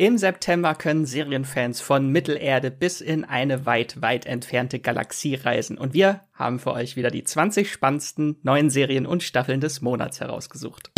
Im 0.00 0.16
September 0.16 0.76
können 0.76 1.06
Serienfans 1.06 1.80
von 1.80 2.12
Mittelerde 2.12 2.70
bis 2.70 3.00
in 3.00 3.24
eine 3.24 3.66
weit, 3.66 4.00
weit 4.00 4.26
entfernte 4.26 4.78
Galaxie 4.78 5.34
reisen. 5.34 5.76
Und 5.76 5.92
wir 5.92 6.20
haben 6.34 6.60
für 6.60 6.72
euch 6.72 6.94
wieder 6.94 7.10
die 7.10 7.24
20 7.24 7.68
spannendsten 7.68 8.38
neuen 8.44 8.70
Serien 8.70 9.06
und 9.06 9.24
Staffeln 9.24 9.60
des 9.60 9.80
Monats 9.80 10.20
herausgesucht. 10.20 10.92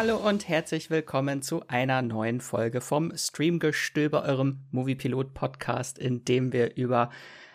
Hallo 0.00 0.16
und 0.16 0.46
herzlich 0.46 0.90
willkommen 0.90 1.42
zu 1.42 1.66
einer 1.66 2.02
neuen 2.02 2.40
Folge 2.40 2.80
vom 2.80 3.10
Streamgestöber, 3.16 4.22
eurem 4.22 4.60
Moviepilot-Podcast, 4.70 5.98
in 5.98 6.24
dem 6.24 6.52
wir 6.52 6.76
über 6.76 7.10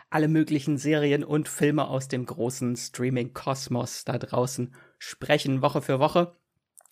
alle 0.10 0.28
möglichen 0.28 0.78
Serien 0.78 1.24
und 1.24 1.48
Filme 1.48 1.88
aus 1.88 2.10
dem 2.10 2.26
großen 2.26 2.76
Streaming-Kosmos 2.76 4.04
da 4.04 4.18
draußen 4.18 4.76
sprechen, 4.98 5.62
Woche 5.62 5.82
für 5.82 6.02
Woche. 6.02 6.36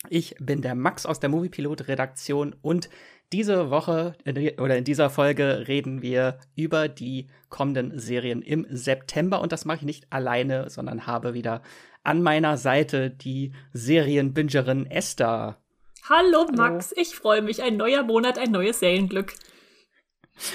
Ich 0.08 0.36
bin 0.40 0.62
der 0.62 0.74
Max 0.74 1.04
aus 1.04 1.20
der 1.20 1.28
Moviepilot-Redaktion 1.28 2.56
und 2.62 2.88
diese 3.34 3.68
Woche 3.70 4.14
oder 4.58 4.78
in 4.78 4.84
dieser 4.84 5.10
Folge 5.10 5.68
reden 5.68 6.00
wir 6.00 6.38
über 6.54 6.88
die 6.88 7.28
kommenden 7.50 7.98
Serien 7.98 8.40
im 8.40 8.66
September 8.70 9.42
und 9.42 9.52
das 9.52 9.66
mache 9.66 9.78
ich 9.78 9.82
nicht 9.82 10.12
alleine, 10.12 10.70
sondern 10.70 11.06
habe 11.06 11.34
wieder 11.34 11.60
an 12.02 12.22
meiner 12.22 12.56
Seite 12.56 13.10
die 13.10 13.52
Serienbingerin 13.72 14.90
Esther. 14.90 15.58
Hallo 16.08 16.46
Max, 16.52 16.90
Hallo. 16.90 17.00
ich 17.00 17.14
freue 17.14 17.42
mich. 17.42 17.62
Ein 17.62 17.76
neuer 17.76 18.02
Monat, 18.02 18.38
ein 18.38 18.50
neues 18.50 18.80
Serienglück. 18.80 19.34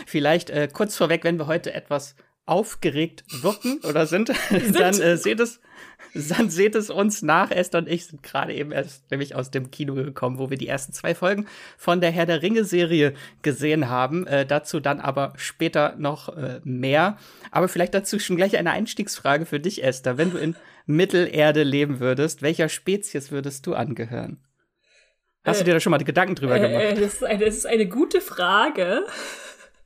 Vielleicht 0.06 0.50
äh, 0.50 0.68
kurz 0.72 0.98
vorweg, 0.98 1.24
wenn 1.24 1.38
wir 1.38 1.48
heute 1.48 1.74
etwas 1.74 2.16
aufgeregt 2.46 3.24
wirken 3.42 3.80
oder 3.84 4.08
sind, 4.08 4.32
sind. 4.50 4.80
dann 4.80 5.00
äh, 5.00 5.18
seht 5.18 5.40
es, 5.40 5.60
dann 6.30 6.50
seht 6.50 6.76
es 6.76 6.90
uns 6.90 7.22
nach. 7.22 7.52
Esther 7.52 7.80
und 7.80 7.90
ich 7.90 8.06
sind 8.06 8.24
gerade 8.24 8.54
eben 8.54 8.72
erst 8.72 9.10
nämlich 9.12 9.36
aus 9.36 9.52
dem 9.52 9.72
Kino 9.72 9.94
gekommen, 9.96 10.40
wo 10.40 10.50
wir 10.50 10.58
die 10.58 10.68
ersten 10.68 10.94
zwei 10.94 11.16
Folgen 11.16 11.48
von 11.78 12.02
der 12.02 12.12
Herr 12.12 12.26
der 12.26 12.42
Ringe 12.42 12.64
Serie 12.64 13.14
gesehen 13.42 13.90
haben. 13.90 14.28
Äh, 14.28 14.46
dazu 14.46 14.80
dann 14.80 15.00
aber 15.00 15.34
später 15.38 15.96
noch 15.98 16.36
äh, 16.36 16.60
mehr. 16.64 17.18
Aber 17.52 17.68
vielleicht 17.68 17.94
dazu 17.94 18.20
schon 18.20 18.38
gleich 18.38 18.58
eine 18.58 18.72
Einstiegsfrage 18.72 19.46
für 19.46 19.60
dich, 19.60 19.84
Esther. 19.84 20.18
Wenn 20.18 20.32
du 20.32 20.38
in 20.38 20.56
Mittelerde 20.86 21.64
leben 21.64 22.00
würdest, 22.00 22.42
welcher 22.42 22.70
Spezies 22.70 23.32
würdest 23.32 23.68
du 23.68 23.74
angehören? 23.74 24.40
Hast 25.44 25.62
du 25.62 25.66
dir 25.66 25.74
da 25.74 25.80
schon 25.80 25.92
mal 25.92 26.04
Gedanken 26.04 26.36
drüber 26.36 26.58
äh, 26.58 26.60
gemacht? 26.60 26.84
Äh, 26.84 26.94
das, 26.96 27.14
ist 27.14 27.24
eine, 27.24 27.46
das 27.46 27.56
ist 27.56 27.66
eine 27.66 27.88
gute 27.88 28.22
Frage. 28.22 29.06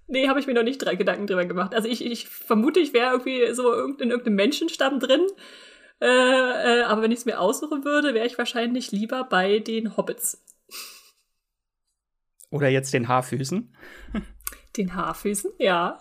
Nee, 0.08 0.28
habe 0.28 0.42
ich 0.42 0.48
mir 0.48 0.54
noch 0.54 0.64
nicht 0.64 0.80
drei 0.80 0.96
Gedanken 0.96 1.26
drüber 1.26 1.46
gemacht. 1.46 1.74
Also 1.74 1.88
ich, 1.88 2.06
ich 2.06 2.28
vermute, 2.28 2.82
ich 2.82 2.92
wäre 2.92 3.12
irgendwie 3.12 3.54
so 3.54 3.72
in 3.74 4.10
irgendeinem 4.10 4.36
Menschenstamm 4.36 5.00
drin. 5.00 5.22
Äh, 6.02 6.80
äh, 6.80 6.84
aber 6.84 7.04
wenn 7.04 7.12
ich 7.12 7.20
es 7.20 7.26
mir 7.26 7.40
aussuchen 7.40 7.86
würde, 7.86 8.14
wäre 8.14 8.26
ich 8.26 8.38
wahrscheinlich 8.38 8.92
lieber 8.92 9.24
bei 9.24 9.60
den 9.60 9.96
Hobbits. 9.98 10.44
Oder 12.50 12.70
jetzt 12.70 12.94
den 12.94 13.08
Haarfüßen? 13.08 13.74
Den 14.76 14.96
Haarfüßen, 14.96 15.52
ja. 15.60 16.00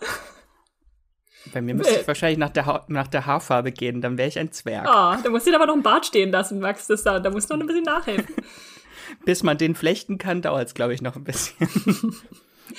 Bei 1.53 1.61
mir 1.61 1.75
müsste 1.75 1.99
ich 1.99 2.07
wahrscheinlich 2.07 2.39
nach 2.39 2.49
der, 2.49 2.65
ha 2.65 2.85
nach 2.87 3.07
der 3.07 3.25
Haarfarbe 3.25 3.71
gehen, 3.71 4.01
dann 4.01 4.17
wäre 4.17 4.27
ich 4.27 4.37
ein 4.37 4.51
Zwerg. 4.51 4.87
Ah, 4.87 5.17
oh, 5.17 5.21
da 5.23 5.29
musst 5.29 5.47
du 5.47 5.55
aber 5.55 5.65
noch 5.65 5.75
ein 5.75 5.83
Bart 5.83 6.05
stehen 6.05 6.31
lassen, 6.31 6.59
Max. 6.59 6.87
Das 6.87 7.03
da, 7.03 7.19
da 7.19 7.29
musst 7.29 7.49
du 7.49 7.55
noch 7.55 7.61
ein 7.61 7.67
bisschen 7.67 7.83
nachhelfen. 7.83 8.35
Bis 9.25 9.43
man 9.43 9.57
den 9.57 9.75
flechten 9.75 10.17
kann, 10.17 10.41
dauert 10.41 10.67
es, 10.67 10.73
glaube 10.73 10.93
ich, 10.93 11.01
noch 11.01 11.15
ein 11.15 11.23
bisschen. 11.23 11.67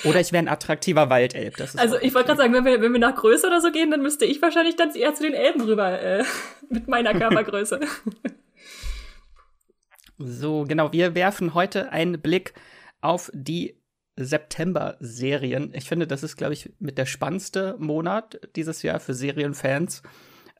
Oder 0.03 0.19
ich 0.19 0.31
wäre 0.31 0.43
ein 0.43 0.47
attraktiver 0.47 1.09
Waldelb. 1.09 1.59
also 1.77 1.97
ich 1.97 2.13
wollte 2.13 2.27
gerade 2.27 2.37
sagen, 2.37 2.53
wenn 2.53 2.65
wir, 2.65 2.81
wenn 2.81 2.93
wir 2.93 2.99
nach 2.99 3.15
Größe 3.15 3.47
oder 3.47 3.61
so 3.61 3.71
gehen, 3.71 3.91
dann 3.91 4.01
müsste 4.01 4.25
ich 4.25 4.41
wahrscheinlich 4.41 4.75
dann 4.75 4.93
eher 4.93 5.13
zu 5.13 5.23
den 5.23 5.33
Elben 5.33 5.61
rüber 5.61 6.01
äh, 6.01 6.23
mit 6.69 6.87
meiner 6.87 7.13
Körpergröße. 7.13 7.79
so, 10.17 10.65
genau. 10.67 10.91
Wir 10.91 11.15
werfen 11.15 11.53
heute 11.53 11.91
einen 11.91 12.21
Blick 12.21 12.53
auf 13.01 13.31
die 13.33 13.79
September-Serien. 14.15 15.73
Ich 15.73 15.87
finde, 15.87 16.07
das 16.07 16.23
ist, 16.23 16.37
glaube 16.37 16.53
ich, 16.53 16.71
mit 16.79 16.97
der 16.97 17.05
spannendste 17.05 17.75
Monat 17.79 18.39
dieses 18.55 18.83
Jahr 18.83 18.99
für 18.99 19.13
Serienfans 19.13 20.03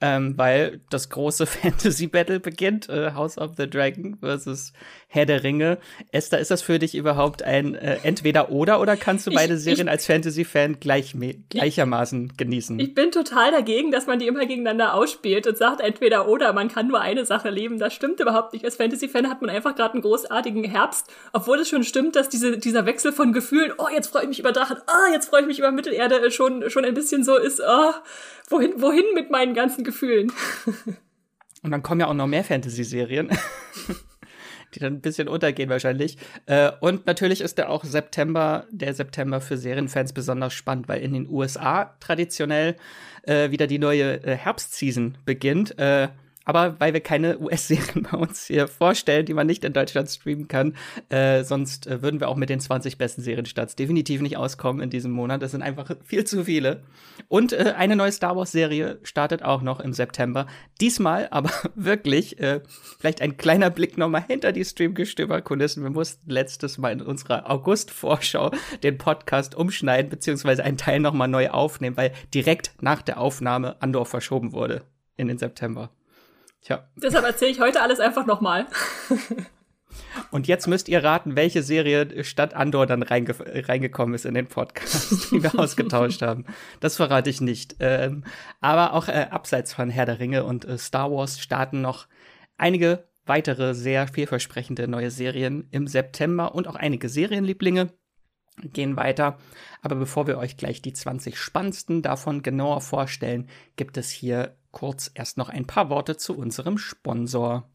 ähm, 0.01 0.37
weil 0.37 0.81
das 0.89 1.09
große 1.09 1.45
Fantasy 1.47 2.07
Battle 2.07 2.39
beginnt, 2.39 2.89
äh, 2.89 3.11
House 3.13 3.37
of 3.37 3.51
the 3.57 3.69
Dragon 3.69 4.17
versus 4.19 4.73
Herr 5.07 5.25
der 5.25 5.43
Ringe. 5.43 5.77
Esther, 6.11 6.39
ist 6.39 6.51
das 6.51 6.61
für 6.61 6.79
dich 6.79 6.95
überhaupt 6.95 7.43
ein 7.43 7.75
äh, 7.75 7.99
entweder 8.03 8.51
oder 8.51 8.81
oder 8.81 8.97
kannst 8.97 9.27
du 9.27 9.31
ich, 9.31 9.37
beide 9.37 9.57
Serien 9.57 9.87
ich, 9.87 9.91
als 9.91 10.05
Fantasy-Fan 10.05 10.79
gleich, 10.79 11.15
gleichermaßen 11.49 12.31
ich, 12.31 12.37
genießen? 12.37 12.79
Ich 12.79 12.93
bin 12.93 13.11
total 13.11 13.51
dagegen, 13.51 13.91
dass 13.91 14.07
man 14.07 14.19
die 14.19 14.27
immer 14.27 14.45
gegeneinander 14.45 14.93
ausspielt 14.93 15.47
und 15.47 15.57
sagt 15.57 15.81
entweder 15.81 16.27
oder, 16.27 16.51
man 16.53 16.67
kann 16.67 16.87
nur 16.87 16.99
eine 16.99 17.25
Sache 17.25 17.49
leben. 17.49 17.79
Das 17.79 17.93
stimmt 17.93 18.19
überhaupt 18.19 18.53
nicht. 18.53 18.65
Als 18.65 18.75
Fantasy-Fan 18.75 19.29
hat 19.29 19.41
man 19.41 19.49
einfach 19.49 19.75
gerade 19.75 19.93
einen 19.93 20.01
großartigen 20.01 20.63
Herbst, 20.63 21.07
obwohl 21.31 21.59
es 21.59 21.69
schon 21.69 21.83
stimmt, 21.83 22.15
dass 22.15 22.29
diese, 22.29 22.57
dieser 22.57 22.85
Wechsel 22.85 23.13
von 23.13 23.31
Gefühlen, 23.31 23.71
oh, 23.77 23.87
jetzt 23.93 24.07
freue 24.07 24.23
ich 24.23 24.27
mich 24.27 24.39
über 24.39 24.51
Drachen, 24.51 24.77
ah, 24.87 24.91
oh, 25.07 25.13
jetzt 25.13 25.29
freue 25.29 25.41
ich 25.41 25.47
mich 25.47 25.59
über 25.59 25.71
Mittelerde, 25.71 26.15
äh, 26.15 26.31
schon, 26.31 26.69
schon 26.69 26.85
ein 26.85 26.93
bisschen 26.93 27.23
so 27.23 27.37
ist, 27.37 27.61
oh, 27.61 27.91
wohin, 28.53 28.81
wohin 28.81 29.05
mit 29.13 29.29
meinen 29.29 29.53
ganzen 29.53 29.83
Gefühlen? 29.83 30.31
Und 31.63 31.71
dann 31.71 31.83
kommen 31.83 32.01
ja 32.01 32.07
auch 32.07 32.13
noch 32.13 32.27
mehr 32.27 32.43
Fantasy-Serien, 32.43 33.29
die 34.75 34.79
dann 34.79 34.95
ein 34.95 35.01
bisschen 35.01 35.29
untergehen 35.29 35.69
wahrscheinlich. 35.69 36.17
Äh, 36.45 36.71
und 36.81 37.05
natürlich 37.05 37.39
ist 37.39 37.57
der 37.57 37.69
auch 37.69 37.85
September, 37.85 38.67
der 38.69 38.93
September 38.93 39.39
für 39.39 39.55
Serienfans 39.55 40.11
besonders 40.11 40.53
spannend, 40.53 40.89
weil 40.89 41.01
in 41.01 41.13
den 41.13 41.29
USA 41.29 41.95
traditionell 42.01 42.75
äh, 43.21 43.49
wieder 43.51 43.67
die 43.67 43.79
neue 43.79 44.21
äh, 44.25 44.35
Herbstseason 44.35 45.17
beginnt. 45.23 45.73
Aber 46.45 46.79
weil 46.79 46.93
wir 46.93 47.01
keine 47.01 47.39
US-Serien 47.39 48.07
bei 48.11 48.17
uns 48.17 48.45
hier 48.47 48.67
vorstellen, 48.67 49.25
die 49.25 49.33
man 49.33 49.47
nicht 49.47 49.63
in 49.63 49.73
Deutschland 49.73 50.09
streamen 50.09 50.47
kann, 50.47 50.75
äh, 51.09 51.43
sonst 51.43 51.87
äh, 51.87 52.01
würden 52.01 52.19
wir 52.19 52.29
auch 52.29 52.35
mit 52.35 52.49
den 52.49 52.59
20 52.59 52.97
besten 52.97 53.21
Serienstarts 53.21 53.75
definitiv 53.75 54.21
nicht 54.21 54.37
auskommen 54.37 54.81
in 54.81 54.89
diesem 54.89 55.11
Monat. 55.11 55.41
Das 55.41 55.51
sind 55.51 55.61
einfach 55.61 55.95
viel 56.03 56.25
zu 56.25 56.45
viele. 56.45 56.83
Und 57.29 57.53
äh, 57.53 57.73
eine 57.77 57.95
neue 57.95 58.11
Star 58.11 58.35
Wars-Serie 58.35 58.99
startet 59.03 59.43
auch 59.43 59.61
noch 59.61 59.79
im 59.79 59.93
September. 59.93 60.47
Diesmal 60.81 61.27
aber 61.31 61.51
wirklich, 61.75 62.39
äh, 62.39 62.61
vielleicht 62.99 63.21
ein 63.21 63.37
kleiner 63.37 63.69
Blick 63.69 63.97
nochmal 63.97 64.25
hinter 64.27 64.51
die 64.51 64.65
Streamgestöber-Kulissen. 64.65 65.83
Wir 65.83 65.89
mussten 65.89 66.29
letztes 66.29 66.77
Mal 66.77 66.91
in 66.91 67.01
unserer 67.01 67.49
August-Vorschau 67.49 68.51
den 68.83 68.97
Podcast 68.97 69.55
umschneiden, 69.55 70.09
beziehungsweise 70.09 70.63
einen 70.63 70.77
Teil 70.77 70.99
nochmal 70.99 71.27
neu 71.27 71.49
aufnehmen, 71.49 71.97
weil 71.97 72.11
direkt 72.33 72.71
nach 72.81 73.01
der 73.01 73.19
Aufnahme 73.19 73.81
Andor 73.81 74.05
verschoben 74.05 74.51
wurde 74.51 74.83
in 75.15 75.27
den 75.27 75.37
September. 75.37 75.89
Tja. 76.63 76.87
Deshalb 76.95 77.25
erzähle 77.25 77.51
ich 77.51 77.59
heute 77.59 77.81
alles 77.81 77.99
einfach 77.99 78.25
nochmal. 78.25 78.67
Und 80.31 80.47
jetzt 80.47 80.67
müsst 80.67 80.89
ihr 80.89 81.03
raten, 81.03 81.35
welche 81.35 81.61
Serie 81.61 82.23
statt 82.23 82.55
Andor 82.55 82.85
dann 82.87 83.03
reinge 83.03 83.35
reingekommen 83.67 84.15
ist 84.15 84.25
in 84.25 84.33
den 84.33 84.47
Podcast, 84.47 85.27
die 85.31 85.43
wir 85.43 85.57
ausgetauscht 85.57 86.21
haben. 86.21 86.45
Das 86.79 86.95
verrate 86.95 87.29
ich 87.29 87.41
nicht. 87.41 87.75
Ähm, 87.79 88.23
aber 88.59 88.93
auch 88.93 89.07
äh, 89.07 89.27
abseits 89.29 89.73
von 89.73 89.89
Herr 89.89 90.05
der 90.05 90.19
Ringe 90.19 90.45
und 90.45 90.65
äh, 90.65 90.77
Star 90.77 91.11
Wars 91.11 91.39
starten 91.39 91.81
noch 91.81 92.07
einige 92.57 93.07
weitere 93.25 93.73
sehr 93.73 94.07
vielversprechende 94.07 94.87
neue 94.87 95.11
Serien 95.11 95.67
im 95.71 95.87
September 95.87 96.55
und 96.55 96.67
auch 96.67 96.75
einige 96.75 97.09
Serienlieblinge 97.09 97.93
gehen 98.61 98.97
weiter. 98.97 99.37
Aber 99.81 99.95
bevor 99.95 100.27
wir 100.27 100.37
euch 100.37 100.57
gleich 100.57 100.81
die 100.81 100.93
20 100.93 101.37
spannendsten 101.37 102.01
davon 102.01 102.41
genauer 102.43 102.81
vorstellen, 102.81 103.47
gibt 103.75 103.97
es 103.97 104.09
hier 104.09 104.55
kurz 104.71 105.11
erst 105.13 105.37
noch 105.37 105.49
ein 105.49 105.65
paar 105.65 105.89
Worte 105.89 106.17
zu 106.17 106.37
unserem 106.37 106.77
Sponsor. 106.77 107.69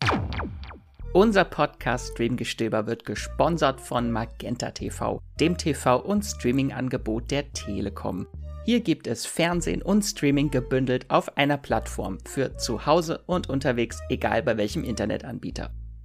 Unser 1.14 1.44
Podcast 1.44 2.12
Streamgestöber 2.12 2.86
wird 2.86 3.06
gesponsert 3.06 3.80
von 3.80 4.10
Magenta 4.10 4.72
TV, 4.72 5.22
dem 5.40 5.56
TV- 5.56 6.02
und 6.02 6.22
Streaming-Angebot 6.22 7.30
der 7.30 7.50
Telekom. 7.52 8.26
Hier 8.66 8.80
gibt 8.80 9.06
es 9.06 9.24
Fernsehen 9.24 9.80
und 9.80 10.02
Streaming 10.02 10.50
gebündelt 10.50 11.06
auf 11.08 11.38
einer 11.38 11.56
Plattform 11.56 12.18
für 12.26 12.58
zu 12.58 12.84
Hause 12.84 13.22
und 13.24 13.48
unterwegs, 13.48 14.00
egal 14.10 14.42
bei 14.42 14.58
welchem 14.58 14.84
Internetanbieter. 14.84 15.70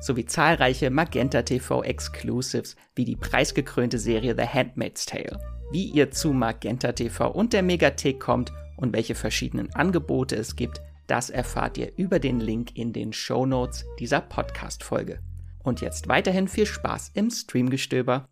sowie 0.00 0.26
zahlreiche 0.26 0.90
Magenta 0.90 1.42
TV 1.42 1.82
Exclusives 1.82 2.76
wie 2.94 3.04
die 3.04 3.16
preisgekrönte 3.16 3.98
Serie 3.98 4.34
The 4.36 4.46
Handmaid's 4.46 5.06
Tale. 5.06 5.38
Wie 5.70 5.84
ihr 5.84 6.10
zu 6.10 6.32
Magenta 6.32 6.92
TV 6.92 7.30
und 7.30 7.52
der 7.52 7.62
Megathek 7.62 8.20
kommt 8.20 8.52
und 8.76 8.94
welche 8.94 9.14
verschiedenen 9.14 9.74
Angebote 9.74 10.36
es 10.36 10.56
gibt, 10.56 10.80
Das 11.08 11.30
erfahrt 11.30 11.78
ihr 11.78 11.90
über 11.96 12.18
den 12.18 12.38
Link 12.38 12.76
in 12.76 12.92
den 12.92 13.14
Show 13.14 13.46
Notes 13.46 13.86
dieser 13.98 14.20
Podcast-Folge. 14.20 15.20
Und 15.62 15.80
jetzt 15.80 16.06
weiterhin 16.06 16.48
viel 16.48 16.66
Spaß 16.66 17.12
im 17.14 17.30
Streamgestöber. 17.30 18.28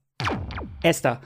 Esther, 0.83 1.23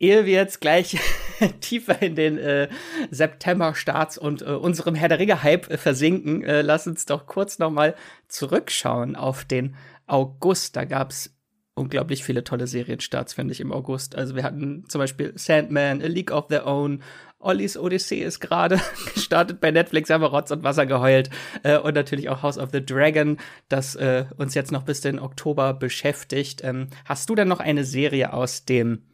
ehe 0.00 0.26
wir 0.26 0.34
jetzt 0.34 0.60
gleich 0.60 0.98
tiefer 1.60 2.00
in 2.02 2.14
den 2.14 2.38
äh, 2.38 2.68
September-Starts 3.10 4.18
und 4.18 4.42
äh, 4.42 4.46
unserem 4.46 4.94
Herr 4.94 5.08
der 5.08 5.18
Ringe-Hype 5.18 5.70
äh, 5.70 5.76
versinken, 5.76 6.42
äh, 6.44 6.62
lass 6.62 6.86
uns 6.86 7.06
doch 7.06 7.26
kurz 7.26 7.58
noch 7.58 7.70
mal 7.70 7.94
zurückschauen 8.28 9.16
auf 9.16 9.44
den 9.44 9.76
August. 10.06 10.76
Da 10.76 10.84
gab's 10.84 11.34
unglaublich 11.74 12.24
viele 12.24 12.44
tolle 12.44 12.66
Serienstarts, 12.66 13.34
finde 13.34 13.52
ich, 13.52 13.60
im 13.60 13.72
August. 13.72 14.16
Also 14.16 14.34
wir 14.34 14.42
hatten 14.42 14.84
zum 14.88 15.00
Beispiel 15.00 15.32
Sandman, 15.36 16.02
A 16.02 16.06
League 16.06 16.32
of 16.32 16.48
Their 16.48 16.66
Own, 16.66 17.02
Ollis 17.40 17.76
Odyssee 17.76 18.20
ist 18.20 18.40
gerade 18.40 18.80
gestartet 19.14 19.60
bei 19.60 19.70
Netflix, 19.70 20.10
haben 20.10 20.22
wir 20.22 20.28
Rotz 20.28 20.50
und 20.50 20.64
Wasser 20.64 20.86
geheult. 20.86 21.30
Äh, 21.62 21.78
und 21.78 21.94
natürlich 21.94 22.28
auch 22.28 22.42
House 22.42 22.58
of 22.58 22.70
the 22.72 22.84
Dragon, 22.84 23.38
das 23.68 23.94
äh, 23.94 24.24
uns 24.36 24.54
jetzt 24.54 24.72
noch 24.72 24.82
bis 24.82 25.00
den 25.00 25.20
Oktober 25.20 25.72
beschäftigt. 25.72 26.62
Ähm, 26.64 26.88
hast 27.04 27.30
du 27.30 27.36
denn 27.36 27.48
noch 27.48 27.60
eine 27.60 27.84
Serie 27.84 28.32
aus 28.32 28.64
dem 28.64 29.04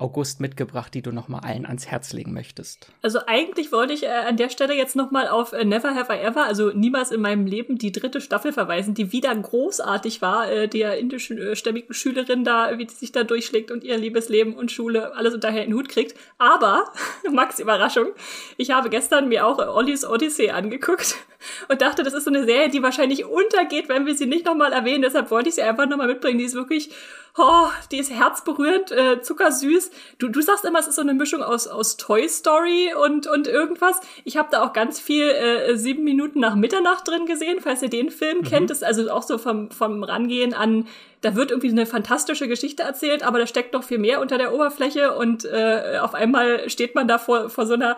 August 0.00 0.40
mitgebracht, 0.40 0.94
die 0.94 1.02
du 1.02 1.12
noch 1.12 1.28
mal 1.28 1.40
allen 1.40 1.66
ans 1.66 1.86
Herz 1.86 2.12
legen 2.12 2.32
möchtest? 2.32 2.88
Also 3.02 3.20
eigentlich 3.26 3.72
wollte 3.72 3.92
ich 3.92 4.04
äh, 4.04 4.08
an 4.08 4.36
der 4.36 4.48
Stelle 4.48 4.74
jetzt 4.74 4.96
noch 4.96 5.10
mal 5.10 5.28
auf 5.28 5.52
äh, 5.52 5.64
Never 5.64 5.94
Have 5.94 6.12
I 6.12 6.18
Ever, 6.18 6.44
also 6.44 6.70
niemals 6.70 7.10
in 7.10 7.20
meinem 7.20 7.46
Leben, 7.46 7.78
die 7.78 7.92
dritte 7.92 8.20
Staffel 8.20 8.52
verweisen, 8.52 8.94
die 8.94 9.12
wieder 9.12 9.34
großartig 9.34 10.22
war, 10.22 10.50
äh, 10.50 10.68
der 10.68 10.98
indischstämmigen 10.98 11.94
Schülerin 11.94 12.44
da, 12.44 12.78
wie 12.78 12.86
die 12.86 12.94
sich 12.94 13.12
da 13.12 13.24
durchschlägt 13.24 13.70
und 13.70 13.84
ihr 13.84 13.98
Liebesleben 13.98 14.54
und 14.54 14.72
Schule 14.72 15.14
alles 15.14 15.34
unterher 15.34 15.64
in 15.64 15.70
den 15.70 15.78
Hut 15.78 15.88
kriegt. 15.88 16.16
Aber, 16.38 16.84
Max 17.30 17.58
Überraschung, 17.58 18.08
ich 18.56 18.70
habe 18.70 18.90
gestern 18.90 19.28
mir 19.28 19.46
auch 19.46 19.58
Ollis 19.58 20.04
Odyssey 20.04 20.50
angeguckt 20.50 21.16
und 21.68 21.82
dachte, 21.82 22.02
das 22.02 22.14
ist 22.14 22.24
so 22.24 22.30
eine 22.30 22.44
Serie, 22.44 22.70
die 22.70 22.82
wahrscheinlich 22.82 23.24
untergeht, 23.24 23.88
wenn 23.88 24.06
wir 24.06 24.14
sie 24.14 24.26
nicht 24.26 24.46
noch 24.46 24.54
mal 24.54 24.72
erwähnen. 24.72 25.02
Deshalb 25.02 25.30
wollte 25.30 25.48
ich 25.48 25.56
sie 25.56 25.62
einfach 25.62 25.86
noch 25.86 25.96
mal 25.96 26.08
mitbringen. 26.08 26.38
Die 26.38 26.44
ist 26.44 26.54
wirklich 26.54 26.90
oh, 27.36 27.68
die 27.90 27.98
ist 27.98 28.10
herzberührend, 28.10 28.92
äh, 28.92 29.20
zuckersüß. 29.22 29.89
Du, 30.18 30.28
du 30.28 30.40
sagst 30.40 30.64
immer, 30.64 30.78
es 30.78 30.88
ist 30.88 30.96
so 30.96 31.02
eine 31.02 31.14
Mischung 31.14 31.42
aus, 31.42 31.66
aus 31.66 31.96
Toy 31.96 32.28
Story 32.28 32.92
und, 32.94 33.26
und 33.26 33.46
irgendwas. 33.46 34.00
Ich 34.24 34.36
habe 34.36 34.48
da 34.50 34.62
auch 34.62 34.72
ganz 34.72 35.00
viel 35.00 35.28
äh, 35.28 35.76
sieben 35.76 36.04
Minuten 36.04 36.40
nach 36.40 36.54
Mitternacht 36.54 37.06
drin 37.06 37.26
gesehen, 37.26 37.58
falls 37.60 37.82
ihr 37.82 37.90
den 37.90 38.10
Film 38.10 38.38
mhm. 38.38 38.44
kennt. 38.44 38.70
Das 38.70 38.78
ist 38.78 38.84
also 38.84 39.10
auch 39.10 39.22
so 39.22 39.38
vom, 39.38 39.70
vom 39.70 40.02
Rangehen 40.02 40.54
an 40.54 40.86
da 41.20 41.34
wird 41.34 41.50
irgendwie 41.50 41.70
eine 41.70 41.86
fantastische 41.86 42.48
Geschichte 42.48 42.82
erzählt, 42.82 43.22
aber 43.22 43.38
da 43.38 43.46
steckt 43.46 43.74
noch 43.74 43.84
viel 43.84 43.98
mehr 43.98 44.20
unter 44.20 44.38
der 44.38 44.54
Oberfläche 44.54 45.14
und 45.14 45.44
äh, 45.44 45.98
auf 46.00 46.14
einmal 46.14 46.68
steht 46.70 46.94
man 46.94 47.08
da 47.08 47.18
vor, 47.18 47.50
vor 47.50 47.66
so 47.66 47.74
einer 47.74 47.96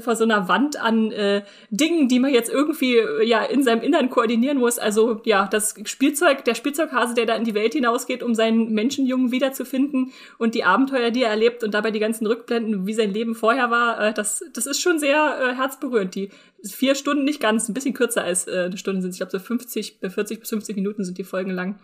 vor 0.00 0.16
so 0.16 0.24
einer 0.24 0.48
Wand 0.48 0.80
an 0.80 1.12
äh, 1.12 1.42
Dingen, 1.70 2.08
die 2.08 2.18
man 2.18 2.32
jetzt 2.32 2.50
irgendwie 2.50 2.96
äh, 2.96 3.24
ja 3.24 3.42
in 3.44 3.62
seinem 3.62 3.82
Innern 3.82 4.10
koordinieren 4.10 4.58
muss. 4.58 4.78
Also 4.78 5.20
ja, 5.24 5.46
das 5.46 5.74
Spielzeug, 5.84 6.44
der 6.44 6.54
Spielzeughase, 6.54 7.14
der 7.14 7.26
da 7.26 7.36
in 7.36 7.44
die 7.44 7.54
Welt 7.54 7.74
hinausgeht, 7.74 8.22
um 8.22 8.34
seinen 8.34 8.72
Menschenjungen 8.72 9.30
wiederzufinden 9.30 10.12
und 10.38 10.54
die 10.54 10.64
Abenteuer, 10.64 11.10
die 11.10 11.22
er 11.22 11.30
erlebt 11.30 11.62
und 11.62 11.74
dabei 11.74 11.90
die 11.90 12.00
ganzen 12.00 12.26
Rückblenden, 12.26 12.86
wie 12.86 12.94
sein 12.94 13.12
Leben 13.12 13.34
vorher 13.34 13.70
war, 13.70 14.00
äh, 14.00 14.12
das, 14.12 14.44
das 14.52 14.66
ist 14.66 14.80
schon 14.80 14.98
sehr 14.98 15.38
äh, 15.40 15.54
herzberührend. 15.54 16.14
Die 16.14 16.30
vier 16.64 16.94
Stunden 16.94 17.24
nicht 17.24 17.40
ganz, 17.40 17.68
ein 17.68 17.74
bisschen 17.74 17.94
kürzer 17.94 18.24
als 18.24 18.46
äh, 18.46 18.64
eine 18.66 18.78
Stunde 18.78 19.02
sind. 19.02 19.12
Ich 19.12 19.18
glaube 19.18 19.32
so 19.32 19.38
50, 19.38 19.98
40 20.00 20.40
bis 20.40 20.48
50 20.48 20.76
Minuten 20.76 21.04
sind 21.04 21.18
die 21.18 21.24
Folgen 21.24 21.50
lang. 21.50 21.78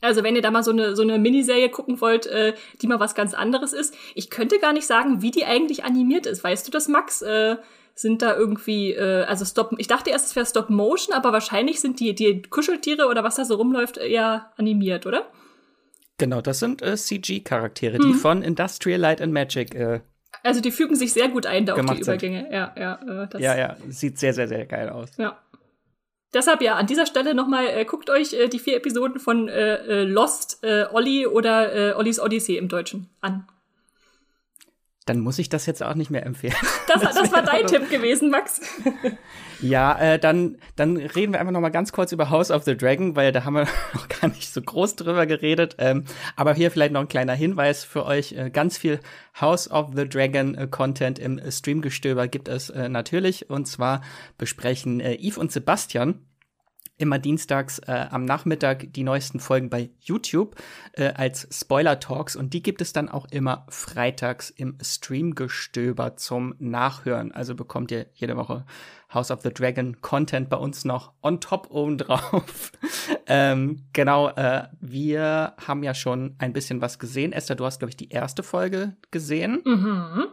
Also 0.00 0.22
wenn 0.22 0.36
ihr 0.36 0.42
da 0.42 0.50
mal 0.50 0.62
so 0.62 0.70
eine, 0.70 0.96
so 0.96 1.02
eine 1.02 1.18
Miniserie 1.18 1.68
gucken 1.68 2.00
wollt, 2.00 2.26
äh, 2.26 2.54
die 2.80 2.86
mal 2.86 3.00
was 3.00 3.14
ganz 3.14 3.34
anderes 3.34 3.72
ist. 3.72 3.94
Ich 4.14 4.30
könnte 4.30 4.58
gar 4.58 4.72
nicht 4.72 4.86
sagen, 4.86 5.22
wie 5.22 5.30
die 5.30 5.44
eigentlich 5.44 5.84
animiert 5.84 6.26
ist. 6.26 6.42
Weißt 6.42 6.66
du 6.66 6.70
das, 6.70 6.88
Max? 6.88 7.22
Äh, 7.22 7.56
sind 7.94 8.22
da 8.22 8.34
irgendwie, 8.34 8.92
äh, 8.92 9.24
also 9.24 9.44
Stop, 9.44 9.74
ich 9.76 9.86
dachte 9.86 10.10
erst, 10.10 10.26
es 10.26 10.36
wäre 10.36 10.46
Stop 10.46 10.70
Motion, 10.70 11.14
aber 11.14 11.32
wahrscheinlich 11.32 11.80
sind 11.80 12.00
die, 12.00 12.14
die 12.14 12.40
Kuscheltiere 12.42 13.08
oder 13.08 13.24
was 13.24 13.34
da 13.34 13.44
so 13.44 13.56
rumläuft, 13.56 13.98
eher 13.98 14.52
animiert, 14.56 15.04
oder? 15.06 15.26
Genau, 16.16 16.40
das 16.40 16.60
sind 16.60 16.80
äh, 16.80 16.96
CG-Charaktere, 16.96 17.98
hm. 17.98 18.06
die 18.06 18.14
von 18.14 18.42
Industrial 18.42 18.98
Light 18.98 19.20
and 19.20 19.34
Magic 19.34 19.74
äh, 19.74 20.00
also 20.42 20.60
die 20.60 20.70
fügen 20.70 20.96
sich 20.96 21.12
sehr 21.12 21.28
gut 21.28 21.46
ein 21.46 21.66
da 21.66 21.74
auf 21.74 21.80
die 21.80 22.00
Übergänge. 22.00 22.42
Sind. 22.42 22.52
Ja, 22.52 22.74
ja, 22.78 23.26
äh, 23.34 23.42
ja, 23.42 23.58
ja, 23.58 23.76
sieht 23.88 24.18
sehr, 24.18 24.32
sehr, 24.32 24.48
sehr 24.48 24.64
geil 24.64 24.88
aus. 24.88 25.10
Ja. 25.18 25.38
Deshalb 26.32 26.62
ja, 26.62 26.76
an 26.76 26.86
dieser 26.86 27.06
Stelle 27.06 27.34
nochmal, 27.34 27.66
äh, 27.66 27.84
guckt 27.84 28.08
euch 28.08 28.32
äh, 28.34 28.48
die 28.48 28.58
vier 28.58 28.76
Episoden 28.76 29.18
von 29.18 29.48
äh, 29.48 29.74
äh, 29.76 30.04
Lost, 30.04 30.62
äh, 30.62 30.84
Olli 30.92 31.26
oder 31.26 31.74
äh, 31.74 31.92
Ollis 31.94 32.20
Odyssey 32.20 32.56
im 32.56 32.68
Deutschen 32.68 33.08
an. 33.20 33.46
Dann 35.10 35.18
muss 35.18 35.40
ich 35.40 35.48
das 35.48 35.66
jetzt 35.66 35.82
auch 35.82 35.96
nicht 35.96 36.12
mehr 36.12 36.24
empfehlen. 36.24 36.54
Das, 36.86 37.02
das, 37.02 37.14
das 37.14 37.32
war 37.32 37.42
dein 37.42 37.68
Tipp 37.68 37.88
gewesen, 37.88 38.30
Max. 38.30 38.60
ja, 39.60 39.96
äh, 39.96 40.18
dann, 40.18 40.58
dann 40.74 40.96
reden 40.96 41.32
wir 41.32 41.38
einfach 41.38 41.52
noch 41.52 41.60
mal 41.60 41.68
ganz 41.68 41.92
kurz 41.92 42.10
über 42.10 42.30
House 42.30 42.50
of 42.50 42.64
the 42.64 42.76
Dragon, 42.76 43.14
weil 43.14 43.30
da 43.30 43.44
haben 43.44 43.54
wir 43.54 43.68
noch 43.94 44.08
gar 44.08 44.28
nicht 44.28 44.52
so 44.52 44.60
groß 44.60 44.96
drüber 44.96 45.26
geredet. 45.26 45.76
Ähm, 45.78 46.04
aber 46.34 46.52
hier 46.52 46.72
vielleicht 46.72 46.92
noch 46.92 47.00
ein 47.00 47.08
kleiner 47.08 47.34
Hinweis 47.34 47.84
für 47.84 48.06
euch. 48.06 48.32
Äh, 48.32 48.50
ganz 48.50 48.76
viel 48.76 48.98
House 49.40 49.70
of 49.70 49.90
the 49.94 50.08
Dragon 50.08 50.56
äh, 50.56 50.66
Content 50.68 51.20
im 51.20 51.40
Streamgestöber 51.48 52.26
gibt 52.26 52.48
es 52.48 52.70
äh, 52.70 52.88
natürlich. 52.88 53.50
Und 53.50 53.66
zwar 53.66 54.02
besprechen 54.36 54.98
äh, 54.98 55.14
Yves 55.14 55.38
und 55.38 55.52
Sebastian 55.52 56.24
immer 57.00 57.18
dienstags 57.18 57.78
äh, 57.80 58.06
am 58.10 58.24
Nachmittag 58.24 58.92
die 58.92 59.02
neuesten 59.02 59.40
Folgen 59.40 59.70
bei 59.70 59.90
YouTube 60.00 60.56
äh, 60.92 61.12
als 61.14 61.48
Spoiler 61.50 61.98
Talks 61.98 62.36
und 62.36 62.52
die 62.52 62.62
gibt 62.62 62.82
es 62.82 62.92
dann 62.92 63.08
auch 63.08 63.26
immer 63.30 63.66
freitags 63.68 64.50
im 64.50 64.76
Streamgestöber 64.82 66.16
zum 66.16 66.54
Nachhören. 66.58 67.32
Also 67.32 67.54
bekommt 67.54 67.90
ihr 67.90 68.06
jede 68.14 68.36
Woche 68.36 68.64
House 69.12 69.30
of 69.30 69.40
the 69.42 69.52
Dragon 69.52 70.00
Content 70.00 70.48
bei 70.50 70.56
uns 70.56 70.84
noch 70.84 71.12
on 71.22 71.40
top 71.40 71.68
obendrauf. 71.70 72.72
ähm, 73.26 73.82
genau, 73.92 74.28
äh, 74.30 74.68
wir 74.80 75.54
haben 75.66 75.82
ja 75.82 75.94
schon 75.94 76.36
ein 76.38 76.52
bisschen 76.52 76.80
was 76.80 76.98
gesehen. 76.98 77.32
Esther, 77.32 77.56
du 77.56 77.64
hast, 77.64 77.80
glaube 77.80 77.90
ich, 77.90 77.96
die 77.96 78.10
erste 78.10 78.42
Folge 78.42 78.96
gesehen. 79.10 79.62
Mhm. 79.64 80.26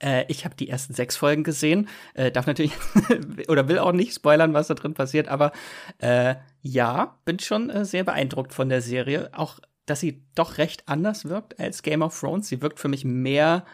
Äh, 0.00 0.24
ich 0.28 0.44
habe 0.44 0.54
die 0.54 0.68
ersten 0.68 0.94
sechs 0.94 1.16
Folgen 1.16 1.44
gesehen, 1.44 1.88
äh, 2.14 2.32
darf 2.32 2.46
natürlich 2.46 2.72
oder 3.48 3.68
will 3.68 3.78
auch 3.78 3.92
nicht 3.92 4.14
spoilern, 4.14 4.54
was 4.54 4.68
da 4.68 4.74
drin 4.74 4.94
passiert, 4.94 5.28
aber 5.28 5.52
äh, 5.98 6.34
ja, 6.62 7.18
bin 7.24 7.38
schon 7.38 7.70
äh, 7.70 7.84
sehr 7.84 8.04
beeindruckt 8.04 8.52
von 8.52 8.68
der 8.68 8.82
Serie. 8.82 9.30
Auch, 9.32 9.60
dass 9.86 10.00
sie 10.00 10.22
doch 10.34 10.58
recht 10.58 10.88
anders 10.88 11.28
wirkt 11.28 11.58
als 11.58 11.82
Game 11.82 12.02
of 12.02 12.18
Thrones. 12.18 12.48
Sie 12.48 12.62
wirkt 12.62 12.80
für 12.80 12.88
mich 12.88 13.04
mehr 13.04 13.64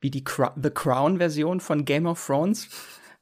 wie 0.00 0.10
die 0.10 0.24
Cra 0.24 0.54
The 0.60 0.70
Crown-Version 0.70 1.60
von 1.60 1.84
Game 1.84 2.06
of 2.06 2.24
Thrones. 2.24 2.68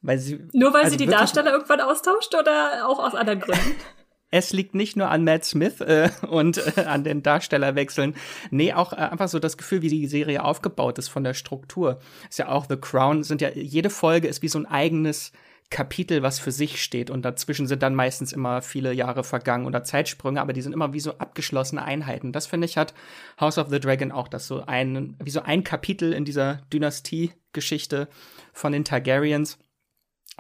Weil 0.02 0.18
sie, 0.18 0.48
Nur 0.54 0.72
weil 0.72 0.84
also 0.84 0.92
sie 0.92 1.04
die 1.04 1.10
Darsteller 1.10 1.52
irgendwann 1.52 1.80
austauscht 1.80 2.34
oder 2.34 2.88
auch 2.88 2.98
aus 2.98 3.14
anderen 3.14 3.40
Gründen? 3.40 3.74
Es 4.30 4.52
liegt 4.52 4.74
nicht 4.74 4.96
nur 4.96 5.10
an 5.10 5.24
Matt 5.24 5.44
Smith 5.44 5.80
äh, 5.80 6.10
und 6.28 6.58
äh, 6.76 6.82
an 6.82 7.04
den 7.04 7.22
Darstellerwechseln. 7.22 8.14
Nee, 8.50 8.72
auch 8.72 8.92
äh, 8.92 8.96
einfach 8.96 9.28
so 9.28 9.38
das 9.38 9.56
Gefühl, 9.56 9.82
wie 9.82 9.88
die 9.88 10.06
Serie 10.06 10.44
aufgebaut 10.44 10.98
ist 10.98 11.08
von 11.08 11.24
der 11.24 11.34
Struktur. 11.34 11.98
Ist 12.28 12.38
ja 12.38 12.48
auch 12.48 12.66
The 12.68 12.76
Crown, 12.76 13.24
sind 13.24 13.40
ja, 13.40 13.50
jede 13.50 13.90
Folge 13.90 14.28
ist 14.28 14.42
wie 14.42 14.48
so 14.48 14.58
ein 14.58 14.66
eigenes 14.66 15.32
Kapitel, 15.70 16.22
was 16.22 16.40
für 16.40 16.50
sich 16.50 16.82
steht. 16.82 17.10
Und 17.10 17.24
dazwischen 17.24 17.68
sind 17.68 17.82
dann 17.82 17.94
meistens 17.94 18.32
immer 18.32 18.60
viele 18.60 18.92
Jahre 18.92 19.22
vergangen 19.22 19.66
oder 19.66 19.84
Zeitsprünge, 19.84 20.40
aber 20.40 20.52
die 20.52 20.62
sind 20.62 20.72
immer 20.72 20.92
wie 20.92 21.00
so 21.00 21.18
abgeschlossene 21.18 21.82
Einheiten. 21.82 22.32
Das 22.32 22.46
finde 22.46 22.66
ich 22.66 22.76
hat 22.76 22.92
House 23.40 23.56
of 23.56 23.68
the 23.70 23.78
Dragon 23.78 24.10
auch, 24.10 24.26
das 24.28 24.46
so 24.46 24.64
ein, 24.66 25.16
wie 25.22 25.30
so 25.30 25.42
ein 25.42 25.62
Kapitel 25.62 26.12
in 26.12 26.24
dieser 26.24 26.60
Dynastie-Geschichte 26.72 28.08
von 28.52 28.72
den 28.72 28.84
Targaryens. 28.84 29.58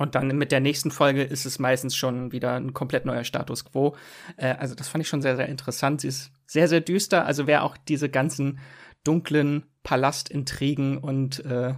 Und 0.00 0.14
dann 0.14 0.28
mit 0.28 0.50
der 0.50 0.60
nächsten 0.60 0.90
Folge 0.90 1.22
ist 1.22 1.44
es 1.44 1.58
meistens 1.58 1.94
schon 1.94 2.32
wieder 2.32 2.54
ein 2.54 2.72
komplett 2.72 3.04
neuer 3.04 3.22
Status 3.22 3.66
quo. 3.66 3.94
Äh, 4.38 4.54
also 4.54 4.74
das 4.74 4.88
fand 4.88 5.02
ich 5.02 5.08
schon 5.08 5.20
sehr, 5.20 5.36
sehr 5.36 5.46
interessant. 5.46 6.00
Sie 6.00 6.08
ist 6.08 6.32
sehr, 6.46 6.68
sehr 6.68 6.80
düster. 6.80 7.26
Also 7.26 7.46
wer 7.46 7.64
auch 7.64 7.76
diese 7.76 8.08
ganzen 8.08 8.60
dunklen 9.04 9.66
Palastintrigen 9.82 10.96
und 10.96 11.44
äh, 11.44 11.74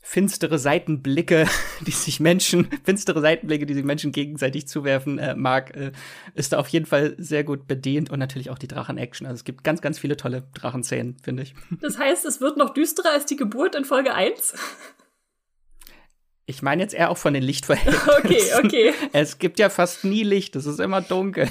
finstere 0.00 0.60
Seitenblicke, 0.60 1.48
die 1.80 1.90
sich 1.90 2.20
Menschen, 2.20 2.68
finstere 2.84 3.20
Seitenblicke, 3.20 3.66
die 3.66 3.74
sich 3.74 3.84
Menschen 3.84 4.12
gegenseitig 4.12 4.68
zuwerfen 4.68 5.18
äh, 5.18 5.34
mag, 5.34 5.76
äh, 5.76 5.90
ist 6.36 6.52
da 6.52 6.60
auf 6.60 6.68
jeden 6.68 6.86
Fall 6.86 7.16
sehr 7.18 7.42
gut 7.42 7.66
bedient 7.66 8.08
und 8.10 8.20
natürlich 8.20 8.50
auch 8.50 8.58
die 8.58 8.68
Drachen-Action. 8.68 9.26
Also 9.26 9.40
es 9.40 9.44
gibt 9.44 9.64
ganz, 9.64 9.80
ganz 9.80 9.98
viele 9.98 10.16
tolle 10.16 10.44
Drachenszenen, 10.54 11.16
finde 11.24 11.42
ich. 11.42 11.56
Das 11.80 11.98
heißt, 11.98 12.24
es 12.24 12.40
wird 12.40 12.56
noch 12.56 12.70
düsterer 12.72 13.10
als 13.10 13.26
die 13.26 13.36
Geburt 13.36 13.74
in 13.74 13.84
Folge 13.84 14.14
1? 14.14 14.54
Ich 16.52 16.60
meine 16.60 16.82
jetzt 16.82 16.92
eher 16.92 17.10
auch 17.10 17.16
von 17.16 17.32
den 17.32 17.42
Lichtverhältnissen. 17.42 18.02
Okay, 18.18 18.42
okay. 18.62 18.94
Es 19.12 19.38
gibt 19.38 19.58
ja 19.58 19.70
fast 19.70 20.04
nie 20.04 20.22
Licht, 20.22 20.54
es 20.54 20.66
ist 20.66 20.80
immer 20.80 21.00
dunkel. 21.00 21.48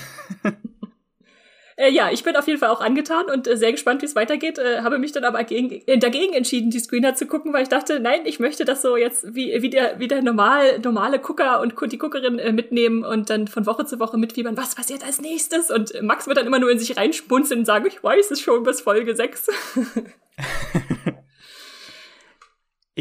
Äh, 1.78 1.90
ja, 1.90 2.12
ich 2.12 2.24
bin 2.24 2.36
auf 2.36 2.48
jeden 2.48 2.60
Fall 2.60 2.70
auch 2.70 2.82
angetan 2.82 3.26
und 3.34 3.48
äh, 3.48 3.58
sehr 3.58 3.72
gespannt, 3.72 4.04
wie 4.04 4.06
es 4.06 4.16
weitergeht. 4.16 4.60
Äh, 4.60 4.82
habe 4.82 5.00
mich 5.00 5.14
dann 5.14 5.24
aber 5.24 5.44
gegen, 5.44 5.72
äh, 5.88 5.98
dagegen 5.98 6.34
entschieden, 6.34 6.70
die 6.70 6.80
Screener 6.80 7.16
zu 7.16 7.26
gucken, 7.26 7.54
weil 7.54 7.64
ich 7.64 7.70
dachte, 7.70 8.00
nein, 8.00 8.22
ich 8.26 8.40
möchte 8.40 8.66
das 8.66 8.84
so 8.84 8.98
jetzt 8.98 9.34
wie, 9.34 9.60
wie, 9.64 9.70
der, 9.72 9.98
wie 9.98 10.08
der 10.08 10.22
normal, 10.22 10.78
normale 10.80 11.18
Gucker 11.18 11.60
und 11.60 11.74
die 11.92 11.98
Guckerin 11.98 12.38
äh, 12.38 12.52
mitnehmen 12.52 13.04
und 13.04 13.32
dann 13.32 13.48
von 13.48 13.66
Woche 13.66 13.86
zu 13.86 14.00
Woche 14.00 14.18
mitfiebern, 14.18 14.58
was 14.58 14.76
passiert 14.76 15.04
als 15.04 15.22
nächstes? 15.22 15.72
Und 15.72 16.00
Max 16.04 16.28
wird 16.28 16.38
dann 16.38 16.46
immer 16.46 16.60
nur 16.60 16.70
in 16.70 16.78
sich 16.78 16.98
reinspunzeln 16.98 17.62
und 17.62 17.66
sagen, 17.66 17.88
ich 17.88 18.04
weiß 18.04 18.30
es 18.30 18.42
schon 18.42 18.62
bis 18.62 18.82
Folge 18.82 19.16
6. 19.16 19.48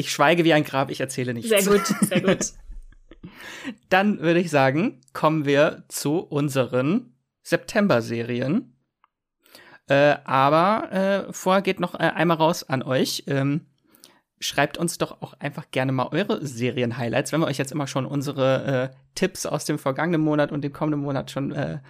Ich 0.00 0.10
schweige 0.10 0.44
wie 0.44 0.54
ein 0.54 0.64
Grab, 0.64 0.90
ich 0.90 0.98
erzähle 1.00 1.34
nichts. 1.34 1.50
Sehr 1.50 1.62
gut, 1.62 1.86
sehr 2.00 2.22
gut. 2.22 2.54
Dann 3.90 4.18
würde 4.20 4.40
ich 4.40 4.48
sagen, 4.48 5.02
kommen 5.12 5.44
wir 5.44 5.84
zu 5.88 6.20
unseren 6.20 7.12
September-Serien. 7.42 8.74
Äh, 9.88 10.16
aber 10.24 10.90
äh, 11.28 11.32
vorher 11.34 11.60
geht 11.60 11.80
noch 11.80 11.92
äh, 11.96 11.98
einmal 11.98 12.38
raus 12.38 12.62
an 12.62 12.82
euch. 12.82 13.24
Ähm, 13.26 13.66
schreibt 14.38 14.78
uns 14.78 14.96
doch 14.96 15.20
auch 15.20 15.34
einfach 15.38 15.70
gerne 15.70 15.92
mal 15.92 16.08
eure 16.12 16.46
Serien-Highlights, 16.46 17.32
wenn 17.32 17.40
wir 17.40 17.46
euch 17.46 17.58
jetzt 17.58 17.72
immer 17.72 17.86
schon 17.86 18.06
unsere 18.06 18.90
äh, 18.90 18.96
Tipps 19.14 19.44
aus 19.44 19.66
dem 19.66 19.78
vergangenen 19.78 20.22
Monat 20.22 20.50
und 20.50 20.62
dem 20.62 20.72
kommenden 20.72 21.02
Monat 21.02 21.30
schon 21.30 21.52
äh, 21.52 21.80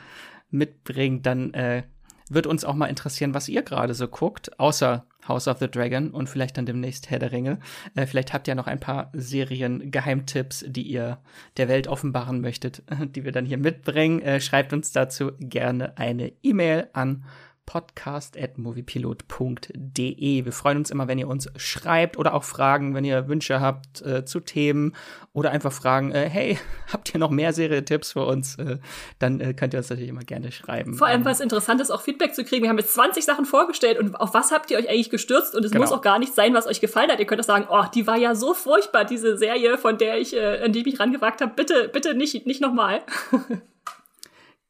mitbringen, 0.50 1.22
dann 1.22 1.54
äh, 1.54 1.84
wird 2.28 2.48
uns 2.48 2.64
auch 2.64 2.74
mal 2.74 2.86
interessieren, 2.86 3.34
was 3.34 3.48
ihr 3.48 3.62
gerade 3.62 3.94
so 3.94 4.08
guckt, 4.08 4.58
außer 4.58 5.06
House 5.26 5.48
of 5.48 5.58
the 5.58 5.70
Dragon 5.70 6.10
und 6.10 6.28
vielleicht 6.28 6.56
dann 6.56 6.66
demnächst 6.66 7.10
Herr 7.10 7.18
der 7.18 7.32
Ringe. 7.32 7.58
Äh, 7.94 8.06
vielleicht 8.06 8.32
habt 8.32 8.48
ihr 8.48 8.54
noch 8.54 8.66
ein 8.66 8.80
paar 8.80 9.10
Serien-Geheimtipps, 9.12 10.64
die 10.68 10.82
ihr 10.82 11.18
der 11.56 11.68
Welt 11.68 11.88
offenbaren 11.88 12.40
möchtet, 12.40 12.82
die 13.14 13.24
wir 13.24 13.32
dann 13.32 13.46
hier 13.46 13.58
mitbringen. 13.58 14.20
Äh, 14.22 14.40
schreibt 14.40 14.72
uns 14.72 14.92
dazu 14.92 15.32
gerne 15.38 15.96
eine 15.98 16.32
E-Mail 16.42 16.88
an 16.92 17.24
podcast.moviepilot.de. 17.70 20.44
Wir 20.44 20.52
freuen 20.52 20.78
uns 20.78 20.90
immer, 20.90 21.06
wenn 21.06 21.18
ihr 21.18 21.28
uns 21.28 21.48
schreibt 21.54 22.18
oder 22.18 22.34
auch 22.34 22.42
Fragen, 22.42 22.96
wenn 22.96 23.04
ihr 23.04 23.28
Wünsche 23.28 23.60
habt 23.60 24.02
äh, 24.02 24.24
zu 24.24 24.40
Themen 24.40 24.96
oder 25.34 25.52
einfach 25.52 25.70
fragen, 25.70 26.10
äh, 26.10 26.28
hey, 26.28 26.58
habt 26.92 27.14
ihr 27.14 27.20
noch 27.20 27.30
mehr 27.30 27.52
Serietipps 27.52 28.14
für 28.14 28.26
uns? 28.26 28.56
Äh, 28.56 28.78
dann 29.20 29.40
äh, 29.40 29.54
könnt 29.54 29.72
ihr 29.72 29.78
uns 29.78 29.88
natürlich 29.88 30.10
immer 30.10 30.24
gerne 30.24 30.50
schreiben. 30.50 30.94
Vor 30.94 31.06
allem, 31.06 31.24
was 31.24 31.38
interessant 31.38 31.80
ist, 31.80 31.92
auch 31.92 32.02
Feedback 32.02 32.34
zu 32.34 32.42
kriegen. 32.42 32.64
Wir 32.64 32.70
haben 32.70 32.78
jetzt 32.78 32.94
20 32.94 33.24
Sachen 33.24 33.44
vorgestellt 33.44 34.00
und 34.00 34.16
auf 34.16 34.34
was 34.34 34.50
habt 34.50 34.72
ihr 34.72 34.78
euch 34.78 34.88
eigentlich 34.88 35.10
gestürzt? 35.10 35.54
Und 35.54 35.64
es 35.64 35.70
genau. 35.70 35.84
muss 35.84 35.92
auch 35.92 36.02
gar 36.02 36.18
nicht 36.18 36.34
sein, 36.34 36.54
was 36.54 36.66
euch 36.66 36.80
gefallen 36.80 37.12
hat. 37.12 37.20
Ihr 37.20 37.26
könnt 37.26 37.40
auch 37.40 37.46
sagen, 37.46 37.68
oh, 37.70 37.84
die 37.94 38.08
war 38.08 38.16
ja 38.16 38.34
so 38.34 38.52
furchtbar, 38.52 39.04
diese 39.04 39.38
Serie, 39.38 39.78
von 39.78 39.96
der 39.96 40.18
ich, 40.18 40.34
äh, 40.34 40.60
an 40.64 40.72
die 40.72 40.80
ich 40.80 40.86
mich 40.86 40.98
rangewagt 40.98 41.40
habe. 41.40 41.52
Bitte, 41.54 41.88
bitte 41.92 42.14
nicht, 42.14 42.46
nicht 42.46 42.60
nochmal. 42.60 43.02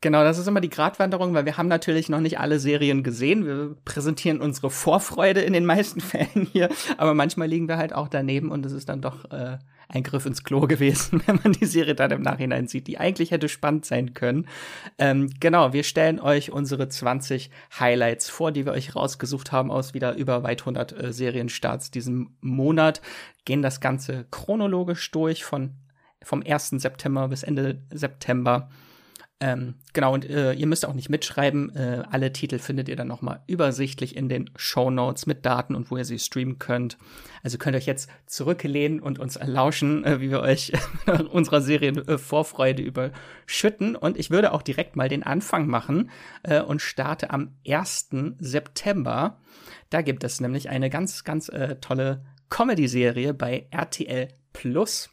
Genau, 0.02 0.24
das 0.24 0.38
ist 0.38 0.46
immer 0.46 0.62
die 0.62 0.70
Gratwanderung, 0.70 1.34
weil 1.34 1.44
wir 1.44 1.58
haben 1.58 1.68
natürlich 1.68 2.08
noch 2.08 2.20
nicht 2.20 2.40
alle 2.40 2.58
Serien 2.58 3.02
gesehen. 3.02 3.44
Wir 3.44 3.76
präsentieren 3.84 4.40
unsere 4.40 4.70
Vorfreude 4.70 5.40
in 5.42 5.52
den 5.52 5.66
meisten 5.66 6.00
Fällen 6.00 6.48
hier, 6.52 6.70
aber 6.96 7.12
manchmal 7.12 7.48
liegen 7.48 7.68
wir 7.68 7.76
halt 7.76 7.92
auch 7.92 8.08
daneben 8.08 8.50
und 8.50 8.64
es 8.64 8.72
ist 8.72 8.88
dann 8.88 9.02
doch 9.02 9.30
äh, 9.30 9.58
ein 9.88 10.02
Griff 10.02 10.24
ins 10.24 10.42
Klo 10.42 10.60
gewesen, 10.66 11.22
wenn 11.26 11.38
man 11.42 11.52
die 11.52 11.66
Serie 11.66 11.94
dann 11.94 12.12
im 12.12 12.22
Nachhinein 12.22 12.66
sieht, 12.66 12.86
die 12.86 12.96
eigentlich 12.96 13.30
hätte 13.30 13.50
spannend 13.50 13.84
sein 13.84 14.14
können. 14.14 14.48
Ähm, 14.96 15.28
genau, 15.38 15.74
wir 15.74 15.82
stellen 15.82 16.18
euch 16.18 16.50
unsere 16.50 16.88
20 16.88 17.50
Highlights 17.78 18.30
vor, 18.30 18.52
die 18.52 18.64
wir 18.64 18.72
euch 18.72 18.96
rausgesucht 18.96 19.52
haben 19.52 19.70
aus 19.70 19.92
wieder 19.92 20.14
über 20.14 20.42
weit 20.42 20.62
100 20.62 20.92
äh, 20.92 21.12
Serienstarts 21.12 21.90
diesem 21.90 22.36
Monat, 22.40 23.02
gehen 23.44 23.60
das 23.60 23.80
Ganze 23.82 24.24
chronologisch 24.30 25.10
durch 25.10 25.44
von 25.44 25.74
vom 26.22 26.42
1. 26.46 26.70
September 26.70 27.28
bis 27.28 27.42
Ende 27.42 27.82
September 27.90 28.68
ähm, 29.42 29.76
genau, 29.94 30.12
und 30.12 30.28
äh, 30.28 30.52
ihr 30.52 30.66
müsst 30.66 30.84
auch 30.84 30.92
nicht 30.92 31.08
mitschreiben. 31.08 31.74
Äh, 31.74 32.02
alle 32.10 32.30
Titel 32.30 32.58
findet 32.58 32.90
ihr 32.90 32.96
dann 32.96 33.08
nochmal 33.08 33.40
übersichtlich 33.46 34.14
in 34.14 34.28
den 34.28 34.50
Show 34.54 34.90
Notes 34.90 35.24
mit 35.24 35.46
Daten 35.46 35.74
und 35.74 35.90
wo 35.90 35.96
ihr 35.96 36.04
sie 36.04 36.18
streamen 36.18 36.58
könnt. 36.58 36.98
Also 37.42 37.56
könnt 37.56 37.74
euch 37.74 37.86
jetzt 37.86 38.10
zurücklehnen 38.26 39.00
und 39.00 39.18
uns 39.18 39.38
lauschen, 39.42 40.04
äh, 40.04 40.20
wie 40.20 40.30
wir 40.30 40.40
euch 40.40 40.72
unserer 41.32 41.62
Serien 41.62 42.06
äh, 42.06 42.18
Vorfreude 42.18 42.82
überschütten. 42.82 43.96
Und 43.96 44.18
ich 44.18 44.30
würde 44.30 44.52
auch 44.52 44.60
direkt 44.60 44.94
mal 44.94 45.08
den 45.08 45.22
Anfang 45.22 45.66
machen 45.68 46.10
äh, 46.42 46.60
und 46.60 46.82
starte 46.82 47.30
am 47.30 47.56
1. 47.66 48.10
September. 48.40 49.40
Da 49.88 50.02
gibt 50.02 50.22
es 50.22 50.40
nämlich 50.40 50.68
eine 50.68 50.90
ganz, 50.90 51.24
ganz 51.24 51.48
äh, 51.48 51.76
tolle 51.76 52.26
Comedy-Serie 52.50 53.32
bei 53.32 53.68
RTL 53.70 54.28
Plus. 54.52 55.08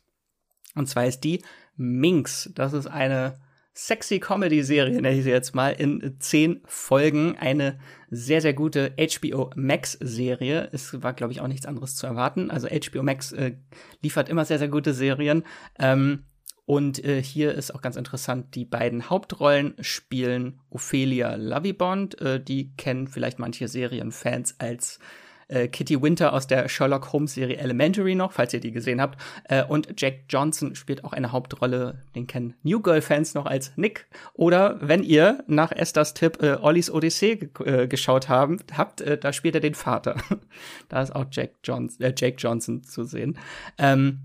Und 0.76 0.90
zwar 0.90 1.06
ist 1.06 1.22
die 1.22 1.42
Minx. 1.78 2.52
Das 2.54 2.74
ist 2.74 2.88
eine 2.88 3.40
sexy 3.78 4.20
Comedy-Serie, 4.20 5.02
nenne 5.02 5.16
ich 5.16 5.24
sie 5.24 5.30
jetzt 5.30 5.54
mal, 5.54 5.70
in 5.70 6.16
zehn 6.20 6.62
Folgen. 6.66 7.38
Eine 7.38 7.78
sehr, 8.10 8.42
sehr 8.42 8.54
gute 8.54 8.94
HBO 8.98 9.52
Max-Serie. 9.56 10.70
Es 10.72 11.04
war, 11.04 11.14
glaube 11.14 11.32
ich, 11.32 11.42
auch 11.42 11.48
nichts 11.48 11.68
anderes 11.68 11.96
zu 11.96 12.08
erwarten. 12.08 12.50
Also 12.50 12.68
HBO 12.68 13.04
Max 13.04 13.34
äh, 13.34 13.54
liefert 14.02 14.30
immer 14.30 14.46
sehr, 14.46 14.58
sehr 14.58 14.68
gute 14.68 14.94
Serien. 14.94 15.44
Ähm, 15.78 16.26
und 16.66 17.06
äh, 17.06 17.22
hier 17.22 17.54
ist 17.54 17.74
auch 17.74 17.82
ganz 17.82 17.98
interessant, 17.98 18.56
die 18.56 18.66
beiden 18.66 19.12
Hauptrollen 19.12 19.76
spielen 19.80 20.60
Ophelia 20.72 21.36
Lovibond. 21.36 22.20
Äh, 22.20 22.44
die 22.44 22.74
kennen 22.78 23.08
vielleicht 23.08 23.38
manche 23.38 23.68
Serienfans 23.68 24.56
als 24.60 25.00
äh, 25.48 25.68
Kitty 25.68 26.02
Winter 26.02 26.34
aus 26.34 26.48
der 26.48 26.68
Sherlock 26.70 27.14
Holmes 27.14 27.34
Serie 27.34 27.58
Elementary 27.58 28.16
noch, 28.16 28.32
falls 28.32 28.54
ihr 28.54 28.60
die 28.60 28.72
gesehen 28.72 29.02
habt. 29.02 29.20
Äh, 29.46 29.64
und 29.64 29.94
Jack 29.98 30.26
Johnson 30.30 30.76
spielt 30.76 31.04
auch 31.04 31.14
eine 31.14 31.32
Hauptrolle, 31.32 32.04
den 32.16 32.28
kennen 32.28 32.56
New 32.64 32.82
Girl 32.82 33.02
Fans 33.02 33.34
noch 33.34 33.46
als 33.46 33.72
Nick. 33.76 34.08
Oder 34.34 34.78
wenn 34.82 35.04
ihr 35.04 35.44
nach 35.48 35.72
Esthers 35.72 36.14
Tipp 36.14 36.42
äh, 36.42 36.58
Ollis 36.62 36.90
Odyssee 36.90 37.50
äh, 37.64 37.88
geschaut 37.88 38.30
haben, 38.30 38.58
habt, 38.76 39.02
äh, 39.02 39.18
da 39.18 39.34
spielt 39.34 39.56
er 39.56 39.62
den 39.62 39.76
Vater. 39.76 40.16
da 40.90 41.02
ist 41.02 41.16
auch 41.16 41.26
Jack, 41.32 41.52
Johnson, 41.64 42.06
äh, 42.06 42.14
Jake 42.16 42.38
Johnson 42.38 42.84
zu 42.84 43.04
sehen. 43.04 43.38
Ähm, 43.78 44.20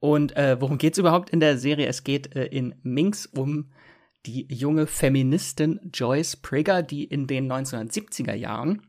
und 0.00 0.36
äh, 0.36 0.60
worum 0.60 0.78
geht's 0.78 0.98
überhaupt 0.98 1.30
in 1.30 1.40
der 1.40 1.58
Serie? 1.58 1.86
Es 1.86 2.02
geht 2.02 2.34
äh, 2.34 2.46
in 2.46 2.74
Minx 2.82 3.26
um 3.26 3.70
die 4.26 4.46
junge 4.48 4.86
Feministin 4.86 5.80
Joyce 5.92 6.36
Prigger, 6.36 6.82
die 6.82 7.04
in 7.04 7.26
den 7.26 7.50
1970er 7.50 8.34
Jahren 8.34 8.82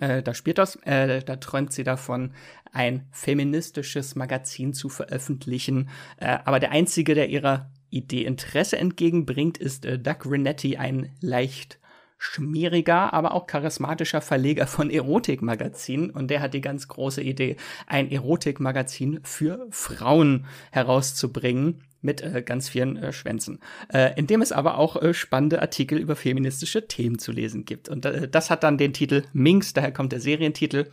äh, 0.00 0.22
da 0.22 0.34
spielt 0.34 0.58
das, 0.58 0.76
äh, 0.84 1.22
da 1.22 1.36
träumt 1.36 1.72
sie 1.72 1.84
davon, 1.84 2.32
ein 2.72 3.06
feministisches 3.10 4.14
Magazin 4.14 4.72
zu 4.72 4.88
veröffentlichen. 4.88 5.90
Äh, 6.16 6.38
aber 6.44 6.60
der 6.60 6.70
einzige, 6.70 7.14
der 7.14 7.28
ihrer 7.28 7.70
Idee 7.90 8.24
Interesse 8.24 8.78
entgegenbringt, 8.78 9.58
ist 9.58 9.84
äh, 9.84 9.98
Doug 9.98 10.24
Renetti, 10.24 10.78
ein 10.78 11.10
leicht 11.20 11.78
schmieriger, 12.16 13.12
aber 13.12 13.34
auch 13.34 13.46
charismatischer 13.46 14.20
Verleger 14.20 14.66
von 14.66 14.90
Erotikmagazinen. 14.90 16.10
Und 16.10 16.28
der 16.28 16.40
hat 16.40 16.54
die 16.54 16.60
ganz 16.60 16.88
große 16.88 17.20
Idee, 17.20 17.56
ein 17.86 18.10
Erotikmagazin 18.10 19.20
für 19.24 19.66
Frauen 19.70 20.46
herauszubringen 20.70 21.82
mit 22.02 22.20
äh, 22.20 22.42
ganz 22.42 22.68
vielen 22.68 22.96
äh, 22.96 23.12
Schwänzen, 23.12 23.60
äh, 23.92 24.12
in 24.18 24.26
dem 24.26 24.42
es 24.42 24.52
aber 24.52 24.76
auch 24.76 25.00
äh, 25.00 25.14
spannende 25.14 25.62
Artikel 25.62 25.98
über 25.98 26.16
feministische 26.16 26.86
Themen 26.86 27.18
zu 27.18 27.32
lesen 27.32 27.64
gibt. 27.64 27.88
Und 27.88 28.04
äh, 28.04 28.28
das 28.28 28.50
hat 28.50 28.64
dann 28.64 28.76
den 28.76 28.92
Titel 28.92 29.22
Minx, 29.32 29.72
daher 29.72 29.92
kommt 29.92 30.12
der 30.12 30.20
Serientitel. 30.20 30.90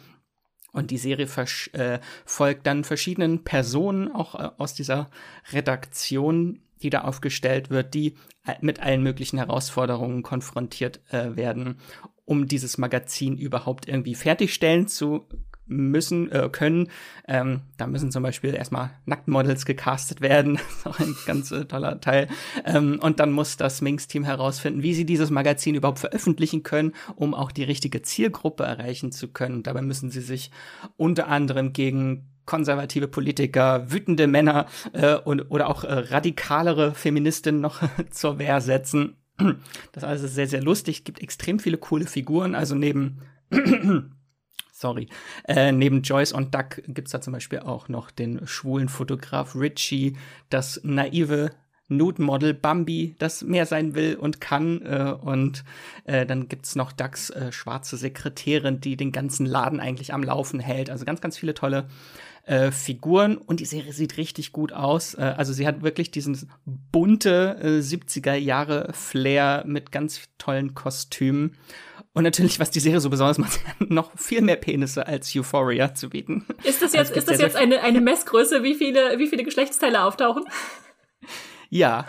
Und 0.71 0.91
die 0.91 0.99
Serie 0.99 1.27
äh, 1.73 1.99
folgt 2.25 2.67
dann 2.67 2.83
verschiedenen 2.83 3.43
Personen, 3.43 4.11
auch 4.11 4.35
aus 4.59 4.75
dieser 4.75 5.09
Redaktion, 5.51 6.59
die 6.83 6.91
da 6.91 7.01
aufgestellt 7.01 7.71
wird, 7.71 7.95
die 7.95 8.15
mit 8.61 8.79
allen 8.79 9.01
möglichen 9.01 9.37
Herausforderungen 9.39 10.21
konfrontiert 10.21 11.01
werden, 11.11 11.79
um 12.23 12.47
dieses 12.47 12.77
Magazin 12.77 13.35
überhaupt 13.35 13.87
irgendwie 13.87 14.13
fertigstellen 14.13 14.87
zu 14.87 15.27
müssen, 15.69 16.31
äh, 16.31 16.49
können. 16.51 16.89
Ähm, 17.27 17.61
da 17.77 17.87
müssen 17.87 18.11
zum 18.11 18.23
Beispiel 18.23 18.53
erstmal 18.53 18.89
Nacktmodels 19.05 19.65
gecastet 19.65 20.19
werden. 20.21 20.55
das 20.67 20.77
ist 20.77 20.87
auch 20.87 20.99
ein 20.99 21.15
ganz 21.25 21.51
äh, 21.51 21.65
toller 21.65 22.01
Teil. 22.01 22.27
Ähm, 22.65 22.99
und 23.01 23.19
dann 23.19 23.31
muss 23.31 23.55
das 23.55 23.81
Minx-Team 23.81 24.23
herausfinden, 24.23 24.83
wie 24.83 24.93
sie 24.93 25.05
dieses 25.05 25.29
Magazin 25.29 25.75
überhaupt 25.75 25.99
veröffentlichen 25.99 26.63
können, 26.63 26.93
um 27.15 27.33
auch 27.33 27.51
die 27.51 27.63
richtige 27.63 28.01
Zielgruppe 28.01 28.63
erreichen 28.63 29.11
zu 29.11 29.29
können. 29.29 29.63
Dabei 29.63 29.81
müssen 29.81 30.09
sie 30.11 30.21
sich 30.21 30.51
unter 30.97 31.27
anderem 31.27 31.71
gegen 31.71 32.27
konservative 32.45 33.07
Politiker, 33.07 33.91
wütende 33.91 34.25
Männer 34.25 34.65
äh, 34.93 35.15
und, 35.15 35.51
oder 35.51 35.69
auch 35.69 35.83
äh, 35.83 35.93
radikalere 35.93 36.95
Feministinnen 36.95 37.61
noch 37.61 37.83
zur 38.09 38.39
Wehr 38.39 38.59
setzen. 38.59 39.15
Das 39.91 40.03
alles 40.03 40.23
ist 40.23 40.35
sehr, 40.35 40.47
sehr 40.47 40.61
lustig, 40.61 41.05
gibt 41.05 41.21
extrem 41.21 41.59
viele 41.59 41.77
coole 41.77 42.07
Figuren. 42.07 42.55
Also 42.55 42.75
neben 42.75 43.19
sorry. 44.79 45.07
Äh, 45.47 45.71
neben 45.71 46.01
Joyce 46.01 46.31
und 46.31 46.55
Duck 46.55 46.81
gibt's 46.87 47.11
da 47.11 47.21
zum 47.21 47.33
Beispiel 47.33 47.59
auch 47.59 47.89
noch 47.89 48.11
den 48.11 48.45
schwulen 48.47 48.89
Fotograf 48.89 49.55
Richie, 49.55 50.15
das 50.49 50.79
naive 50.83 51.51
Nude-Model 51.89 52.53
Bambi, 52.53 53.15
das 53.17 53.43
mehr 53.43 53.65
sein 53.65 53.95
will 53.95 54.15
und 54.15 54.39
kann. 54.39 54.81
Äh, 54.83 55.15
und 55.19 55.63
äh, 56.05 56.25
dann 56.25 56.47
gibt's 56.47 56.75
noch 56.75 56.91
Ducks 56.91 57.29
äh, 57.31 57.51
schwarze 57.51 57.97
Sekretärin, 57.97 58.79
die 58.79 58.95
den 58.95 59.11
ganzen 59.11 59.45
Laden 59.45 59.79
eigentlich 59.79 60.13
am 60.13 60.23
Laufen 60.23 60.59
hält. 60.59 60.89
Also 60.89 61.03
ganz, 61.03 61.19
ganz 61.19 61.37
viele 61.37 61.53
tolle 61.53 61.87
äh, 62.45 62.71
Figuren 62.71 63.37
und 63.37 63.59
die 63.59 63.65
Serie 63.65 63.91
sieht 63.91 64.17
richtig 64.17 64.53
gut 64.53 64.71
aus. 64.71 65.15
Äh, 65.15 65.33
also 65.37 65.51
sie 65.51 65.67
hat 65.67 65.81
wirklich 65.81 66.11
diesen 66.11 66.49
bunte 66.65 67.57
äh, 67.61 67.79
70er 67.79 68.35
Jahre 68.35 68.91
Flair 68.93 69.63
mit 69.65 69.91
ganz 69.91 70.21
tollen 70.37 70.75
Kostümen. 70.75 71.57
Und 72.19 72.25
natürlich, 72.25 72.59
was 72.59 72.69
die 72.69 72.81
Serie 72.81 72.99
so 72.99 73.09
besonders 73.09 73.37
macht, 73.37 73.61
noch 73.79 74.11
viel 74.17 74.41
mehr 74.41 74.57
Penisse 74.57 75.07
als 75.07 75.33
Euphoria 75.33 75.95
zu 75.95 76.09
bieten. 76.09 76.45
Ist 76.65 76.81
das 76.81 76.91
jetzt, 76.93 77.11
also 77.11 77.13
ist 77.13 77.29
das 77.29 77.39
jetzt 77.39 77.55
eine, 77.55 77.79
eine 77.81 78.01
Messgröße, 78.01 78.61
wie 78.61 78.75
viele, 78.75 79.17
wie 79.19 79.27
viele 79.27 79.45
Geschlechtsteile 79.45 80.03
auftauchen? 80.03 80.43
Ja. 81.69 82.05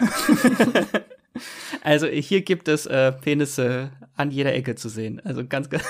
also 1.82 2.08
hier 2.08 2.40
gibt 2.42 2.66
es 2.66 2.86
äh, 2.86 3.12
Penisse 3.12 3.92
an 4.16 4.32
jeder 4.32 4.52
Ecke 4.52 4.74
zu 4.74 4.88
sehen. 4.88 5.22
Also 5.24 5.46
ganz, 5.46 5.70
ganz 5.70 5.84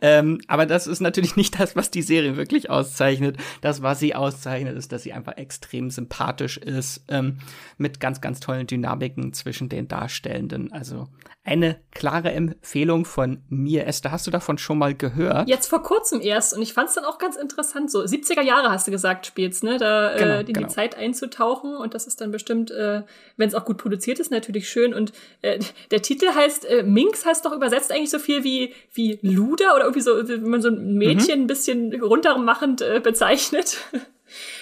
Ähm, 0.00 0.40
aber 0.46 0.66
das 0.66 0.86
ist 0.86 1.00
natürlich 1.00 1.36
nicht 1.40 1.58
das, 1.58 1.76
was 1.76 1.90
die 1.90 2.02
Serie 2.02 2.36
wirklich 2.36 2.70
auszeichnet. 2.70 3.36
Das, 3.60 3.82
was 3.82 4.00
sie 4.00 4.14
auszeichnet, 4.14 4.76
ist, 4.76 4.92
dass 4.92 5.02
sie 5.02 5.12
einfach 5.12 5.36
extrem 5.36 5.90
sympathisch 5.90 6.56
ist, 6.56 7.04
ähm, 7.08 7.38
mit 7.78 8.00
ganz, 8.00 8.20
ganz 8.20 8.40
tollen 8.40 8.66
Dynamiken 8.66 9.32
zwischen 9.32 9.68
den 9.68 9.88
Darstellenden. 9.88 10.72
Also 10.72 11.08
eine 11.42 11.80
klare 11.90 12.32
Empfehlung 12.32 13.06
von 13.06 13.42
mir. 13.48 13.86
Esther, 13.86 14.12
hast 14.12 14.26
du 14.26 14.30
davon 14.30 14.58
schon 14.58 14.76
mal 14.78 14.94
gehört? 14.94 15.48
Jetzt 15.48 15.68
vor 15.68 15.82
kurzem 15.82 16.20
erst 16.20 16.54
und 16.54 16.60
ich 16.60 16.74
fand 16.74 16.90
es 16.90 16.96
dann 16.96 17.04
auch 17.04 17.18
ganz 17.18 17.36
interessant. 17.36 17.90
So 17.90 18.00
70er 18.00 18.42
Jahre 18.42 18.70
hast 18.70 18.86
du 18.86 18.90
gesagt, 18.90 19.26
spielst, 19.26 19.64
ne? 19.64 19.78
Da 19.78 20.14
genau, 20.16 20.34
äh, 20.34 20.40
in 20.40 20.46
genau. 20.46 20.66
die 20.66 20.72
Zeit 20.72 20.96
einzutauchen 20.96 21.74
und 21.74 21.94
das 21.94 22.06
ist 22.06 22.20
dann 22.20 22.30
bestimmt, 22.30 22.70
äh, 22.70 23.02
wenn 23.38 23.48
es 23.48 23.54
auch 23.54 23.64
gut 23.64 23.78
produziert 23.78 24.18
ist, 24.18 24.30
natürlich 24.30 24.68
schön. 24.68 24.92
Und 24.92 25.12
äh, 25.40 25.58
der 25.90 26.02
Titel 26.02 26.26
heißt, 26.26 26.66
äh, 26.66 26.82
Minx 26.82 27.24
heißt 27.24 27.44
doch 27.44 27.52
übersetzt 27.52 27.90
eigentlich 27.90 28.10
so 28.10 28.18
viel 28.18 28.44
wie, 28.44 28.74
wie 28.92 29.18
Luder 29.60 29.74
oder 29.74 29.84
irgendwie 29.84 30.00
so, 30.00 30.28
wenn 30.28 30.48
man 30.48 30.62
so 30.62 30.68
ein 30.68 30.94
Mädchen 30.94 31.40
mhm. 31.40 31.44
ein 31.44 31.46
bisschen 31.46 32.02
runtermachend 32.02 32.82
äh, 32.82 33.00
bezeichnet. 33.02 33.78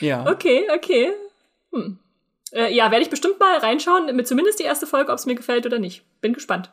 Ja. 0.01 0.27
Okay, 0.27 0.67
okay. 0.75 1.13
Hm. 1.73 1.99
Äh, 2.53 2.75
ja, 2.75 2.91
werde 2.91 3.03
ich 3.03 3.11
bestimmt 3.11 3.39
mal 3.39 3.59
reinschauen, 3.59 4.17
mit 4.17 4.27
zumindest 4.27 4.59
die 4.59 4.65
erste 4.65 4.87
Folge, 4.87 5.13
ob 5.13 5.19
es 5.19 5.27
mir 5.27 5.35
gefällt 5.35 5.67
oder 5.67 5.79
nicht. 5.79 6.05
Bin 6.23 6.33
gespannt. 6.33 6.71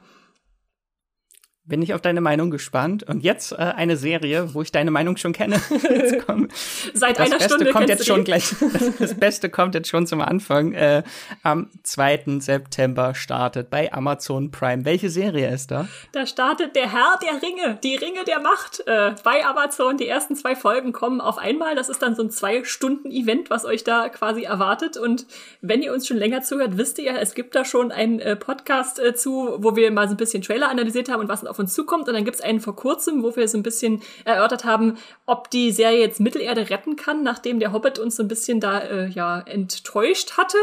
Bin 1.67 1.81
ich 1.81 1.95
auf 1.95 2.01
deine 2.01 2.22
Meinung 2.22 2.51
gespannt. 2.51 3.03
Und 3.03 3.24
jetzt 3.24 3.51
äh, 3.51 3.55
eine 3.55 3.98
Serie, 3.98 4.53
wo 4.53 4.62
ich 4.62 4.72
deine 4.72 4.91
Meinung 4.91 5.17
schon 5.17 5.34
kenne. 5.34 5.60
Seit 6.93 7.17
das 7.17 7.25
einer 7.25 7.38
Beste 7.38 7.55
Stunde 7.55 7.72
kommt 7.72 7.89
jetzt 7.89 8.05
schon 8.05 8.24
gleich. 8.24 8.53
Das, 8.75 8.98
das, 8.98 9.13
Beste 9.15 9.50
kommt 9.50 9.74
jetzt 9.74 9.89
schon 9.89 10.05
zum 10.05 10.22
Anfang. 10.22 10.74
Äh, 10.74 11.03
am 11.43 11.69
2. 11.84 12.39
September 12.39 13.15
startet 13.15 13.69
bei 13.69 13.91
Amazon 13.93 14.51
Prime. 14.51 14.86
Welche 14.86 15.10
Serie 15.10 15.50
ist 15.50 15.72
da? 15.72 15.88
Da 16.12 16.25
startet 16.25 16.75
der 16.75 16.91
Herr 16.91 17.17
der 17.22 17.41
Ringe, 17.41 17.79
die 17.84 17.95
Ringe 17.95 18.24
der 18.25 18.39
Macht 18.41 18.84
äh, 18.86 19.15
bei 19.24 19.45
Amazon. 19.45 19.98
Die 19.98 20.07
ersten 20.07 20.36
zwei 20.36 20.55
Folgen 20.55 20.91
kommen 20.93 21.22
auf 21.22 21.38
einmal. 21.38 21.75
Das 21.75 21.89
ist 21.89 22.01
dann 22.01 22.15
so 22.15 22.24
ein 22.24 22.29
zwei-Stunden-Event, 22.29 23.50
was 23.50 23.65
euch 23.65 23.84
da 23.84 24.10
quasi 24.10 24.43
erwartet. 24.43 24.98
Und 24.98 25.25
wenn 25.62 25.81
ihr 25.81 25.93
uns 25.93 26.07
schon 26.07 26.17
länger 26.17 26.41
zuhört, 26.41 26.77
wisst 26.77 27.00
ihr, 27.00 27.17
es 27.19 27.34
gibt 27.34 27.55
da 27.55 27.65
schon 27.65 27.91
einen 27.91 28.19
äh, 28.19 28.36
Podcast 28.36 29.00
äh, 29.00 29.15
zu, 29.15 29.55
wo 29.60 29.75
wir 29.75 29.89
mal 29.91 30.07
so 30.07 30.13
ein 30.13 30.17
bisschen 30.17 30.43
Trailer 30.43 30.69
analysiert 30.69 31.10
haben 31.10 31.22
und 31.22 31.29
was 31.29 31.45
auf 31.45 31.54
uns 31.59 31.74
zukommt. 31.74 32.07
Und 32.07 32.13
dann 32.13 32.25
gibt 32.25 32.35
es 32.35 32.41
einen 32.41 32.59
vor 32.59 32.75
kurzem, 32.75 33.24
wo 33.24 33.35
wir 33.35 33.47
so 33.47 33.57
ein 33.57 33.63
bisschen 33.63 34.01
erörtert 34.24 34.65
haben, 34.65 34.97
ob 35.25 35.50
die 35.50 35.71
Serie 35.71 36.00
jetzt 36.00 36.19
Mittelerde 36.19 36.69
retten 36.69 36.95
kann, 36.95 37.24
nachdem 37.24 37.59
der 37.59 37.74
Hobbit 37.74 38.00
uns 38.00 38.15
so 38.15 38.24
ein 38.24 38.27
bisschen 38.27 38.59
da 38.59 38.79
äh, 38.79 39.07
ja 39.07 39.39
enttäuscht 39.41 40.38
hatte. 40.38 40.57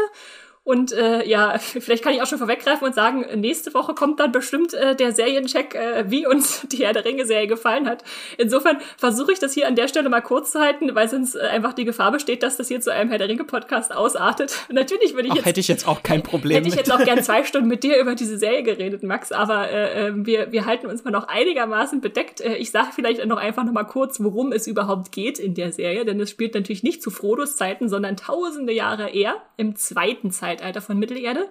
Und 0.65 0.93
äh, 0.93 1.27
ja, 1.27 1.57
vielleicht 1.59 2.03
kann 2.03 2.13
ich 2.13 2.21
auch 2.21 2.27
schon 2.27 2.37
vorweggreifen 2.37 2.87
und 2.87 2.95
sagen, 2.95 3.25
nächste 3.39 3.73
Woche 3.73 3.93
kommt 3.93 4.19
dann 4.19 4.31
bestimmt 4.31 4.73
äh, 4.73 4.95
der 4.95 5.11
Seriencheck, 5.11 5.75
äh, 5.75 6.05
wie 6.07 6.25
uns 6.25 6.65
die 6.71 6.85
Herr 6.85 6.93
der 6.93 7.03
Ringe-Serie 7.03 7.47
gefallen 7.47 7.87
hat. 7.87 8.03
Insofern 8.37 8.77
versuche 8.97 9.33
ich 9.33 9.39
das 9.39 9.53
hier 9.53 9.67
an 9.67 9.75
der 9.75 9.87
Stelle 9.89 10.07
mal 10.09 10.21
kurz 10.21 10.51
zu 10.51 10.61
halten, 10.61 10.95
weil 10.95 11.09
sonst 11.09 11.35
äh, 11.35 11.41
einfach 11.41 11.73
die 11.73 11.83
Gefahr 11.83 12.11
besteht, 12.11 12.43
dass 12.43 12.55
das 12.55 12.69
hier 12.69 12.79
zu 12.79 12.93
einem 12.93 13.09
Herr 13.09 13.17
der 13.17 13.27
Ringe-Podcast 13.27 13.93
ausartet. 13.93 14.55
Natürlich 14.71 15.15
würde 15.15 15.27
ich 15.27 15.35
jetzt. 15.35 15.45
Hätte 15.45 15.59
ich 15.59 15.67
jetzt 15.67 15.87
auch 15.87 16.01
kein 16.01 16.23
Problem. 16.23 16.55
Hätte 16.55 16.69
ich 16.69 16.75
jetzt 16.75 16.91
auch 16.91 17.03
gern 17.03 17.21
zwei 17.23 17.43
Stunden 17.43 17.67
mit 17.67 17.83
dir 17.83 17.99
über 17.99 18.15
diese 18.15 18.37
Serie 18.37 18.63
geredet, 18.63 19.03
Max, 19.03 19.33
aber 19.33 19.69
äh, 19.69 20.07
äh, 20.07 20.13
wir, 20.15 20.51
wir 20.53 20.65
halten 20.65 20.87
uns 20.87 21.03
mal 21.03 21.11
noch 21.11 21.27
einigermaßen 21.27 21.99
bedeckt. 21.99 22.39
Äh, 22.39 22.55
ich 22.55 22.71
sage 22.71 22.89
vielleicht 22.95 23.25
noch 23.25 23.37
einfach 23.37 23.65
noch 23.65 23.73
mal 23.73 23.83
kurz, 23.83 24.23
worum 24.23 24.53
es 24.53 24.67
überhaupt 24.67 25.11
geht 25.11 25.39
in 25.39 25.55
der 25.55 25.73
Serie, 25.73 26.05
denn 26.05 26.19
es 26.21 26.29
spielt 26.29 26.53
natürlich 26.55 26.83
nicht 26.83 27.03
zu 27.03 27.11
Frodos 27.11 27.57
Zeiten, 27.57 27.89
sondern 27.89 28.15
tausende 28.15 28.71
Jahre 28.71 29.09
eher 29.09 29.35
im 29.57 29.75
zweiten 29.75 30.31
Zeitalter. 30.31 30.52
Zeitalter 30.53 30.81
von 30.81 30.97
Mittelerde. 30.99 31.49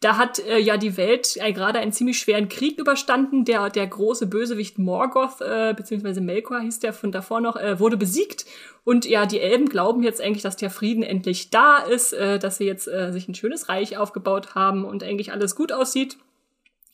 Da 0.00 0.18
hat 0.18 0.40
äh, 0.40 0.58
ja 0.58 0.76
die 0.76 0.98
Welt 0.98 1.38
äh, 1.40 1.54
gerade 1.54 1.78
einen 1.78 1.92
ziemlich 1.92 2.18
schweren 2.18 2.50
Krieg 2.50 2.78
überstanden. 2.78 3.46
Der, 3.46 3.70
der 3.70 3.86
große 3.86 4.26
Bösewicht 4.26 4.78
Morgoth, 4.78 5.40
äh, 5.40 5.72
beziehungsweise 5.74 6.20
Melkor 6.20 6.60
hieß 6.60 6.80
der 6.80 6.92
von 6.92 7.12
davor 7.12 7.40
noch, 7.40 7.56
äh, 7.56 7.80
wurde 7.80 7.96
besiegt. 7.96 8.44
Und 8.84 9.06
ja, 9.06 9.24
die 9.24 9.40
Elben 9.40 9.70
glauben 9.70 10.02
jetzt 10.02 10.20
eigentlich, 10.20 10.42
dass 10.42 10.56
der 10.56 10.68
Frieden 10.68 11.02
endlich 11.02 11.48
da 11.48 11.78
ist, 11.78 12.12
äh, 12.12 12.38
dass 12.38 12.58
sie 12.58 12.66
jetzt 12.66 12.88
äh, 12.88 13.10
sich 13.10 13.26
ein 13.26 13.34
schönes 13.34 13.70
Reich 13.70 13.96
aufgebaut 13.96 14.54
haben 14.54 14.84
und 14.84 15.02
eigentlich 15.02 15.32
alles 15.32 15.56
gut 15.56 15.72
aussieht. 15.72 16.18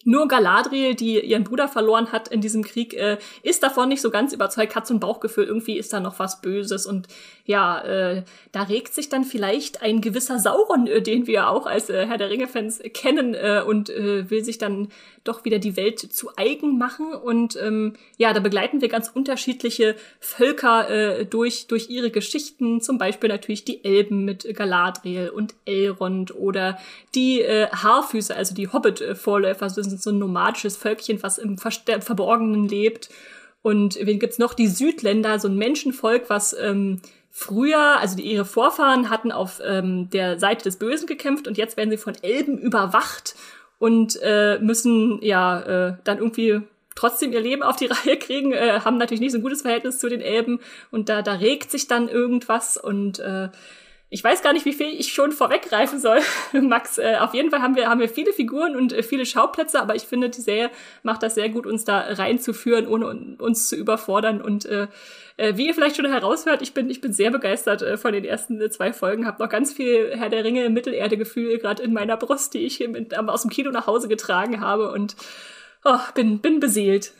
Nur 0.04 0.26
Galadriel, 0.26 0.94
die 0.94 1.20
ihren 1.20 1.44
Bruder 1.44 1.68
verloren 1.68 2.10
hat 2.10 2.28
in 2.28 2.40
diesem 2.40 2.62
Krieg, 2.62 2.94
äh, 2.94 3.18
ist 3.42 3.62
davon 3.62 3.88
nicht 3.88 4.00
so 4.00 4.10
ganz 4.10 4.32
überzeugt, 4.32 4.74
hat 4.74 4.86
so 4.86 4.94
ein 4.94 5.00
Bauchgefühl, 5.00 5.44
irgendwie 5.44 5.78
ist 5.78 5.92
da 5.92 6.00
noch 6.00 6.18
was 6.18 6.40
Böses. 6.40 6.86
Und 6.86 7.06
ja, 7.44 7.80
äh, 7.80 8.22
da 8.52 8.62
regt 8.62 8.94
sich 8.94 9.08
dann 9.08 9.24
vielleicht 9.24 9.82
ein 9.82 10.00
gewisser 10.00 10.38
Sauron, 10.38 10.86
äh, 10.86 11.02
den 11.02 11.26
wir 11.26 11.48
auch 11.48 11.66
als 11.66 11.90
äh, 11.90 12.06
Herr 12.06 12.18
der 12.18 12.30
Ringe-Fans 12.30 12.80
kennen, 12.94 13.34
äh, 13.34 13.62
und 13.66 13.90
äh, 13.90 14.30
will 14.30 14.44
sich 14.44 14.58
dann 14.58 14.88
doch 15.24 15.44
wieder 15.44 15.58
die 15.58 15.76
Welt 15.76 15.98
zu 16.00 16.30
eigen 16.36 16.78
machen. 16.78 17.12
Und 17.14 17.56
ähm, 17.60 17.94
ja, 18.16 18.32
da 18.32 18.40
begleiten 18.40 18.80
wir 18.80 18.88
ganz 18.88 19.08
unterschiedliche 19.08 19.96
Völker 20.20 20.88
äh, 20.90 21.24
durch, 21.26 21.66
durch 21.66 21.90
ihre 21.90 22.10
Geschichten. 22.10 22.80
Zum 22.80 22.98
Beispiel 22.98 23.28
natürlich 23.28 23.64
die 23.64 23.84
Elben 23.84 24.24
mit 24.24 24.46
Galadriel 24.54 25.30
und 25.30 25.54
Elrond 25.64 26.34
oder 26.34 26.78
die 27.14 27.40
äh, 27.40 27.68
Haarfüße, 27.68 28.34
also 28.34 28.54
die 28.54 28.68
Hobbit-Vorläufer, 28.68 29.66
ist 29.66 30.02
so 30.02 30.10
ein 30.10 30.18
nomadisches 30.18 30.76
Völkchen, 30.76 31.22
was 31.22 31.38
im 31.38 31.58
Verborgenen 31.58 32.68
lebt. 32.68 33.08
Und 33.62 33.96
wen 34.00 34.18
gibt's 34.18 34.38
noch? 34.38 34.54
Die 34.54 34.66
Südländer, 34.66 35.38
so 35.38 35.48
ein 35.48 35.56
Menschenvolk, 35.56 36.28
was 36.28 36.52
ähm, 36.60 37.00
früher, 37.34 37.98
also 37.98 38.14
die, 38.14 38.30
ihre 38.30 38.44
Vorfahren 38.44 39.08
hatten 39.08 39.32
auf 39.32 39.60
ähm, 39.64 40.10
der 40.10 40.38
Seite 40.38 40.64
des 40.64 40.76
Bösen 40.76 41.06
gekämpft 41.06 41.48
und 41.48 41.56
jetzt 41.56 41.78
werden 41.78 41.90
sie 41.90 41.96
von 41.96 42.14
Elben 42.22 42.58
überwacht 42.58 43.34
und 43.78 44.20
äh, 44.22 44.58
müssen 44.60 45.20
ja 45.22 45.60
äh, 45.62 45.94
dann 46.04 46.18
irgendwie 46.18 46.60
trotzdem 46.94 47.32
ihr 47.32 47.40
Leben 47.40 47.62
auf 47.62 47.76
die 47.76 47.86
Reihe 47.90 48.18
kriegen, 48.18 48.52
äh, 48.52 48.80
haben 48.84 48.98
natürlich 48.98 49.22
nicht 49.22 49.32
so 49.32 49.38
ein 49.38 49.42
gutes 49.42 49.62
Verhältnis 49.62 49.98
zu 49.98 50.10
den 50.10 50.20
Elben 50.20 50.60
und 50.90 51.08
da, 51.08 51.22
da 51.22 51.32
regt 51.32 51.70
sich 51.70 51.88
dann 51.88 52.08
irgendwas 52.08 52.76
und 52.76 53.18
äh, 53.18 53.48
ich 54.10 54.22
weiß 54.22 54.42
gar 54.42 54.52
nicht, 54.52 54.66
wie 54.66 54.74
viel 54.74 54.88
ich 54.88 55.14
schon 55.14 55.32
vorweggreifen 55.32 55.98
soll, 55.98 56.20
Max. 56.52 56.98
Äh, 56.98 57.16
auf 57.18 57.32
jeden 57.32 57.50
Fall 57.50 57.62
haben 57.62 57.76
wir, 57.76 57.88
haben 57.88 57.98
wir 57.98 58.10
viele 58.10 58.34
Figuren 58.34 58.76
und 58.76 58.92
äh, 58.92 59.02
viele 59.02 59.24
Schauplätze, 59.24 59.80
aber 59.80 59.94
ich 59.94 60.02
finde, 60.02 60.28
die 60.28 60.42
Serie 60.42 60.70
macht 61.02 61.22
das 61.22 61.34
sehr 61.34 61.48
gut, 61.48 61.66
uns 61.66 61.86
da 61.86 61.98
reinzuführen, 61.98 62.86
ohne 62.86 63.36
uns 63.38 63.70
zu 63.70 63.76
überfordern. 63.76 64.42
Und 64.42 64.66
äh, 64.66 64.88
äh, 65.42 65.56
wie 65.56 65.66
ihr 65.66 65.74
vielleicht 65.74 65.96
schon 65.96 66.06
heraushört, 66.06 66.62
ich 66.62 66.72
bin, 66.72 66.88
ich 66.88 67.00
bin 67.00 67.12
sehr 67.12 67.32
begeistert 67.32 67.82
äh, 67.82 67.96
von 67.96 68.12
den 68.12 68.24
ersten 68.24 68.60
äh, 68.60 68.70
zwei 68.70 68.92
Folgen, 68.92 69.26
habe 69.26 69.42
noch 69.42 69.50
ganz 69.50 69.72
viel 69.72 70.12
Herr 70.16 70.28
der 70.28 70.44
Ringe 70.44 70.70
Mittelerde-Gefühl 70.70 71.58
gerade 71.58 71.82
in 71.82 71.92
meiner 71.92 72.16
Brust, 72.16 72.54
die 72.54 72.60
ich 72.60 72.78
mit, 72.88 73.18
aus 73.18 73.42
dem 73.42 73.50
Kino 73.50 73.72
nach 73.72 73.88
Hause 73.88 74.06
getragen 74.06 74.60
habe 74.60 74.92
und 74.92 75.16
oh, 75.84 75.98
bin, 76.14 76.38
bin 76.38 76.60
beseelt. 76.60 77.12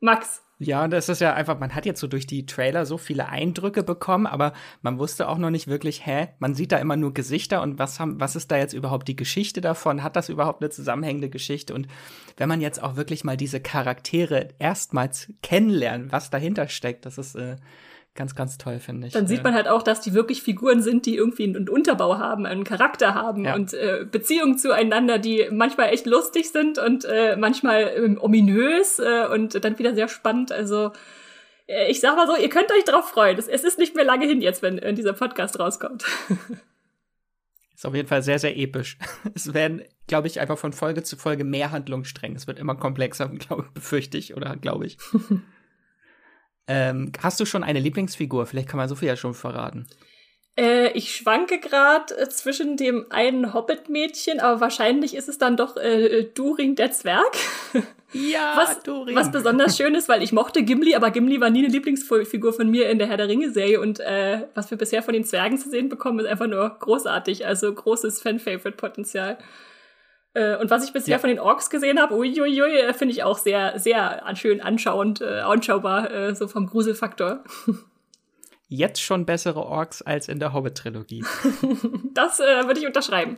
Max. 0.00 0.41
Ja, 0.64 0.86
das 0.86 1.08
ist 1.08 1.20
ja 1.20 1.34
einfach, 1.34 1.58
man 1.58 1.74
hat 1.74 1.86
jetzt 1.86 1.98
so 1.98 2.06
durch 2.06 2.24
die 2.24 2.46
Trailer 2.46 2.86
so 2.86 2.96
viele 2.96 3.28
Eindrücke 3.28 3.82
bekommen, 3.82 4.26
aber 4.26 4.52
man 4.80 4.96
wusste 4.96 5.28
auch 5.28 5.38
noch 5.38 5.50
nicht 5.50 5.66
wirklich, 5.66 6.06
hä, 6.06 6.28
man 6.38 6.54
sieht 6.54 6.70
da 6.70 6.78
immer 6.78 6.96
nur 6.96 7.12
Gesichter 7.12 7.62
und 7.62 7.80
was 7.80 7.98
haben, 7.98 8.20
was 8.20 8.36
ist 8.36 8.50
da 8.52 8.58
jetzt 8.58 8.72
überhaupt 8.72 9.08
die 9.08 9.16
Geschichte 9.16 9.60
davon? 9.60 10.04
Hat 10.04 10.14
das 10.14 10.28
überhaupt 10.28 10.62
eine 10.62 10.70
zusammenhängende 10.70 11.30
Geschichte? 11.30 11.74
Und 11.74 11.88
wenn 12.36 12.48
man 12.48 12.60
jetzt 12.60 12.80
auch 12.80 12.94
wirklich 12.94 13.24
mal 13.24 13.36
diese 13.36 13.60
Charaktere 13.60 14.50
erstmals 14.60 15.32
kennenlernt, 15.42 16.12
was 16.12 16.30
dahinter 16.30 16.68
steckt, 16.68 17.06
das 17.06 17.18
ist 17.18 17.34
äh, 17.34 17.56
ganz, 18.14 18.34
ganz 18.34 18.58
toll, 18.58 18.78
finde 18.78 19.06
ich. 19.06 19.12
Dann 19.12 19.26
sieht 19.26 19.42
man 19.42 19.54
halt 19.54 19.68
auch, 19.68 19.82
dass 19.82 20.00
die 20.00 20.12
wirklich 20.12 20.42
Figuren 20.42 20.82
sind, 20.82 21.06
die 21.06 21.16
irgendwie 21.16 21.44
einen 21.44 21.68
Unterbau 21.68 22.18
haben, 22.18 22.46
einen 22.46 22.64
Charakter 22.64 23.14
haben 23.14 23.44
ja. 23.44 23.54
und 23.54 23.72
äh, 23.74 24.06
Beziehungen 24.10 24.58
zueinander, 24.58 25.18
die 25.18 25.48
manchmal 25.50 25.90
echt 25.90 26.06
lustig 26.06 26.50
sind 26.50 26.78
und 26.78 27.04
äh, 27.04 27.36
manchmal 27.36 27.82
äh, 27.82 28.16
ominös 28.18 28.98
äh, 28.98 29.26
und 29.32 29.64
dann 29.64 29.78
wieder 29.78 29.94
sehr 29.94 30.08
spannend. 30.08 30.52
Also 30.52 30.92
äh, 31.66 31.90
ich 31.90 32.00
sag 32.00 32.16
mal 32.16 32.26
so, 32.26 32.36
ihr 32.36 32.48
könnt 32.48 32.70
euch 32.70 32.84
drauf 32.84 33.08
freuen. 33.08 33.38
Es, 33.38 33.48
es 33.48 33.64
ist 33.64 33.78
nicht 33.78 33.94
mehr 33.94 34.04
lange 34.04 34.26
hin 34.26 34.40
jetzt, 34.40 34.62
wenn, 34.62 34.80
wenn 34.80 34.94
dieser 34.94 35.14
Podcast 35.14 35.58
rauskommt. 35.58 36.04
Ist 37.74 37.86
auf 37.86 37.96
jeden 37.96 38.06
Fall 38.06 38.22
sehr, 38.22 38.38
sehr 38.38 38.56
episch. 38.56 38.96
Es 39.34 39.54
werden, 39.54 39.82
glaube 40.06 40.28
ich, 40.28 40.38
einfach 40.38 40.56
von 40.56 40.72
Folge 40.72 41.02
zu 41.02 41.16
Folge 41.16 41.42
mehr 41.42 41.72
Handlungsstränge. 41.72 42.36
Es 42.36 42.46
wird 42.46 42.60
immer 42.60 42.76
komplexer, 42.76 43.28
glaub, 43.38 43.74
befürchte 43.74 44.18
ich 44.18 44.36
oder 44.36 44.56
glaube 44.56 44.86
ich. 44.86 44.98
Ähm, 46.68 47.12
hast 47.20 47.40
du 47.40 47.44
schon 47.44 47.64
eine 47.64 47.80
Lieblingsfigur? 47.80 48.46
Vielleicht 48.46 48.68
kann 48.68 48.78
man 48.78 48.88
so 48.88 48.94
viel 48.94 49.08
ja 49.08 49.16
schon 49.16 49.34
verraten. 49.34 49.86
Äh, 50.58 50.92
ich 50.92 51.16
schwanke 51.16 51.58
gerade 51.60 52.14
äh, 52.16 52.28
zwischen 52.28 52.76
dem 52.76 53.06
einen 53.08 53.54
Hobbit-Mädchen, 53.54 54.38
aber 54.38 54.60
wahrscheinlich 54.60 55.14
ist 55.16 55.28
es 55.28 55.38
dann 55.38 55.56
doch 55.56 55.78
äh, 55.78 56.24
Durin 56.24 56.74
der 56.74 56.92
Zwerg. 56.92 57.34
Ja, 58.12 58.52
was, 58.56 58.82
Durin. 58.82 59.16
Was 59.16 59.30
besonders 59.30 59.78
schön 59.78 59.94
ist, 59.94 60.10
weil 60.10 60.22
ich 60.22 60.32
mochte 60.32 60.62
Gimli, 60.62 60.94
aber 60.94 61.10
Gimli 61.10 61.40
war 61.40 61.48
nie 61.48 61.60
eine 61.60 61.72
Lieblingsfigur 61.72 62.52
von 62.52 62.70
mir 62.70 62.90
in 62.90 62.98
der 62.98 63.08
Herr 63.08 63.16
der 63.16 63.28
Ringe-Serie 63.28 63.80
und 63.80 64.00
äh, 64.00 64.46
was 64.54 64.70
wir 64.70 64.76
bisher 64.76 65.02
von 65.02 65.14
den 65.14 65.24
Zwergen 65.24 65.56
zu 65.56 65.70
sehen 65.70 65.88
bekommen, 65.88 66.18
ist 66.18 66.26
einfach 66.26 66.48
nur 66.48 66.68
großartig. 66.68 67.46
Also 67.46 67.72
großes 67.72 68.20
Fan-Favorite-Potenzial. 68.20 69.38
Äh, 70.34 70.56
und 70.56 70.70
was 70.70 70.84
ich 70.84 70.92
bisher 70.92 71.12
ja. 71.12 71.18
von 71.18 71.28
den 71.28 71.38
Orks 71.38 71.68
gesehen 71.68 72.00
habe, 72.00 72.14
uiuiui, 72.14 72.78
äh, 72.78 72.94
finde 72.94 73.12
ich 73.12 73.22
auch 73.22 73.38
sehr, 73.38 73.78
sehr 73.78 74.22
schön 74.34 74.60
anschauend, 74.60 75.20
äh, 75.20 75.40
anschaubar, 75.40 76.10
äh, 76.10 76.34
so 76.34 76.48
vom 76.48 76.66
Gruselfaktor. 76.66 77.44
Jetzt 78.68 79.02
schon 79.02 79.26
bessere 79.26 79.66
Orks 79.66 80.00
als 80.00 80.28
in 80.28 80.38
der 80.38 80.54
Hobbit-Trilogie. 80.54 81.24
das 82.14 82.40
äh, 82.40 82.66
würde 82.66 82.80
ich 82.80 82.86
unterschreiben. 82.86 83.36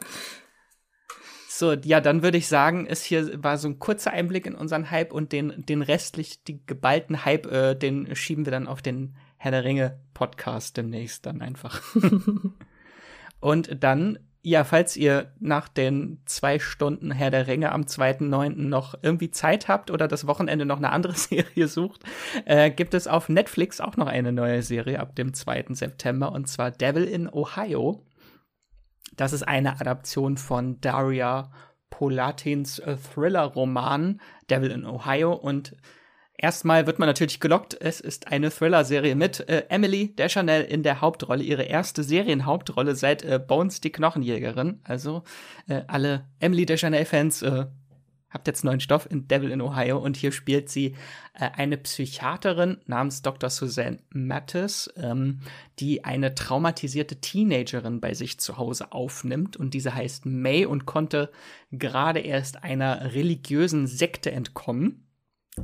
So, 1.48 1.72
ja, 1.72 2.00
dann 2.00 2.22
würde 2.22 2.38
ich 2.38 2.46
sagen, 2.46 2.86
ist 2.86 3.04
hier 3.04 3.42
war 3.42 3.58
so 3.58 3.68
ein 3.68 3.80
kurzer 3.80 4.12
Einblick 4.12 4.46
in 4.46 4.54
unseren 4.54 4.90
Hype 4.90 5.12
und 5.12 5.32
den, 5.32 5.64
den 5.66 5.82
restlich, 5.82 6.42
die 6.44 6.64
geballten 6.66 7.24
Hype, 7.24 7.46
äh, 7.46 7.74
den 7.74 8.14
schieben 8.14 8.44
wir 8.44 8.52
dann 8.52 8.68
auf 8.68 8.82
den 8.82 9.16
Herr 9.36 9.50
der 9.50 9.64
Ringe 9.64 9.98
Podcast 10.14 10.76
demnächst 10.76 11.26
dann 11.26 11.42
einfach. 11.42 11.80
und 13.40 13.82
dann 13.84 14.18
ja, 14.46 14.62
falls 14.62 14.94
ihr 14.94 15.32
nach 15.40 15.68
den 15.68 16.20
zwei 16.26 16.58
Stunden 16.58 17.10
Herr 17.10 17.30
der 17.30 17.46
Ringe 17.46 17.72
am 17.72 17.84
2.9. 17.84 18.50
noch 18.56 18.94
irgendwie 19.00 19.30
Zeit 19.30 19.68
habt 19.68 19.90
oder 19.90 20.06
das 20.06 20.26
Wochenende 20.26 20.66
noch 20.66 20.76
eine 20.76 20.90
andere 20.90 21.12
Serie 21.16 21.66
sucht, 21.66 22.02
äh, 22.44 22.70
gibt 22.70 22.92
es 22.92 23.08
auf 23.08 23.30
Netflix 23.30 23.80
auch 23.80 23.96
noch 23.96 24.06
eine 24.06 24.32
neue 24.32 24.62
Serie 24.62 25.00
ab 25.00 25.16
dem 25.16 25.32
2. 25.32 25.68
September 25.70 26.30
und 26.30 26.46
zwar 26.46 26.70
Devil 26.70 27.04
in 27.04 27.26
Ohio. 27.26 28.04
Das 29.16 29.32
ist 29.32 29.48
eine 29.48 29.80
Adaption 29.80 30.36
von 30.36 30.78
Daria 30.82 31.50
Polatins 31.88 32.80
äh, 32.80 32.96
Thriller-Roman 32.96 34.20
Devil 34.50 34.72
in 34.72 34.84
Ohio 34.84 35.32
und 35.32 35.74
Erstmal 36.36 36.86
wird 36.86 36.98
man 36.98 37.08
natürlich 37.08 37.38
gelockt. 37.38 37.76
Es 37.80 38.00
ist 38.00 38.28
eine 38.28 38.50
Thriller-Serie 38.50 39.14
mit 39.14 39.48
äh, 39.48 39.64
Emily 39.68 40.14
Deschanel 40.16 40.64
in 40.64 40.82
der 40.82 41.00
Hauptrolle, 41.00 41.44
ihre 41.44 41.62
erste 41.62 42.02
Serienhauptrolle 42.02 42.96
seit 42.96 43.22
äh, 43.22 43.38
Bones 43.38 43.80
die 43.80 43.92
Knochenjägerin. 43.92 44.80
Also 44.82 45.22
äh, 45.68 45.82
alle 45.86 46.26
Emily 46.40 46.66
Deschanel-Fans 46.66 47.42
äh, 47.42 47.66
habt 48.30 48.48
jetzt 48.48 48.64
neuen 48.64 48.80
Stoff 48.80 49.08
in 49.08 49.28
Devil 49.28 49.52
in 49.52 49.62
Ohio 49.62 49.96
und 49.98 50.16
hier 50.16 50.32
spielt 50.32 50.68
sie 50.68 50.96
äh, 51.34 51.50
eine 51.54 51.76
Psychiaterin 51.76 52.78
namens 52.86 53.22
Dr. 53.22 53.48
Suzanne 53.48 54.00
Mattis, 54.10 54.92
ähm, 54.96 55.38
die 55.78 56.04
eine 56.04 56.34
traumatisierte 56.34 57.20
Teenagerin 57.20 58.00
bei 58.00 58.12
sich 58.12 58.40
zu 58.40 58.58
Hause 58.58 58.90
aufnimmt 58.90 59.56
und 59.56 59.72
diese 59.72 59.94
heißt 59.94 60.26
May 60.26 60.66
und 60.66 60.84
konnte 60.84 61.30
gerade 61.70 62.18
erst 62.18 62.64
einer 62.64 63.14
religiösen 63.14 63.86
Sekte 63.86 64.32
entkommen 64.32 65.03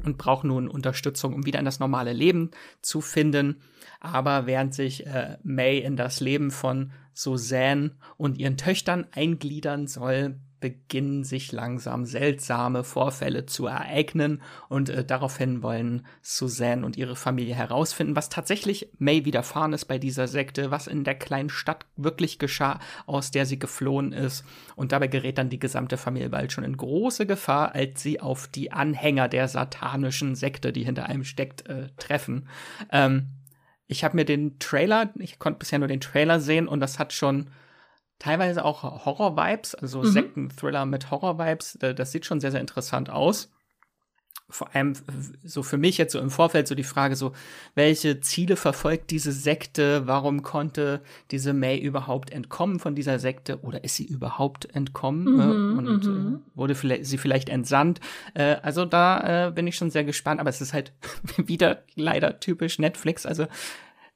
und 0.05 0.19
braucht 0.19 0.45
nun 0.45 0.69
Unterstützung, 0.69 1.35
um 1.35 1.47
wieder 1.47 1.59
in 1.59 1.65
das 1.65 1.81
normale 1.81 2.13
Leben 2.13 2.51
zu 2.83 3.01
finden. 3.01 3.61
Aber 3.99 4.47
während 4.47 4.75
sich 4.75 5.07
äh, 5.07 5.37
May 5.43 5.79
in 5.79 5.97
das 5.97 6.21
Leben 6.21 6.51
von 6.51 6.93
Suzanne 7.13 7.93
und 8.17 8.39
ihren 8.39 8.57
Töchtern 8.57 9.07
eingliedern 9.13 9.87
soll, 9.87 10.37
beginnen 10.61 11.25
sich 11.25 11.53
langsam 11.53 12.05
seltsame 12.05 12.85
Vorfälle 12.85 13.47
zu 13.47 13.67
ereignen 13.67 14.43
und 14.69 14.89
äh, 14.89 15.05
daraufhin 15.05 15.63
wollen 15.63 16.07
Suzanne 16.23 16.85
und 16.85 16.97
ihre 16.97 17.17
Familie 17.17 17.55
herausfinden, 17.55 18.17
was 18.17 18.29
tatsächlich 18.29 18.91
May 18.99 19.25
widerfahren 19.25 19.73
ist 19.73 19.87
bei 19.87 19.99
dieser 19.99 20.29
Sekte, 20.29 20.71
was 20.71 20.87
in 20.87 21.05
der 21.05 21.15
kleinen 21.15 21.51
Stadt 21.51 21.87
wirklich 21.97 22.39
geschah, 22.39 22.79
aus 23.07 23.31
der 23.31 23.47
sie 23.47 23.59
geflohen 23.59 24.13
ist. 24.13 24.45
Und 24.77 24.93
dabei 24.93 25.07
gerät 25.07 25.39
dann 25.39 25.51
die 25.51 25.59
gesamte 25.59 25.97
Familie 25.97 26.31
bald 26.31 26.53
schon 26.53 26.65
in 26.65 26.77
große 26.77 27.27
Gefahr, 27.27 27.75
als 27.75 28.03
sie 28.03 28.21
auf 28.21 28.47
die 28.47 28.73
Anhänger 28.73 29.29
der 29.29 29.49
satanischen 29.49 30.35
Sekte, 30.35 30.73
die 30.73 30.85
hinter 30.85 31.07
einem 31.07 31.25
steckt, 31.25 31.69
äh, 31.69 31.89
treffen. 31.97 32.49
Ähm, 32.93 33.29
ich 33.87 34.05
habe 34.05 34.17
mir 34.17 34.25
den 34.25 34.59
Trailer, 34.61 35.13
ich 35.19 35.41
konnte 35.41 35.59
bisher 35.59 35.81
nur 35.81 35.89
den 35.89 36.01
Trailer 36.01 36.39
sehen 36.39 36.69
und 36.69 36.79
das 36.79 37.01
hat 37.01 37.13
schon 37.13 37.51
teilweise 38.21 38.65
auch 38.65 38.85
Horror-Vibes, 38.85 39.75
also 39.75 40.03
mhm. 40.03 40.07
Sekten-Thriller 40.07 40.87
mit 40.87 41.11
Horror-Vibes. 41.11 41.79
Das 41.81 42.13
sieht 42.13 42.27
schon 42.27 42.39
sehr, 42.39 42.53
sehr 42.53 42.61
interessant 42.61 43.11
aus. 43.11 43.51
Vor 44.49 44.75
allem 44.75 44.95
so 45.45 45.63
für 45.63 45.79
mich 45.79 45.97
jetzt 45.97 46.13
so 46.13 46.19
im 46.19 46.29
Vorfeld 46.29 46.67
so 46.67 46.75
die 46.75 46.83
Frage 46.83 47.15
so, 47.15 47.33
welche 47.77 48.21
Ziele 48.21 48.57
verfolgt 48.57 49.13
diese 49.13 49.31
Sekte? 49.31 50.07
Warum 50.07 50.43
konnte 50.43 51.03
diese 51.31 51.53
May 51.53 51.79
überhaupt 51.79 52.31
entkommen 52.31 52.81
von 52.81 52.97
dieser 52.97 53.21
Sekte? 53.21 53.61
Oder 53.61 53.85
ist 53.85 53.95
sie 53.95 54.07
überhaupt 54.07 54.75
entkommen 54.75 55.35
mhm, 55.35 55.41
äh, 55.41 55.79
und 55.79 56.05
mhm. 56.05 56.35
äh, 56.35 56.59
wurde 56.59 56.75
vielleicht, 56.75 57.07
sie 57.07 57.19
vielleicht 57.19 57.49
entsandt? 57.49 58.01
Äh, 58.35 58.57
also 58.63 58.85
da 58.85 59.49
äh, 59.49 59.51
bin 59.53 59.69
ich 59.69 59.77
schon 59.77 59.91
sehr 59.91 60.05
gespannt, 60.05 60.41
aber 60.41 60.51
es 60.51 60.61
ist 60.61 60.73
halt 60.73 60.93
wieder 61.37 61.85
leider 61.95 62.41
typisch 62.41 62.81
Netflix. 62.81 63.27
Also 63.27 63.47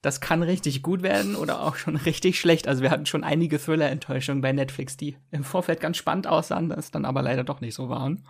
das 0.05 0.21
kann 0.21 0.43
richtig 0.43 0.83
gut 0.83 1.03
werden 1.03 1.35
oder 1.35 1.63
auch 1.63 1.77
schon 1.77 1.97
richtig 1.97 2.39
schlecht. 2.39 2.69
Also 2.69 2.83
wir 2.83 2.91
hatten 2.91 3.07
schon 3.07 3.25
einige 3.25 3.59
Thriller-Enttäuschungen 3.59 4.43
bei 4.43 4.53
Netflix, 4.53 4.97
die 4.97 5.17
im 5.31 5.45
Vorfeld 5.45 5.81
ganz 5.81 5.97
spannend 5.97 6.27
aussahen, 6.27 6.69
das 6.69 6.91
dann 6.91 7.07
aber 7.07 7.23
leider 7.23 7.43
doch 7.43 7.61
nicht 7.61 7.75
so 7.75 7.89
waren. 7.89 8.27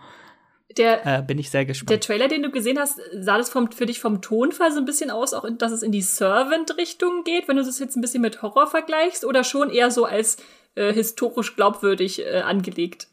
Der, 0.77 1.05
äh, 1.05 1.21
bin 1.21 1.37
ich 1.37 1.49
sehr 1.49 1.65
gespannt. 1.65 1.89
Der 1.89 1.99
Trailer, 1.99 2.27
den 2.27 2.43
du 2.43 2.49
gesehen 2.49 2.79
hast, 2.79 2.99
sah 3.13 3.37
das 3.37 3.49
vom, 3.49 3.71
für 3.71 3.85
dich 3.85 3.99
vom 3.99 4.21
Tonfall 4.21 4.71
so 4.71 4.79
ein 4.79 4.85
bisschen 4.85 5.11
aus, 5.11 5.33
auch 5.33 5.45
dass 5.57 5.71
es 5.71 5.83
in 5.83 5.91
die 5.91 6.01
Servant-Richtung 6.01 7.23
geht, 7.23 7.47
wenn 7.47 7.57
du 7.57 7.63
das 7.63 7.79
jetzt 7.79 7.95
ein 7.95 8.01
bisschen 8.01 8.21
mit 8.21 8.41
Horror 8.41 8.67
vergleichst, 8.67 9.25
oder 9.25 9.43
schon 9.43 9.69
eher 9.69 9.91
so 9.91 10.05
als 10.05 10.37
äh, 10.75 10.93
historisch 10.93 11.55
glaubwürdig 11.55 12.25
äh, 12.25 12.39
angelegt? 12.39 13.07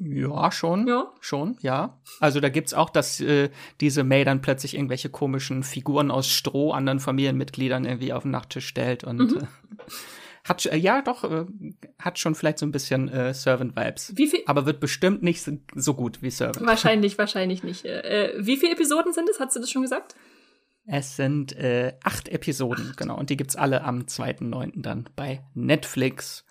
Ja, 0.00 0.50
schon. 0.50 0.88
Ja. 0.88 1.12
Schon, 1.20 1.56
ja. 1.60 2.00
Also 2.18 2.40
da 2.40 2.48
gibt's 2.48 2.74
auch, 2.74 2.90
dass 2.90 3.20
äh, 3.20 3.50
diese 3.80 4.02
May 4.02 4.24
dann 4.24 4.42
plötzlich 4.42 4.74
irgendwelche 4.74 5.08
komischen 5.08 5.62
Figuren 5.62 6.10
aus 6.10 6.28
Stroh 6.28 6.72
anderen 6.72 6.98
Familienmitgliedern 6.98 7.84
irgendwie 7.84 8.12
auf 8.12 8.22
den 8.22 8.32
Nachttisch 8.32 8.66
stellt 8.66 9.04
und 9.04 9.18
mhm. 9.18 9.38
äh, 9.38 9.92
hat 10.44 10.66
äh, 10.66 10.76
ja 10.76 11.00
doch 11.00 11.24
äh, 11.24 11.46
hat 11.98 12.18
schon 12.18 12.34
vielleicht 12.34 12.58
so 12.58 12.66
ein 12.66 12.72
bisschen 12.72 13.08
äh, 13.08 13.32
Servant 13.32 13.76
Vibes. 13.76 14.12
Wie 14.16 14.26
viel? 14.26 14.40
Aber 14.46 14.66
wird 14.66 14.80
bestimmt 14.80 15.22
nicht 15.22 15.42
so, 15.42 15.52
so 15.74 15.94
gut 15.94 16.22
wie 16.22 16.30
Servant. 16.30 16.66
Wahrscheinlich, 16.66 17.16
wahrscheinlich 17.18 17.62
nicht. 17.62 17.84
Äh, 17.84 18.34
wie 18.38 18.56
viele 18.56 18.72
Episoden 18.72 19.12
sind 19.12 19.28
es? 19.30 19.38
Hast 19.38 19.54
du 19.54 19.60
das 19.60 19.70
schon 19.70 19.82
gesagt? 19.82 20.16
Es 20.86 21.16
sind 21.16 21.56
acht 22.02 22.28
Episoden, 22.28 22.90
acht. 22.90 22.98
genau. 22.98 23.16
Und 23.18 23.30
die 23.30 23.38
gibt's 23.38 23.56
alle 23.56 23.84
am 23.84 24.00
2.9. 24.00 24.82
dann 24.82 25.08
bei 25.16 25.42
Netflix. 25.54 26.44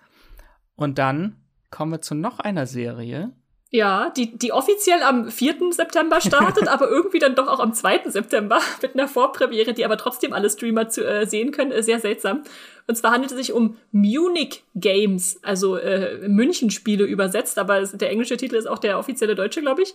Und 0.74 0.98
dann 0.98 1.43
kommen 1.74 1.90
wir 1.90 2.00
zu 2.00 2.14
noch 2.14 2.38
einer 2.38 2.66
Serie. 2.66 3.32
Ja, 3.70 4.10
die, 4.10 4.38
die 4.38 4.52
offiziell 4.52 5.02
am 5.02 5.28
4. 5.28 5.72
September 5.72 6.20
startet, 6.20 6.68
aber 6.72 6.88
irgendwie 6.88 7.18
dann 7.18 7.34
doch 7.34 7.48
auch 7.48 7.58
am 7.58 7.72
2. 7.72 8.02
September 8.10 8.60
mit 8.82 8.94
einer 8.94 9.08
Vorpremiere, 9.08 9.72
die 9.72 9.84
aber 9.84 9.96
trotzdem 9.96 10.32
alle 10.32 10.48
Streamer 10.48 10.88
zu, 10.88 11.04
äh, 11.04 11.26
sehen 11.26 11.50
können. 11.50 11.72
Äh, 11.72 11.82
sehr 11.82 11.98
seltsam. 11.98 12.44
Und 12.86 12.94
zwar 12.94 13.10
handelt 13.10 13.32
es 13.32 13.38
sich 13.38 13.52
um 13.52 13.76
Munich 13.90 14.62
Games, 14.76 15.40
also 15.42 15.76
äh, 15.76 16.28
München-Spiele 16.28 17.04
übersetzt, 17.04 17.58
aber 17.58 17.80
es, 17.80 17.90
der 17.90 18.10
englische 18.10 18.36
Titel 18.36 18.54
ist 18.54 18.66
auch 18.66 18.78
der 18.78 18.96
offizielle 18.96 19.34
deutsche, 19.34 19.60
glaube 19.60 19.82
ich. 19.82 19.94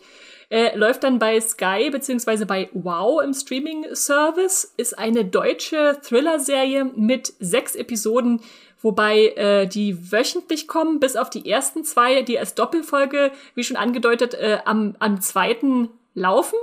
Äh, 0.49 0.75
läuft 0.75 1.05
dann 1.05 1.17
bei 1.17 1.39
Sky 1.39 1.89
beziehungsweise 1.89 2.45
bei 2.45 2.69
Wow 2.73 3.23
im 3.23 3.33
Streaming-Service, 3.33 4.73
ist 4.75 4.97
eine 4.99 5.23
deutsche 5.23 5.99
Thriller-Serie 6.01 6.91
mit 6.95 7.31
sechs 7.39 7.75
Episoden 7.75 8.41
wobei 8.81 9.27
äh, 9.35 9.67
die 9.67 10.11
wöchentlich 10.11 10.67
kommen, 10.67 10.99
bis 10.99 11.15
auf 11.15 11.29
die 11.29 11.49
ersten 11.49 11.83
zwei, 11.83 12.21
die 12.21 12.39
als 12.39 12.55
Doppelfolge, 12.55 13.31
wie 13.55 13.63
schon 13.63 13.77
angedeutet, 13.77 14.33
äh, 14.33 14.59
am, 14.65 14.95
am 14.99 15.21
zweiten 15.21 15.89
laufen 16.13 16.57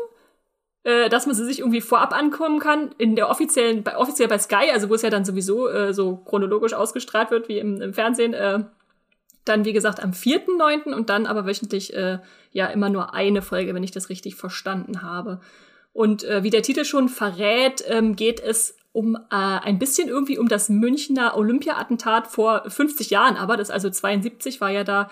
äh, 0.87 1.09
dass 1.09 1.26
man 1.26 1.35
sie 1.35 1.44
sich 1.44 1.59
irgendwie 1.59 1.81
vorab 1.81 2.12
ankommen 2.12 2.61
kann. 2.61 2.94
In 2.96 3.16
der 3.16 3.29
offiziellen, 3.29 3.83
bei, 3.83 3.96
offiziell 3.96 4.29
bei 4.29 4.38
Sky, 4.38 4.70
also 4.72 4.88
wo 4.88 4.94
es 4.94 5.02
ja 5.02 5.11
dann 5.11 5.24
sowieso 5.24 5.68
äh, 5.68 5.92
so 5.92 6.16
chronologisch 6.18 6.74
ausgestrahlt 6.74 7.33
wird 7.33 7.48
wie 7.48 7.59
im, 7.59 7.83
im 7.83 7.92
Fernsehen, 7.92 8.35
äh, 8.35 8.61
dann 9.44 9.64
wie 9.64 9.72
gesagt 9.72 10.00
am 10.00 10.12
4.9. 10.12 10.94
und 10.94 11.11
dann 11.11 11.26
aber 11.26 11.44
wöchentlich 11.44 11.92
äh, 11.92 12.20
ja 12.52 12.66
immer 12.68 12.88
nur 12.88 13.14
eine 13.14 13.42
Folge, 13.42 13.74
wenn 13.74 13.83
ich 13.83 13.90
das 13.90 14.11
richtig 14.11 14.37
verstanden 14.37 15.02
habe. 15.02 15.40
Und 15.92 16.22
äh, 16.22 16.44
wie 16.44 16.50
der 16.50 16.62
Titel 16.62 16.85
schon 16.85 17.09
verrät, 17.09 17.83
ähm, 17.88 18.14
geht 18.14 18.38
es 18.38 18.76
um 18.96 19.14
äh, 19.14 19.20
ein 19.30 19.78
bisschen 19.78 20.09
irgendwie 20.09 20.38
um 20.38 20.48
das 20.48 20.70
Münchner 20.70 21.37
Olympia-Attentat 21.37 22.28
vor 22.28 22.64
50 22.66 23.11
Jahren, 23.11 23.37
aber 23.37 23.59
das 23.59 23.70
also 23.70 23.90
72 23.90 24.61
war 24.62 24.70
ja 24.70 24.85
da 24.85 25.11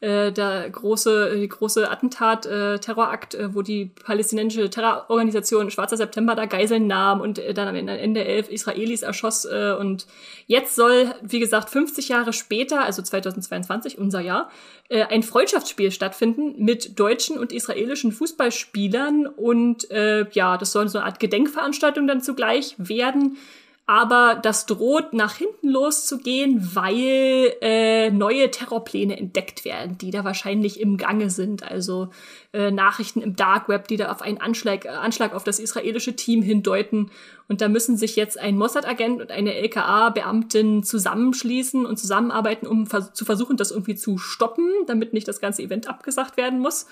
äh, 0.00 0.30
der 0.30 0.68
große, 0.68 1.30
äh, 1.30 1.46
große 1.46 1.90
Attentat, 1.90 2.44
äh, 2.44 2.78
Terrorakt, 2.78 3.34
äh, 3.34 3.54
wo 3.54 3.62
die 3.62 3.86
palästinensische 3.86 4.68
Terrororganisation 4.68 5.70
Schwarzer 5.70 5.96
September 5.96 6.34
da 6.34 6.44
Geiseln 6.44 6.86
nahm 6.86 7.22
und 7.22 7.38
äh, 7.38 7.54
dann 7.54 7.68
am 7.68 7.74
Ende 7.74 8.24
elf 8.24 8.50
Israelis 8.50 9.00
erschoss. 9.02 9.46
Äh, 9.46 9.74
und 9.78 10.06
jetzt 10.46 10.76
soll, 10.76 11.14
wie 11.22 11.40
gesagt, 11.40 11.70
50 11.70 12.08
Jahre 12.08 12.34
später, 12.34 12.84
also 12.84 13.00
2022, 13.00 13.96
unser 13.96 14.20
Jahr, 14.20 14.50
äh, 14.90 15.04
ein 15.04 15.22
Freundschaftsspiel 15.22 15.90
stattfinden 15.90 16.62
mit 16.62 16.98
deutschen 16.98 17.38
und 17.38 17.52
israelischen 17.52 18.12
Fußballspielern. 18.12 19.26
Und 19.26 19.90
äh, 19.90 20.26
ja, 20.32 20.58
das 20.58 20.72
soll 20.72 20.88
so 20.88 20.98
eine 20.98 21.06
Art 21.06 21.20
Gedenkveranstaltung 21.20 22.06
dann 22.06 22.20
zugleich 22.20 22.74
werden 22.76 23.38
aber 23.88 24.34
das 24.42 24.66
droht 24.66 25.12
nach 25.12 25.36
hinten 25.36 25.68
loszugehen, 25.68 26.74
weil 26.74 27.54
äh, 27.60 28.10
neue 28.10 28.50
Terrorpläne 28.50 29.16
entdeckt 29.16 29.64
werden, 29.64 29.96
die 29.96 30.10
da 30.10 30.24
wahrscheinlich 30.24 30.80
im 30.80 30.96
Gange 30.96 31.30
sind. 31.30 31.62
Also 31.62 32.08
äh, 32.52 32.72
Nachrichten 32.72 33.22
im 33.22 33.36
Dark 33.36 33.68
Web, 33.68 33.86
die 33.86 33.96
da 33.96 34.10
auf 34.10 34.22
einen 34.22 34.38
Anschlag, 34.38 34.86
äh, 34.86 34.88
Anschlag 34.88 35.34
auf 35.34 35.44
das 35.44 35.60
israelische 35.60 36.16
Team 36.16 36.42
hindeuten. 36.42 37.12
Und 37.48 37.60
da 37.60 37.68
müssen 37.68 37.96
sich 37.96 38.16
jetzt 38.16 38.40
ein 38.40 38.58
Mossad-Agent 38.58 39.20
und 39.20 39.30
eine 39.30 39.54
LKA-Beamtin 39.54 40.82
zusammenschließen 40.82 41.86
und 41.86 41.96
zusammenarbeiten, 41.96 42.66
um 42.66 42.88
vers 42.88 43.12
zu 43.12 43.24
versuchen, 43.24 43.56
das 43.56 43.70
irgendwie 43.70 43.94
zu 43.94 44.18
stoppen, 44.18 44.68
damit 44.88 45.12
nicht 45.12 45.28
das 45.28 45.40
ganze 45.40 45.62
Event 45.62 45.88
abgesagt 45.88 46.36
werden 46.36 46.58
muss. 46.58 46.86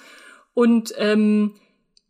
Und 0.55 0.95
ähm, 0.97 1.55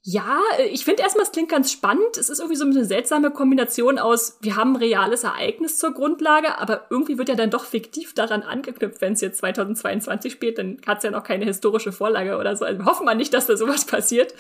Ja, 0.07 0.38
ich 0.71 0.85
finde 0.85 1.03
erstmal, 1.03 1.25
es 1.25 1.33
klingt 1.33 1.49
ganz 1.49 1.73
spannend. 1.73 2.19
Es 2.19 2.29
ist 2.29 2.38
irgendwie 2.38 2.59
so 2.59 2.67
eine 2.67 2.85
seltsame 2.85 3.31
Kombination 3.31 3.99
aus, 3.99 4.37
wir 4.43 4.55
haben 4.55 4.75
ein 4.75 4.77
reales 4.77 5.25
Ereignis 5.25 5.79
zur 5.79 5.95
Grundlage, 5.95 6.59
aber 6.59 6.85
irgendwie 6.90 7.17
wird 7.17 7.31
ja 7.31 7.35
dann 7.37 7.49
doch 7.49 7.64
fiktiv 7.64 8.12
daran 8.12 8.43
angeknüpft, 8.43 9.01
wenn 9.01 9.14
es 9.14 9.23
jetzt 9.23 9.38
2022 9.38 10.31
spielt, 10.31 10.59
dann 10.59 10.77
hat 10.87 10.99
es 10.99 11.05
ja 11.05 11.11
noch 11.11 11.25
keine 11.25 11.47
historische 11.47 11.90
Vorlage 11.90 12.37
oder 12.37 12.55
so. 12.55 12.67
Also 12.67 12.81
wir 12.81 12.85
hoffen 12.85 13.07
mal 13.07 13.14
nicht, 13.14 13.33
dass 13.33 13.47
da 13.47 13.57
sowas 13.57 13.85
passiert. 13.87 14.35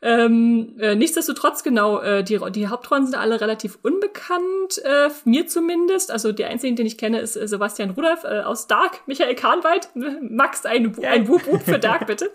Ähm, 0.00 0.76
äh, 0.78 0.94
nichtsdestotrotz, 0.94 1.64
genau, 1.64 2.00
äh, 2.00 2.22
die, 2.22 2.38
die 2.52 2.68
Hauptrollen 2.68 3.06
sind 3.06 3.16
alle 3.16 3.40
relativ 3.40 3.78
unbekannt, 3.82 4.80
äh, 4.84 5.08
mir 5.24 5.48
zumindest. 5.48 6.12
Also 6.12 6.30
der 6.30 6.50
einzige, 6.50 6.74
den 6.76 6.86
ich 6.86 6.98
kenne, 6.98 7.18
ist 7.18 7.34
äh, 7.34 7.48
Sebastian 7.48 7.90
Rudolph 7.90 8.22
äh, 8.22 8.42
aus 8.42 8.68
Dark, 8.68 9.00
Michael 9.06 9.34
Kahnwald. 9.34 9.88
Max, 10.20 10.64
ein, 10.66 10.94
ja. 11.00 11.10
ein 11.10 11.26
Wup 11.26 11.46
Wup 11.48 11.62
für 11.62 11.80
Dark, 11.80 12.06
bitte. 12.06 12.30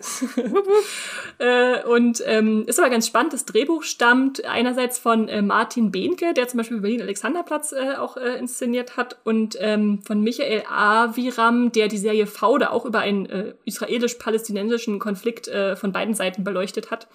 äh, 1.38 1.82
und 1.84 2.22
ähm, 2.26 2.64
ist 2.66 2.78
aber 2.78 2.90
ganz 2.90 3.06
spannend, 3.06 3.32
das 3.32 3.46
Drehbuch 3.46 3.82
stammt 3.82 4.44
einerseits 4.44 4.98
von 4.98 5.28
äh, 5.28 5.40
Martin 5.40 5.90
Behnke, 5.90 6.34
der 6.34 6.48
zum 6.48 6.58
Beispiel 6.58 6.80
Berlin 6.80 7.00
Alexanderplatz 7.00 7.72
äh, 7.72 7.94
auch 7.96 8.18
äh, 8.18 8.38
inszeniert 8.38 8.98
hat, 8.98 9.16
und 9.24 9.56
ähm, 9.58 10.02
von 10.02 10.20
Michael 10.20 10.64
Aviram, 10.68 11.72
der 11.72 11.88
die 11.88 11.98
Serie 11.98 12.26
Faude 12.26 12.72
auch 12.72 12.84
über 12.84 12.98
einen 12.98 13.24
äh, 13.26 13.54
israelisch-palästinensischen 13.64 14.98
Konflikt 14.98 15.48
äh, 15.48 15.76
von 15.76 15.92
beiden 15.92 16.14
Seiten 16.14 16.44
beleuchtet 16.44 16.90
hat. 16.90 17.08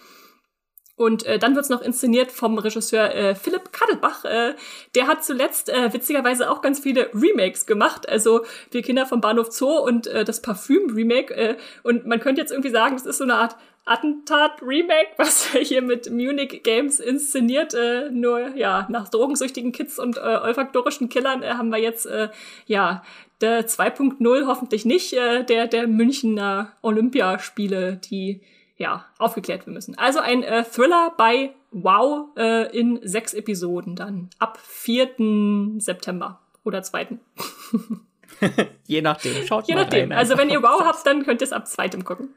Und 1.00 1.24
äh, 1.24 1.38
dann 1.38 1.54
wird's 1.56 1.70
noch 1.70 1.80
inszeniert 1.80 2.30
vom 2.30 2.58
Regisseur 2.58 3.14
äh, 3.14 3.34
Philipp 3.34 3.72
Kadelbach. 3.72 4.26
Äh, 4.26 4.52
der 4.94 5.06
hat 5.06 5.24
zuletzt 5.24 5.70
äh, 5.70 5.94
witzigerweise 5.94 6.50
auch 6.50 6.60
ganz 6.60 6.78
viele 6.78 7.08
Remakes 7.14 7.64
gemacht. 7.64 8.06
Also 8.06 8.44
Wir 8.70 8.82
Kinder 8.82 9.06
vom 9.06 9.22
Bahnhof 9.22 9.50
Zoo 9.50 9.78
und 9.78 10.08
äh, 10.08 10.24
das 10.24 10.42
Parfüm-Remake. 10.42 11.34
Äh, 11.34 11.56
und 11.84 12.04
man 12.04 12.20
könnte 12.20 12.42
jetzt 12.42 12.50
irgendwie 12.50 12.68
sagen, 12.68 12.96
das 12.96 13.06
ist 13.06 13.16
so 13.16 13.24
eine 13.24 13.36
Art 13.36 13.56
Attentat-Remake, 13.86 15.12
was 15.16 15.54
er 15.54 15.62
hier 15.62 15.80
mit 15.80 16.10
Munich 16.10 16.62
Games 16.64 17.00
inszeniert. 17.00 17.72
Äh, 17.72 18.10
nur 18.10 18.54
ja, 18.54 18.86
nach 18.90 19.08
drogensüchtigen 19.08 19.72
Kids 19.72 19.98
und 19.98 20.18
äh, 20.18 20.20
olfaktorischen 20.20 21.08
Killern 21.08 21.42
äh, 21.42 21.52
haben 21.52 21.70
wir 21.70 21.78
jetzt 21.78 22.04
äh, 22.04 22.28
ja 22.66 23.02
der 23.40 23.66
2.0 23.66 24.46
hoffentlich 24.46 24.84
nicht, 24.84 25.14
äh, 25.14 25.44
der, 25.44 25.66
der 25.66 25.86
Münchner 25.86 26.72
Olympiaspiele, 26.82 27.96
die 28.10 28.42
ja, 28.80 29.04
aufgeklärt 29.18 29.66
werden 29.66 29.74
müssen. 29.74 29.96
Also 29.98 30.20
ein 30.20 30.42
äh, 30.42 30.64
Thriller 30.64 31.12
bei 31.18 31.54
Wow 31.70 32.30
äh, 32.36 32.74
in 32.76 32.98
sechs 33.02 33.34
Episoden 33.34 33.94
dann 33.94 34.30
ab 34.38 34.58
4. 34.62 35.76
September 35.76 36.40
oder 36.64 36.82
2. 36.82 37.18
Je 38.86 39.02
nachdem, 39.02 39.46
schaut 39.46 39.68
Je 39.68 39.74
mal 39.74 39.82
nachdem. 39.82 40.10
rein. 40.10 40.18
Also 40.18 40.38
wenn 40.38 40.48
ihr 40.48 40.62
Wow 40.62 40.80
habt, 40.82 41.06
dann 41.06 41.24
könnt 41.24 41.42
ihr 41.42 41.44
es 41.44 41.52
ab 41.52 41.68
2. 41.68 41.90
gucken. 42.02 42.30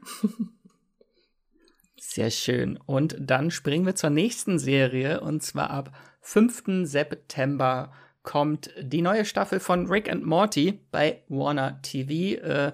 Sehr 1.96 2.30
schön. 2.30 2.78
Und 2.84 3.16
dann 3.18 3.50
springen 3.50 3.86
wir 3.86 3.94
zur 3.94 4.10
nächsten 4.10 4.58
Serie 4.58 5.22
und 5.22 5.42
zwar 5.42 5.70
ab 5.70 5.92
5. 6.20 6.84
September 6.86 7.90
kommt 8.22 8.70
die 8.78 9.00
neue 9.00 9.24
Staffel 9.24 9.60
von 9.60 9.86
Rick 9.86 10.12
and 10.12 10.26
Morty 10.26 10.78
bei 10.90 11.22
Warner 11.28 11.80
TV. 11.80 12.38
Äh, 12.42 12.72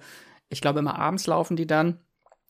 ich 0.48 0.61
glaube, 0.61 0.80
immer 0.80 0.98
abends 0.98 1.28
laufen 1.28 1.54
die 1.54 1.68
dann 1.68 2.00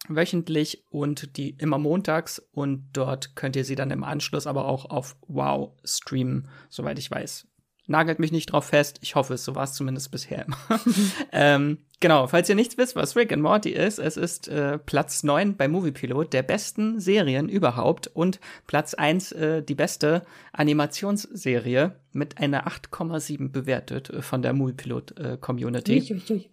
wöchentlich 0.09 0.85
und 0.91 1.37
die 1.37 1.51
immer 1.51 1.79
montags 1.79 2.41
und 2.53 2.89
dort 2.93 3.37
könnt 3.37 3.57
ihr 3.57 3.65
sie 3.65 3.75
dann 3.75 3.91
im 3.91 4.05
Anschluss 4.05 4.47
aber 4.47 4.65
auch 4.65 4.87
auf 4.87 5.17
Wow 5.29 5.73
streamen, 5.85 6.49
soweit 6.69 6.99
ich 6.99 7.11
weiß. 7.11 7.47
Nagelt 7.87 8.21
mich 8.21 8.31
nicht 8.31 8.53
drauf 8.53 8.67
fest, 8.67 9.01
ich 9.03 9.17
hoffe 9.17 9.35
es, 9.35 9.45
so 9.45 9.57
war 9.57 9.65
es 9.65 9.73
zumindest 9.73 10.13
bisher 10.13 10.47
immer. 10.47 10.57
ähm, 11.33 11.79
genau, 11.99 12.29
falls 12.29 12.49
ihr 12.49 12.55
nicht 12.55 12.79
wisst, 12.79 12.95
was 12.95 13.17
Rick 13.17 13.33
and 13.33 13.43
Morty 13.43 13.71
ist, 13.71 13.99
es 13.99 14.17
ist 14.17 14.47
äh, 14.47 14.79
Platz 14.79 15.25
9 15.25 15.57
bei 15.57 15.67
Moviepilot 15.67 16.33
der 16.33 16.45
besten 16.45 17.01
Serien 17.01 17.49
überhaupt 17.49 18.07
und 18.07 18.39
Platz 18.69 18.95
1 18.95 19.33
äh, 19.33 19.63
die 19.63 19.75
beste 19.75 20.23
Animationsserie 20.53 21.97
mit 22.13 22.39
einer 22.39 22.69
8,7 22.69 23.51
bewertet 23.51 24.11
äh, 24.11 24.23
von 24.23 24.43
der 24.43 24.53
Moviepilot 24.53 25.19
äh, 25.19 25.37
Community. 25.41 26.51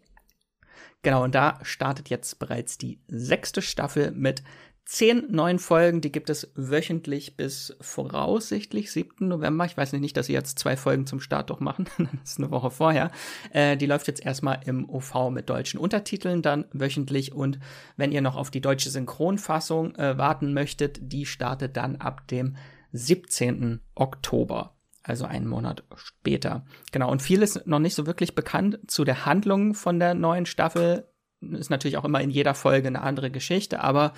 Genau, 1.07 1.23
und 1.23 1.35
da 1.35 1.57
startet 1.61 2.09
jetzt 2.09 2.37
bereits 2.37 2.77
die 2.77 2.99
sechste 3.07 3.61
Staffel 3.61 4.11
mit 4.11 4.43
zehn 4.83 5.23
neuen 5.31 5.57
Folgen. 5.57 6.01
Die 6.01 6.11
gibt 6.11 6.29
es 6.29 6.51
wöchentlich 6.55 7.37
bis 7.37 7.77
voraussichtlich 7.79 8.91
7. 8.91 9.25
November. 9.25 9.63
Ich 9.63 9.77
weiß 9.77 9.93
nicht, 9.93 10.17
dass 10.17 10.25
sie 10.25 10.33
jetzt 10.33 10.59
zwei 10.59 10.75
Folgen 10.75 11.07
zum 11.07 11.21
Start 11.21 11.49
doch 11.49 11.61
machen. 11.61 11.85
das 11.97 12.31
ist 12.31 12.39
eine 12.39 12.51
Woche 12.51 12.71
vorher. 12.71 13.09
Äh, 13.53 13.77
die 13.77 13.85
läuft 13.85 14.07
jetzt 14.07 14.25
erstmal 14.25 14.59
im 14.65 14.89
OV 14.89 15.29
mit 15.29 15.49
deutschen 15.49 15.79
Untertiteln 15.79 16.41
dann 16.41 16.65
wöchentlich. 16.73 17.31
Und 17.31 17.57
wenn 17.95 18.11
ihr 18.11 18.19
noch 18.19 18.35
auf 18.35 18.51
die 18.51 18.59
deutsche 18.59 18.89
Synchronfassung 18.89 19.95
äh, 19.95 20.17
warten 20.17 20.51
möchtet, 20.51 20.99
die 21.01 21.25
startet 21.25 21.77
dann 21.77 21.95
ab 21.95 22.27
dem 22.27 22.57
17. 22.91 23.79
Oktober 23.95 24.76
also 25.07 25.25
einen 25.25 25.47
Monat 25.47 25.83
später. 25.95 26.65
Genau, 26.91 27.11
und 27.11 27.21
viel 27.21 27.41
ist 27.41 27.65
noch 27.65 27.79
nicht 27.79 27.95
so 27.95 28.05
wirklich 28.05 28.35
bekannt 28.35 28.79
zu 28.87 29.03
der 29.03 29.25
Handlung 29.25 29.73
von 29.73 29.99
der 29.99 30.13
neuen 30.13 30.45
Staffel. 30.45 31.07
Ist 31.41 31.69
natürlich 31.69 31.97
auch 31.97 32.05
immer 32.05 32.21
in 32.21 32.29
jeder 32.29 32.53
Folge 32.53 32.87
eine 32.87 33.01
andere 33.01 33.31
Geschichte, 33.31 33.81
aber 33.81 34.13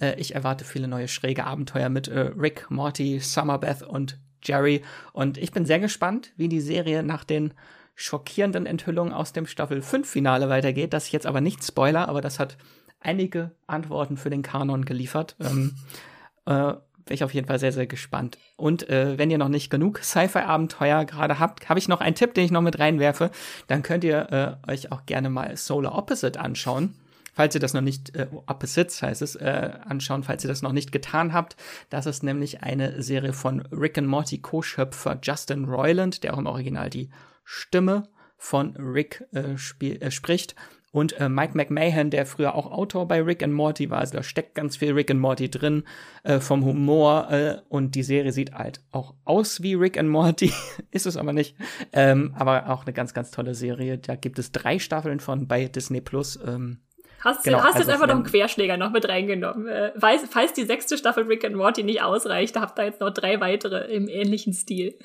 äh, 0.00 0.18
ich 0.20 0.34
erwarte 0.34 0.64
viele 0.64 0.88
neue 0.88 1.08
schräge 1.08 1.44
Abenteuer 1.44 1.88
mit 1.88 2.08
äh, 2.08 2.32
Rick, 2.36 2.70
Morty, 2.70 3.20
Summerbeth 3.20 3.82
und 3.82 4.18
Jerry. 4.42 4.82
Und 5.12 5.38
ich 5.38 5.52
bin 5.52 5.66
sehr 5.66 5.80
gespannt, 5.80 6.32
wie 6.36 6.48
die 6.48 6.60
Serie 6.60 7.02
nach 7.02 7.24
den 7.24 7.54
schockierenden 7.94 8.66
Enthüllungen 8.66 9.12
aus 9.12 9.32
dem 9.32 9.46
Staffel 9.46 9.80
5 9.80 10.08
Finale 10.08 10.48
weitergeht. 10.48 10.92
Das 10.92 11.06
ich 11.06 11.12
jetzt 11.12 11.26
aber 11.26 11.40
nicht 11.40 11.64
spoiler, 11.64 12.08
aber 12.08 12.20
das 12.20 12.38
hat 12.38 12.58
einige 13.00 13.52
Antworten 13.66 14.16
für 14.16 14.30
den 14.30 14.42
Kanon 14.42 14.84
geliefert. 14.84 15.36
Ähm, 15.40 15.76
äh, 16.46 16.74
bin 17.04 17.14
ich 17.14 17.24
auf 17.24 17.34
jeden 17.34 17.46
Fall 17.46 17.58
sehr, 17.58 17.72
sehr 17.72 17.86
gespannt. 17.86 18.38
Und 18.56 18.88
äh, 18.88 19.18
wenn 19.18 19.30
ihr 19.30 19.38
noch 19.38 19.48
nicht 19.48 19.70
genug 19.70 19.98
Sci-Fi-Abenteuer 19.98 21.04
gerade 21.04 21.38
habt, 21.38 21.68
habe 21.68 21.78
ich 21.78 21.88
noch 21.88 22.00
einen 22.00 22.14
Tipp, 22.14 22.34
den 22.34 22.44
ich 22.44 22.50
noch 22.50 22.62
mit 22.62 22.78
reinwerfe. 22.78 23.30
Dann 23.66 23.82
könnt 23.82 24.04
ihr 24.04 24.58
äh, 24.66 24.70
euch 24.70 24.92
auch 24.92 25.06
gerne 25.06 25.30
mal 25.30 25.56
Solar 25.56 25.96
Opposite 25.96 26.40
anschauen. 26.40 26.94
Falls 27.34 27.54
ihr 27.54 27.60
das 27.60 27.74
noch 27.74 27.80
nicht, 27.80 28.14
äh, 28.14 28.28
Opposites 28.46 29.02
heißt 29.02 29.20
es, 29.20 29.34
äh, 29.34 29.72
anschauen, 29.84 30.22
falls 30.22 30.44
ihr 30.44 30.48
das 30.48 30.62
noch 30.62 30.72
nicht 30.72 30.92
getan 30.92 31.32
habt. 31.32 31.56
Das 31.90 32.06
ist 32.06 32.22
nämlich 32.22 32.62
eine 32.62 33.02
Serie 33.02 33.32
von 33.32 33.60
Rick 33.72 33.98
and 33.98 34.06
Morty 34.06 34.38
Co-Schöpfer 34.38 35.18
Justin 35.20 35.64
Roiland, 35.64 36.22
der 36.22 36.34
auch 36.34 36.38
im 36.38 36.46
Original 36.46 36.90
die 36.90 37.10
Stimme 37.44 38.04
von 38.38 38.76
Rick 38.76 39.24
äh, 39.32 39.56
spiel, 39.56 40.00
äh, 40.00 40.10
spricht. 40.10 40.54
Und 40.94 41.18
äh, 41.18 41.28
Mike 41.28 41.56
McMahon, 41.56 42.10
der 42.10 42.24
früher 42.24 42.54
auch 42.54 42.70
Autor 42.70 43.08
bei 43.08 43.20
Rick 43.20 43.42
and 43.42 43.52
Morty 43.52 43.90
war, 43.90 43.98
also 43.98 44.16
da 44.16 44.22
steckt 44.22 44.54
ganz 44.54 44.76
viel 44.76 44.92
Rick 44.92 45.10
and 45.10 45.18
Morty 45.18 45.50
drin, 45.50 45.82
äh, 46.22 46.38
vom 46.38 46.64
Humor. 46.64 47.32
Äh, 47.32 47.56
und 47.68 47.96
die 47.96 48.04
Serie 48.04 48.30
sieht 48.30 48.52
halt 48.52 48.80
auch 48.92 49.14
aus 49.24 49.60
wie 49.60 49.74
Rick 49.74 49.98
and 49.98 50.08
Morty, 50.08 50.52
ist 50.92 51.06
es 51.06 51.16
aber 51.16 51.32
nicht. 51.32 51.56
Ähm, 51.92 52.32
aber 52.38 52.70
auch 52.70 52.84
eine 52.86 52.92
ganz, 52.92 53.12
ganz 53.12 53.32
tolle 53.32 53.56
Serie. 53.56 53.98
Da 53.98 54.14
gibt 54.14 54.38
es 54.38 54.52
drei 54.52 54.78
Staffeln 54.78 55.18
von 55.18 55.48
bei 55.48 55.64
Disney 55.64 56.00
Plus. 56.00 56.38
Ähm, 56.46 56.78
Hast, 57.22 57.42
genau, 57.42 57.58
hast 57.58 57.74
also 57.74 57.78
jetzt 57.78 57.88
einfach 57.88 58.06
noch 58.06 58.14
einen 58.14 58.24
Querschläger 58.24 58.76
noch 58.76 58.92
mit 58.92 59.08
reingenommen. 59.08 59.66
Äh, 59.66 59.92
falls, 59.98 60.22
falls 60.30 60.52
die 60.52 60.64
sechste 60.64 60.96
Staffel 60.96 61.24
Rick 61.24 61.44
and 61.44 61.56
Morty 61.56 61.82
nicht 61.82 62.02
ausreicht, 62.02 62.54
habt 62.60 62.78
ihr 62.78 62.84
jetzt 62.84 63.00
noch 63.00 63.10
drei 63.10 63.40
weitere 63.40 63.92
im 63.92 64.06
ähnlichen 64.08 64.52
Stil. 64.52 64.96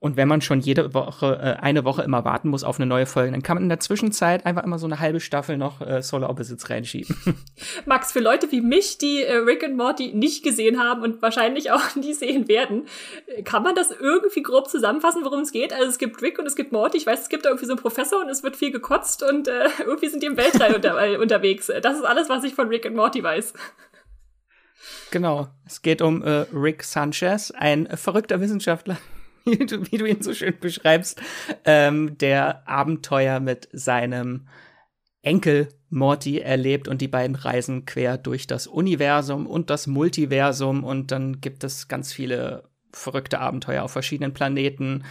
Und 0.00 0.16
wenn 0.16 0.28
man 0.28 0.40
schon 0.40 0.60
jede 0.60 0.94
Woche, 0.94 1.40
äh, 1.42 1.60
eine 1.60 1.84
Woche 1.84 2.02
immer 2.02 2.24
warten 2.24 2.50
muss 2.50 2.62
auf 2.62 2.78
eine 2.78 2.86
neue 2.86 3.04
Folge, 3.04 3.32
dann 3.32 3.42
kann 3.42 3.56
man 3.56 3.64
in 3.64 3.68
der 3.68 3.80
Zwischenzeit 3.80 4.46
einfach 4.46 4.62
immer 4.62 4.78
so 4.78 4.86
eine 4.86 5.00
halbe 5.00 5.18
Staffel 5.18 5.56
noch 5.56 5.80
äh, 5.80 6.02
Solar 6.02 6.30
Opposites 6.30 6.70
reinschieben. 6.70 7.16
Max, 7.84 8.12
für 8.12 8.20
Leute 8.20 8.52
wie 8.52 8.60
mich, 8.60 8.98
die 8.98 9.22
äh, 9.22 9.38
Rick 9.38 9.64
and 9.64 9.76
Morty 9.76 10.12
nicht 10.14 10.44
gesehen 10.44 10.78
haben 10.78 11.02
und 11.02 11.20
wahrscheinlich 11.20 11.72
auch 11.72 11.82
nie 11.96 12.14
sehen 12.14 12.46
werden, 12.46 12.86
äh, 13.26 13.42
kann 13.42 13.64
man 13.64 13.74
das 13.74 13.90
irgendwie 13.90 14.42
grob 14.42 14.68
zusammenfassen, 14.68 15.24
worum 15.24 15.40
es 15.40 15.50
geht? 15.50 15.72
Also 15.72 15.88
es 15.88 15.98
gibt 15.98 16.22
Rick 16.22 16.38
und 16.38 16.46
es 16.46 16.54
gibt 16.54 16.70
Morty. 16.70 16.96
Ich 16.96 17.06
weiß, 17.06 17.22
es 17.22 17.28
gibt 17.28 17.44
da 17.44 17.48
irgendwie 17.48 17.66
so 17.66 17.72
einen 17.72 17.82
Professor 17.82 18.20
und 18.20 18.28
es 18.28 18.44
wird 18.44 18.54
viel 18.54 18.70
gekotzt 18.70 19.24
und 19.24 19.48
äh, 19.48 19.64
irgendwie 19.80 20.08
sind 20.08 20.22
die 20.22 20.28
im 20.28 20.36
Weltall 20.36 20.76
unter, 20.76 20.96
äh, 21.04 21.16
unterwegs. 21.16 21.72
Das 21.82 21.96
ist 21.96 22.04
alles, 22.04 22.28
was 22.28 22.44
ich 22.44 22.54
von 22.54 22.68
Rick 22.68 22.86
and 22.86 22.94
Morty 22.94 23.20
weiß. 23.20 23.52
Genau. 25.10 25.48
Es 25.66 25.82
geht 25.82 26.02
um 26.02 26.22
äh, 26.22 26.46
Rick 26.52 26.84
Sanchez, 26.84 27.50
ein 27.50 27.88
verrückter 27.96 28.40
Wissenschaftler, 28.40 28.96
wie 29.58 29.66
du, 29.66 29.90
wie 29.90 29.98
du 29.98 30.06
ihn 30.06 30.22
so 30.22 30.34
schön 30.34 30.54
beschreibst, 30.58 31.20
ähm, 31.64 32.18
der 32.18 32.68
Abenteuer 32.68 33.40
mit 33.40 33.68
seinem 33.72 34.48
Enkel 35.22 35.68
Morty 35.90 36.38
erlebt 36.38 36.86
und 36.86 37.00
die 37.00 37.08
beiden 37.08 37.34
reisen 37.34 37.86
quer 37.86 38.18
durch 38.18 38.46
das 38.46 38.66
Universum 38.66 39.46
und 39.46 39.70
das 39.70 39.86
Multiversum 39.86 40.84
und 40.84 41.10
dann 41.10 41.40
gibt 41.40 41.64
es 41.64 41.88
ganz 41.88 42.12
viele 42.12 42.64
verrückte 42.92 43.40
Abenteuer 43.40 43.82
auf 43.82 43.92
verschiedenen 43.92 44.32
Planeten 44.32 45.04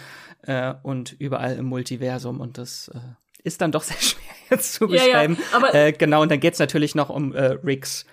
äh, 0.44 0.74
und 0.84 1.16
überall 1.20 1.56
im 1.56 1.66
Multiversum 1.66 2.40
und 2.40 2.58
das 2.58 2.90
äh, 2.94 3.00
ist 3.44 3.62
dann 3.62 3.72
doch 3.72 3.84
sehr 3.84 4.00
schwer 4.00 4.36
jetzt 4.50 4.74
zu 4.74 4.88
beschreiben. 4.88 5.38
Ja, 5.52 5.74
ja, 5.74 5.88
äh, 5.88 5.92
genau, 5.92 6.22
und 6.22 6.32
dann 6.32 6.40
geht 6.40 6.54
es 6.54 6.60
natürlich 6.60 6.96
noch 6.96 7.10
um 7.10 7.34
äh, 7.34 7.58
Ricks 7.64 8.06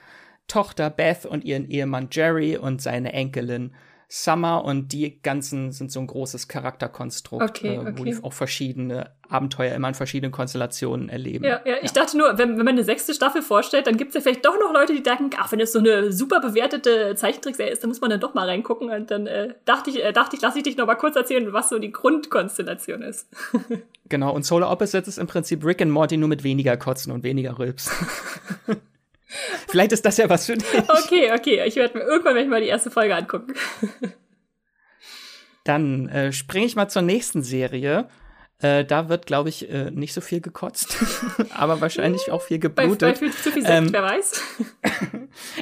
Tochter 0.46 0.90
Beth 0.90 1.24
und 1.24 1.44
ihren 1.44 1.68
Ehemann 1.70 2.08
Jerry 2.10 2.56
und 2.56 2.82
seine 2.82 3.12
Enkelin 3.12 3.74
Summer 4.16 4.64
und 4.64 4.92
die 4.92 5.20
ganzen 5.22 5.72
sind 5.72 5.90
so 5.90 5.98
ein 5.98 6.06
großes 6.06 6.46
Charakterkonstrukt, 6.46 7.42
okay, 7.42 7.78
okay. 7.78 7.90
Äh, 7.90 7.98
wo 7.98 8.04
die 8.04 8.16
auch 8.22 8.32
verschiedene 8.32 9.10
Abenteuer 9.28 9.74
immer 9.74 9.88
in 9.88 9.94
verschiedenen 9.94 10.30
Konstellationen 10.30 11.08
erleben. 11.08 11.44
Ja, 11.44 11.60
ja, 11.64 11.78
ich 11.82 11.90
dachte 11.90 12.16
nur, 12.16 12.38
wenn, 12.38 12.50
wenn 12.50 12.64
man 12.64 12.68
eine 12.68 12.84
sechste 12.84 13.12
Staffel 13.12 13.42
vorstellt, 13.42 13.88
dann 13.88 13.96
gibt 13.96 14.10
es 14.10 14.14
ja 14.14 14.20
vielleicht 14.20 14.46
doch 14.46 14.56
noch 14.60 14.72
Leute, 14.72 14.94
die 14.94 15.02
denken, 15.02 15.30
ach, 15.36 15.50
wenn 15.50 15.58
es 15.58 15.72
so 15.72 15.80
eine 15.80 16.12
super 16.12 16.38
bewertete 16.38 17.16
Zeichentrickserie 17.16 17.72
ist, 17.72 17.82
dann 17.82 17.88
muss 17.88 18.00
man 18.00 18.08
dann 18.08 18.20
doch 18.20 18.34
mal 18.34 18.48
reingucken. 18.48 18.88
Und 18.88 19.10
dann 19.10 19.26
äh, 19.26 19.54
dachte 19.64 19.90
ich, 19.90 20.04
äh, 20.04 20.12
dachte 20.12 20.36
ich, 20.36 20.42
lasse 20.42 20.58
ich 20.58 20.62
dich 20.62 20.76
noch 20.76 20.86
mal 20.86 20.94
kurz 20.94 21.16
erzählen, 21.16 21.52
was 21.52 21.68
so 21.68 21.80
die 21.80 21.90
Grundkonstellation 21.90 23.02
ist. 23.02 23.28
genau, 24.08 24.32
und 24.32 24.44
Solar 24.44 24.70
Opposites 24.70 25.08
ist 25.08 25.18
im 25.18 25.26
Prinzip 25.26 25.64
Rick 25.64 25.82
and 25.82 25.90
Morty 25.90 26.16
nur 26.16 26.28
mit 26.28 26.44
weniger 26.44 26.76
Kotzen 26.76 27.10
und 27.10 27.24
weniger 27.24 27.58
Rülps. 27.58 27.90
Vielleicht 29.68 29.92
ist 29.92 30.04
das 30.04 30.16
ja 30.16 30.28
was 30.28 30.46
für 30.46 30.56
dich. 30.56 30.66
Okay, 30.74 31.32
okay. 31.32 31.62
Ich 31.66 31.76
werde 31.76 31.98
mir 31.98 32.04
irgendwann 32.04 32.34
werd 32.34 32.48
mal 32.48 32.60
die 32.60 32.68
erste 32.68 32.90
Folge 32.90 33.14
angucken. 33.14 33.54
Dann 35.64 36.08
äh, 36.08 36.32
springe 36.32 36.66
ich 36.66 36.76
mal 36.76 36.88
zur 36.88 37.02
nächsten 37.02 37.42
Serie. 37.42 38.08
Äh, 38.58 38.84
da 38.84 39.08
wird, 39.08 39.26
glaube 39.26 39.48
ich, 39.48 39.70
äh, 39.70 39.90
nicht 39.90 40.12
so 40.12 40.20
viel 40.20 40.40
gekotzt, 40.40 40.96
aber 41.54 41.80
wahrscheinlich 41.80 42.30
auch 42.30 42.42
viel 42.42 42.58
geblutet. 42.58 43.20
Bei, 43.20 43.26
bei 43.26 43.32
zu 43.32 43.50
viel 43.50 43.62
Sekt, 43.62 43.74
ähm, 43.74 43.92
wer 43.92 44.02
weiß. 44.02 44.42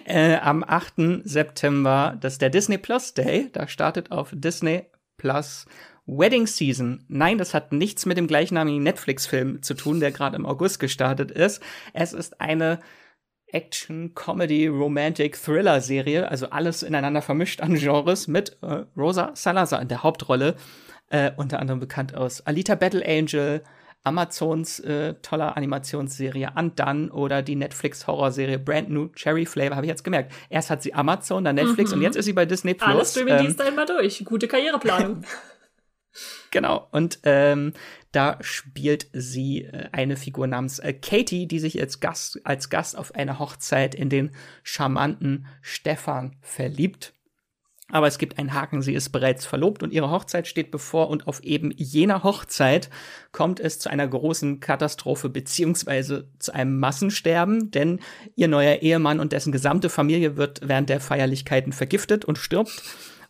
äh, 0.04 0.36
am 0.36 0.62
8. 0.62 1.22
September, 1.24 2.18
das 2.20 2.34
ist 2.34 2.42
der 2.42 2.50
Disney 2.50 2.78
Plus 2.78 3.14
Day. 3.14 3.48
Da 3.52 3.66
startet 3.66 4.10
auf 4.10 4.30
Disney 4.32 4.84
Plus 5.16 5.66
Wedding 6.06 6.46
Season. 6.46 7.04
Nein, 7.08 7.38
das 7.38 7.54
hat 7.54 7.72
nichts 7.72 8.06
mit 8.06 8.18
dem 8.18 8.26
gleichnamigen 8.26 8.82
Netflix-Film 8.82 9.62
zu 9.62 9.74
tun, 9.74 10.00
der 10.00 10.10
gerade 10.10 10.36
im 10.36 10.46
August 10.46 10.80
gestartet 10.80 11.30
ist. 11.30 11.62
Es 11.92 12.12
ist 12.12 12.40
eine 12.40 12.80
Action, 13.52 14.14
Comedy, 14.14 14.66
Romantic, 14.66 15.36
Thriller-Serie, 15.36 16.28
also 16.28 16.50
alles 16.50 16.82
ineinander 16.82 17.22
vermischt 17.22 17.60
an 17.60 17.74
Genres 17.74 18.26
mit 18.26 18.56
äh, 18.62 18.84
Rosa 18.96 19.30
Salazar 19.34 19.80
in 19.80 19.88
der 19.88 20.02
Hauptrolle, 20.02 20.56
äh, 21.10 21.30
unter 21.36 21.60
anderem 21.60 21.80
bekannt 21.80 22.14
aus 22.14 22.40
Alita 22.46 22.74
Battle 22.74 23.04
Angel, 23.06 23.62
Amazons 24.04 24.80
äh, 24.80 25.14
toller 25.22 25.56
Animationsserie 25.56 26.52
Undone 26.56 27.10
oder 27.12 27.42
die 27.42 27.54
Netflix 27.54 28.06
Horrorserie 28.06 28.58
Brand 28.58 28.90
New 28.90 29.08
Cherry 29.08 29.46
Flavor, 29.46 29.76
habe 29.76 29.86
ich 29.86 29.90
jetzt 29.90 30.02
gemerkt. 30.02 30.32
Erst 30.50 30.70
hat 30.70 30.82
sie 30.82 30.92
Amazon, 30.92 31.44
dann 31.44 31.54
Netflix 31.54 31.90
mhm. 31.90 31.98
und 31.98 32.02
jetzt 32.02 32.16
ist 32.16 32.24
sie 32.24 32.32
bei 32.32 32.44
Disney 32.44 32.74
Plus. 32.74 32.88
Alles 32.88 33.10
Streaming-Dienste 33.12 33.62
ähm, 33.62 33.68
einmal 33.68 33.86
durch. 33.86 34.24
Gute 34.24 34.48
Karriereplanung. 34.48 35.22
genau. 36.50 36.88
Und 36.90 37.20
ähm, 37.22 37.74
da 38.12 38.38
spielt 38.40 39.08
sie 39.12 39.64
äh, 39.64 39.88
eine 39.92 40.16
Figur 40.16 40.46
namens 40.46 40.78
äh, 40.78 40.92
Katie, 40.92 41.46
die 41.46 41.58
sich 41.58 41.80
als 41.80 42.00
Gast, 42.00 42.40
als 42.44 42.70
Gast 42.70 42.96
auf 42.96 43.14
einer 43.14 43.38
Hochzeit 43.38 43.94
in 43.94 44.10
den 44.10 44.30
charmanten 44.62 45.46
Stefan 45.62 46.36
verliebt. 46.40 47.14
Aber 47.92 48.06
es 48.06 48.16
gibt 48.16 48.38
einen 48.38 48.54
Haken, 48.54 48.80
sie 48.80 48.94
ist 48.94 49.10
bereits 49.10 49.44
verlobt 49.44 49.82
und 49.82 49.92
ihre 49.92 50.10
Hochzeit 50.10 50.46
steht 50.46 50.70
bevor 50.70 51.10
und 51.10 51.28
auf 51.28 51.42
eben 51.42 51.70
jener 51.76 52.22
Hochzeit 52.22 52.88
kommt 53.32 53.60
es 53.60 53.78
zu 53.78 53.90
einer 53.90 54.08
großen 54.08 54.60
Katastrophe 54.60 55.28
beziehungsweise 55.28 56.30
zu 56.38 56.54
einem 56.54 56.78
Massensterben, 56.78 57.70
denn 57.70 58.00
ihr 58.34 58.48
neuer 58.48 58.76
Ehemann 58.76 59.20
und 59.20 59.32
dessen 59.32 59.52
gesamte 59.52 59.90
Familie 59.90 60.38
wird 60.38 60.60
während 60.64 60.88
der 60.88 61.00
Feierlichkeiten 61.00 61.72
vergiftet 61.72 62.24
und 62.24 62.38
stirbt. 62.38 62.82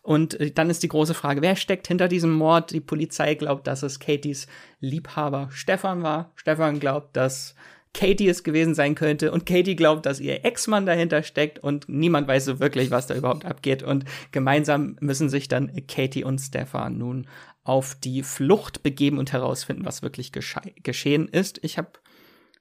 Und 0.03 0.39
äh, 0.39 0.51
dann 0.51 0.69
ist 0.69 0.83
die 0.83 0.89
große 0.89 1.15
Frage, 1.15 1.41
wer 1.41 1.55
steckt 1.55 1.87
hinter 1.87 2.07
diesem 2.07 2.31
Mord? 2.31 2.71
Die 2.71 2.81
Polizei 2.81 3.33
glaubt, 3.33 3.65
dass 3.65 3.81
es 3.81 3.99
Katies 3.99 4.47
Liebhaber 4.79 5.49
Stefan 5.51 6.03
war. 6.03 6.31
Stefan 6.35 6.79
glaubt, 6.79 7.15
dass 7.17 7.55
Katie 7.93 8.27
es 8.27 8.43
gewesen 8.43 8.73
sein 8.73 8.95
könnte 8.95 9.31
und 9.31 9.45
Katie 9.45 9.75
glaubt, 9.75 10.05
dass 10.05 10.19
ihr 10.19 10.43
Ex-Mann 10.43 10.85
dahinter 10.85 11.21
steckt 11.23 11.59
und 11.59 11.87
niemand 11.87 12.27
weiß 12.27 12.45
so 12.45 12.59
wirklich, 12.59 12.89
was 12.89 13.05
da 13.07 13.15
überhaupt 13.15 13.45
abgeht 13.45 13.83
und 13.83 14.05
gemeinsam 14.31 14.97
müssen 14.99 15.29
sich 15.29 15.47
dann 15.47 15.71
Katie 15.87 16.23
und 16.23 16.39
Stefan 16.39 16.97
nun 16.97 17.27
auf 17.63 17.95
die 17.95 18.23
Flucht 18.23 18.83
begeben 18.83 19.19
und 19.19 19.31
herausfinden, 19.31 19.85
was 19.85 20.01
wirklich 20.01 20.31
geschehen 20.31 21.27
ist. 21.27 21.59
Ich 21.63 21.77
habe 21.77 21.91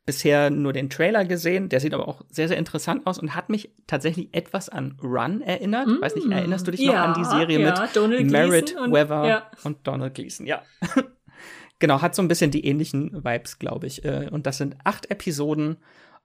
bisher 0.04 0.50
nur 0.50 0.72
den 0.72 0.90
Trailer 0.90 1.24
gesehen, 1.24 1.68
der 1.68 1.80
sieht 1.80 1.94
aber 1.94 2.08
auch 2.08 2.22
sehr, 2.28 2.48
sehr 2.48 2.56
interessant 2.56 3.06
aus 3.06 3.18
und 3.18 3.36
hat 3.36 3.48
mich 3.48 3.70
tatsächlich 3.86 4.28
etwas 4.32 4.68
an 4.68 4.98
Run 5.02 5.42
erinnert. 5.42 5.86
Mm. 5.86 6.00
Weiß 6.00 6.16
nicht, 6.16 6.28
erinnerst 6.28 6.66
du 6.66 6.72
dich 6.72 6.80
ja, 6.80 6.92
noch 6.92 7.16
an 7.16 7.22
die 7.22 7.24
Serie 7.24 7.60
ja, 7.60 7.80
mit 7.80 7.96
Donald 7.96 8.30
Merritt 8.30 8.76
und, 8.76 8.92
Weather 8.92 9.28
ja. 9.28 9.50
und 9.62 9.86
Donald 9.86 10.14
Gleason? 10.14 10.46
Ja. 10.46 10.62
genau, 11.78 12.02
hat 12.02 12.16
so 12.16 12.22
ein 12.22 12.28
bisschen 12.28 12.50
die 12.50 12.66
ähnlichen 12.66 13.24
Vibes, 13.24 13.60
glaube 13.60 13.86
ich. 13.86 14.04
Äh, 14.04 14.28
und 14.30 14.46
das 14.46 14.58
sind 14.58 14.76
acht 14.82 15.10
Episoden 15.10 15.76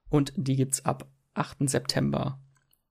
und 0.08 0.32
die 0.36 0.56
gibt's 0.56 0.84
ab 0.84 1.06
8. 1.34 1.68
September 1.68 2.40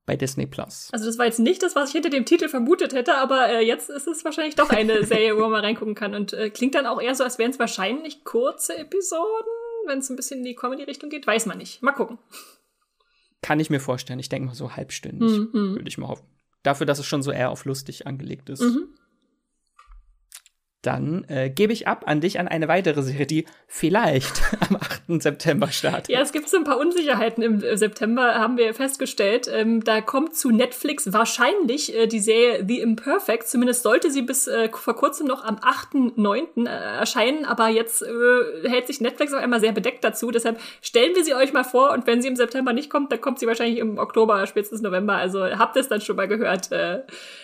bei 0.05 0.15
Disney 0.15 0.45
Plus. 0.45 0.87
Also 0.93 1.05
das 1.05 1.17
war 1.17 1.25
jetzt 1.25 1.39
nicht 1.39 1.61
das, 1.61 1.75
was 1.75 1.89
ich 1.89 1.93
hinter 1.93 2.09
dem 2.09 2.23
Titel 2.23 2.47
vermutet 2.47 2.93
hätte, 2.93 3.17
aber 3.17 3.49
äh, 3.49 3.65
jetzt 3.65 3.89
ist 3.89 4.07
es 4.07 4.23
wahrscheinlich 4.23 4.55
doch 4.55 4.69
eine 4.69 5.03
Serie, 5.03 5.35
wo 5.35 5.41
man 5.41 5.51
mal 5.51 5.61
reingucken 5.65 5.95
kann 5.95 6.15
und 6.15 6.31
äh, 6.31 6.49
klingt 6.49 6.75
dann 6.75 6.85
auch 6.85 7.01
eher 7.01 7.13
so, 7.13 7.25
als 7.25 7.37
wären 7.39 7.51
es 7.51 7.59
wahrscheinlich 7.59 8.23
kurze 8.23 8.77
Episoden 8.77 9.51
wenn 9.87 9.99
es 9.99 10.09
ein 10.09 10.15
bisschen 10.15 10.39
in 10.39 10.45
die 10.45 10.55
Comedy-Richtung 10.55 11.09
geht? 11.09 11.25
Weiß 11.25 11.45
man 11.45 11.57
nicht. 11.57 11.81
Mal 11.81 11.93
gucken. 11.93 12.19
Kann 13.41 13.59
ich 13.59 13.69
mir 13.69 13.79
vorstellen. 13.79 14.19
Ich 14.19 14.29
denke 14.29 14.47
mal 14.47 14.55
so 14.55 14.75
halbstündig, 14.75 15.31
mhm. 15.31 15.75
würde 15.75 15.87
ich 15.87 15.97
mal 15.97 16.07
hoffen. 16.07 16.25
Dafür, 16.63 16.85
dass 16.85 16.99
es 16.99 17.05
schon 17.05 17.23
so 17.23 17.31
eher 17.31 17.49
auf 17.49 17.65
lustig 17.65 18.07
angelegt 18.07 18.49
ist. 18.49 18.61
Mhm 18.61 18.89
dann 20.83 21.25
äh, 21.27 21.49
gebe 21.49 21.73
ich 21.73 21.87
ab 21.87 22.03
an 22.05 22.21
dich 22.21 22.39
an 22.39 22.47
eine 22.47 22.67
weitere 22.67 23.01
Serie, 23.01 23.25
die 23.25 23.45
vielleicht 23.67 24.41
am 24.69 24.75
8. 24.75 25.21
September 25.21 25.67
startet. 25.69 26.09
Ja, 26.09 26.21
es 26.21 26.31
gibt 26.31 26.47
so 26.49 26.57
ein 26.57 26.63
paar 26.63 26.77
Unsicherheiten 26.77 27.43
im 27.43 27.63
äh, 27.63 27.75
September, 27.77 28.35
haben 28.35 28.57
wir 28.57 28.73
festgestellt. 28.73 29.49
Ähm, 29.51 29.83
da 29.83 30.01
kommt 30.01 30.35
zu 30.35 30.51
Netflix 30.51 31.11
wahrscheinlich 31.11 31.95
äh, 31.95 32.05
die 32.05 32.19
Serie 32.19 32.63
The 32.65 32.79
Imperfect. 32.79 33.47
Zumindest 33.47 33.83
sollte 33.83 34.11
sie 34.11 34.21
bis 34.21 34.47
äh, 34.47 34.69
vor 34.71 34.95
kurzem 34.95 35.25
noch 35.25 35.43
am 35.43 35.55
8.9. 35.55 36.67
Äh, 36.67 36.69
erscheinen, 36.69 37.45
aber 37.45 37.69
jetzt 37.69 38.03
äh, 38.03 38.69
hält 38.69 38.85
sich 38.85 39.01
Netflix 39.01 39.33
auf 39.33 39.41
einmal 39.41 39.59
sehr 39.59 39.71
bedeckt 39.71 40.03
dazu. 40.03 40.29
Deshalb 40.29 40.59
stellen 40.81 41.15
wir 41.15 41.25
sie 41.25 41.33
euch 41.33 41.53
mal 41.53 41.63
vor 41.63 41.91
und 41.91 42.05
wenn 42.05 42.21
sie 42.21 42.27
im 42.27 42.35
September 42.35 42.71
nicht 42.71 42.91
kommt, 42.91 43.11
dann 43.11 43.19
kommt 43.19 43.39
sie 43.39 43.47
wahrscheinlich 43.47 43.79
im 43.79 43.97
Oktober, 43.97 44.45
spätestens 44.45 44.81
November. 44.81 45.15
Also 45.15 45.43
habt 45.43 45.75
es 45.75 45.87
dann 45.87 46.01
schon 46.01 46.15
mal 46.15 46.27
gehört. 46.27 46.69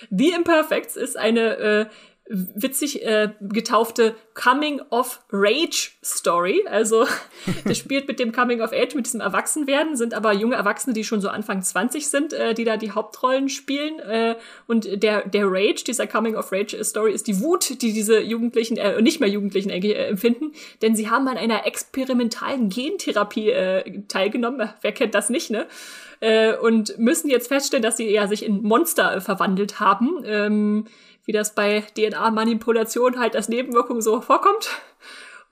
The 0.09 0.29
Imperfects 0.29 0.95
ist 0.95 1.17
eine 1.17 1.89
witzig 2.29 3.05
äh, 3.05 3.31
getaufte 3.41 4.15
Coming 4.33 4.81
of 4.89 5.21
Rage 5.31 5.91
Story. 6.03 6.63
Also 6.69 7.05
das 7.65 7.77
spielt 7.77 8.07
mit 8.07 8.19
dem 8.19 8.31
Coming 8.31 8.61
of 8.61 8.71
Age, 8.71 8.95
mit 8.95 9.05
diesem 9.05 9.19
Erwachsenwerden, 9.19 9.97
sind 9.97 10.13
aber 10.13 10.31
junge 10.33 10.55
Erwachsene, 10.55 10.93
die 10.93 11.03
schon 11.03 11.19
so 11.19 11.29
Anfang 11.29 11.61
20 11.61 12.07
sind, 12.07 12.33
äh, 12.33 12.53
die 12.53 12.63
da 12.63 12.77
die 12.77 12.91
Hauptrollen 12.91 13.49
spielen. 13.49 13.99
Äh, 13.99 14.35
und 14.67 15.03
der, 15.03 15.27
der 15.27 15.45
Rage, 15.47 15.83
dieser 15.85 16.07
Coming 16.07 16.35
of 16.35 16.51
Rage 16.51 16.81
Story, 16.83 17.11
ist 17.11 17.27
die 17.27 17.41
Wut, 17.41 17.81
die 17.81 17.91
diese 17.93 18.21
Jugendlichen, 18.21 18.77
äh, 18.77 19.01
nicht 19.01 19.19
mehr 19.19 19.29
Jugendlichen 19.29 19.69
äh, 19.69 19.93
empfinden, 19.93 20.53
denn 20.81 20.95
sie 20.95 21.09
haben 21.09 21.27
an 21.27 21.37
einer 21.37 21.65
experimentalen 21.65 22.69
Gentherapie 22.69 23.49
äh, 23.49 24.01
teilgenommen. 24.07 24.69
Wer 24.81 24.91
kennt 24.93 25.13
das 25.13 25.29
nicht, 25.29 25.51
ne? 25.51 25.67
Äh, 26.21 26.55
und 26.55 26.97
müssen 26.97 27.29
jetzt 27.29 27.49
feststellen, 27.49 27.83
dass 27.83 27.97
sie 27.97 28.09
ja 28.09 28.27
sich 28.27 28.45
in 28.45 28.63
Monster 28.63 29.17
äh, 29.17 29.19
verwandelt 29.19 29.81
haben. 29.81 30.23
Ähm, 30.25 30.85
wie 31.25 31.31
das 31.31 31.55
bei 31.55 31.83
DNA-Manipulation 31.95 33.19
halt 33.19 33.35
als 33.35 33.49
Nebenwirkung 33.49 34.01
so 34.01 34.21
vorkommt. 34.21 34.69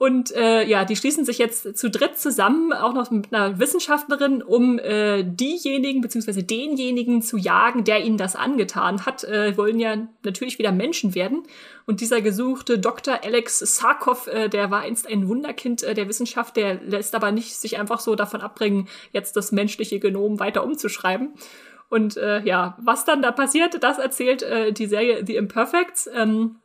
Und 0.02 0.36
äh, 0.36 0.68
ja, 0.68 0.84
die 0.84 0.96
schließen 0.96 1.26
sich 1.26 1.38
jetzt 1.38 1.78
zu 1.78 1.88
dritt 1.88 2.18
zusammen, 2.18 2.74
auch 2.74 2.96
noch 2.96 3.12
mit 3.12 3.32
einer 3.32 3.60
Wissenschaftlerin, 3.60 4.42
um 4.42 4.80
äh, 4.80 5.22
diejenigen 5.24 6.02
beziehungsweise 6.02 6.42
denjenigen 6.42 7.22
zu 7.22 7.38
jagen, 7.38 7.84
der 7.84 8.04
ihnen 8.04 8.18
das 8.18 8.36
angetan 8.36 9.06
hat. 9.06 9.24
Äh, 9.24 9.56
wollen 9.58 9.80
ja 9.80 10.08
natürlich 10.24 10.58
wieder 10.58 10.72
Menschen 10.72 11.14
werden. 11.14 11.44
Und 11.86 12.02
dieser 12.02 12.20
gesuchte 12.22 12.80
Dr. 12.80 13.20
Alex 13.24 13.60
Sarkov, 13.60 14.26
äh, 14.26 14.50
der 14.50 14.72
war 14.72 14.80
einst 14.80 15.08
ein 15.08 15.28
Wunderkind 15.28 15.84
äh, 15.84 15.94
der 15.94 16.10
Wissenschaft, 16.10 16.58
der 16.58 16.82
lässt 16.82 17.14
aber 17.14 17.32
nicht 17.32 17.56
sich 17.56 17.78
einfach 17.78 18.00
so 18.00 18.16
davon 18.16 18.42
abbringen, 18.42 18.88
jetzt 19.12 19.36
das 19.36 19.52
menschliche 19.52 20.00
Genom 20.00 20.40
weiter 20.40 20.64
umzuschreiben. 20.64 21.36
Und 21.92 22.16
äh, 22.16 22.42
ja, 22.44 22.78
was 22.80 23.04
dann 23.04 23.22
da 23.22 23.34
passiert, 23.34 23.84
das 23.84 23.98
erzählt 24.00 24.44
äh, 24.44 24.72
die 24.72 24.86
Serie 24.86 25.26
The 25.28 25.36
Imperfects. 25.36 26.10
Ähm, 26.16 26.56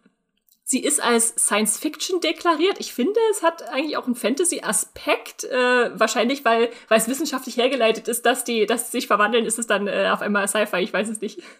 sie 0.62 0.78
ist 0.78 1.02
als 1.02 1.30
Science 1.30 1.78
Fiction 1.78 2.20
deklariert. 2.20 2.76
Ich 2.78 2.92
finde, 2.92 3.18
es 3.32 3.42
hat 3.42 3.68
eigentlich 3.70 3.96
auch 3.96 4.06
einen 4.06 4.14
Fantasy-Aspekt. 4.14 5.42
Äh, 5.42 5.90
wahrscheinlich, 5.98 6.44
weil, 6.44 6.70
weil 6.86 6.98
es 6.98 7.08
wissenschaftlich 7.08 7.56
hergeleitet 7.56 8.06
ist, 8.06 8.24
dass 8.24 8.44
die, 8.44 8.66
dass 8.66 8.86
sie 8.86 8.98
sich 8.98 9.08
verwandeln, 9.08 9.46
ist 9.46 9.58
es 9.58 9.66
dann 9.66 9.88
äh, 9.88 10.10
auf 10.12 10.22
einmal 10.22 10.46
Sci-Fi. 10.46 10.78
Ich 10.78 10.92
weiß 10.92 11.08
es 11.08 11.20
nicht. 11.20 11.42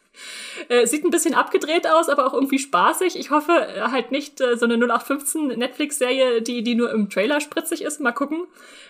Äh, 0.70 0.86
sieht 0.86 1.04
ein 1.04 1.10
bisschen 1.10 1.34
abgedreht 1.34 1.86
aus, 1.86 2.08
aber 2.08 2.26
auch 2.26 2.32
irgendwie 2.32 2.58
spaßig. 2.58 3.18
Ich 3.18 3.30
hoffe 3.30 3.52
äh, 3.52 3.82
halt 3.90 4.12
nicht 4.12 4.40
äh, 4.40 4.56
so 4.56 4.64
eine 4.64 4.76
0815 4.76 5.48
Netflix-Serie, 5.48 6.40
die, 6.40 6.62
die 6.62 6.74
nur 6.74 6.90
im 6.90 7.10
Trailer 7.10 7.42
spritzig 7.42 7.82
ist. 7.82 8.00
Mal 8.00 8.12
gucken. 8.12 8.46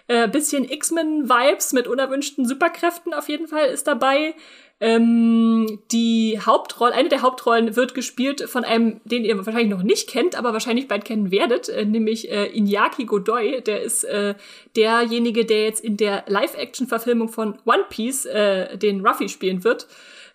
Äh, 0.06 0.28
bisschen 0.28 0.70
X-Men-Vibes 0.70 1.72
mit 1.72 1.88
unerwünschten 1.88 2.46
Superkräften 2.46 3.12
auf 3.12 3.28
jeden 3.28 3.48
Fall 3.48 3.66
ist 3.66 3.88
dabei. 3.88 4.36
Ähm, 4.78 5.80
die 5.90 6.38
Hauptrolle, 6.44 6.94
eine 6.94 7.08
der 7.08 7.22
Hauptrollen 7.22 7.76
wird 7.76 7.94
gespielt 7.94 8.42
von 8.42 8.62
einem, 8.64 9.00
den 9.04 9.24
ihr 9.24 9.36
wahrscheinlich 9.38 9.70
noch 9.70 9.82
nicht 9.82 10.08
kennt, 10.08 10.36
aber 10.36 10.52
wahrscheinlich 10.52 10.86
bald 10.86 11.06
kennen 11.06 11.30
werdet, 11.30 11.70
äh, 11.70 11.86
nämlich 11.86 12.30
äh, 12.30 12.50
Iñaki 12.54 13.06
Godoy. 13.06 13.62
Der 13.62 13.80
ist 13.80 14.04
äh, 14.04 14.34
derjenige, 14.76 15.46
der 15.46 15.64
jetzt 15.64 15.82
in 15.82 15.96
der 15.96 16.24
Live-Action-Verfilmung 16.26 17.30
von 17.30 17.58
One 17.64 17.86
Piece 17.88 18.26
äh, 18.26 18.76
den 18.76 19.06
Ruffy 19.06 19.30
spielen 19.30 19.64
wird. 19.64 19.86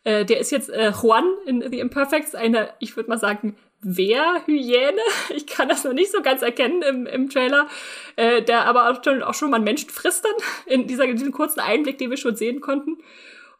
Äh, 0.03 0.25
der 0.25 0.39
ist 0.39 0.51
jetzt 0.51 0.71
äh, 0.71 0.91
Juan 0.91 1.25
in 1.45 1.61
The 1.69 1.79
Imperfects, 1.79 2.33
eine, 2.33 2.73
ich 2.79 2.95
würde 2.95 3.09
mal 3.09 3.19
sagen, 3.19 3.55
Wehrhyäne. 3.81 5.01
Ich 5.35 5.47
kann 5.47 5.69
das 5.69 5.83
noch 5.83 5.93
nicht 5.93 6.11
so 6.11 6.21
ganz 6.21 6.41
erkennen 6.41 6.81
im, 6.81 7.05
im 7.05 7.29
Trailer. 7.29 7.67
Äh, 8.15 8.41
der 8.41 8.65
aber 8.65 8.89
auch 8.89 9.03
schon, 9.03 9.21
auch 9.21 9.33
schon 9.33 9.51
mal 9.51 9.57
einen 9.57 9.65
Menschen 9.65 9.89
frisst 9.89 10.25
dann, 10.25 10.33
in, 10.65 10.87
dieser, 10.87 11.05
in 11.05 11.17
diesem 11.17 11.31
kurzen 11.31 11.59
Einblick, 11.59 11.97
den 11.97 12.09
wir 12.09 12.17
schon 12.17 12.35
sehen 12.35 12.61
konnten. 12.61 12.97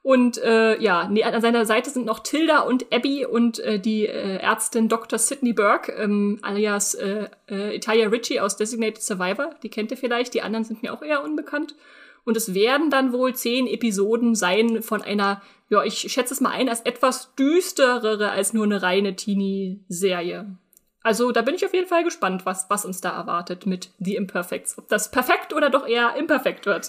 Und 0.04 0.39
äh, 0.39 0.82
ja, 0.82 1.08
nee, 1.08 1.24
an 1.24 1.41
seiner 1.41 1.66
Seite 1.66 1.91
sind 1.91 2.08
noch 2.08 2.20
Tilda 2.20 2.62
und 2.62 2.91
Abby 2.91 3.24
und 3.26 3.60
äh, 3.60 3.80
die 3.80 4.08
äh, 4.08 4.38
Ärztin 4.38 4.89
Dr. 4.89 5.20
Sidney 5.20 5.54
Burke, 5.54 5.91
ähm, 5.91 6.39
alias 6.41 6.95
äh, 6.95 7.28
äh, 7.47 7.76
Italia 7.76 8.08
Ritchie 8.08 8.39
aus 8.39 8.58
Designated 8.58 9.04
Survivor. 9.04 9.52
Die 9.62 9.70
kennt 9.70 9.91
ihr 9.91 9.97
vielleicht, 9.97 10.34
die 10.34 10.41
anderen 10.41 10.64
sind 10.64 10.82
mir 10.82 10.91
auch 10.93 11.04
eher 11.04 11.24
unbekannt. 11.24 11.76
Und 12.24 12.36
es 12.36 12.54
werden 12.56 12.89
dann 12.89 13.14
wohl 13.14 13.36
zehn 13.36 13.68
Episoden 13.68 14.34
sein 14.34 14.82
von 14.82 15.04
einer, 15.04 15.41
ja, 15.70 15.84
ich 15.84 15.99
schätze 16.12 16.34
es 16.34 16.41
mal 16.41 16.52
ein, 16.52 16.70
als 16.70 16.82
etwas 16.82 17.36
düsterere 17.36 18.32
als 18.32 18.54
nur 18.54 18.66
eine 18.66 18.82
reine 18.82 19.16
Teenie-Serie. 19.16 20.58
Also 21.04 21.32
da 21.32 21.41
bin 21.41 21.56
ich 21.56 21.66
auf 21.66 21.74
jeden 21.74 21.88
Fall 21.88 22.04
gespannt, 22.04 22.45
was, 22.45 22.70
was 22.70 22.86
uns 22.86 23.02
da 23.02 23.10
erwartet 23.10 23.66
mit 23.66 23.89
The 23.97 24.16
Imperfects. 24.16 24.78
Ob 24.78 24.88
das 24.88 25.10
perfekt 25.10 25.52
oder 25.52 25.72
doch 25.72 25.88
eher 25.88 26.16
imperfekt 26.16 26.68
wird. 26.68 26.88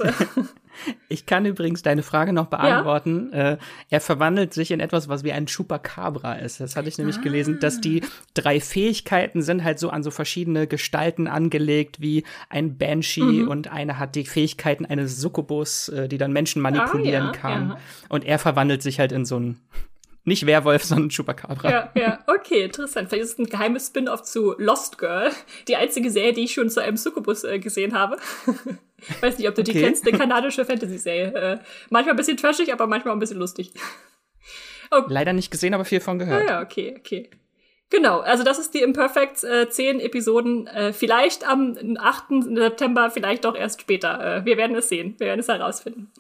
ich 1.09 1.25
kann 1.25 1.47
übrigens 1.47 1.81
deine 1.83 2.03
Frage 2.03 2.35
noch 2.35 2.47
beantworten. 2.47 3.31
Ja? 3.33 3.53
Äh, 3.53 3.59
er 3.89 4.01
verwandelt 4.03 4.53
sich 4.53 4.71
in 4.71 4.81
etwas, 4.81 5.09
was 5.09 5.25
wie 5.25 5.33
ein 5.33 5.47
Chupacabra 5.47 6.35
ist. 6.35 6.61
Das 6.61 6.77
hatte 6.77 6.89
ich 6.89 6.99
nämlich 6.99 7.19
ah. 7.19 7.23
gelesen, 7.23 7.59
dass 7.59 7.81
die 7.81 8.03
drei 8.35 8.61
Fähigkeiten 8.61 9.41
sind 9.41 9.65
halt 9.65 9.79
so 9.79 9.89
an 9.89 10.03
so 10.03 10.11
verschiedene 10.11 10.67
Gestalten 10.67 11.27
angelegt, 11.27 12.03
wie 12.03 12.25
ein 12.51 12.77
Banshee 12.77 13.23
mhm. 13.23 13.49
und 13.49 13.69
eine 13.69 13.99
hat 13.99 14.15
die 14.15 14.27
Fähigkeiten 14.27 14.85
eines 14.85 15.23
Succubus, 15.23 15.89
äh, 15.89 16.07
die 16.07 16.19
dann 16.19 16.33
Menschen 16.33 16.61
manipulieren 16.61 17.29
ah, 17.29 17.33
ja, 17.33 17.39
kann. 17.39 17.69
Ja. 17.71 17.79
Und 18.11 18.27
er 18.27 18.39
verwandelt 18.39 18.83
sich 18.83 19.01
halt 19.01 19.13
in 19.13 19.25
so 19.25 19.41
ein 19.41 19.59
nicht 20.25 20.47
Werwolf, 20.47 20.85
sondern 20.85 21.09
Chupacabra. 21.09 21.71
Ja, 21.71 21.91
ja, 21.95 22.19
okay, 22.27 22.63
interessant. 22.65 23.09
Vielleicht 23.09 23.25
ist 23.25 23.33
es 23.33 23.39
ein 23.39 23.47
geheimes 23.47 23.89
Spin-off 23.89 24.23
zu 24.23 24.55
Lost 24.59 24.99
Girl. 24.99 25.31
Die 25.69 25.77
einzige 25.77 26.11
Serie, 26.11 26.33
die 26.33 26.45
ich 26.45 26.55
schon 26.55 26.71
zu 26.71 26.81
einem 26.81 26.97
Succubus 26.97 27.45
äh, 27.45 27.59
gesehen 27.59 27.95
habe. 27.95 28.17
Weiß 29.21 29.39
nicht, 29.39 29.49
ob 29.49 29.55
du 29.57 29.63
okay. 29.63 29.73
die 29.73 29.81
kennst, 29.81 30.07
eine 30.07 30.17
kanadische 30.17 30.65
Fantasy-Serie. 30.65 31.35
Äh, 31.35 31.59
manchmal 31.91 32.15
ein 32.15 32.17
bisschen 32.17 32.37
trashig, 32.37 32.73
aber 32.73 32.87
manchmal 32.87 33.13
auch 33.13 33.17
ein 33.17 33.21
bisschen 33.21 33.39
lustig. 33.39 33.73
Okay. 34.95 35.07
Leider 35.09 35.33
nicht 35.33 35.51
gesehen, 35.51 35.73
aber 35.73 35.87
viel 35.87 36.01
von 36.01 36.19
gehört. 36.19 36.43
Ja, 36.43 36.51
ja, 36.51 36.61
okay, 36.61 36.95
okay. 36.99 37.31
Genau, 37.89 38.21
also 38.21 38.45
das 38.45 38.59
ist 38.59 38.75
die 38.75 38.83
Imperfects, 38.83 39.43
äh, 39.43 39.71
zehn 39.71 40.01
Episoden, 40.01 40.67
äh, 40.67 40.93
vielleicht 40.93 41.49
am 41.49 41.97
8. 41.99 42.45
September, 42.55 43.11
vielleicht 43.11 43.47
doch 43.47 43.55
erst 43.55 43.81
später. 43.81 44.39
Äh, 44.39 44.45
wir 44.45 44.59
werden 44.59 44.77
es 44.77 44.91
sehen, 44.91 45.15
wir 45.17 45.29
werden 45.29 45.41
es 45.41 45.49
herausfinden. 45.49 46.13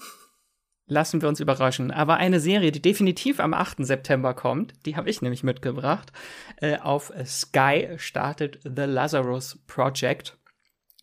Lassen 0.93 1.23
wir 1.23 1.29
uns 1.29 1.41
überraschen. 1.41 1.91
Aber 1.91 2.19
eine 2.19 2.39
Serie, 2.39 2.71
die 2.71 2.83
definitiv 2.83 3.41
am 3.41 3.55
8. 3.55 3.87
September 3.87 4.35
kommt, 4.35 4.75
die 4.85 4.95
habe 4.95 5.09
ich 5.09 5.23
nämlich 5.23 5.43
mitgebracht. 5.43 6.13
Äh, 6.57 6.77
auf 6.79 7.11
Sky 7.25 7.95
startet 7.97 8.61
The 8.63 8.83
Lazarus 8.83 9.59
Project. 9.67 10.37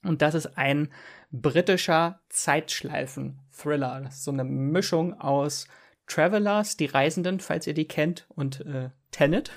Und 0.04 0.22
das 0.22 0.36
ist 0.36 0.58
ein 0.58 0.90
britischer 1.32 2.22
Zeitschleifen-Thriller. 2.30 4.10
So 4.12 4.30
eine 4.30 4.44
Mischung 4.44 5.20
aus 5.20 5.68
Travelers, 6.06 6.78
die 6.78 6.86
Reisenden, 6.86 7.40
falls 7.40 7.66
ihr 7.66 7.74
die 7.74 7.88
kennt, 7.88 8.28
und 8.30 8.62
äh, 8.68 8.92
Tenet. 9.12 9.52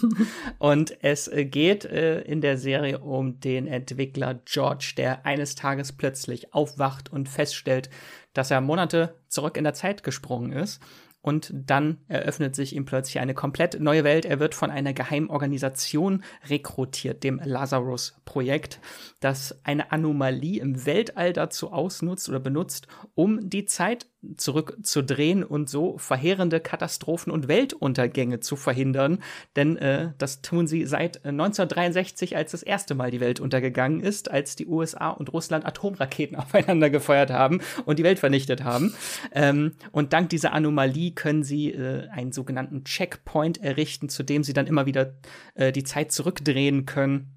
und 0.58 1.02
es 1.02 1.28
äh, 1.28 1.44
geht 1.44 1.84
äh, 1.84 2.20
in 2.22 2.40
der 2.40 2.58
Serie 2.58 2.98
um 2.98 3.40
den 3.40 3.66
Entwickler 3.66 4.40
George, 4.44 4.94
der 4.96 5.24
eines 5.24 5.54
Tages 5.54 5.92
plötzlich 5.92 6.52
aufwacht 6.54 7.12
und 7.12 7.28
feststellt, 7.28 7.90
dass 8.34 8.50
er 8.50 8.60
Monate 8.60 9.14
zurück 9.28 9.56
in 9.56 9.64
der 9.64 9.74
Zeit 9.74 10.02
gesprungen 10.02 10.52
ist 10.52 10.80
und 11.20 11.52
dann 11.52 11.98
eröffnet 12.08 12.54
sich 12.54 12.74
ihm 12.74 12.84
plötzlich 12.84 13.18
eine 13.18 13.34
komplett 13.34 13.80
neue 13.80 14.04
Welt. 14.04 14.24
Er 14.24 14.40
wird 14.40 14.54
von 14.54 14.70
einer 14.70 14.92
Geheimorganisation 14.92 16.22
rekrutiert, 16.48 17.24
dem 17.24 17.40
Lazarus-Projekt, 17.42 18.80
das 19.20 19.58
eine 19.64 19.90
Anomalie 19.90 20.60
im 20.60 20.86
Weltall 20.86 21.32
dazu 21.32 21.72
ausnutzt 21.72 22.28
oder 22.28 22.40
benutzt, 22.40 22.86
um 23.14 23.50
die 23.50 23.66
Zeit 23.66 24.06
zurückzudrehen 24.36 25.44
und 25.44 25.68
so 25.70 25.96
verheerende 25.96 26.58
Katastrophen 26.60 27.32
und 27.32 27.46
Weltuntergänge 27.46 28.40
zu 28.40 28.56
verhindern. 28.56 29.22
Denn 29.54 29.76
äh, 29.76 30.12
das 30.18 30.42
tun 30.42 30.66
sie 30.66 30.86
seit 30.86 31.24
1963, 31.24 32.36
als 32.36 32.50
das 32.50 32.62
erste 32.62 32.94
Mal 32.94 33.10
die 33.10 33.20
Welt 33.20 33.38
untergegangen 33.38 34.00
ist, 34.00 34.30
als 34.30 34.56
die 34.56 34.66
USA 34.66 35.10
und 35.10 35.32
Russland 35.32 35.64
Atomraketen 35.64 36.36
aufeinander 36.36 36.90
gefeuert 36.90 37.30
haben 37.30 37.60
und 37.84 37.98
die 37.98 38.04
Welt 38.04 38.18
vernichtet 38.18 38.64
haben. 38.64 38.94
Ähm, 39.32 39.74
und 39.92 40.12
dank 40.12 40.30
dieser 40.30 40.52
Anomalie 40.52 41.12
können 41.12 41.44
sie 41.44 41.70
äh, 41.70 42.08
einen 42.08 42.32
sogenannten 42.32 42.84
Checkpoint 42.84 43.62
errichten, 43.62 44.08
zu 44.08 44.24
dem 44.24 44.42
sie 44.42 44.52
dann 44.52 44.66
immer 44.66 44.86
wieder 44.86 45.14
äh, 45.54 45.70
die 45.70 45.84
Zeit 45.84 46.10
zurückdrehen 46.10 46.86
können. 46.86 47.34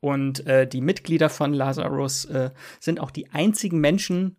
Und 0.00 0.46
äh, 0.46 0.68
die 0.68 0.82
Mitglieder 0.82 1.28
von 1.28 1.52
Lazarus 1.52 2.26
äh, 2.26 2.50
sind 2.78 3.00
auch 3.00 3.10
die 3.10 3.30
einzigen 3.30 3.80
Menschen, 3.80 4.36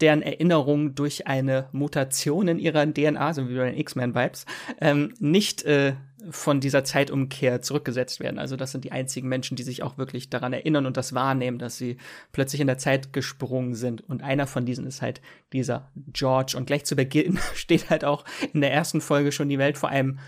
deren 0.00 0.22
Erinnerungen 0.22 0.94
durch 0.94 1.26
eine 1.26 1.68
Mutation 1.72 2.48
in 2.48 2.58
ihrer 2.58 2.86
DNA, 2.86 3.34
so 3.34 3.48
wie 3.48 3.56
bei 3.56 3.70
den 3.70 3.78
X-Men-Vibes, 3.78 4.46
ähm, 4.80 5.14
nicht 5.18 5.62
äh, 5.64 5.94
von 6.30 6.60
dieser 6.60 6.84
Zeitumkehr 6.84 7.62
zurückgesetzt 7.62 8.20
werden. 8.20 8.38
Also 8.38 8.56
das 8.56 8.72
sind 8.72 8.84
die 8.84 8.92
einzigen 8.92 9.28
Menschen, 9.28 9.56
die 9.56 9.62
sich 9.62 9.82
auch 9.82 9.98
wirklich 9.98 10.30
daran 10.30 10.52
erinnern 10.52 10.86
und 10.86 10.96
das 10.96 11.14
wahrnehmen, 11.14 11.58
dass 11.58 11.76
sie 11.76 11.98
plötzlich 12.32 12.60
in 12.60 12.66
der 12.66 12.78
Zeit 12.78 13.12
gesprungen 13.12 13.74
sind. 13.74 14.02
Und 14.08 14.22
einer 14.22 14.46
von 14.46 14.66
diesen 14.66 14.86
ist 14.86 15.02
halt 15.02 15.20
dieser 15.52 15.90
George. 16.12 16.54
Und 16.56 16.66
gleich 16.66 16.84
zu 16.84 16.96
Beginn 16.96 17.38
steht 17.54 17.90
halt 17.90 18.04
auch 18.04 18.24
in 18.52 18.60
der 18.60 18.72
ersten 18.72 19.00
Folge 19.00 19.32
schon 19.32 19.48
die 19.48 19.58
Welt 19.58 19.78
vor 19.78 19.88
einem 19.88 20.18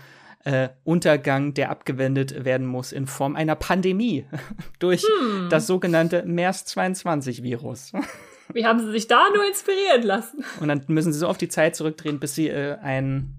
äh, 0.45 0.69
Untergang, 0.83 1.53
der 1.53 1.69
abgewendet 1.69 2.45
werden 2.45 2.65
muss 2.65 2.91
in 2.91 3.07
Form 3.07 3.35
einer 3.35 3.55
Pandemie 3.55 4.25
durch 4.79 5.03
hm. 5.03 5.49
das 5.49 5.67
sogenannte 5.67 6.23
MERS-22-Virus. 6.25 7.93
Wie 8.53 8.65
haben 8.65 8.79
sie 8.79 8.91
sich 8.91 9.07
da 9.07 9.29
nur 9.33 9.45
inspirieren 9.45 10.03
lassen? 10.03 10.43
Und 10.59 10.67
dann 10.69 10.83
müssen 10.87 11.13
sie 11.13 11.19
so 11.19 11.27
auf 11.27 11.37
die 11.37 11.49
Zeit 11.49 11.75
zurückdrehen, 11.75 12.19
bis 12.19 12.35
sie 12.35 12.47
äh, 12.47 12.77
ein, 12.81 13.35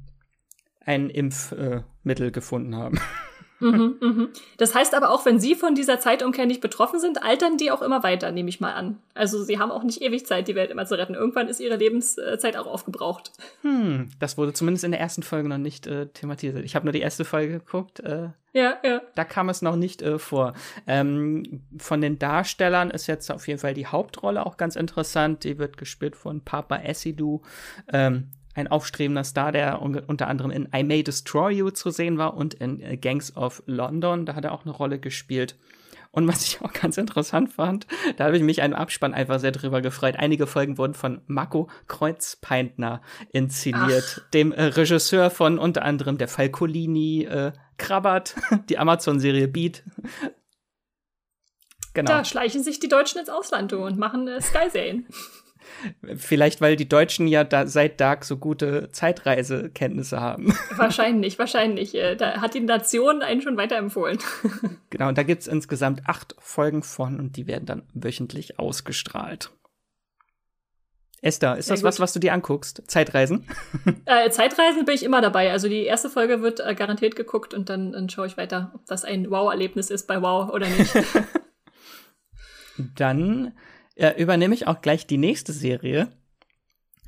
ein 0.80 1.10
Impfmittel 1.10 2.28
äh, 2.28 2.30
gefunden 2.30 2.76
haben. 2.76 3.00
Mhm, 3.60 3.96
mhm. 4.00 4.28
Das 4.56 4.74
heißt 4.74 4.94
aber 4.94 5.10
auch, 5.10 5.24
wenn 5.26 5.38
Sie 5.38 5.54
von 5.54 5.74
dieser 5.74 6.00
Zeitumkehr 6.00 6.46
nicht 6.46 6.60
betroffen 6.60 6.98
sind, 6.98 7.22
altern 7.22 7.56
die 7.56 7.70
auch 7.70 7.82
immer 7.82 8.02
weiter, 8.02 8.32
nehme 8.32 8.48
ich 8.48 8.60
mal 8.60 8.72
an. 8.72 8.98
Also 9.14 9.42
Sie 9.42 9.58
haben 9.58 9.70
auch 9.70 9.82
nicht 9.82 10.02
ewig 10.02 10.26
Zeit, 10.26 10.48
die 10.48 10.54
Welt 10.54 10.70
immer 10.70 10.86
zu 10.86 10.96
retten. 10.96 11.14
Irgendwann 11.14 11.48
ist 11.48 11.60
Ihre 11.60 11.76
Lebenszeit 11.76 12.56
auch 12.56 12.66
aufgebraucht. 12.66 13.32
Hm, 13.62 14.08
das 14.18 14.38
wurde 14.38 14.52
zumindest 14.52 14.84
in 14.84 14.90
der 14.90 15.00
ersten 15.00 15.22
Folge 15.22 15.48
noch 15.48 15.58
nicht 15.58 15.86
äh, 15.86 16.06
thematisiert. 16.06 16.64
Ich 16.64 16.74
habe 16.74 16.86
nur 16.86 16.92
die 16.92 17.00
erste 17.00 17.24
Folge 17.24 17.58
geguckt. 17.58 18.00
Äh, 18.00 18.30
ja, 18.52 18.78
ja. 18.82 19.02
Da 19.14 19.24
kam 19.24 19.48
es 19.48 19.62
noch 19.62 19.76
nicht 19.76 20.02
äh, 20.02 20.18
vor. 20.18 20.54
Ähm, 20.86 21.62
von 21.78 22.00
den 22.00 22.18
Darstellern 22.18 22.90
ist 22.90 23.06
jetzt 23.06 23.30
auf 23.30 23.46
jeden 23.46 23.60
Fall 23.60 23.74
die 23.74 23.86
Hauptrolle 23.86 24.44
auch 24.44 24.56
ganz 24.56 24.74
interessant. 24.74 25.44
Die 25.44 25.58
wird 25.58 25.76
gespielt 25.76 26.16
von 26.16 26.40
Papa 26.40 26.76
Essidu. 26.76 27.42
Ähm, 27.92 28.30
ein 28.54 28.68
aufstrebender 28.68 29.24
Star, 29.24 29.52
der 29.52 29.80
unter 29.82 30.28
anderem 30.28 30.50
in 30.50 30.68
I 30.74 30.82
May 30.82 31.02
Destroy 31.02 31.52
You 31.52 31.70
zu 31.70 31.90
sehen 31.90 32.18
war 32.18 32.36
und 32.36 32.54
in 32.54 32.80
äh, 32.80 32.96
Gangs 32.96 33.36
of 33.36 33.62
London, 33.66 34.26
da 34.26 34.34
hat 34.34 34.44
er 34.44 34.52
auch 34.52 34.64
eine 34.64 34.74
Rolle 34.74 34.98
gespielt. 34.98 35.56
Und 36.12 36.26
was 36.26 36.44
ich 36.44 36.60
auch 36.60 36.72
ganz 36.72 36.98
interessant 36.98 37.52
fand, 37.52 37.86
da 38.16 38.24
habe 38.24 38.36
ich 38.36 38.42
mich 38.42 38.58
im 38.58 38.74
Abspann 38.74 39.14
einfach 39.14 39.38
sehr 39.38 39.52
drüber 39.52 39.80
gefreut. 39.80 40.16
Einige 40.16 40.48
Folgen 40.48 40.76
wurden 40.76 40.94
von 40.94 41.20
Marco 41.28 41.70
Kreuzpeintner 41.86 43.00
inszeniert, 43.32 44.22
Ach. 44.24 44.30
dem 44.30 44.50
äh, 44.50 44.64
Regisseur 44.64 45.30
von 45.30 45.58
unter 45.58 45.82
anderem 45.82 46.18
der 46.18 46.26
Falcolini, 46.26 47.24
äh, 47.24 47.52
Krabbert, 47.78 48.34
die 48.68 48.78
Amazon-Serie 48.78 49.46
Beat. 49.46 49.84
Genau. 51.94 52.10
Da 52.10 52.24
schleichen 52.24 52.62
sich 52.62 52.80
die 52.80 52.88
Deutschen 52.88 53.20
ins 53.20 53.28
Ausland 53.28 53.72
und 53.72 53.98
machen 53.98 54.26
äh, 54.26 54.40
Sky-Serien. 54.40 55.06
Vielleicht, 56.16 56.60
weil 56.60 56.76
die 56.76 56.88
Deutschen 56.88 57.26
ja 57.26 57.44
da 57.44 57.66
seit 57.66 58.00
Dark 58.00 58.24
so 58.24 58.36
gute 58.36 58.90
Zeitreisekenntnisse 58.92 60.20
haben. 60.20 60.54
Wahrscheinlich, 60.76 61.38
wahrscheinlich. 61.38 61.94
Äh, 61.94 62.16
da 62.16 62.40
hat 62.40 62.54
die 62.54 62.60
Nation 62.60 63.22
einen 63.22 63.42
schon 63.42 63.56
weiterempfohlen. 63.56 64.18
Genau, 64.90 65.06
und 65.06 65.16
da 65.16 65.22
gibt 65.22 65.42
es 65.42 65.46
insgesamt 65.46 66.02
acht 66.06 66.34
Folgen 66.40 66.82
von 66.82 67.20
und 67.20 67.36
die 67.36 67.46
werden 67.46 67.64
dann 67.64 67.84
wöchentlich 67.94 68.58
ausgestrahlt. 68.58 69.52
Esther, 71.22 71.56
ist 71.56 71.70
das 71.70 71.82
was, 71.82 72.00
was 72.00 72.12
du 72.12 72.18
dir 72.18 72.32
anguckst? 72.32 72.82
Zeitreisen? 72.86 73.46
Äh, 74.06 74.30
Zeitreisen 74.30 74.84
bin 74.84 74.94
ich 74.94 75.04
immer 75.04 75.20
dabei. 75.20 75.52
Also 75.52 75.68
die 75.68 75.84
erste 75.84 76.10
Folge 76.10 76.42
wird 76.42 76.58
äh, 76.58 76.74
garantiert 76.74 77.14
geguckt 77.14 77.54
und 77.54 77.68
dann, 77.68 77.92
dann 77.92 78.08
schaue 78.08 78.26
ich 78.26 78.36
weiter, 78.36 78.72
ob 78.74 78.84
das 78.86 79.04
ein 79.04 79.30
Wow-Erlebnis 79.30 79.90
ist 79.90 80.08
bei 80.08 80.20
Wow 80.20 80.50
oder 80.50 80.66
nicht. 80.68 80.92
dann 82.96 83.52
äh, 84.00 84.20
übernehme 84.20 84.54
ich 84.54 84.66
auch 84.66 84.80
gleich 84.80 85.06
die 85.06 85.18
nächste 85.18 85.52
Serie 85.52 86.08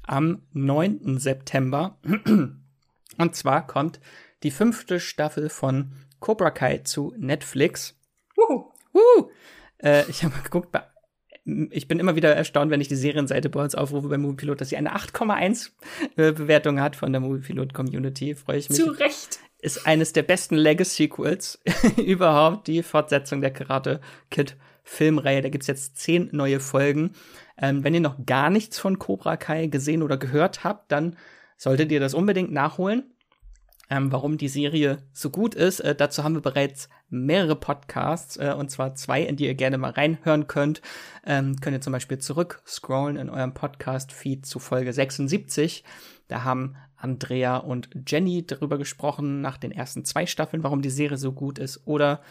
am 0.07 0.43
9. 0.53 1.18
September. 1.18 1.99
Und 3.18 3.34
zwar 3.34 3.66
kommt 3.66 4.01
die 4.43 4.51
fünfte 4.51 5.01
Staffel 5.01 5.49
von 5.49 5.93
Cobra 6.20 6.51
Kai 6.51 6.78
zu 6.78 7.14
Netflix. 7.16 7.99
Wuhu. 8.36 8.70
Uh, 8.95 9.30
äh, 9.78 10.09
ich 10.11 10.22
habe 10.22 10.34
mal 10.34 10.43
geguckt, 10.43 10.68
ich 11.70 11.88
bin 11.88 11.99
immer 11.99 12.14
wieder 12.14 12.34
erstaunt, 12.34 12.70
wenn 12.70 12.80
ich 12.80 12.88
die 12.88 12.97
Serienseite 12.97 13.49
bei 13.49 13.62
uns 13.62 13.74
aufrufe 13.74 14.09
bei 14.09 14.18
Moviepilot, 14.18 14.61
dass 14.61 14.68
sie 14.68 14.76
eine 14.76 14.95
8,1 14.95 15.70
äh, 16.16 16.32
Bewertung 16.32 16.80
hat 16.80 16.95
von 16.95 17.11
der 17.11 17.20
Moviepilot 17.20 17.72
Community. 17.72 18.34
Freue 18.34 18.59
ich 18.59 18.68
mich. 18.68 18.78
Zu 18.78 18.90
Recht. 18.90 19.40
Ist 19.61 19.86
eines 19.86 20.12
der 20.12 20.24
besten 20.24 20.57
Legacy-Sequels 20.57 21.61
überhaupt, 21.97 22.66
die 22.66 22.82
Fortsetzung 22.82 23.40
der 23.40 23.53
Karate 23.53 24.01
Kid 24.30 24.57
Filmreihe. 24.83 25.43
Da 25.43 25.49
gibt's 25.49 25.66
jetzt 25.66 25.99
zehn 25.99 26.28
neue 26.33 26.61
Folgen. 26.61 27.12
Ähm, 27.59 27.85
wenn 27.85 27.95
ihr 27.95 28.01
noch 28.01 28.24
gar 28.26 28.51
nichts 28.51 28.78
von 28.78 28.99
Cobra 28.99 29.37
Kai 29.37 29.66
gesehen 29.66 30.03
oder 30.03 30.16
gehört 30.16 30.64
habt, 30.64 30.91
dann 30.93 31.16
solltet 31.57 31.93
ihr 31.93 32.01
das 32.01 32.14
unbedingt 32.14 32.53
nachholen 32.53 33.12
ähm, 33.93 34.11
warum 34.11 34.39
die 34.39 34.49
Serie 34.49 35.03
so 35.12 35.28
gut 35.28 35.55
ist. 35.55 35.80
Äh, 35.80 35.95
dazu 35.95 36.24
haben 36.24 36.35
wir 36.35 36.41
bereits 36.41 36.89
mehrere 37.11 37.57
Podcasts, 37.57 38.39
äh, 38.39 38.55
und 38.57 38.70
zwar 38.70 38.95
zwei, 38.95 39.20
in 39.20 39.37
die 39.37 39.45
ihr 39.45 39.55
gerne 39.55 39.76
mal 39.76 39.91
reinhören 39.91 40.47
könnt. 40.47 40.80
Ähm, 41.26 41.61
könnt 41.61 41.76
ihr 41.76 41.83
zum 41.83 41.93
Beispiel 41.93 42.16
zurück 42.16 42.62
scrollen 42.66 43.18
in 43.18 43.28
eurem 43.28 43.53
Podcast-Feed 43.53 44.47
zu 44.47 44.61
Folge 44.61 44.95
76. 44.95 45.85
Da 46.28 46.43
haben 46.43 46.76
Andrea 46.97 47.59
und 47.59 47.91
Jenny 48.07 48.47
darüber 48.47 48.78
gesprochen, 48.78 49.43
nach 49.43 49.59
den 49.59 49.72
ersten 49.72 50.07
zwei 50.07 50.24
Staffeln, 50.24 50.62
warum 50.62 50.80
die 50.80 50.89
Serie 50.89 51.18
so 51.18 51.33
gut 51.33 51.59
ist. 51.59 51.87
Oder 51.87 52.22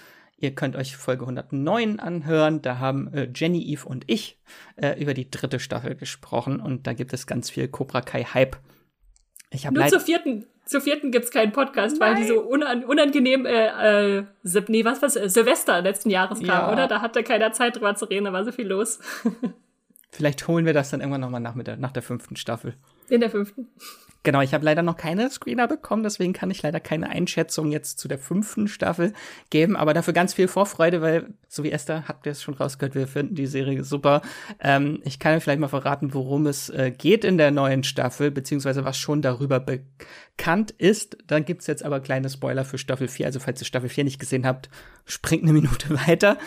Ihr 0.42 0.56
könnt 0.56 0.76
euch 0.76 0.98
Folge 0.98 1.22
109 1.22 2.00
anhören. 2.00 2.64
Da 2.64 2.80
haben 2.80 3.14
äh, 3.14 3.30
Jenny, 3.34 3.64
Eve 3.72 3.88
und 3.88 4.06
ich 4.08 4.40
äh, 4.76 5.00
über 5.00 5.14
die 5.14 5.30
dritte 5.30 5.60
Staffel 5.60 5.94
gesprochen 5.96 6.60
und 6.60 6.88
da 6.88 6.94
gibt 6.94 7.14
es 7.14 7.28
ganz 7.28 7.52
viel 7.52 7.68
Cobra 7.68 8.02
Kai 8.02 8.24
Hype. 8.24 8.58
Ich 9.52 9.68
habe 9.68 9.80
Nur 9.80 9.88
zur 9.88 10.00
vierten, 10.00 10.48
zur 10.66 10.82
vierten 10.82 11.12
gibt's 11.12 11.30
keinen 11.30 11.52
Podcast, 11.52 12.00
Nein. 12.00 12.16
weil 12.16 12.22
die 12.22 12.28
so 12.28 12.42
unan 12.42 12.84
unangenehm, 12.84 13.46
äh, 13.46 14.18
äh, 14.18 14.24
nee, 14.68 14.84
was, 14.84 15.04
was, 15.04 15.14
Silvester 15.14 15.80
letzten 15.82 16.10
Jahres 16.10 16.40
kam, 16.40 16.48
ja. 16.48 16.72
oder? 16.72 16.88
Da 16.88 17.02
hatte 17.02 17.22
keiner 17.22 17.52
Zeit 17.52 17.76
drüber 17.76 17.94
zu 17.94 18.06
reden, 18.06 18.26
da 18.26 18.34
war 18.34 18.44
so 18.44 18.52
viel 18.52 18.68
los. 18.68 19.00
Vielleicht 20.12 20.48
holen 20.48 20.66
wir 20.66 20.74
das 20.74 20.90
dann 20.90 21.02
irgendwann 21.02 21.22
nochmal 21.22 21.40
nach, 21.40 21.56
der, 21.64 21.78
nach 21.78 21.92
der 21.92 22.02
fünften 22.02 22.36
Staffel. 22.36 22.74
In 23.10 23.22
der 23.22 23.30
fünften. 23.30 23.68
Genau, 24.24 24.42
ich 24.42 24.54
habe 24.54 24.64
leider 24.64 24.84
noch 24.84 24.98
keine 24.98 25.30
Screener 25.32 25.68
bekommen, 25.68 26.04
deswegen 26.04 26.32
kann 26.32 26.52
ich 26.52 26.62
leider 26.62 26.80
keine 26.80 27.10
Einschätzung 27.10 27.72
jetzt 27.72 27.98
zu 27.98 28.08
der 28.08 28.20
fünften 28.20 28.68
Staffel 28.68 29.14
geben, 29.50 29.76
aber 29.76 29.96
dafür 29.96 30.14
ganz 30.14 30.36
viel 30.36 30.48
Vorfreude, 30.48 31.02
weil, 31.02 31.34
so 31.48 31.64
wie 31.64 31.72
Esther, 31.72 32.08
habt 32.08 32.28
ihr 32.28 32.34
es 32.34 32.44
schon 32.44 32.54
rausgehört, 32.54 32.94
wir 32.94 33.08
finden 33.08 33.34
die 33.34 33.48
Serie 33.48 33.84
super. 33.84 34.22
Ähm, 34.60 35.02
ich 35.06 35.18
kann 35.18 35.36
euch 35.36 35.44
vielleicht 35.44 35.60
mal 35.60 35.70
verraten, 35.70 36.14
worum 36.14 36.46
es 36.46 36.70
äh, 36.70 36.92
geht 36.96 37.26
in 37.26 37.40
der 37.40 37.50
neuen 37.50 37.84
Staffel, 37.84 38.30
beziehungsweise 38.30 38.86
was 38.86 38.98
schon 38.98 39.24
darüber 39.24 39.60
bekannt 39.60 40.70
ist. 40.70 41.18
Dann 41.26 41.44
gibt's 41.44 41.66
jetzt 41.66 41.84
aber 41.84 42.00
kleine 42.00 42.30
Spoiler 42.30 42.64
für 42.64 42.78
Staffel 42.78 43.08
4, 43.08 43.26
also 43.26 43.40
falls 43.40 43.60
ihr 43.60 43.66
Staffel 43.66 43.90
4 43.90 44.04
nicht 44.04 44.20
gesehen 44.20 44.46
habt, 44.46 44.70
springt 45.06 45.44
eine 45.44 45.54
Minute 45.54 45.90
weiter. 46.08 46.38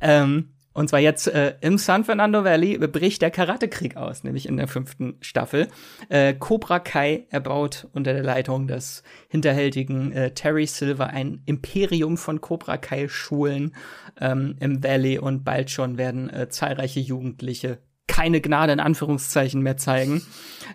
Ähm, 0.00 0.50
und 0.74 0.88
zwar 0.88 0.98
jetzt 0.98 1.28
äh, 1.28 1.54
im 1.60 1.78
San 1.78 2.04
Fernando 2.04 2.44
Valley 2.44 2.76
bricht 2.78 3.22
der 3.22 3.30
Karatekrieg 3.30 3.96
aus, 3.96 4.24
nämlich 4.24 4.46
in 4.46 4.56
der 4.56 4.68
fünften 4.68 5.16
Staffel. 5.20 5.68
Äh, 6.08 6.34
Cobra 6.34 6.80
Kai 6.80 7.26
erbaut 7.30 7.86
unter 7.92 8.12
der 8.12 8.24
Leitung 8.24 8.66
des 8.66 9.04
hinterhältigen 9.28 10.12
äh, 10.12 10.32
Terry 10.32 10.66
Silver 10.66 11.06
ein 11.06 11.42
Imperium 11.46 12.16
von 12.16 12.40
Cobra 12.40 12.76
Kai 12.76 13.08
Schulen 13.08 13.74
ähm, 14.20 14.56
im 14.58 14.82
Valley 14.82 15.18
und 15.18 15.44
bald 15.44 15.70
schon 15.70 15.96
werden 15.96 16.28
äh, 16.28 16.48
zahlreiche 16.48 17.00
Jugendliche 17.00 17.78
keine 18.06 18.40
Gnade 18.40 18.72
in 18.72 18.80
Anführungszeichen 18.80 19.62
mehr 19.62 19.76
zeigen. 19.76 20.22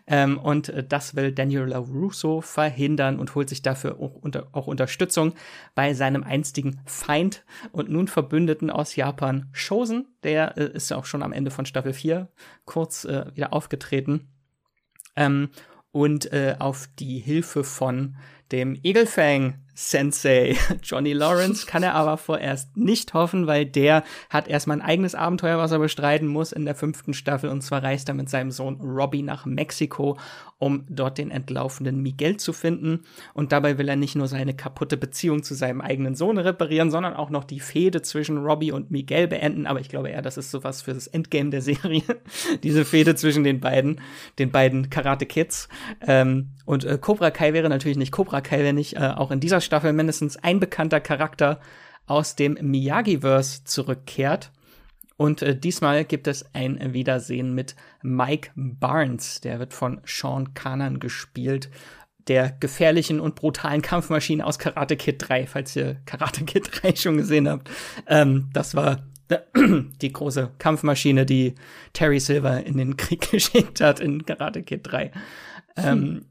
Ähm, 0.07 0.37
und 0.37 0.69
äh, 0.69 0.83
das 0.83 1.15
will 1.15 1.31
Daniel 1.31 1.65
LaRusso 1.65 2.41
verhindern 2.41 3.19
und 3.19 3.35
holt 3.35 3.49
sich 3.49 3.61
dafür 3.61 3.99
auch, 3.99 4.15
unter, 4.15 4.47
auch 4.51 4.67
Unterstützung 4.67 5.33
bei 5.75 5.93
seinem 5.93 6.23
einstigen 6.23 6.81
Feind 6.85 7.45
und 7.71 7.89
nun 7.89 8.07
Verbündeten 8.07 8.69
aus 8.69 8.95
Japan, 8.95 9.47
Shosen. 9.51 10.07
Der 10.23 10.57
äh, 10.57 10.71
ist 10.71 10.89
ja 10.89 10.97
auch 10.97 11.05
schon 11.05 11.23
am 11.23 11.31
Ende 11.33 11.51
von 11.51 11.65
Staffel 11.65 11.93
4 11.93 12.27
kurz 12.65 13.05
äh, 13.05 13.25
wieder 13.35 13.53
aufgetreten. 13.53 14.27
Ähm, 15.15 15.49
und 15.91 16.31
äh, 16.31 16.55
auf 16.59 16.87
die 16.99 17.19
Hilfe 17.19 17.63
von 17.63 18.15
dem 18.51 18.79
Egelfang 18.83 19.59
Sensei 19.81 20.57
Johnny 20.83 21.13
Lawrence 21.13 21.65
kann 21.65 21.83
er 21.83 21.95
aber 21.95 22.17
vorerst 22.17 22.75
nicht 22.75 23.13
hoffen, 23.13 23.47
weil 23.47 23.65
der 23.65 24.03
hat 24.29 24.49
erstmal 24.49 24.81
ein 24.81 24.85
eigenes 24.85 25.15
Abenteuer, 25.15 25.57
was 25.57 25.71
er 25.71 25.79
bestreiten 25.79 26.27
muss 26.27 26.51
in 26.51 26.65
der 26.65 26.75
fünften 26.75 27.13
Staffel. 27.13 27.49
Und 27.49 27.61
zwar 27.61 27.81
reist 27.81 28.09
er 28.09 28.13
mit 28.13 28.29
seinem 28.29 28.51
Sohn 28.51 28.81
Robbie 28.81 29.21
nach 29.21 29.45
Mexiko, 29.45 30.17
um 30.57 30.83
dort 30.89 31.17
den 31.17 31.31
entlaufenden 31.31 32.01
Miguel 32.01 32.35
zu 32.35 32.51
finden. 32.51 33.05
Und 33.33 33.53
dabei 33.53 33.77
will 33.77 33.87
er 33.87 33.95
nicht 33.95 34.17
nur 34.17 34.27
seine 34.27 34.53
kaputte 34.53 34.97
Beziehung 34.97 35.43
zu 35.43 35.53
seinem 35.53 35.79
eigenen 35.79 36.13
Sohn 36.13 36.37
reparieren, 36.37 36.91
sondern 36.91 37.13
auch 37.13 37.29
noch 37.29 37.45
die 37.45 37.61
Fehde 37.61 38.01
zwischen 38.01 38.37
Robbie 38.39 38.73
und 38.73 38.91
Miguel 38.91 39.29
beenden. 39.29 39.65
Aber 39.65 39.79
ich 39.79 39.87
glaube 39.87 40.09
eher, 40.09 40.21
das 40.21 40.37
ist 40.37 40.51
sowas 40.51 40.81
für 40.81 40.93
das 40.93 41.07
Endgame 41.07 41.51
der 41.51 41.61
Serie. 41.61 42.03
Diese 42.63 42.83
Fehde 42.83 43.15
zwischen 43.15 43.45
den 43.45 43.61
beiden, 43.61 44.01
den 44.39 44.51
beiden 44.51 44.89
Karate 44.89 45.25
Kids. 45.25 45.69
Ähm, 46.05 46.49
und 46.65 46.83
äh, 46.83 46.97
Cobra 46.97 47.31
Kai 47.31 47.53
wäre 47.53 47.69
natürlich 47.69 47.97
nicht 47.97 48.11
Cobra 48.11 48.41
Kai, 48.41 48.61
wenn 48.63 48.75
nicht 48.75 48.97
äh, 48.97 49.13
auch 49.15 49.31
in 49.31 49.39
dieser 49.39 49.61
Staffel 49.69 49.93
mindestens 49.93 50.35
ein 50.35 50.59
bekannter 50.59 50.99
Charakter 50.99 51.59
aus 52.07 52.35
dem 52.35 52.57
Miyagi-Verse 52.59 53.65
zurückkehrt. 53.65 54.51
Und 55.15 55.43
äh, 55.43 55.55
diesmal 55.55 56.05
gibt 56.05 56.25
es 56.25 56.55
ein 56.55 56.93
Wiedersehen 56.93 57.53
mit 57.53 57.75
Mike 58.01 58.49
Barnes. 58.55 59.41
Der 59.41 59.59
wird 59.59 59.73
von 59.73 60.01
Sean 60.05 60.55
Kanan 60.55 60.99
gespielt. 60.99 61.69
Der 62.27 62.51
gefährlichen 62.51 63.19
und 63.19 63.35
brutalen 63.35 63.83
Kampfmaschine 63.83 64.43
aus 64.43 64.57
Karate 64.57 64.97
Kid 64.97 65.17
3, 65.19 65.45
falls 65.45 65.75
ihr 65.75 65.97
Karate 66.05 66.45
Kid 66.45 66.67
3 66.81 66.95
schon 66.95 67.17
gesehen 67.17 67.47
habt. 67.47 67.69
Ähm, 68.07 68.49
das 68.53 68.73
war 68.73 69.03
die 70.01 70.11
große 70.11 70.49
Kampfmaschine, 70.57 71.27
die 71.27 71.53
Terry 71.93 72.19
Silver 72.19 72.65
in 72.65 72.77
den 72.77 72.97
Krieg 72.97 73.29
geschickt 73.31 73.81
hat 73.81 73.99
in 73.99 74.25
Karate 74.25 74.63
Kid 74.63 74.81
3. 74.83 75.11
Ähm, 75.77 76.25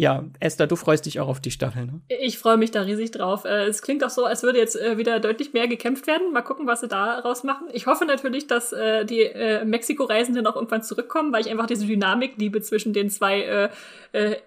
ja, 0.00 0.24
Esther, 0.40 0.66
du 0.66 0.76
freust 0.76 1.04
dich 1.04 1.20
auch 1.20 1.28
auf 1.28 1.40
die 1.40 1.50
Staffel, 1.50 1.84
ne? 1.84 2.00
Ich 2.08 2.38
freue 2.38 2.56
mich 2.56 2.70
da 2.70 2.80
riesig 2.80 3.10
drauf. 3.10 3.44
Äh, 3.44 3.66
es 3.66 3.82
klingt 3.82 4.02
auch 4.02 4.08
so, 4.08 4.24
als 4.24 4.42
würde 4.42 4.58
jetzt 4.58 4.74
äh, 4.74 4.96
wieder 4.96 5.20
deutlich 5.20 5.52
mehr 5.52 5.68
gekämpft 5.68 6.06
werden. 6.06 6.32
Mal 6.32 6.40
gucken, 6.40 6.66
was 6.66 6.80
sie 6.80 6.88
daraus 6.88 7.44
machen. 7.44 7.68
Ich 7.74 7.86
hoffe 7.86 8.06
natürlich, 8.06 8.46
dass 8.46 8.72
äh, 8.72 9.04
die 9.04 9.30
Mexiko-Reisenden 9.64 10.46
auch 10.46 10.56
irgendwann 10.56 10.82
zurückkommen, 10.82 11.34
weil 11.34 11.42
ich 11.42 11.50
einfach 11.50 11.66
diese 11.66 11.86
Dynamik 11.86 12.32
liebe 12.38 12.62
zwischen 12.62 12.94
den 12.94 13.10
zwei 13.10 13.70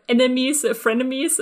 Enemies, 0.08 0.66
Frenemies, 0.74 1.40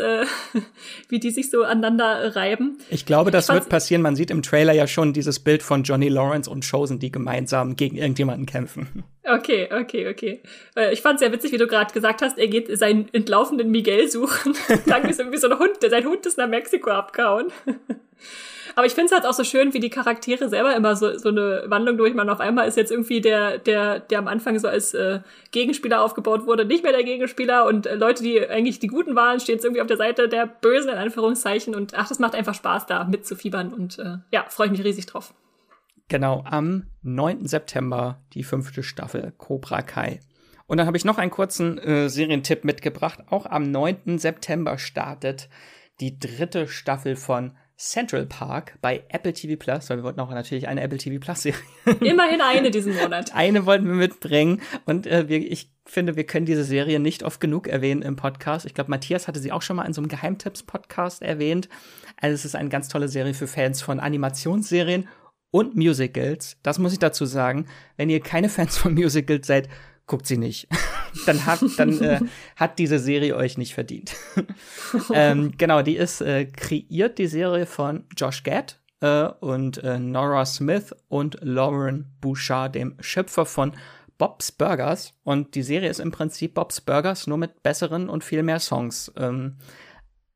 wie 1.09 1.19
die 1.19 1.31
sich 1.31 1.49
so 1.49 1.63
aneinander 1.63 2.35
reiben. 2.35 2.77
Ich 2.89 3.05
glaube, 3.05 3.31
das 3.31 3.47
ich 3.47 3.53
wird 3.55 3.69
passieren. 3.69 4.01
Man 4.01 4.15
sieht 4.15 4.29
im 4.29 4.41
Trailer 4.41 4.73
ja 4.73 4.87
schon 4.87 5.13
dieses 5.13 5.39
Bild 5.39 5.63
von 5.63 5.83
Johnny 5.83 6.09
Lawrence 6.09 6.49
und 6.49 6.69
Chosen, 6.69 6.99
die 6.99 7.11
gemeinsam 7.11 7.75
gegen 7.75 7.97
irgendjemanden 7.97 8.45
kämpfen. 8.45 9.03
Okay, 9.23 9.69
okay, 9.71 10.09
okay. 10.09 10.41
Ich 10.91 11.01
fand 11.01 11.15
es 11.15 11.19
sehr 11.19 11.31
witzig, 11.31 11.51
wie 11.51 11.57
du 11.57 11.67
gerade 11.67 11.93
gesagt 11.93 12.23
hast, 12.23 12.39
er 12.39 12.47
geht 12.47 12.75
seinen 12.77 13.07
entlaufenden 13.13 13.69
Miguel 13.69 14.09
suchen. 14.09 14.53
Klang 14.85 15.07
wie 15.07 15.13
so, 15.13 15.31
wie 15.31 15.37
so 15.37 15.49
ein 15.49 15.59
Hund, 15.59 15.81
der 15.83 15.91
sein 15.91 16.05
Hund 16.05 16.25
ist 16.25 16.37
nach 16.37 16.47
Mexiko 16.47 16.89
abgehauen. 16.89 17.51
Aber 18.75 18.85
ich 18.85 18.93
finde 18.93 19.07
es 19.07 19.11
halt 19.11 19.25
auch 19.25 19.33
so 19.33 19.43
schön, 19.43 19.73
wie 19.73 19.79
die 19.79 19.89
Charaktere 19.89 20.49
selber 20.49 20.75
immer 20.75 20.95
so, 20.95 21.17
so 21.17 21.29
eine 21.29 21.63
Wandlung 21.67 21.97
durchmachen. 21.97 22.29
Auf 22.29 22.39
einmal 22.39 22.67
ist 22.67 22.77
jetzt 22.77 22.91
irgendwie 22.91 23.21
der, 23.21 23.57
der, 23.57 23.99
der 23.99 24.19
am 24.19 24.27
Anfang 24.27 24.57
so 24.59 24.67
als 24.67 24.93
äh, 24.93 25.19
Gegenspieler 25.51 26.01
aufgebaut 26.01 26.45
wurde, 26.45 26.65
nicht 26.65 26.83
mehr 26.83 26.93
der 26.93 27.03
Gegenspieler 27.03 27.65
und 27.65 27.85
äh, 27.85 27.95
Leute, 27.95 28.23
die 28.23 28.47
eigentlich 28.47 28.79
die 28.79 28.87
Guten 28.87 29.15
waren, 29.15 29.39
stehen 29.39 29.55
jetzt 29.55 29.65
irgendwie 29.65 29.81
auf 29.81 29.87
der 29.87 29.97
Seite 29.97 30.29
der 30.29 30.47
Bösen, 30.47 30.89
in 30.89 30.97
Anführungszeichen. 30.97 31.75
Und 31.75 31.93
ach, 31.95 32.07
das 32.07 32.19
macht 32.19 32.35
einfach 32.35 32.55
Spaß, 32.55 32.85
da 32.85 33.03
mitzufiebern 33.03 33.73
und 33.73 33.99
äh, 33.99 34.17
ja, 34.31 34.45
freue 34.49 34.67
ich 34.67 34.71
mich 34.71 34.83
riesig 34.83 35.05
drauf. 35.05 35.33
Genau, 36.11 36.43
am 36.43 36.87
9. 37.03 37.47
September 37.47 38.21
die 38.33 38.43
fünfte 38.43 38.83
Staffel 38.83 39.31
Cobra 39.37 39.81
Kai. 39.81 40.19
Und 40.67 40.77
dann 40.77 40.85
habe 40.85 40.97
ich 40.97 41.05
noch 41.05 41.17
einen 41.17 41.31
kurzen 41.31 41.77
äh, 41.77 42.09
Serientipp 42.09 42.65
mitgebracht. 42.65 43.19
Auch 43.29 43.45
am 43.45 43.71
9. 43.71 44.17
September 44.17 44.77
startet 44.77 45.47
die 46.01 46.19
dritte 46.19 46.67
Staffel 46.67 47.15
von 47.15 47.55
Central 47.77 48.25
Park 48.25 48.77
bei 48.81 49.05
Apple 49.07 49.31
TV 49.31 49.57
Plus, 49.57 49.89
weil 49.89 49.99
wir 49.99 50.03
wollten 50.03 50.19
auch 50.19 50.29
natürlich 50.29 50.67
eine 50.67 50.81
Apple 50.81 50.97
TV 50.97 51.17
Plus 51.17 51.43
Serie. 51.43 51.61
Immerhin 52.01 52.41
eine 52.41 52.71
diesen 52.71 52.93
Monat. 52.93 53.33
eine 53.33 53.65
wollten 53.65 53.87
wir 53.87 53.95
mitbringen 53.95 54.61
und 54.85 55.07
äh, 55.07 55.29
wir, 55.29 55.39
ich 55.49 55.71
finde, 55.85 56.17
wir 56.17 56.25
können 56.25 56.45
diese 56.45 56.65
Serie 56.65 56.99
nicht 56.99 57.23
oft 57.23 57.39
genug 57.39 57.67
erwähnen 57.67 58.01
im 58.01 58.17
Podcast. 58.17 58.65
Ich 58.65 58.73
glaube, 58.73 58.89
Matthias 58.89 59.29
hatte 59.29 59.39
sie 59.39 59.53
auch 59.53 59.61
schon 59.61 59.77
mal 59.77 59.85
in 59.85 59.93
so 59.93 60.01
einem 60.01 60.09
Geheimtipps-Podcast 60.09 61.21
erwähnt. 61.21 61.69
Also 62.19 62.35
es 62.35 62.43
ist 62.43 62.55
eine 62.55 62.69
ganz 62.69 62.89
tolle 62.89 63.07
Serie 63.07 63.33
für 63.33 63.47
Fans 63.47 63.81
von 63.81 64.01
Animationsserien 64.01 65.07
und 65.51 65.75
Musicals. 65.75 66.57
Das 66.63 66.79
muss 66.79 66.93
ich 66.93 66.99
dazu 66.99 67.25
sagen. 67.25 67.67
Wenn 67.97 68.09
ihr 68.09 68.21
keine 68.21 68.49
Fans 68.49 68.77
von 68.77 68.93
Musicals 68.93 69.47
seid, 69.47 69.69
guckt 70.07 70.25
sie 70.25 70.37
nicht. 70.37 70.67
dann 71.25 71.45
hat, 71.45 71.61
dann 71.77 72.01
äh, 72.01 72.19
hat 72.55 72.79
diese 72.79 72.99
Serie 72.99 73.35
euch 73.35 73.57
nicht 73.57 73.73
verdient. 73.73 74.15
ähm, 75.13 75.53
genau, 75.57 75.81
die 75.81 75.97
ist 75.97 76.21
äh, 76.21 76.45
kreiert, 76.45 77.17
die 77.17 77.27
Serie 77.27 77.65
von 77.65 78.05
Josh 78.15 78.43
Gad 78.43 78.79
äh, 79.01 79.25
und 79.25 79.77
äh, 79.83 79.99
Nora 79.99 80.45
Smith 80.45 80.95
und 81.09 81.37
Lauren 81.41 82.05
Bouchard, 82.21 82.75
dem 82.75 82.95
Schöpfer 82.99 83.45
von 83.45 83.73
Bob's 84.17 84.51
Burgers. 84.51 85.13
Und 85.23 85.55
die 85.55 85.63
Serie 85.63 85.89
ist 85.89 85.99
im 85.99 86.11
Prinzip 86.11 86.53
Bob's 86.53 86.81
Burgers, 86.81 87.27
nur 87.27 87.37
mit 87.37 87.63
besseren 87.63 88.09
und 88.09 88.23
viel 88.23 88.43
mehr 88.43 88.59
Songs. 88.59 89.11
Ähm, 89.17 89.57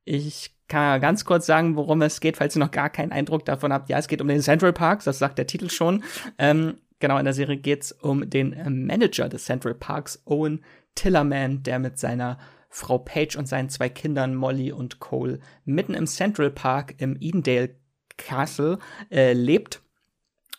Ich 0.06 0.55
kann 0.68 1.02
ganz 1.02 1.26
kurz 1.26 1.46
sagen, 1.46 1.76
worum 1.76 2.02
es 2.02 2.20
geht, 2.20 2.38
falls 2.38 2.56
ihr 2.56 2.60
noch 2.60 2.72
gar 2.72 2.90
keinen 2.90 3.12
Eindruck 3.12 3.46
davon 3.46 3.72
habt. 3.72 3.90
Ja, 3.90 3.98
es 3.98 4.08
geht 4.08 4.22
um 4.22 4.28
den 4.28 4.42
Central 4.42 4.74
Park, 4.74 5.04
das 5.04 5.20
sagt 5.20 5.38
der 5.38 5.48
Titel 5.48 5.70
schon. 5.70 6.04
Ähm, 6.38 6.76
genau, 7.00 7.18
in 7.18 7.26
der 7.26 7.34
Serie 7.34 7.58
geht 7.58 7.84
es 7.84 7.92
um 7.92 8.30
den 8.30 8.86
Manager 8.86 9.30
des 9.30 9.46
Central 9.46 9.76
Parks, 9.76 10.22
Owen 10.26 10.64
Tillerman, 10.96 11.64
der 11.64 11.80
mit 11.80 12.00
seiner 12.00 12.40
Frau 12.70 12.98
Page 12.98 13.38
und 13.38 13.48
seinen 13.48 13.70
zwei 13.70 13.90
Kindern 13.90 14.36
Molly 14.36 14.72
und 14.72 15.00
Cole 15.00 15.40
mitten 15.64 15.94
im 15.94 16.08
Central 16.08 16.52
Park 16.52 16.96
im 16.98 17.16
Edendale 17.20 17.76
Castle 18.18 18.80
äh, 19.12 19.34
lebt. 19.34 19.82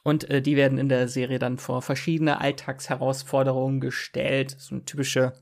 Und 0.02 0.30
äh, 0.30 0.40
die 0.40 0.57
werden 0.57 0.78
in 0.78 0.88
der 0.88 1.09
Serie 1.09 1.38
dann 1.38 1.59
vor 1.59 1.82
verschiedene 1.82 2.40
Alltagsherausforderungen 2.40 3.80
gestellt. 3.80 4.54
So 4.59 4.76
eine 4.76 4.84
typische 4.84 5.32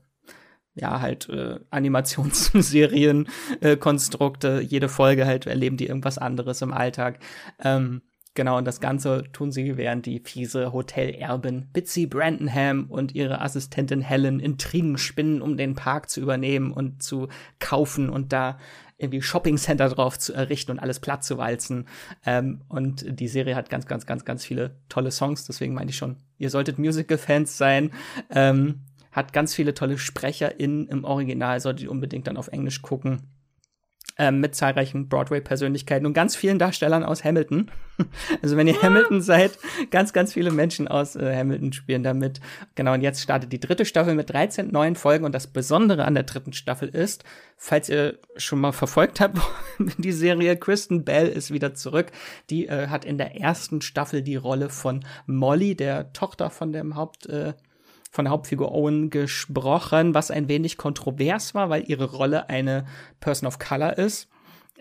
ja, 0.75 0.99
halt 0.99 1.29
äh, 1.29 1.59
Animationsserien, 1.69 3.27
äh, 3.61 3.77
jede 4.61 4.89
Folge 4.89 5.25
halt 5.25 5.47
erleben 5.47 5.77
die 5.77 5.87
irgendwas 5.87 6.17
anderes 6.17 6.61
im 6.61 6.73
Alltag. 6.73 7.19
Ähm, 7.63 8.01
genau, 8.33 8.57
und 8.57 8.65
das 8.65 8.81
Ganze 8.81 9.23
tun 9.31 9.51
sie, 9.51 9.77
während 9.77 10.05
die 10.05 10.19
fiese 10.19 10.73
Hotelerbin 10.73 11.67
Bitsy 11.71 12.07
Brandenham 12.07 12.85
und 12.89 13.15
ihre 13.15 13.41
Assistentin 13.41 14.01
Helen 14.01 14.41
Intrigen 14.41 14.97
spinnen, 14.97 15.41
um 15.41 15.55
den 15.55 15.75
Park 15.75 16.09
zu 16.09 16.19
übernehmen 16.19 16.71
und 16.71 17.01
zu 17.01 17.29
kaufen 17.59 18.09
und 18.09 18.33
da 18.33 18.57
irgendwie 18.97 19.21
Shopping 19.21 19.57
Center 19.57 19.89
drauf 19.89 20.17
zu 20.19 20.33
errichten 20.33 20.71
und 20.71 20.79
alles 20.79 20.99
platt 20.99 21.23
zu 21.23 21.37
walzen. 21.37 21.87
Ähm, 22.25 22.61
und 22.67 23.05
die 23.19 23.27
Serie 23.27 23.55
hat 23.55 23.69
ganz, 23.69 23.87
ganz, 23.87 24.05
ganz, 24.05 24.25
ganz 24.25 24.45
viele 24.45 24.77
tolle 24.89 25.11
Songs. 25.11 25.45
Deswegen 25.45 25.73
meine 25.73 25.89
ich 25.89 25.97
schon, 25.97 26.17
ihr 26.37 26.49
solltet 26.49 26.79
Musical-Fans 26.79 27.57
sein. 27.57 27.91
Ähm, 28.29 28.81
hat 29.15 29.31
ganz 29.31 29.55
viele 29.55 29.73
tolle 29.73 29.97
SprecherInnen 29.97 30.89
im 30.89 31.05
Original, 31.05 31.61
solltet 31.61 31.85
ihr 31.85 31.91
unbedingt 31.91 32.27
dann 32.27 32.37
auf 32.37 32.49
Englisch 32.49 32.81
gucken. 32.81 33.21
Ähm, 34.17 34.39
mit 34.39 34.55
zahlreichen 34.55 35.09
Broadway-Persönlichkeiten 35.09 36.05
und 36.05 36.13
ganz 36.13 36.37
vielen 36.37 36.57
Darstellern 36.57 37.03
aus 37.03 37.25
Hamilton. 37.25 37.69
also 38.41 38.55
wenn 38.55 38.67
ihr 38.67 38.81
Hamilton 38.81 39.21
seid, 39.21 39.57
ganz, 39.91 40.13
ganz 40.13 40.31
viele 40.31 40.51
Menschen 40.51 40.87
aus 40.87 41.17
äh, 41.17 41.35
Hamilton 41.35 41.73
spielen 41.73 42.01
damit. 42.01 42.39
Genau, 42.75 42.93
und 42.93 43.01
jetzt 43.01 43.21
startet 43.21 43.51
die 43.51 43.59
dritte 43.59 43.83
Staffel 43.83 44.15
mit 44.15 44.29
13 44.29 44.69
neuen 44.71 44.95
Folgen 44.95 45.25
und 45.25 45.35
das 45.35 45.47
Besondere 45.47 46.05
an 46.05 46.13
der 46.13 46.23
dritten 46.23 46.53
Staffel 46.53 46.87
ist, 46.87 47.25
falls 47.57 47.89
ihr 47.89 48.19
schon 48.37 48.61
mal 48.61 48.71
verfolgt 48.71 49.19
habt, 49.19 49.37
die 49.97 50.13
Serie 50.13 50.55
Kristen 50.55 51.03
Bell 51.03 51.27
ist 51.27 51.51
wieder 51.51 51.73
zurück. 51.73 52.11
Die 52.49 52.67
äh, 52.67 52.87
hat 52.87 53.03
in 53.03 53.17
der 53.17 53.35
ersten 53.35 53.81
Staffel 53.81 54.21
die 54.21 54.37
Rolle 54.37 54.69
von 54.69 55.03
Molly, 55.25 55.75
der 55.75 56.13
Tochter 56.13 56.51
von 56.51 56.71
dem 56.71 56.95
Haupt 56.95 57.25
äh, 57.25 57.53
von 58.15 58.25
der 58.25 58.31
Hauptfigur 58.31 58.71
Owen 58.71 59.09
gesprochen, 59.09 60.13
was 60.13 60.31
ein 60.31 60.47
wenig 60.47 60.77
kontrovers 60.77 61.53
war, 61.53 61.69
weil 61.69 61.83
ihre 61.87 62.05
Rolle 62.05 62.49
eine 62.49 62.85
Person 63.19 63.45
of 63.45 63.59
Color 63.59 63.97
ist. 63.97 64.29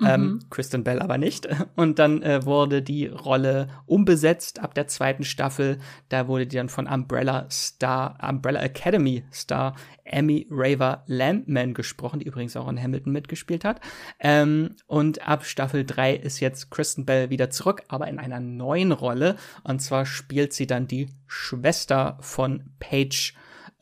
Ähm, 0.00 0.04
mhm. 0.04 0.10
Ähm, 0.10 0.40
Kristen 0.50 0.84
Bell 0.84 1.00
aber 1.00 1.18
nicht. 1.18 1.48
Und 1.76 1.98
dann 1.98 2.22
äh, 2.22 2.44
wurde 2.44 2.82
die 2.82 3.06
Rolle 3.06 3.68
umbesetzt 3.86 4.60
ab 4.60 4.74
der 4.74 4.88
zweiten 4.88 5.24
Staffel. 5.24 5.78
Da 6.08 6.28
wurde 6.28 6.46
die 6.46 6.56
dann 6.56 6.68
von 6.68 6.86
Umbrella 6.86 7.46
Star, 7.50 8.18
Umbrella 8.22 8.60
Academy 8.62 9.24
Star 9.32 9.74
Emmy 10.04 10.46
Raver 10.50 11.04
Lampman 11.06 11.74
gesprochen, 11.74 12.20
die 12.20 12.26
übrigens 12.26 12.56
auch 12.56 12.68
in 12.68 12.80
Hamilton 12.80 13.12
mitgespielt 13.12 13.64
hat. 13.64 13.80
Ähm, 14.20 14.76
und 14.86 15.26
ab 15.26 15.44
Staffel 15.44 15.84
3 15.84 16.14
ist 16.14 16.40
jetzt 16.40 16.70
Kristen 16.70 17.06
Bell 17.06 17.30
wieder 17.30 17.50
zurück, 17.50 17.82
aber 17.88 18.08
in 18.08 18.18
einer 18.18 18.40
neuen 18.40 18.92
Rolle. 18.92 19.36
Und 19.62 19.80
zwar 19.80 20.06
spielt 20.06 20.52
sie 20.52 20.66
dann 20.66 20.86
die 20.86 21.08
Schwester 21.26 22.18
von 22.20 22.64
Paige 22.80 23.32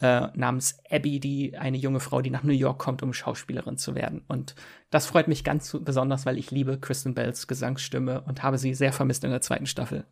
äh, 0.03 0.29
namens 0.35 0.79
Abby, 0.91 1.21
die 1.21 1.57
eine 1.57 1.77
junge 1.77 2.01
Frau, 2.01 2.21
die 2.21 2.31
nach 2.31 2.43
New 2.43 2.53
York 2.53 2.79
kommt, 2.79 3.03
um 3.03 3.13
Schauspielerin 3.13 3.79
zu 3.79 3.95
werden. 3.95 4.25
Und 4.27 4.57
das 4.91 5.07
freut 5.07 5.29
mich 5.29 5.45
ganz 5.45 5.77
besonders, 5.81 6.27
weil 6.27 6.39
ich 6.39 6.51
liebe 6.51 6.79
Kristen 6.79 7.15
Bells 7.15 7.47
Gesangsstimme 7.47 8.23
und 8.27 8.43
habe 8.43 8.59
sie 8.59 8.75
sehr 8.75 8.93
vermisst 8.93 9.23
in 9.23 9.31
der 9.31 9.41
zweiten 9.41 9.67
Staffel. 9.67 10.05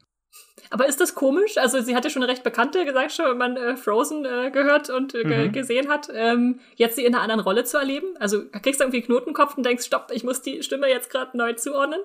Aber 0.70 0.86
ist 0.86 1.00
das 1.00 1.16
komisch? 1.16 1.58
Also 1.58 1.80
sie 1.80 1.96
hat 1.96 2.04
ja 2.04 2.10
schon 2.10 2.22
eine 2.22 2.30
recht 2.30 2.44
bekannte 2.44 2.84
Gesangsstimme, 2.84 3.30
wenn 3.30 3.38
man 3.38 3.56
äh, 3.56 3.76
Frozen 3.76 4.24
äh, 4.24 4.52
gehört 4.52 4.90
und 4.90 5.12
äh, 5.16 5.46
mhm. 5.48 5.52
gesehen 5.52 5.88
hat. 5.88 6.08
Ähm, 6.14 6.60
jetzt 6.76 6.94
sie 6.94 7.04
in 7.04 7.12
einer 7.12 7.22
anderen 7.22 7.40
Rolle 7.40 7.64
zu 7.64 7.76
erleben? 7.76 8.06
Also 8.20 8.48
kriegst 8.48 8.78
du 8.78 8.84
irgendwie 8.84 9.02
Knotenkopf 9.02 9.56
und 9.56 9.66
denkst, 9.66 9.86
stopp, 9.86 10.12
ich 10.14 10.22
muss 10.22 10.40
die 10.40 10.62
Stimme 10.62 10.88
jetzt 10.88 11.10
gerade 11.10 11.36
neu 11.36 11.54
zuordnen? 11.54 12.00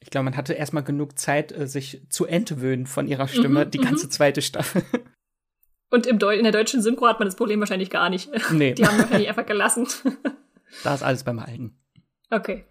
Ich 0.00 0.10
glaube, 0.10 0.24
man 0.24 0.36
hatte 0.36 0.54
erstmal 0.54 0.82
genug 0.82 1.16
Zeit, 1.16 1.52
äh, 1.52 1.68
sich 1.68 2.02
zu 2.08 2.26
entwöhnen 2.26 2.86
von 2.86 3.06
ihrer 3.06 3.28
Stimme, 3.28 3.66
mhm, 3.66 3.70
die 3.70 3.78
ganze 3.78 4.06
mhm. 4.06 4.10
zweite 4.10 4.42
Staffel. 4.42 4.82
Und 5.90 6.06
im 6.06 6.18
Deu 6.18 6.34
in 6.36 6.44
der 6.44 6.52
deutschen 6.52 6.82
Synchro 6.82 7.06
hat 7.06 7.18
man 7.18 7.26
das 7.26 7.36
Problem 7.36 7.60
wahrscheinlich 7.60 7.90
gar 7.90 8.10
nicht. 8.10 8.30
Nee. 8.52 8.72
Die 8.74 8.86
haben 8.86 8.98
wahrscheinlich 8.98 9.28
einfach 9.28 9.46
gelassen. 9.46 9.86
da 10.84 10.94
ist 10.94 11.02
alles 11.02 11.24
beim 11.24 11.38
Alten. 11.38 11.78
Okay. 12.30 12.64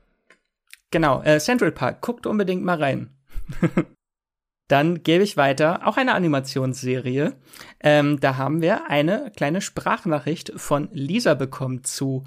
Genau, 0.92 1.22
äh, 1.24 1.40
Central 1.40 1.72
Park, 1.72 2.02
guckt 2.02 2.28
unbedingt 2.28 2.64
mal 2.64 2.82
rein. 2.82 3.10
Dann 4.68 5.02
gebe 5.02 5.24
ich 5.24 5.38
weiter, 5.38 5.88
auch 5.88 5.98
eine 5.98 6.14
Animationsserie. 6.14 7.36
Ähm, 7.80 8.20
da 8.20 8.36
haben 8.36 8.62
wir 8.62 8.90
eine 8.90 9.32
kleine 9.36 9.62
Sprachnachricht 9.62 10.52
von 10.58 10.90
Lisa 10.92 11.36
bekommen 11.36 11.86
zu 11.86 12.26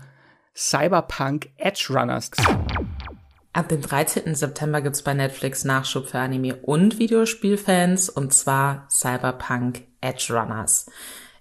Cyberpunk 0.56 1.50
Edge 1.56 1.88
Runners. 1.90 2.30
Ab 3.52 3.68
dem 3.68 3.82
13. 3.82 4.34
September 4.34 4.80
gibt's 4.80 5.02
bei 5.02 5.12
Netflix 5.12 5.64
Nachschub 5.64 6.08
für 6.08 6.18
Anime- 6.18 6.56
und 6.62 6.98
Videospielfans, 6.98 8.08
und 8.08 8.32
zwar 8.32 8.86
Cyberpunk 8.90 9.82
Edge 10.00 10.32
Runners. 10.32 10.86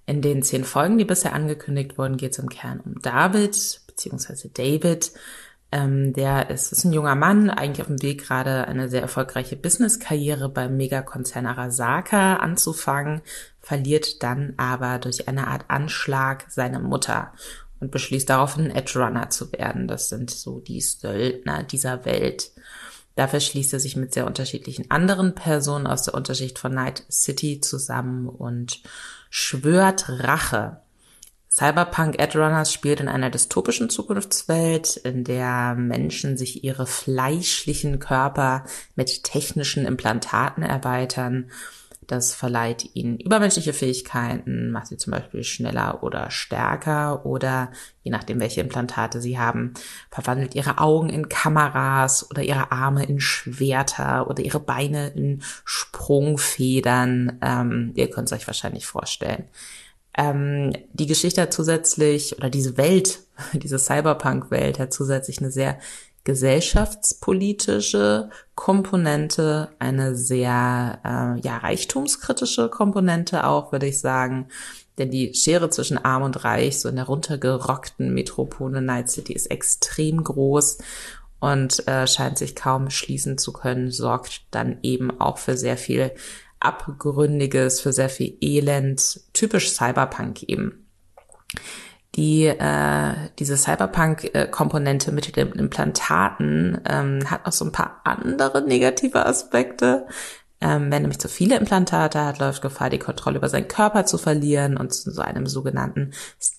In 0.05 0.22
den 0.22 0.41
zehn 0.41 0.64
Folgen, 0.64 0.97
die 0.97 1.05
bisher 1.05 1.34
angekündigt 1.34 1.97
wurden, 1.97 2.18
geht 2.18 2.32
es 2.32 2.39
im 2.39 2.49
Kern 2.49 2.80
um 2.80 3.01
David, 3.01 3.82
beziehungsweise 3.86 4.49
David. 4.49 5.12
Ähm, 5.72 6.14
der 6.14 6.49
ist, 6.49 6.72
ist 6.72 6.84
ein 6.84 6.93
junger 6.93 7.14
Mann, 7.14 7.51
eigentlich 7.51 7.82
auf 7.82 7.88
dem 7.88 8.01
Weg 8.01 8.26
gerade 8.26 8.68
eine 8.68 8.89
sehr 8.89 9.01
erfolgreiche 9.01 9.55
Business-Karriere 9.55 10.49
beim 10.49 10.78
Megakonzern 10.78 11.45
Arasaka 11.45 12.38
anzufangen, 12.38 13.22
verliert 13.62 14.24
dann 14.24 14.53
aber 14.57 14.97
durch 14.97 15.28
eine 15.28 15.47
Art 15.47 15.66
Anschlag 15.68 16.45
seine 16.49 16.80
Mutter 16.80 17.34
und 17.80 17.91
beschließt 17.91 18.30
daraufhin 18.30 18.72
Edge 18.72 18.99
Runner 18.99 19.30
zu 19.30 19.51
werden. 19.51 19.88
Das 19.88 20.10
sind 20.10 20.32
so 20.32 20.60
die 20.60 20.82
Söldner 20.82 21.64
dieser 21.64 22.03
Welt. 22.05 22.51
Dafür 23.20 23.41
schließt 23.41 23.74
er 23.74 23.82
sich 23.82 23.97
mit 23.97 24.13
sehr 24.13 24.26
unterschiedlichen 24.26 24.89
anderen 24.89 25.36
Personen 25.36 25.88
aus 25.88 26.03
der 26.03 26.13
Unterschicht 26.13 26.57
von 26.57 26.74
Night 26.74 27.03
City 27.11 27.59
zusammen 27.59 28.30
und 28.30 28.82
schwört 29.30 30.07
Rache. 30.07 30.80
Cyberpunk 31.51 32.17
Edrunners 32.17 32.72
spielt 32.72 33.01
in 33.01 33.09
einer 33.09 33.30
dystopischen 33.30 33.89
Zukunftswelt, 33.89 34.95
in 34.95 35.26
der 35.26 35.76
Menschen 35.76 36.38
sich 36.38 36.63
ihre 36.63 36.88
fleischlichen 36.88 37.99
Körper 37.99 38.63
mit 38.95 39.26
technischen 39.26 39.86
Implantaten 39.86 40.63
erweitern 40.63 41.51
das 42.12 42.34
verleiht 42.34 42.95
ihnen 42.95 43.20
übermenschliche 43.20 43.72
Fähigkeiten, 43.72 44.72
macht 44.72 44.88
sie 44.88 44.97
zum 44.97 45.12
Beispiel 45.12 45.43
schneller 45.43 46.03
oder 46.03 46.32
stärker 46.32 47.26
oder 47.26 47.72
je 48.01 48.12
nachdem, 48.12 48.39
welche 48.39 48.62
Implantate 48.62 49.22
sie 49.22 49.38
haben, 49.38 49.76
verwandelt 50.10 50.55
ihre 50.55 50.80
Augen 50.80 51.10
in 51.10 51.30
Kameras 51.30 52.30
oder 52.32 52.41
ihre 52.41 52.72
Arme 52.72 53.05
in 53.05 53.20
Schwerter 53.20 54.28
oder 54.28 54.43
ihre 54.43 54.60
Beine 54.60 55.10
in 55.10 55.43
Sprungfedern. 55.66 57.38
Ähm, 57.41 57.91
ihr 57.95 58.10
könnt 58.10 58.32
es 58.32 58.34
euch 58.34 58.47
wahrscheinlich 58.47 58.88
vorstellen. 58.88 59.45
Ähm, 60.18 60.74
die 60.93 61.05
Geschichte 61.05 61.41
hat 61.43 61.53
zusätzlich, 61.53 62.38
oder 62.38 62.49
diese 62.49 62.78
Welt, 62.78 63.20
diese 63.53 63.78
Cyberpunk-Welt 63.78 64.80
hat 64.80 64.91
zusätzlich 64.91 65.39
eine 65.39 65.51
sehr 65.51 65.78
gesellschaftspolitische 66.24 68.30
Komponente, 68.55 69.70
eine 69.80 70.15
sehr 70.15 70.99
äh, 71.03 71.39
ja 71.41 71.57
reichtumskritische 71.57 72.70
Komponente 72.70 73.45
auch, 73.45 73.72
würde 73.72 73.88
ich 73.88 73.99
sagen. 73.99 74.47
Denn 74.97 75.11
die 75.11 75.34
Schere 75.34 75.70
zwischen 75.70 75.97
Arm 75.97 76.24
und 76.24 76.43
Reich, 76.43 76.80
so 76.80 76.89
in 76.89 76.97
der 76.97 77.05
runtergerockten 77.05 78.13
Metropole 78.13 78.82
Night 78.82 79.09
City, 79.09 79.34
ist 79.34 79.47
extrem 79.47 80.24
groß 80.24 80.80
und 81.39 81.88
äh, 81.88 82.05
scheint 82.05 82.38
sich 82.38 82.55
kaum 82.55 82.89
schließen 82.89 83.38
zu 83.38 83.53
können, 83.53 83.91
sorgt 83.91 84.41
dann 84.51 84.80
eben 84.84 85.22
auch 85.22 85.38
für 85.38 85.55
sehr 85.55 85.78
viel 85.78 86.11
Abgründiges, 86.59 87.80
für 87.80 87.93
sehr 87.93 88.09
viel 88.09 88.38
Elend, 88.41 89.22
typisch 89.32 89.72
Cyberpunk 89.72 90.43
eben 90.43 90.86
die 92.20 92.47
äh, 92.47 93.13
diese 93.39 93.55
Cyberpunk-Komponente 93.55 95.13
mit 95.13 95.38
den 95.38 95.53
Implantaten 95.53 96.82
ähm, 96.86 97.32
hat 97.32 97.45
auch 97.45 97.53
so 97.53 97.63
ein 97.63 97.72
paar 97.72 98.01
andere 98.03 98.61
negative 98.61 99.26
Aspekte. 99.26 100.05
Ähm, 100.59 100.91
wer 100.91 100.99
nämlich 100.99 101.20
zu 101.20 101.30
viele 101.30 101.55
Implantate 101.55 102.26
hat, 102.26 102.39
läuft 102.39 102.61
Gefahr, 102.61 102.89
die 102.89 102.99
Kontrolle 102.99 103.38
über 103.38 103.47
seinen 103.47 103.70
Körper 103.70 104.05
zu 104.05 104.17
verlieren 104.17 104.76
und 104.76 104.93
zu 104.93 105.11
so 105.11 105.22
einem 105.22 105.47
sogenannten 105.47 106.11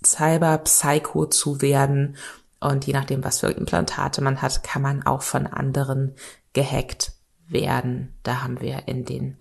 Cyber-Psycho 0.02 1.26
zu 1.26 1.60
werden. 1.60 2.16
Und 2.58 2.86
je 2.86 2.94
nachdem, 2.94 3.22
was 3.22 3.40
für 3.40 3.48
Implantate 3.48 4.22
man 4.22 4.40
hat, 4.40 4.62
kann 4.62 4.80
man 4.80 5.02
auch 5.02 5.20
von 5.20 5.46
anderen 5.46 6.14
gehackt 6.54 7.12
werden. 7.48 8.14
Da 8.22 8.42
haben 8.42 8.62
wir 8.62 8.88
in 8.88 9.04
den 9.04 9.36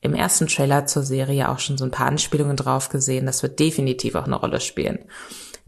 im 0.00 0.14
ersten 0.14 0.46
Trailer 0.46 0.86
zur 0.86 1.02
Serie 1.02 1.48
auch 1.48 1.58
schon 1.58 1.78
so 1.78 1.84
ein 1.84 1.90
paar 1.90 2.06
Anspielungen 2.06 2.56
drauf 2.56 2.90
gesehen. 2.90 3.26
Das 3.26 3.42
wird 3.42 3.58
definitiv 3.58 4.14
auch 4.14 4.26
eine 4.26 4.36
Rolle 4.36 4.60
spielen. 4.60 5.06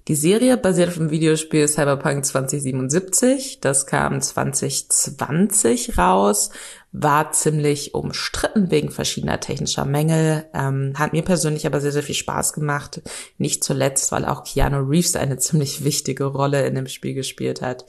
Die 0.09 0.15
Serie 0.15 0.57
basiert 0.57 0.91
auf 0.91 0.95
dem 0.95 1.11
Videospiel 1.11 1.67
Cyberpunk 1.67 2.25
2077. 2.25 3.59
Das 3.61 3.87
kam 3.87 4.21
2020 4.21 5.99
raus, 5.99 6.51
war 6.93 7.33
ziemlich 7.33 7.93
umstritten 7.93 8.71
wegen 8.71 8.93
verschiedener 8.93 9.41
technischer 9.41 9.85
Mängel, 9.85 10.45
ähm, 10.55 10.93
hat 10.95 11.13
mir 11.13 11.23
persönlich 11.23 11.67
aber 11.67 11.81
sehr, 11.81 11.91
sehr 11.91 12.05
viel 12.05 12.15
Spaß 12.15 12.53
gemacht. 12.53 13.03
Nicht 13.37 13.65
zuletzt, 13.65 14.13
weil 14.13 14.25
auch 14.25 14.45
Keanu 14.45 14.89
Reeves 14.89 15.17
eine 15.17 15.39
ziemlich 15.39 15.83
wichtige 15.83 16.27
Rolle 16.27 16.65
in 16.67 16.77
dem 16.77 16.87
Spiel 16.87 17.15
gespielt 17.15 17.61
hat. 17.61 17.85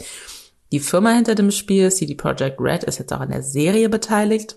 Die 0.72 0.80
Firma 0.80 1.12
hinter 1.12 1.36
dem 1.36 1.52
Spiel, 1.52 1.92
CD 1.92 2.16
Projekt 2.16 2.60
Red, 2.60 2.84
ist 2.84 2.98
jetzt 2.98 3.14
auch 3.14 3.20
an 3.20 3.30
der 3.30 3.44
Serie 3.44 3.90
beteiligt. 3.90 4.56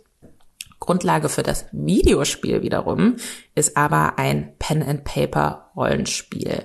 Grundlage 0.78 1.28
für 1.28 1.42
das 1.42 1.66
Videospiel 1.72 2.62
wiederum 2.62 3.16
ist 3.54 3.76
aber 3.76 4.18
ein 4.18 4.54
Pen-and-Paper-Rollenspiel 4.58 6.64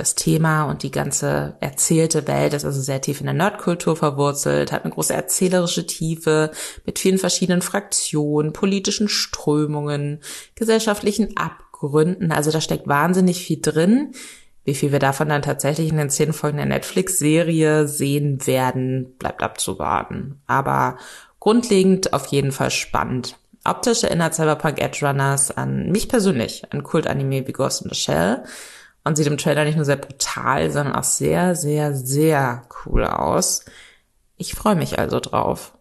das 0.00 0.14
Thema 0.14 0.64
und 0.64 0.82
die 0.82 0.90
ganze 0.90 1.56
erzählte 1.60 2.26
Welt 2.26 2.54
ist 2.54 2.64
also 2.64 2.80
sehr 2.80 3.00
tief 3.00 3.20
in 3.20 3.26
der 3.26 3.34
Nerdkultur 3.34 3.96
verwurzelt, 3.96 4.72
hat 4.72 4.84
eine 4.84 4.94
große 4.94 5.12
erzählerische 5.12 5.86
Tiefe 5.86 6.50
mit 6.86 6.98
vielen 6.98 7.18
verschiedenen 7.18 7.62
Fraktionen, 7.62 8.52
politischen 8.52 9.08
Strömungen, 9.08 10.20
gesellschaftlichen 10.54 11.36
Abgründen. 11.36 12.32
Also 12.32 12.50
da 12.50 12.60
steckt 12.60 12.88
wahnsinnig 12.88 13.44
viel 13.44 13.60
drin. 13.60 14.12
Wie 14.64 14.74
viel 14.74 14.90
wir 14.90 14.98
davon 14.98 15.28
dann 15.28 15.42
tatsächlich 15.42 15.90
in 15.90 15.98
den 15.98 16.10
zehn 16.10 16.32
Folgen 16.32 16.56
der 16.56 16.66
Netflix-Serie 16.66 17.86
sehen 17.86 18.46
werden, 18.46 19.14
bleibt 19.18 19.42
abzuwarten. 19.42 20.40
Aber 20.46 20.96
grundlegend 21.40 22.12
auf 22.14 22.26
jeden 22.26 22.52
Fall 22.52 22.70
spannend. 22.70 23.36
Optisch 23.64 24.04
erinnert 24.04 24.34
Cyberpunk 24.34 24.80
Edge 24.80 25.06
Runners 25.06 25.50
an 25.50 25.90
mich 25.90 26.08
persönlich, 26.08 26.64
an 26.70 26.82
Kult-Anime 26.82 27.46
wie 27.46 27.52
Ghost 27.52 27.82
in 27.82 27.90
the 27.90 27.94
Shell 27.94 28.44
und 29.04 29.16
sieht 29.16 29.26
im 29.26 29.38
Trailer 29.38 29.64
nicht 29.64 29.76
nur 29.76 29.84
sehr 29.84 29.96
brutal, 29.96 30.70
sondern 30.70 30.94
auch 30.94 31.04
sehr, 31.04 31.54
sehr, 31.54 31.94
sehr 31.94 32.62
cool 32.84 33.04
aus. 33.04 33.64
Ich 34.36 34.54
freue 34.54 34.76
mich 34.76 34.98
also 34.98 35.20
drauf. 35.20 35.76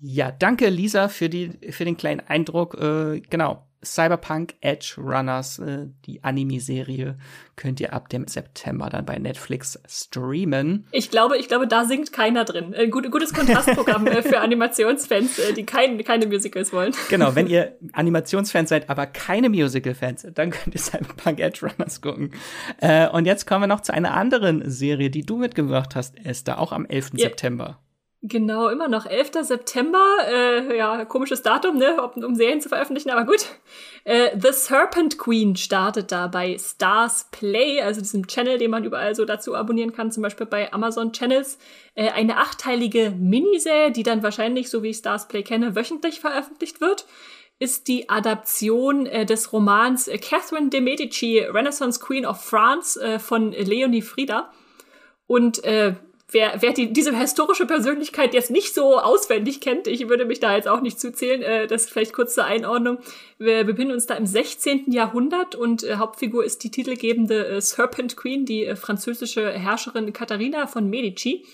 Ja, 0.00 0.30
danke 0.30 0.68
Lisa 0.68 1.08
für 1.08 1.30
die 1.30 1.52
für 1.70 1.84
den 1.84 1.96
kleinen 1.96 2.20
Eindruck. 2.20 2.74
Äh, 2.74 3.20
genau, 3.20 3.66
Cyberpunk 3.84 4.54
Edge 4.60 4.94
Runners, 4.98 5.58
äh, 5.58 5.86
die 6.06 6.22
Anime-Serie, 6.24 7.16
könnt 7.56 7.80
ihr 7.80 7.92
ab 7.92 8.08
dem 8.08 8.26
September 8.26 8.88
dann 8.90 9.04
bei 9.04 9.18
Netflix 9.18 9.78
streamen. 9.86 10.86
Ich 10.90 11.10
glaube, 11.10 11.38
ich 11.38 11.48
glaube, 11.48 11.66
da 11.66 11.84
singt 11.84 12.12
keiner 12.12 12.44
drin. 12.44 12.74
Ein 12.74 12.90
gut, 12.90 13.10
gutes 13.10 13.32
Kontrastprogramm 13.32 14.06
äh, 14.06 14.22
für 14.22 14.40
Animationsfans, 14.42 15.38
äh, 15.38 15.52
die 15.52 15.64
kein, 15.64 16.02
keine 16.04 16.26
Musicals 16.26 16.72
wollen. 16.72 16.94
Genau, 17.08 17.34
wenn 17.34 17.46
ihr 17.46 17.76
Animationsfans 17.92 18.68
seid, 18.68 18.90
aber 18.90 19.06
keine 19.06 19.48
Musical-Fans, 19.48 20.26
dann 20.34 20.50
könnt 20.50 20.74
ihr 20.74 20.80
Cyberpunk 20.80 21.40
Edge 21.40 21.66
Runners 21.66 22.00
gucken. 22.00 22.32
Äh, 22.78 23.08
und 23.08 23.26
jetzt 23.26 23.46
kommen 23.46 23.62
wir 23.62 23.68
noch 23.68 23.80
zu 23.80 23.92
einer 23.92 24.14
anderen 24.14 24.68
Serie, 24.68 25.10
die 25.10 25.22
du 25.22 25.36
mitgebracht 25.36 25.94
hast, 25.94 26.16
Esther, 26.24 26.58
auch 26.58 26.72
am 26.72 26.86
11. 26.86 27.12
Yeah. 27.14 27.28
September. 27.28 27.78
Genau, 28.26 28.68
immer 28.70 28.88
noch 28.88 29.04
11. 29.04 29.32
September. 29.42 30.02
Äh, 30.26 30.78
ja, 30.78 31.04
komisches 31.04 31.42
Datum, 31.42 31.76
ne, 31.76 32.00
um 32.00 32.34
Serien 32.34 32.62
zu 32.62 32.70
veröffentlichen, 32.70 33.10
aber 33.10 33.26
gut. 33.26 33.48
Äh, 34.04 34.30
The 34.40 34.48
Serpent 34.50 35.18
Queen 35.18 35.56
startet 35.56 36.10
da 36.10 36.28
bei 36.28 36.56
Stars 36.58 37.28
Play, 37.32 37.82
also 37.82 38.00
diesem 38.00 38.26
Channel, 38.26 38.56
den 38.56 38.70
man 38.70 38.82
überall 38.82 39.14
so 39.14 39.26
dazu 39.26 39.54
abonnieren 39.54 39.92
kann, 39.92 40.10
zum 40.10 40.22
Beispiel 40.22 40.46
bei 40.46 40.72
Amazon 40.72 41.12
Channels. 41.12 41.58
Äh, 41.94 42.12
eine 42.12 42.38
achteilige 42.38 43.10
Miniserie, 43.10 43.92
die 43.92 44.04
dann 44.04 44.22
wahrscheinlich, 44.22 44.70
so 44.70 44.82
wie 44.82 44.88
ich 44.88 44.96
Stars 44.96 45.28
Play 45.28 45.42
kenne, 45.42 45.76
wöchentlich 45.76 46.20
veröffentlicht 46.20 46.80
wird 46.80 47.04
ist 47.60 47.86
die 47.86 48.08
Adaption 48.08 49.06
äh, 49.06 49.24
des 49.24 49.52
Romans 49.52 50.08
äh, 50.08 50.18
Catherine 50.18 50.70
de 50.70 50.80
Medici, 50.80 51.38
Renaissance 51.38 52.00
Queen 52.00 52.26
of 52.26 52.40
France 52.40 53.00
äh, 53.00 53.18
von 53.20 53.52
Leonie 53.52 54.02
Frieda. 54.02 54.50
Und 55.26 55.62
äh, 55.62 55.94
wer, 56.30 56.60
wer 56.60 56.72
die, 56.72 56.92
diese 56.92 57.16
historische 57.16 57.66
Persönlichkeit 57.66 58.34
jetzt 58.34 58.50
nicht 58.50 58.74
so 58.74 58.98
auswendig 58.98 59.60
kennt, 59.60 59.86
ich 59.86 60.08
würde 60.08 60.24
mich 60.24 60.40
da 60.40 60.54
jetzt 60.54 60.68
auch 60.68 60.80
nicht 60.80 61.00
zuzählen, 61.00 61.42
äh, 61.42 61.66
das 61.66 61.88
vielleicht 61.88 62.12
kurz 62.12 62.34
zur 62.34 62.44
Einordnung. 62.44 62.98
Wir 63.38 63.64
befinden 63.64 63.94
uns 63.94 64.06
da 64.06 64.14
im 64.14 64.26
16. 64.26 64.90
Jahrhundert 64.92 65.54
und 65.54 65.84
äh, 65.84 65.96
Hauptfigur 65.96 66.44
ist 66.44 66.64
die 66.64 66.70
titelgebende 66.70 67.46
äh, 67.46 67.60
Serpent 67.60 68.16
Queen, 68.16 68.44
die 68.44 68.64
äh, 68.64 68.76
französische 68.76 69.50
Herrscherin 69.50 70.12
Katharina 70.12 70.66
von 70.66 70.88
Medici. 70.88 71.44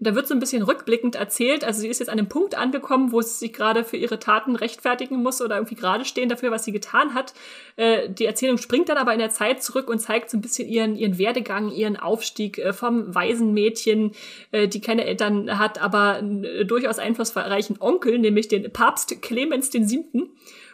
Und 0.00 0.06
da 0.06 0.14
wird 0.14 0.26
so 0.26 0.32
ein 0.32 0.40
bisschen 0.40 0.62
rückblickend 0.62 1.14
erzählt. 1.14 1.62
Also 1.62 1.82
sie 1.82 1.88
ist 1.88 1.98
jetzt 1.98 2.08
an 2.08 2.18
einem 2.18 2.28
Punkt 2.28 2.56
angekommen, 2.56 3.12
wo 3.12 3.20
sie 3.20 3.38
sich 3.38 3.52
gerade 3.52 3.84
für 3.84 3.98
ihre 3.98 4.18
Taten 4.18 4.56
rechtfertigen 4.56 5.22
muss 5.22 5.42
oder 5.42 5.56
irgendwie 5.56 5.74
gerade 5.74 6.06
stehen 6.06 6.30
dafür, 6.30 6.50
was 6.50 6.64
sie 6.64 6.72
getan 6.72 7.12
hat. 7.12 7.34
Äh, 7.76 8.08
die 8.08 8.24
Erzählung 8.24 8.56
springt 8.56 8.88
dann 8.88 8.96
aber 8.96 9.12
in 9.12 9.18
der 9.18 9.28
Zeit 9.28 9.62
zurück 9.62 9.90
und 9.90 9.98
zeigt 9.98 10.30
so 10.30 10.38
ein 10.38 10.40
bisschen 10.40 10.70
ihren, 10.70 10.96
ihren 10.96 11.18
Werdegang, 11.18 11.70
ihren 11.70 11.98
Aufstieg 11.98 12.58
äh, 12.58 12.72
vom 12.72 13.14
Waisenmädchen, 13.14 14.12
äh, 14.52 14.68
die 14.68 14.80
keine 14.80 15.04
Eltern 15.04 15.58
hat, 15.58 15.82
aber 15.82 16.14
einen 16.14 16.66
durchaus 16.66 16.98
einflussreichen 16.98 17.76
Onkel, 17.78 18.18
nämlich 18.18 18.48
den 18.48 18.72
Papst 18.72 19.20
Clemens 19.20 19.70
Siebten. 19.70 20.30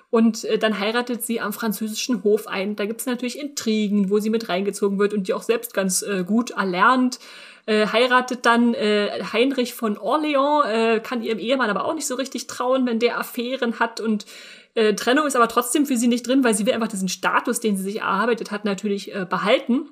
Und 0.08 0.44
äh, 0.44 0.56
dann 0.56 0.78
heiratet 0.78 1.24
sie 1.24 1.40
am 1.40 1.52
französischen 1.52 2.22
Hof 2.22 2.46
ein. 2.46 2.76
Da 2.76 2.86
gibt 2.86 3.00
es 3.00 3.06
natürlich 3.06 3.40
Intrigen, 3.40 4.08
wo 4.08 4.20
sie 4.20 4.30
mit 4.30 4.48
reingezogen 4.48 5.00
wird 5.00 5.12
und 5.14 5.26
die 5.26 5.34
auch 5.34 5.42
selbst 5.42 5.74
ganz 5.74 6.02
äh, 6.02 6.22
gut 6.24 6.52
erlernt 6.52 7.18
äh, 7.66 7.86
heiratet 7.86 8.46
dann 8.46 8.74
äh, 8.74 9.22
Heinrich 9.32 9.74
von 9.74 9.96
Orléans, 9.96 10.64
äh, 10.66 11.00
kann 11.00 11.22
ihrem 11.22 11.38
Ehemann 11.38 11.70
aber 11.70 11.84
auch 11.84 11.94
nicht 11.94 12.06
so 12.06 12.14
richtig 12.14 12.46
trauen, 12.46 12.86
wenn 12.86 12.98
der 12.98 13.18
Affären 13.18 13.78
hat 13.78 14.00
und 14.00 14.26
äh, 14.74 14.94
Trennung 14.94 15.26
ist 15.26 15.36
aber 15.36 15.48
trotzdem 15.48 15.86
für 15.86 15.96
sie 15.96 16.08
nicht 16.08 16.26
drin, 16.26 16.44
weil 16.44 16.54
sie 16.54 16.66
will 16.66 16.74
einfach 16.74 16.88
diesen 16.88 17.08
Status, 17.08 17.60
den 17.60 17.76
sie 17.76 17.82
sich 17.82 18.00
erarbeitet 18.00 18.50
hat, 18.50 18.64
natürlich 18.64 19.14
äh, 19.14 19.26
behalten 19.28 19.88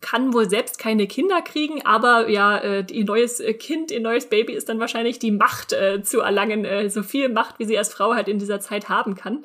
kann 0.00 0.34
wohl 0.34 0.48
selbst 0.48 0.78
keine 0.78 1.06
Kinder 1.06 1.40
kriegen, 1.40 1.84
aber 1.86 2.28
ja, 2.28 2.58
äh, 2.58 2.84
ihr 2.90 3.04
neues 3.04 3.40
äh, 3.40 3.54
Kind, 3.54 3.90
ihr 3.90 4.00
neues 4.00 4.26
Baby 4.26 4.52
ist 4.52 4.68
dann 4.68 4.78
wahrscheinlich 4.78 5.18
die 5.18 5.30
Macht 5.30 5.72
äh, 5.72 6.02
zu 6.02 6.20
erlangen, 6.20 6.64
äh, 6.64 6.90
so 6.90 7.02
viel 7.02 7.30
Macht, 7.30 7.58
wie 7.58 7.64
sie 7.64 7.78
als 7.78 7.92
Frau 7.92 8.14
halt 8.14 8.28
in 8.28 8.38
dieser 8.38 8.60
Zeit 8.60 8.88
haben 8.88 9.14
kann. 9.14 9.44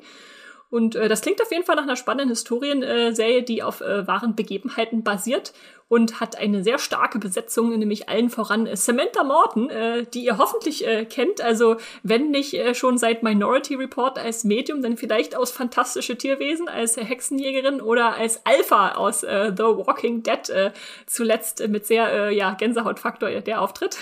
Und 0.70 0.94
äh, 0.94 1.08
das 1.08 1.20
klingt 1.20 1.42
auf 1.42 1.50
jeden 1.50 1.64
Fall 1.64 1.76
nach 1.76 1.82
einer 1.82 1.96
spannenden 1.96 2.30
Historienserie, 2.30 3.42
die 3.42 3.62
auf 3.62 3.80
äh, 3.80 4.06
wahren 4.06 4.36
Begebenheiten 4.36 5.02
basiert 5.02 5.52
und 5.88 6.20
hat 6.20 6.38
eine 6.38 6.62
sehr 6.62 6.78
starke 6.78 7.18
Besetzung, 7.18 7.76
nämlich 7.76 8.08
allen 8.08 8.30
voran 8.30 8.68
äh, 8.68 8.76
Samantha 8.76 9.24
Morton, 9.24 9.68
äh, 9.68 10.06
die 10.06 10.24
ihr 10.24 10.38
hoffentlich 10.38 10.86
äh, 10.86 11.04
kennt. 11.04 11.40
Also 11.40 11.76
wenn 12.04 12.30
nicht 12.30 12.54
äh, 12.54 12.74
schon 12.76 12.96
seit 12.96 13.24
Minority 13.24 13.74
Report 13.74 14.16
als 14.16 14.44
Medium, 14.44 14.80
dann 14.80 14.96
vielleicht 14.96 15.34
aus 15.34 15.50
Fantastische 15.50 16.16
Tierwesen 16.16 16.68
als 16.68 16.96
Hexenjägerin 16.96 17.80
oder 17.80 18.14
als 18.14 18.46
Alpha 18.46 18.92
aus 18.92 19.24
äh, 19.24 19.52
The 19.54 19.64
Walking 19.64 20.22
Dead 20.22 20.48
äh, 20.50 20.70
zuletzt 21.06 21.66
mit 21.66 21.84
sehr 21.86 22.12
äh, 22.12 22.36
ja 22.36 22.54
Gänsehautfaktor 22.54 23.28
der 23.28 23.60
Auftritt. 23.60 23.98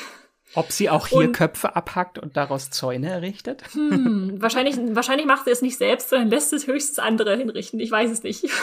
Ob 0.54 0.72
sie 0.72 0.88
auch 0.88 1.06
hier 1.06 1.18
und, 1.18 1.32
Köpfe 1.32 1.76
abhackt 1.76 2.18
und 2.18 2.36
daraus 2.36 2.70
Zäune 2.70 3.10
errichtet? 3.10 3.62
Hm, 3.72 4.40
wahrscheinlich, 4.40 4.76
wahrscheinlich 4.92 5.26
macht 5.26 5.44
sie 5.44 5.50
es 5.50 5.62
nicht 5.62 5.76
selbst, 5.76 6.10
sondern 6.10 6.30
lässt 6.30 6.52
es 6.52 6.66
höchstens 6.66 6.98
andere 6.98 7.36
hinrichten. 7.36 7.80
Ich 7.80 7.90
weiß 7.90 8.10
es 8.10 8.22
nicht. 8.22 8.46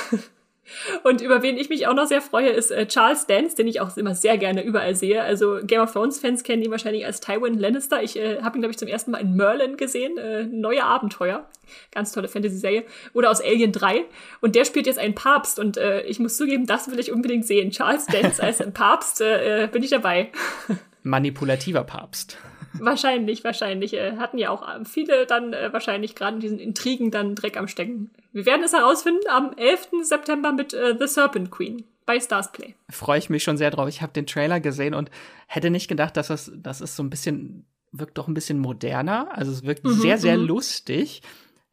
Und 1.03 1.21
über 1.21 1.43
wen 1.43 1.57
ich 1.57 1.69
mich 1.69 1.87
auch 1.87 1.93
noch 1.93 2.07
sehr 2.07 2.21
freue, 2.21 2.49
ist 2.49 2.71
äh, 2.71 2.87
Charles 2.87 3.27
Dance, 3.27 3.55
den 3.55 3.67
ich 3.67 3.81
auch 3.81 3.95
immer 3.97 4.15
sehr 4.15 4.37
gerne 4.37 4.63
überall 4.63 4.95
sehe. 4.95 5.21
Also 5.21 5.59
Game 5.63 5.81
of 5.81 5.93
Thrones-Fans 5.93 6.43
kennen 6.43 6.63
ihn 6.63 6.71
wahrscheinlich 6.71 7.05
als 7.05 7.19
Tywin 7.19 7.59
Lannister. 7.59 8.01
Ich 8.01 8.17
äh, 8.17 8.41
habe 8.41 8.57
ihn, 8.57 8.61
glaube 8.61 8.71
ich, 8.71 8.77
zum 8.77 8.87
ersten 8.87 9.11
Mal 9.11 9.19
in 9.19 9.35
Merlin 9.35 9.77
gesehen. 9.77 10.17
Äh, 10.17 10.45
neue 10.45 10.83
Abenteuer. 10.83 11.47
Ganz 11.91 12.11
tolle 12.11 12.27
Fantasy-Serie. 12.27 12.83
Oder 13.13 13.29
aus 13.29 13.41
Alien 13.41 13.71
3. 13.71 14.05
Und 14.41 14.55
der 14.55 14.65
spielt 14.65 14.87
jetzt 14.87 14.99
einen 14.99 15.13
Papst. 15.13 15.59
Und 15.59 15.77
äh, 15.77 16.01
ich 16.01 16.19
muss 16.19 16.35
zugeben, 16.35 16.65
das 16.65 16.89
will 16.89 16.99
ich 16.99 17.11
unbedingt 17.11 17.45
sehen. 17.45 17.69
Charles 17.69 18.07
Dance 18.07 18.41
als 18.43 18.63
Papst, 18.73 19.21
äh, 19.21 19.65
äh, 19.65 19.67
bin 19.67 19.83
ich 19.83 19.91
dabei. 19.91 20.31
Manipulativer 21.05 21.83
Papst. 21.83 22.37
Wahrscheinlich, 22.79 23.45
wahrscheinlich. 23.45 23.93
Äh, 23.93 24.17
hatten 24.17 24.37
ja 24.37 24.49
auch 24.49 24.67
äh, 24.67 24.83
viele 24.83 25.25
dann 25.25 25.53
äh, 25.53 25.71
wahrscheinlich 25.71 26.13
gerade 26.13 26.35
in 26.35 26.41
diesen 26.41 26.59
Intrigen 26.59 27.09
dann 27.09 27.33
Dreck 27.33 27.55
am 27.55 27.69
Stecken. 27.69 28.11
Wir 28.33 28.45
werden 28.45 28.63
es 28.65 28.73
herausfinden 28.73 29.23
am 29.29 29.53
11. 29.55 29.89
September 30.03 30.51
mit 30.51 30.73
äh, 30.73 30.93
The 30.99 31.07
Serpent 31.07 31.51
Queen 31.51 31.85
bei 32.05 32.19
Stars 32.19 32.51
Play. 32.51 32.75
Freue 32.89 33.19
ich 33.19 33.29
mich 33.29 33.43
schon 33.43 33.55
sehr 33.55 33.71
drauf. 33.71 33.87
Ich 33.87 34.01
habe 34.01 34.11
den 34.11 34.27
Trailer 34.27 34.59
gesehen 34.59 34.93
und 34.93 35.09
hätte 35.47 35.69
nicht 35.69 35.87
gedacht, 35.87 36.17
dass 36.17 36.27
das, 36.27 36.51
das 36.53 36.81
ist 36.81 36.97
so 36.97 37.03
ein 37.03 37.09
bisschen, 37.09 37.65
wirkt 37.93 38.17
doch 38.17 38.27
ein 38.27 38.33
bisschen 38.33 38.59
moderner. 38.59 39.29
Also 39.31 39.53
es 39.53 39.63
wirkt 39.63 39.85
mhm, 39.85 39.93
sehr, 39.93 40.17
sehr 40.17 40.37
mhm. 40.37 40.45
lustig. 40.45 41.21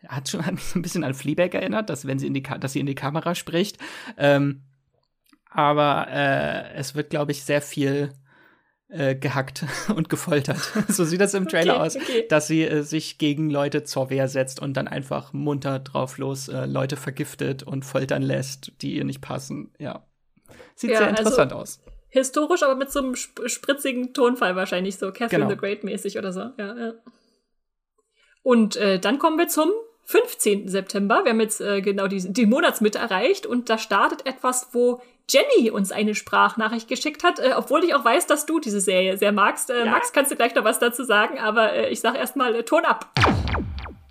Hat 0.06 0.28
schon 0.28 0.46
hat 0.46 0.54
mich 0.54 0.64
so 0.64 0.78
ein 0.78 0.82
bisschen 0.82 1.02
an 1.02 1.14
Fleabag 1.14 1.54
erinnert, 1.54 1.90
dass 1.90 2.06
wenn 2.06 2.20
sie 2.20 2.28
in 2.28 2.34
die, 2.34 2.42
dass 2.42 2.74
sie 2.74 2.80
in 2.80 2.86
die 2.86 2.94
Kamera 2.94 3.34
spricht. 3.34 3.78
Ähm, 4.16 4.62
aber 5.50 6.06
äh, 6.10 6.74
es 6.74 6.94
wird, 6.94 7.10
glaube 7.10 7.32
ich, 7.32 7.42
sehr 7.42 7.60
viel 7.60 8.12
äh, 8.93 9.14
gehackt 9.14 9.64
und 9.95 10.09
gefoltert. 10.09 10.59
so 10.88 11.05
sieht 11.05 11.20
das 11.20 11.34
im 11.34 11.49
Trailer 11.49 11.76
okay, 11.76 11.82
aus, 11.82 11.97
okay. 11.97 12.26
dass 12.28 12.47
sie 12.47 12.62
äh, 12.62 12.82
sich 12.82 13.18
gegen 13.18 13.51
Leute 13.51 13.84
zur 13.84 14.11
Wehr 14.11 14.28
setzt 14.28 14.61
und 14.61 14.76
dann 14.76 14.88
einfach 14.88 15.32
munter 15.32 15.78
drauf 15.78 16.18
los 16.18 16.49
äh, 16.49 16.66
Leute 16.66 16.97
vergiftet 16.97 17.62
und 17.62 17.84
foltern 17.84 18.22
lässt, 18.22 18.72
die 18.82 18.95
ihr 18.95 19.05
nicht 19.05 19.20
passen. 19.20 19.72
Ja. 19.78 20.07
Sieht 20.74 20.90
ja, 20.90 20.99
sehr 20.99 21.09
also 21.09 21.20
interessant 21.20 21.53
also, 21.53 21.62
aus. 21.62 21.80
Historisch, 22.09 22.62
aber 22.62 22.74
mit 22.74 22.90
so 22.93 22.99
einem 22.99 23.14
sp 23.16 23.49
spritzigen 23.49 24.12
Tonfall 24.12 24.55
wahrscheinlich, 24.57 24.97
so 24.99 25.11
Catherine 25.12 25.47
genau. 25.47 25.51
the 25.51 25.57
Great 25.57 25.82
mäßig 25.82 26.18
oder 26.18 26.32
so. 26.32 26.40
Ja, 26.59 26.76
ja. 26.76 26.93
Und 28.43 28.76
äh, 28.76 28.99
dann 28.99 29.18
kommen 29.18 29.38
wir 29.38 29.49
zum 29.49 29.70
15. 30.05 30.68
September. 30.68 31.22
Wir 31.24 31.30
haben 31.30 31.40
jetzt 31.40 31.61
äh, 31.61 31.80
genau 31.80 32.07
die, 32.07 32.32
die 32.32 32.46
Monatsmitte 32.46 32.98
erreicht 32.98 33.46
und 33.46 33.70
da 33.70 33.78
startet 33.78 34.26
etwas, 34.26 34.68
wo 34.72 35.00
Jenny 35.28 35.70
uns 35.70 35.92
eine 35.92 36.14
Sprachnachricht 36.14 36.88
geschickt 36.88 37.24
hat, 37.24 37.38
äh, 37.38 37.53
obwohl 37.57 37.84
ich 37.84 37.94
auch 37.94 38.05
weiß, 38.05 38.26
dass 38.26 38.46
du 38.46 38.61
diese 38.61 38.80
Serie 38.80 39.16
sehr 39.16 39.32
magst. 39.32 39.70
Äh, 39.70 39.84
ja. 39.84 39.90
Max, 39.90 40.12
kannst 40.12 40.30
du 40.30 40.36
gleich 40.36 40.55
noch 40.55 40.64
was 40.64 40.78
dazu 40.78 41.05
sagen, 41.05 41.38
aber 41.38 41.72
äh, 41.72 41.90
ich 41.90 42.00
sage 42.00 42.18
erstmal 42.18 42.55
äh, 42.55 42.62
Ton 42.64 42.84
ab. 42.84 43.11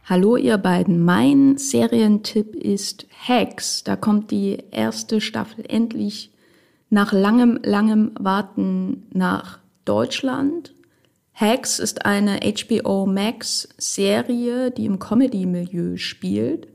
Hallo 0.06 0.36
ihr 0.36 0.58
beiden, 0.58 1.04
mein 1.06 1.58
Serientipp 1.58 2.56
ist 2.56 3.06
Hacks. 3.28 3.84
Da 3.84 3.96
kommt 3.96 4.32
die 4.32 4.58
erste 4.72 5.22
Staffel 5.22 5.64
endlich 5.68 6.32
nach 6.89 7.14
langem, 7.14 7.60
langem 7.64 8.12
Warten 8.20 9.08
nach 9.14 9.60
Deutschland. 9.86 10.74
Hacks 11.42 11.80
ist 11.80 12.06
eine 12.06 12.39
HBO 12.42 13.08
Max 13.08 13.68
Serie, 13.80 14.70
die 14.70 14.86
im 14.86 15.00
Comedy-Milieu 15.00 15.98
spielt. 15.98 16.68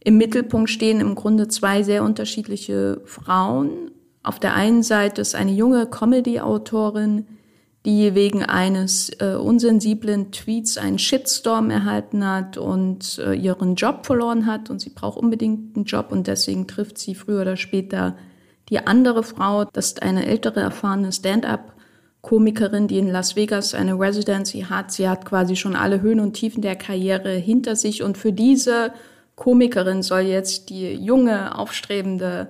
Im 0.00 0.16
Mittelpunkt 0.16 0.70
stehen 0.70 1.00
im 1.00 1.14
Grunde 1.14 1.48
zwei 1.48 1.82
sehr 1.82 2.02
unterschiedliche 2.02 3.02
Frauen. 3.04 3.90
Auf 4.22 4.40
der 4.40 4.54
einen 4.54 4.82
Seite 4.82 5.20
ist 5.20 5.34
eine 5.34 5.52
junge 5.52 5.86
Comedy-Autorin, 5.86 7.26
die 7.84 8.14
wegen 8.14 8.42
eines 8.42 9.10
äh, 9.20 9.34
unsensiblen 9.34 10.32
Tweets 10.32 10.78
einen 10.78 10.98
Shitstorm 10.98 11.68
erhalten 11.68 12.26
hat 12.26 12.56
und 12.56 13.18
äh, 13.18 13.34
ihren 13.34 13.74
Job 13.74 14.06
verloren 14.06 14.46
hat 14.46 14.70
und 14.70 14.80
sie 14.80 14.90
braucht 14.90 15.18
unbedingt 15.18 15.76
einen 15.76 15.84
Job 15.84 16.10
und 16.10 16.26
deswegen 16.26 16.66
trifft 16.66 16.96
sie 16.96 17.14
früher 17.14 17.42
oder 17.42 17.58
später 17.58 18.16
die 18.70 18.78
andere 18.78 19.22
Frau. 19.22 19.66
Das 19.66 19.88
ist 19.88 20.02
eine 20.02 20.24
ältere, 20.24 20.60
erfahrene 20.60 21.12
Stand-up-Komikerin, 22.22 22.88
die 22.88 22.98
in 22.98 23.08
Las 23.08 23.36
Vegas 23.36 23.74
eine 23.74 23.98
Residency 23.98 24.66
hat. 24.68 24.92
Sie 24.92 25.08
hat 25.08 25.24
quasi 25.24 25.56
schon 25.56 25.76
alle 25.76 26.00
Höhen 26.00 26.20
und 26.20 26.34
Tiefen 26.34 26.62
der 26.62 26.76
Karriere 26.76 27.32
hinter 27.32 27.76
sich 27.76 28.02
und 28.02 28.16
für 28.16 28.32
diese 28.32 28.92
Komikerin 29.34 30.02
soll 30.02 30.22
jetzt 30.22 30.70
die 30.70 30.94
junge, 30.94 31.58
aufstrebende 31.58 32.48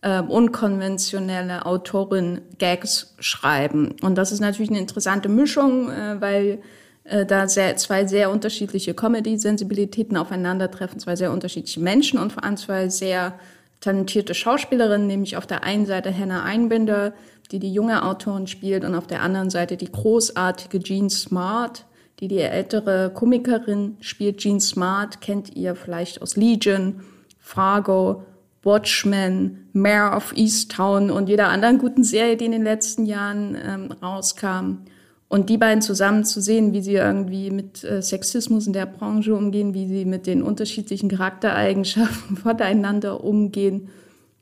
äh, 0.00 0.20
unkonventionelle 0.20 1.66
Autorin 1.66 2.40
Gags 2.58 3.14
schreiben. 3.20 3.94
Und 4.02 4.16
das 4.16 4.32
ist 4.32 4.40
natürlich 4.40 4.70
eine 4.70 4.80
interessante 4.80 5.28
Mischung, 5.28 5.90
äh, 5.90 6.20
weil 6.20 6.58
äh, 7.04 7.24
da 7.24 7.46
sehr, 7.46 7.76
zwei 7.76 8.06
sehr 8.06 8.30
unterschiedliche 8.30 8.94
Comedy-Sensibilitäten 8.94 10.16
aufeinandertreffen, 10.16 10.98
zwei 10.98 11.14
sehr 11.14 11.30
unterschiedliche 11.30 11.80
Menschen 11.80 12.18
und 12.18 12.32
vor 12.32 12.42
allem 12.42 12.56
zwei 12.56 12.88
sehr 12.88 13.34
talentierte 13.80 14.34
Schauspielerinnen, 14.34 15.06
nämlich 15.06 15.36
auf 15.36 15.46
der 15.46 15.64
einen 15.64 15.86
Seite 15.86 16.16
Hannah 16.16 16.44
Einbinder, 16.44 17.12
die 17.50 17.58
die 17.58 17.72
junge 17.72 18.04
Autorin 18.04 18.46
spielt, 18.46 18.84
und 18.84 18.94
auf 18.94 19.06
der 19.06 19.22
anderen 19.22 19.50
Seite 19.50 19.76
die 19.76 19.90
großartige 19.90 20.80
Jean 20.80 21.10
Smart, 21.10 21.84
die 22.20 22.28
die 22.28 22.38
ältere 22.38 23.10
Komikerin 23.12 23.96
spielt. 24.00 24.38
Jean 24.38 24.60
Smart 24.60 25.20
kennt 25.20 25.56
ihr 25.56 25.74
vielleicht 25.74 26.22
aus 26.22 26.36
Legion, 26.36 27.00
Fargo 27.38 28.22
Watchmen, 28.62 29.68
Mayor 29.72 30.16
of 30.16 30.32
Easttown 30.36 31.10
und 31.10 31.28
jeder 31.28 31.48
anderen 31.48 31.78
guten 31.78 32.04
Serie, 32.04 32.36
die 32.36 32.44
in 32.44 32.52
den 32.52 32.62
letzten 32.62 33.06
Jahren 33.06 33.56
ähm, 33.56 33.92
rauskam. 34.00 34.84
Und 35.28 35.48
die 35.48 35.56
beiden 35.56 35.82
zusammen 35.82 36.24
zu 36.24 36.40
sehen, 36.40 36.72
wie 36.72 36.82
sie 36.82 36.94
irgendwie 36.94 37.50
mit 37.50 37.82
äh, 37.82 38.02
Sexismus 38.02 38.66
in 38.66 38.72
der 38.74 38.86
Branche 38.86 39.34
umgehen, 39.34 39.74
wie 39.74 39.88
sie 39.88 40.04
mit 40.04 40.26
den 40.26 40.42
unterschiedlichen 40.42 41.08
Charaktereigenschaften 41.08 42.36
voneinander 42.42 43.24
umgehen 43.24 43.88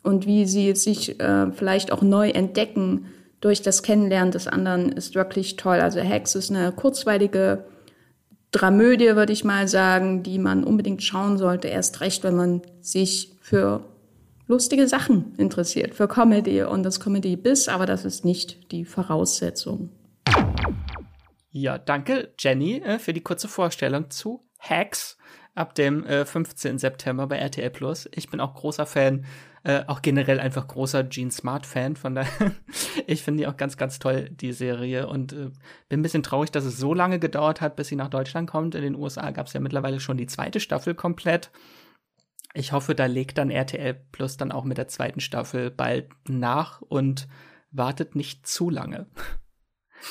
und 0.02 0.26
wie 0.26 0.46
sie 0.46 0.74
sich 0.74 1.20
äh, 1.20 1.50
vielleicht 1.52 1.92
auch 1.92 2.02
neu 2.02 2.30
entdecken 2.30 3.06
durch 3.40 3.62
das 3.62 3.82
Kennenlernen 3.82 4.32
des 4.32 4.46
anderen, 4.46 4.92
ist 4.92 5.14
wirklich 5.14 5.56
toll. 5.56 5.80
Also 5.80 6.00
Hex 6.00 6.34
ist 6.34 6.50
eine 6.50 6.72
kurzweilige 6.72 7.64
Dramödie, 8.50 9.14
würde 9.16 9.32
ich 9.32 9.44
mal 9.44 9.68
sagen, 9.68 10.22
die 10.22 10.38
man 10.38 10.64
unbedingt 10.64 11.02
schauen 11.02 11.38
sollte, 11.38 11.68
erst 11.68 12.00
recht, 12.00 12.24
wenn 12.24 12.36
man 12.36 12.62
sich 12.80 13.36
für 13.40 13.84
lustige 14.46 14.88
Sachen 14.88 15.34
interessiert, 15.36 15.94
für 15.94 16.08
Comedy 16.08 16.62
und 16.62 16.82
das 16.82 16.98
Comedy-Biss, 16.98 17.68
aber 17.68 17.86
das 17.86 18.04
ist 18.04 18.24
nicht 18.24 18.72
die 18.72 18.84
Voraussetzung. 18.84 19.90
Ja, 21.52 21.78
danke 21.78 22.32
Jenny 22.38 22.78
äh, 22.78 22.98
für 22.98 23.12
die 23.12 23.22
kurze 23.22 23.48
Vorstellung 23.48 24.10
zu 24.10 24.44
Hacks 24.58 25.16
ab 25.54 25.74
dem 25.74 26.04
äh, 26.04 26.24
15. 26.24 26.78
September 26.78 27.26
bei 27.26 27.38
RTL 27.38 27.70
Plus. 27.70 28.08
Ich 28.14 28.30
bin 28.30 28.40
auch 28.40 28.54
großer 28.54 28.86
Fan, 28.86 29.24
äh, 29.62 29.84
auch 29.86 30.00
generell 30.00 30.40
einfach 30.40 30.66
großer 30.66 31.04
Gene 31.04 31.30
Smart 31.30 31.66
Fan. 31.66 31.96
Von 31.96 32.14
daher, 32.14 32.52
ich 33.06 33.22
finde 33.22 33.42
die 33.42 33.46
auch 33.46 33.56
ganz, 33.56 33.76
ganz 33.76 33.98
toll, 33.98 34.30
die 34.30 34.52
Serie. 34.52 35.06
Und 35.08 35.32
äh, 35.32 35.50
bin 35.88 36.00
ein 36.00 36.02
bisschen 36.02 36.22
traurig, 36.22 36.50
dass 36.50 36.64
es 36.64 36.78
so 36.78 36.94
lange 36.94 37.18
gedauert 37.18 37.60
hat, 37.60 37.76
bis 37.76 37.88
sie 37.88 37.96
nach 37.96 38.08
Deutschland 38.08 38.48
kommt. 38.48 38.74
In 38.74 38.82
den 38.82 38.94
USA 38.94 39.30
gab 39.30 39.46
es 39.46 39.52
ja 39.52 39.60
mittlerweile 39.60 40.00
schon 40.00 40.16
die 40.16 40.26
zweite 40.26 40.60
Staffel 40.60 40.94
komplett. 40.94 41.50
Ich 42.54 42.72
hoffe, 42.72 42.94
da 42.94 43.06
legt 43.06 43.38
dann 43.38 43.50
RTL 43.50 43.94
Plus 44.12 44.36
dann 44.36 44.50
auch 44.50 44.64
mit 44.64 44.78
der 44.78 44.88
zweiten 44.88 45.20
Staffel 45.20 45.70
bald 45.70 46.08
nach 46.26 46.80
und 46.80 47.28
wartet 47.70 48.16
nicht 48.16 48.46
zu 48.46 48.70
lange. 48.70 49.06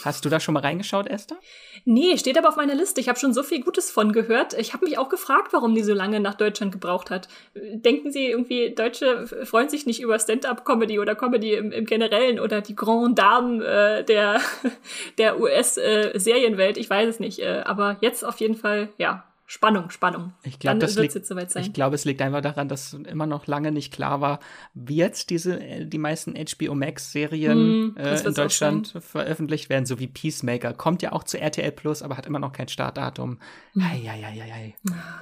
Hast 0.04 0.24
du 0.24 0.30
da 0.30 0.40
schon 0.40 0.54
mal 0.54 0.62
reingeschaut, 0.62 1.08
Esther? 1.08 1.38
Nee, 1.86 2.18
steht 2.18 2.38
aber 2.38 2.50
auf 2.50 2.56
meiner 2.56 2.76
Liste. 2.76 3.02
Ich 3.02 3.10
habe 3.10 3.20
schon 3.20 3.34
so 3.34 3.44
viel 3.44 3.62
Gutes 3.62 3.92
von 3.92 4.12
gehört. 4.12 4.54
Ich 4.54 4.74
habe 4.74 4.86
mich 4.86 4.98
auch 4.98 5.10
gefragt, 5.10 5.52
warum 5.52 5.74
die 5.76 5.84
so 5.84 5.94
lange 5.94 6.20
nach 6.20 6.36
Deutschland 6.36 6.72
gebraucht 6.72 7.10
hat. 7.10 7.28
Denken 7.56 8.12
Sie 8.12 8.28
irgendwie, 8.28 8.74
Deutsche 8.74 9.28
freuen 9.46 9.70
sich 9.70 9.86
nicht 9.86 10.02
über 10.02 10.20
Stand-up-Comedy 10.20 11.00
oder 11.00 11.16
Comedy 11.16 11.54
im, 11.54 11.72
im, 11.72 11.86
Generellen 11.86 12.40
oder 12.40 12.62
die 12.62 12.76
Grand 12.76 13.18
Dame 13.18 13.64
äh, 13.66 14.04
der, 14.04 14.42
der 15.18 15.40
US-Serienwelt? 15.40 16.78
Äh, 16.78 16.80
ich 16.80 16.90
weiß 16.90 17.10
es 17.10 17.20
nicht. 17.20 17.40
Äh, 17.40 17.64
aber 17.66 17.98
jetzt 18.02 18.24
auf 18.24 18.40
jeden 18.40 18.56
Fall, 18.56 18.90
ja, 18.98 19.29
Spannung, 19.52 19.90
Spannung. 19.90 20.34
Ich 20.44 20.60
glaube, 20.60 20.78
das 20.78 20.96
liegt, 20.96 21.16
Ich 21.56 21.74
glaube, 21.74 21.96
es 21.96 22.06
liegt 22.06 22.22
einfach 22.22 22.42
daran, 22.42 22.70
dass 22.70 22.94
immer 22.94 23.26
noch 23.26 23.48
lange 23.48 23.72
nicht 23.72 23.92
klar 23.92 24.22
war, 24.22 24.40
wie 24.76 24.98
jetzt 24.98 25.32
diese 25.32 25.60
äh, 25.60 25.88
die 25.88 25.98
meisten 25.98 26.36
HBO 26.36 26.76
Max 26.76 27.12
Serien 27.12 27.88
mm, 27.88 27.98
äh, 27.98 28.20
in 28.20 28.34
Deutschland 28.36 28.94
veröffentlicht 29.00 29.70
werden, 29.70 29.88
so 29.88 29.98
wie 29.98 30.06
Peacemaker. 30.06 30.76
Kommt 30.76 31.02
ja 31.02 31.14
auch 31.14 31.24
zu 31.24 31.40
RTL 31.40 31.72
Plus, 31.72 32.04
aber 32.04 32.16
hat 32.16 32.28
immer 32.28 32.38
noch 32.38 32.54
kein 32.54 32.68
Startdatum. 32.68 33.40
Ei, 33.76 34.08
ei, 34.08 34.24
ei, 34.24 34.54
ei. 34.54 34.76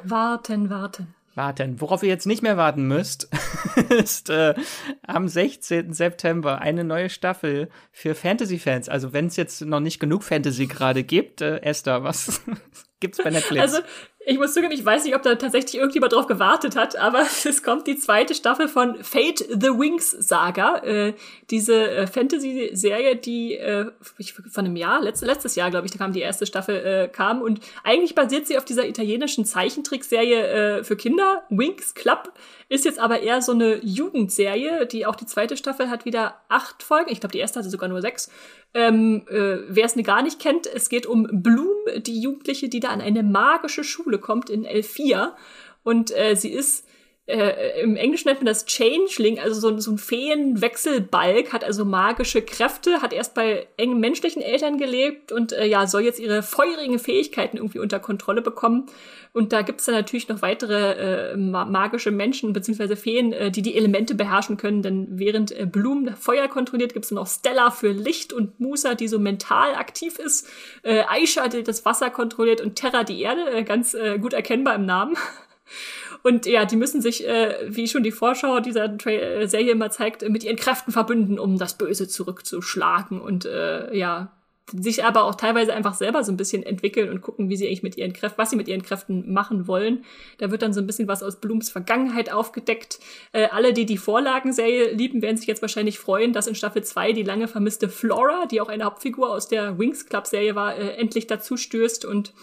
Warten, 0.03 0.69
warten. 0.69 1.15
Warten. 1.37 1.79
Worauf 1.79 2.03
ihr 2.03 2.09
jetzt 2.09 2.25
nicht 2.25 2.41
mehr 2.41 2.57
warten 2.57 2.85
müsst, 2.85 3.29
ist 3.89 4.29
äh, 4.29 4.55
am 5.03 5.29
16. 5.29 5.93
September 5.93 6.59
eine 6.59 6.83
neue 6.83 7.09
Staffel 7.09 7.69
für 7.93 8.13
Fantasy-Fans. 8.13 8.89
Also 8.89 9.13
wenn 9.13 9.27
es 9.27 9.37
jetzt 9.37 9.61
noch 9.61 9.79
nicht 9.79 9.99
genug 9.99 10.23
Fantasy 10.23 10.65
gerade 10.65 11.03
gibt, 11.03 11.41
äh, 11.41 11.59
Esther, 11.59 12.03
was 12.03 12.41
gibt's 12.99 13.19
bei 13.23 13.29
Netflix? 13.29 13.61
Also 13.61 13.77
ich 14.29 14.37
muss 14.37 14.53
zugeben, 14.53 14.73
ich 14.73 14.83
weiß 14.83 15.05
nicht, 15.05 15.15
ob 15.15 15.21
da 15.21 15.35
tatsächlich 15.35 15.75
irgendjemand 15.75 16.11
drauf 16.11 16.27
gewartet 16.27 16.75
hat, 16.75 16.97
aber 16.97 17.21
es 17.45 17.63
kommt 17.63 17.87
die 17.87 17.97
zweite 17.97 18.35
Staffel 18.35 18.67
von 18.67 19.01
Fate 19.01 19.39
the 19.39 19.69
Wings 19.69 20.11
Saga. 20.11 20.79
Äh, 20.79 21.13
diese 21.49 21.89
äh, 21.89 22.07
Fantasy-Serie, 22.07 23.15
die 23.15 23.55
äh, 23.55 23.85
von 24.51 24.65
einem 24.65 24.75
Jahr, 24.75 25.01
letzt, 25.01 25.23
letztes 25.23 25.55
Jahr, 25.55 25.71
glaube 25.71 25.85
ich, 25.85 25.93
da 25.93 25.97
kam 25.97 26.11
die 26.11 26.19
erste 26.19 26.45
Staffel, 26.45 26.75
äh, 26.75 27.07
kam. 27.07 27.41
Und 27.41 27.61
eigentlich 27.85 28.15
basiert 28.15 28.47
sie 28.47 28.57
auf 28.57 28.65
dieser 28.65 28.85
italienischen 28.85 29.45
Zeichentrickserie 29.45 30.79
äh, 30.79 30.83
für 30.83 30.97
Kinder, 30.97 31.43
Wings 31.49 31.93
Club. 31.93 32.33
Ist 32.69 32.85
jetzt 32.85 32.99
aber 32.99 33.21
eher 33.21 33.41
so 33.41 33.53
eine 33.53 33.83
Jugendserie, 33.83 34.85
die 34.87 35.05
auch 35.05 35.15
die 35.15 35.25
zweite 35.25 35.55
Staffel 35.55 35.89
hat 35.89 36.03
wieder 36.03 36.41
acht 36.49 36.83
Folgen. 36.83 37.11
Ich 37.11 37.21
glaube, 37.21 37.31
die 37.31 37.39
erste 37.39 37.59
hatte 37.59 37.69
sogar 37.69 37.87
nur 37.87 38.01
sechs. 38.01 38.29
Ähm, 38.73 39.25
äh, 39.29 39.59
Wer 39.69 39.85
es 39.85 39.95
gar 40.03 40.21
nicht 40.21 40.39
kennt, 40.39 40.67
es 40.67 40.89
geht 40.89 41.05
um 41.05 41.27
Bloom, 41.31 41.75
die 41.97 42.19
Jugendliche, 42.19 42.67
die 42.67 42.79
da 42.79 42.89
an 42.89 43.01
eine 43.01 43.23
magische 43.23 43.83
Schule 43.83 44.19
kommt 44.19 44.49
in 44.49 44.65
L4. 44.65 45.33
Und 45.83 46.15
äh, 46.17 46.35
sie 46.35 46.51
ist 46.51 46.86
äh, 47.27 47.81
im 47.81 47.97
Englischen 47.97 48.29
nennt 48.29 48.39
man 48.39 48.45
das 48.45 48.65
Changeling, 48.65 49.37
also 49.39 49.59
so, 49.59 49.77
so 49.79 49.91
ein 49.91 49.97
Feenwechselbalg, 49.97 51.51
hat 51.51 51.65
also 51.65 51.83
magische 51.83 52.41
Kräfte, 52.41 53.01
hat 53.01 53.11
erst 53.11 53.33
bei 53.33 53.67
engen 53.75 53.99
menschlichen 53.99 54.41
Eltern 54.41 54.77
gelebt 54.77 55.33
und 55.33 55.51
äh, 55.51 55.65
ja, 55.65 55.87
soll 55.87 56.03
jetzt 56.03 56.19
ihre 56.19 56.41
feurigen 56.41 56.99
Fähigkeiten 56.99 57.57
irgendwie 57.57 57.79
unter 57.79 57.99
Kontrolle 57.99 58.41
bekommen. 58.41 58.85
Und 59.33 59.51
da 59.51 59.61
gibt's 59.61 59.85
dann 59.85 59.95
natürlich 59.95 60.29
noch 60.29 60.41
weitere 60.41 61.33
äh, 61.33 61.37
magische 61.37 62.11
Menschen 62.11 62.53
beziehungsweise 62.53 62.95
Feen, 62.95 63.33
äh, 63.33 63.51
die 63.51 63.61
die 63.61 63.75
Elemente 63.75 64.15
beherrschen 64.15 64.55
können. 64.55 64.81
Denn 64.81 65.07
während 65.19 65.51
äh, 65.51 65.65
Bloom 65.65 66.15
Feuer 66.15 66.47
kontrolliert, 66.47 66.93
gibt's 66.93 67.09
dann 67.09 67.17
noch 67.17 67.27
Stella 67.27 67.71
für 67.71 67.91
Licht 67.91 68.31
und 68.31 68.59
Musa, 68.61 68.95
die 68.95 69.09
so 69.09 69.19
mental 69.19 69.75
aktiv 69.75 70.17
ist. 70.17 70.47
Äh, 70.81 71.03
Aisha, 71.09 71.49
die 71.49 71.63
das 71.63 71.83
Wasser 71.83 72.09
kontrolliert 72.09 72.61
und 72.61 72.75
Terra 72.75 73.03
die 73.03 73.21
Erde, 73.21 73.51
äh, 73.51 73.63
ganz 73.63 73.93
äh, 73.93 74.17
gut 74.17 74.31
erkennbar 74.31 74.75
im 74.75 74.85
Namen. 74.85 75.17
Und 76.27 76.45
ja, 76.45 76.65
die 76.65 76.75
müssen 76.75 77.01
sich, 77.01 77.25
äh, 77.25 77.55
wie 77.69 77.87
schon 77.87 78.03
die 78.03 78.11
Vorschau 78.11 78.59
dieser 78.59 78.97
Tra 78.97 79.11
äh, 79.11 79.47
Serie 79.47 79.71
immer 79.71 79.91
zeigt, 79.91 80.27
mit 80.27 80.43
ihren 80.43 80.57
Kräften 80.57 80.91
verbünden, 80.91 81.39
um 81.39 81.57
das 81.57 81.77
Böse 81.77 82.09
zurückzuschlagen. 82.09 83.21
Und 83.21 83.45
äh, 83.45 83.95
ja, 83.95 84.33
sich 84.73 85.05
aber 85.05 85.23
auch 85.23 85.35
teilweise 85.35 85.73
einfach 85.73 85.93
selber 85.93 86.25
so 86.25 86.33
ein 86.33 86.35
bisschen 86.35 86.63
entwickeln 86.63 87.09
und 87.09 87.21
gucken, 87.21 87.47
wie 87.47 87.55
sie 87.55 87.65
eigentlich 87.65 87.81
mit 87.81 87.95
ihren 87.95 88.11
Kräften, 88.11 88.37
was 88.37 88.49
sie 88.49 88.57
mit 88.57 88.67
ihren 88.67 88.83
Kräften 88.83 89.31
machen 89.31 89.67
wollen. 89.67 90.03
Da 90.39 90.51
wird 90.51 90.63
dann 90.63 90.73
so 90.73 90.81
ein 90.81 90.85
bisschen 90.85 91.07
was 91.07 91.23
aus 91.23 91.39
Blooms 91.39 91.69
Vergangenheit 91.69 92.29
aufgedeckt. 92.29 92.99
Äh, 93.31 93.45
alle, 93.45 93.71
die 93.71 93.85
die 93.85 93.97
Vorlagenserie 93.97 94.91
lieben, 94.91 95.21
werden 95.21 95.37
sich 95.37 95.47
jetzt 95.47 95.61
wahrscheinlich 95.61 95.97
freuen, 95.97 96.33
dass 96.33 96.47
in 96.47 96.55
Staffel 96.55 96.83
2 96.83 97.13
die 97.13 97.23
lange 97.23 97.47
vermisste 97.47 97.87
Flora, 97.87 98.47
die 98.47 98.59
auch 98.59 98.67
eine 98.67 98.83
Hauptfigur 98.83 99.29
aus 99.29 99.47
der 99.47 99.79
Wings 99.79 100.07
Club 100.07 100.27
Serie 100.27 100.55
war, 100.55 100.75
äh, 100.75 100.97
endlich 100.97 101.25
dazu 101.25 101.55
stößt 101.55 102.03
und 102.03 102.33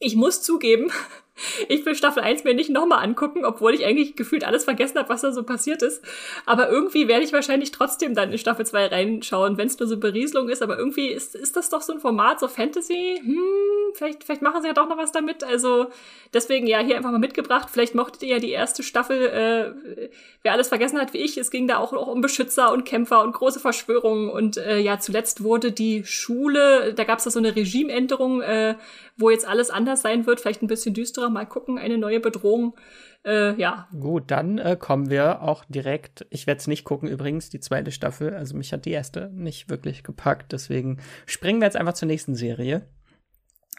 ich 0.00 0.16
muss 0.16 0.42
zugeben, 0.42 0.90
ich 1.68 1.84
will 1.86 1.94
Staffel 1.94 2.22
1 2.22 2.44
mir 2.44 2.54
nicht 2.54 2.70
nochmal 2.70 3.04
angucken, 3.04 3.44
obwohl 3.44 3.74
ich 3.74 3.84
eigentlich 3.84 4.16
gefühlt 4.16 4.44
alles 4.44 4.64
vergessen 4.64 4.98
habe, 4.98 5.08
was 5.08 5.22
da 5.22 5.32
so 5.32 5.42
passiert 5.42 5.82
ist. 5.82 6.02
Aber 6.46 6.68
irgendwie 6.68 7.08
werde 7.08 7.24
ich 7.24 7.32
wahrscheinlich 7.32 7.70
trotzdem 7.70 8.14
dann 8.14 8.32
in 8.32 8.38
Staffel 8.38 8.66
2 8.66 8.86
reinschauen, 8.86 9.56
wenn 9.56 9.66
es 9.66 9.78
nur 9.78 9.88
so 9.88 9.98
Berieselung 9.98 10.48
ist. 10.48 10.62
Aber 10.62 10.78
irgendwie 10.78 11.08
ist, 11.08 11.34
ist 11.34 11.56
das 11.56 11.70
doch 11.70 11.82
so 11.82 11.92
ein 11.92 12.00
Format, 12.00 12.40
so 12.40 12.48
Fantasy. 12.48 13.20
Hm, 13.22 13.94
vielleicht, 13.94 14.24
vielleicht 14.24 14.42
machen 14.42 14.62
sie 14.62 14.68
ja 14.68 14.74
doch 14.74 14.88
noch 14.88 14.98
was 14.98 15.12
damit. 15.12 15.44
Also 15.44 15.86
deswegen 16.34 16.66
ja 16.66 16.80
hier 16.80 16.96
einfach 16.96 17.10
mal 17.10 17.18
mitgebracht. 17.18 17.68
Vielleicht 17.70 17.94
mochtet 17.94 18.22
ihr 18.22 18.34
ja 18.34 18.38
die 18.38 18.50
erste 18.50 18.82
Staffel. 18.82 19.26
Äh, 19.26 20.10
wer 20.42 20.52
alles 20.52 20.68
vergessen 20.68 20.98
hat 20.98 21.12
wie 21.12 21.18
ich, 21.18 21.36
es 21.36 21.50
ging 21.50 21.68
da 21.68 21.78
auch, 21.78 21.92
auch 21.92 22.08
um 22.08 22.20
Beschützer 22.20 22.72
und 22.72 22.84
Kämpfer 22.84 23.22
und 23.22 23.32
große 23.32 23.60
Verschwörungen. 23.60 24.30
Und 24.30 24.56
äh, 24.56 24.78
ja, 24.78 24.98
zuletzt 24.98 25.42
wurde 25.42 25.72
die 25.72 26.04
Schule, 26.04 26.94
da 26.94 27.04
gab 27.04 27.18
es 27.18 27.24
da 27.24 27.30
so 27.30 27.38
eine 27.38 27.54
Regimeänderung, 27.56 28.40
äh, 28.42 28.76
wo 29.16 29.30
jetzt 29.30 29.46
alles 29.46 29.70
anders 29.70 30.02
sein 30.02 30.26
wird, 30.26 30.40
vielleicht 30.40 30.62
ein 30.62 30.66
bisschen 30.66 30.94
düsterer, 31.20 31.30
mal 31.30 31.46
gucken, 31.46 31.78
eine 31.78 31.98
neue 31.98 32.20
Bedrohung. 32.20 32.76
Äh, 33.24 33.54
ja. 33.60 33.88
Gut, 33.98 34.30
dann 34.30 34.58
äh, 34.58 34.76
kommen 34.78 35.10
wir 35.10 35.42
auch 35.42 35.64
direkt. 35.68 36.26
Ich 36.30 36.46
werde 36.46 36.58
es 36.58 36.66
nicht 36.66 36.84
gucken, 36.84 37.08
übrigens, 37.08 37.50
die 37.50 37.60
zweite 37.60 37.92
Staffel. 37.92 38.34
Also 38.34 38.56
mich 38.56 38.72
hat 38.72 38.86
die 38.86 38.92
erste 38.92 39.30
nicht 39.34 39.68
wirklich 39.68 40.02
gepackt. 40.02 40.52
Deswegen 40.52 40.98
springen 41.26 41.60
wir 41.60 41.66
jetzt 41.66 41.76
einfach 41.76 41.94
zur 41.94 42.08
nächsten 42.08 42.34
Serie. 42.34 42.88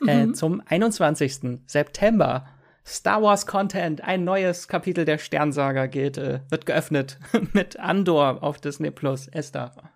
Äh, 0.06 0.26
mhm. 0.26 0.32
Äh, 0.32 0.34
zum 0.34 0.62
21. 0.66 1.62
September. 1.66 2.46
Star 2.84 3.22
Wars 3.22 3.46
Content, 3.46 4.02
ein 4.04 4.24
neues 4.24 4.68
Kapitel 4.68 5.06
der 5.06 5.20
Sternsaga 5.20 5.86
geht, 5.86 6.18
äh, 6.18 6.40
wird 6.50 6.66
geöffnet 6.66 7.20
mit 7.54 7.80
Andor 7.80 8.42
auf 8.42 8.60
Disney 8.60 8.90
Plus. 8.90 9.28
Esther. 9.28 9.91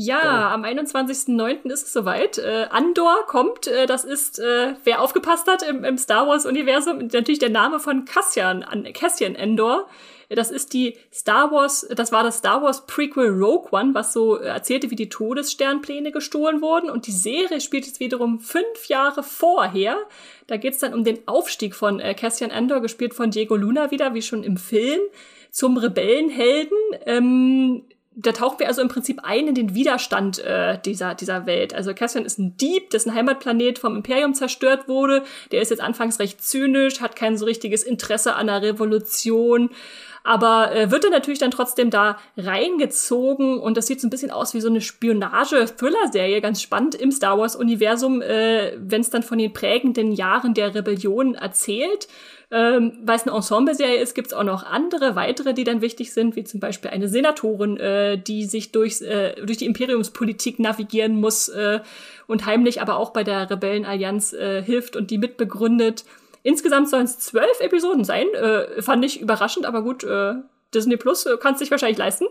Ja, 0.00 0.52
am 0.52 0.62
21.09. 0.62 1.72
ist 1.72 1.86
es 1.86 1.92
soweit. 1.92 2.38
Äh, 2.38 2.68
Andor 2.70 3.26
kommt, 3.26 3.66
äh, 3.66 3.84
das 3.86 4.04
ist, 4.04 4.38
äh, 4.38 4.74
wer 4.84 5.02
aufgepasst 5.02 5.48
hat 5.48 5.64
im, 5.64 5.82
im 5.82 5.98
Star 5.98 6.28
Wars-Universum, 6.28 7.08
natürlich 7.12 7.40
der 7.40 7.50
Name 7.50 7.80
von 7.80 8.04
Cassian, 8.04 8.64
Cassian 8.94 9.34
Endor. 9.34 9.88
Das 10.28 10.52
ist 10.52 10.72
die 10.72 10.96
Star 11.12 11.50
Wars, 11.50 11.84
das 11.90 12.12
war 12.12 12.22
das 12.22 12.38
Star 12.38 12.62
Wars 12.62 12.86
Prequel 12.86 13.30
Rogue 13.30 13.70
One, 13.72 13.92
was 13.92 14.12
so 14.12 14.36
erzählte, 14.36 14.92
wie 14.92 14.94
die 14.94 15.08
Todessternpläne 15.08 16.12
gestohlen 16.12 16.62
wurden. 16.62 16.90
Und 16.90 17.08
die 17.08 17.12
Serie 17.12 17.60
spielt 17.60 17.86
jetzt 17.86 17.98
wiederum 17.98 18.38
fünf 18.38 18.86
Jahre 18.86 19.24
vorher. 19.24 19.98
Da 20.46 20.58
geht's 20.58 20.78
dann 20.78 20.94
um 20.94 21.02
den 21.02 21.26
Aufstieg 21.26 21.74
von 21.74 21.98
äh, 21.98 22.14
Cassian 22.14 22.52
Endor, 22.52 22.80
gespielt 22.82 23.14
von 23.14 23.32
Diego 23.32 23.56
Luna 23.56 23.90
wieder, 23.90 24.14
wie 24.14 24.22
schon 24.22 24.44
im 24.44 24.58
Film, 24.58 25.00
zum 25.50 25.76
Rebellenhelden. 25.76 26.78
Ähm, 27.04 27.82
da 28.20 28.32
tauchen 28.32 28.58
wir 28.58 28.66
also 28.66 28.82
im 28.82 28.88
Prinzip 28.88 29.20
ein 29.22 29.46
in 29.46 29.54
den 29.54 29.74
Widerstand 29.74 30.40
äh, 30.40 30.78
dieser, 30.84 31.14
dieser 31.14 31.46
Welt. 31.46 31.72
Also 31.72 31.94
Cassian 31.94 32.24
ist 32.24 32.38
ein 32.38 32.56
Dieb, 32.56 32.90
dessen 32.90 33.14
Heimatplanet 33.14 33.78
vom 33.78 33.94
Imperium 33.94 34.34
zerstört 34.34 34.88
wurde. 34.88 35.22
Der 35.52 35.62
ist 35.62 35.70
jetzt 35.70 35.80
anfangs 35.80 36.18
recht 36.18 36.42
zynisch, 36.42 37.00
hat 37.00 37.14
kein 37.14 37.36
so 37.36 37.44
richtiges 37.44 37.84
Interesse 37.84 38.34
an 38.34 38.48
der 38.48 38.62
Revolution, 38.62 39.70
aber 40.24 40.74
äh, 40.74 40.90
wird 40.90 41.04
dann 41.04 41.12
natürlich 41.12 41.38
dann 41.38 41.52
trotzdem 41.52 41.90
da 41.90 42.18
reingezogen 42.36 43.60
und 43.60 43.76
das 43.76 43.86
sieht 43.86 44.00
so 44.00 44.08
ein 44.08 44.10
bisschen 44.10 44.32
aus 44.32 44.52
wie 44.52 44.60
so 44.60 44.68
eine 44.68 44.80
Spionage-Thriller-Serie, 44.80 46.40
ganz 46.40 46.60
spannend 46.60 46.96
im 46.96 47.12
Star 47.12 47.38
Wars-Universum, 47.38 48.20
äh, 48.20 48.72
wenn 48.78 49.00
es 49.00 49.10
dann 49.10 49.22
von 49.22 49.38
den 49.38 49.52
prägenden 49.52 50.10
Jahren 50.10 50.54
der 50.54 50.74
Rebellion 50.74 51.36
erzählt. 51.36 52.08
Ähm, 52.50 52.98
Weil 53.02 53.16
es 53.16 53.26
eine 53.26 53.36
Ensemble-Serie 53.36 54.00
ist, 54.00 54.14
gibt 54.14 54.28
es 54.28 54.32
auch 54.32 54.42
noch 54.42 54.64
andere, 54.64 55.14
weitere, 55.14 55.52
die 55.52 55.64
dann 55.64 55.82
wichtig 55.82 56.14
sind, 56.14 56.34
wie 56.34 56.44
zum 56.44 56.60
Beispiel 56.60 56.90
eine 56.90 57.08
Senatorin, 57.08 57.76
äh, 57.76 58.16
die 58.16 58.46
sich 58.46 58.72
durchs, 58.72 59.02
äh, 59.02 59.34
durch 59.44 59.58
die 59.58 59.66
Imperiumspolitik 59.66 60.58
navigieren 60.58 61.20
muss 61.20 61.50
äh, 61.50 61.80
und 62.26 62.46
heimlich 62.46 62.80
aber 62.80 62.96
auch 62.96 63.10
bei 63.10 63.22
der 63.22 63.50
Rebellenallianz 63.50 64.32
äh, 64.32 64.62
hilft 64.62 64.96
und 64.96 65.10
die 65.10 65.18
mitbegründet. 65.18 66.04
Insgesamt 66.42 66.88
sollen 66.88 67.04
es 67.04 67.18
zwölf 67.18 67.60
Episoden 67.60 68.04
sein. 68.04 68.26
Äh, 68.32 68.80
fand 68.80 69.04
ich 69.04 69.20
überraschend, 69.20 69.66
aber 69.66 69.82
gut, 69.82 70.02
äh, 70.04 70.34
Disney 70.74 70.96
Plus 70.96 71.26
äh, 71.26 71.36
kann 71.36 71.52
es 71.52 71.58
sich 71.58 71.70
wahrscheinlich 71.70 71.98
leisten. 71.98 72.26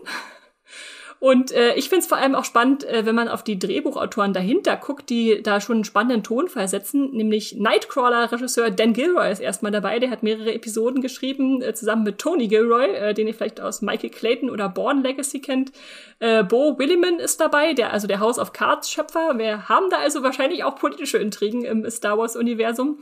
Und 1.20 1.50
äh, 1.50 1.74
ich 1.74 1.88
finde 1.88 2.02
es 2.02 2.06
vor 2.06 2.18
allem 2.18 2.36
auch 2.36 2.44
spannend, 2.44 2.84
äh, 2.84 3.04
wenn 3.04 3.14
man 3.14 3.26
auf 3.28 3.42
die 3.42 3.58
Drehbuchautoren 3.58 4.32
dahinter 4.32 4.76
guckt, 4.76 5.10
die 5.10 5.42
da 5.42 5.60
schon 5.60 5.78
einen 5.78 5.84
spannenden 5.84 6.22
Tonfall 6.22 6.68
setzen, 6.68 7.10
nämlich 7.10 7.56
Nightcrawler-Regisseur 7.56 8.70
Dan 8.70 8.92
Gilroy 8.92 9.32
ist 9.32 9.40
erstmal 9.40 9.72
dabei, 9.72 9.98
der 9.98 10.10
hat 10.10 10.22
mehrere 10.22 10.54
Episoden 10.54 11.02
geschrieben, 11.02 11.60
äh, 11.60 11.74
zusammen 11.74 12.04
mit 12.04 12.18
Tony 12.18 12.46
Gilroy, 12.46 12.86
äh, 12.94 13.14
den 13.14 13.26
ihr 13.26 13.34
vielleicht 13.34 13.60
aus 13.60 13.82
Michael 13.82 14.10
Clayton 14.10 14.48
oder 14.48 14.68
Born 14.68 15.02
Legacy 15.02 15.40
kennt. 15.40 15.72
Äh, 16.20 16.44
Bo 16.44 16.78
Williman 16.78 17.18
ist 17.18 17.40
dabei, 17.40 17.74
der 17.74 17.92
also 17.92 18.06
der 18.06 18.20
House 18.20 18.38
of 18.38 18.52
Cards 18.52 18.88
Schöpfer. 18.88 19.38
Wir 19.38 19.68
haben 19.68 19.90
da 19.90 19.98
also 19.98 20.22
wahrscheinlich 20.22 20.62
auch 20.62 20.76
politische 20.76 21.18
Intrigen 21.18 21.64
im 21.64 21.88
Star 21.90 22.16
Wars 22.16 22.36
Universum. 22.36 23.00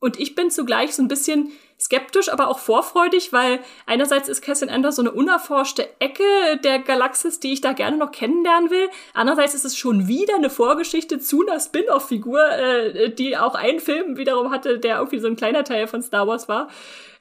Und 0.00 0.18
ich 0.18 0.34
bin 0.34 0.50
zugleich 0.50 0.94
so 0.96 1.02
ein 1.02 1.08
bisschen 1.08 1.52
skeptisch, 1.80 2.30
aber 2.30 2.48
auch 2.48 2.58
vorfreudig, 2.58 3.32
weil 3.32 3.60
einerseits 3.86 4.28
ist 4.28 4.42
Cassian 4.42 4.70
Andor 4.70 4.92
so 4.92 5.02
eine 5.02 5.12
unerforschte 5.12 5.88
Ecke 5.98 6.22
der 6.62 6.78
Galaxis, 6.80 7.40
die 7.40 7.52
ich 7.52 7.60
da 7.60 7.72
gerne 7.72 7.96
noch 7.96 8.12
kennenlernen 8.12 8.70
will. 8.70 8.88
Andererseits 9.14 9.54
ist 9.54 9.64
es 9.64 9.76
schon 9.76 10.06
wieder 10.08 10.34
eine 10.34 10.50
Vorgeschichte 10.50 11.18
zu 11.18 11.46
einer 11.46 11.58
Spin-off-Figur, 11.58 12.40
äh, 12.50 13.10
die 13.10 13.36
auch 13.36 13.54
einen 13.54 13.80
Film 13.80 14.16
wiederum 14.16 14.50
hatte, 14.50 14.78
der 14.78 14.98
irgendwie 14.98 15.18
so 15.18 15.26
ein 15.26 15.36
kleiner 15.36 15.64
Teil 15.64 15.86
von 15.86 16.02
Star 16.02 16.26
Wars 16.26 16.48
war. 16.48 16.68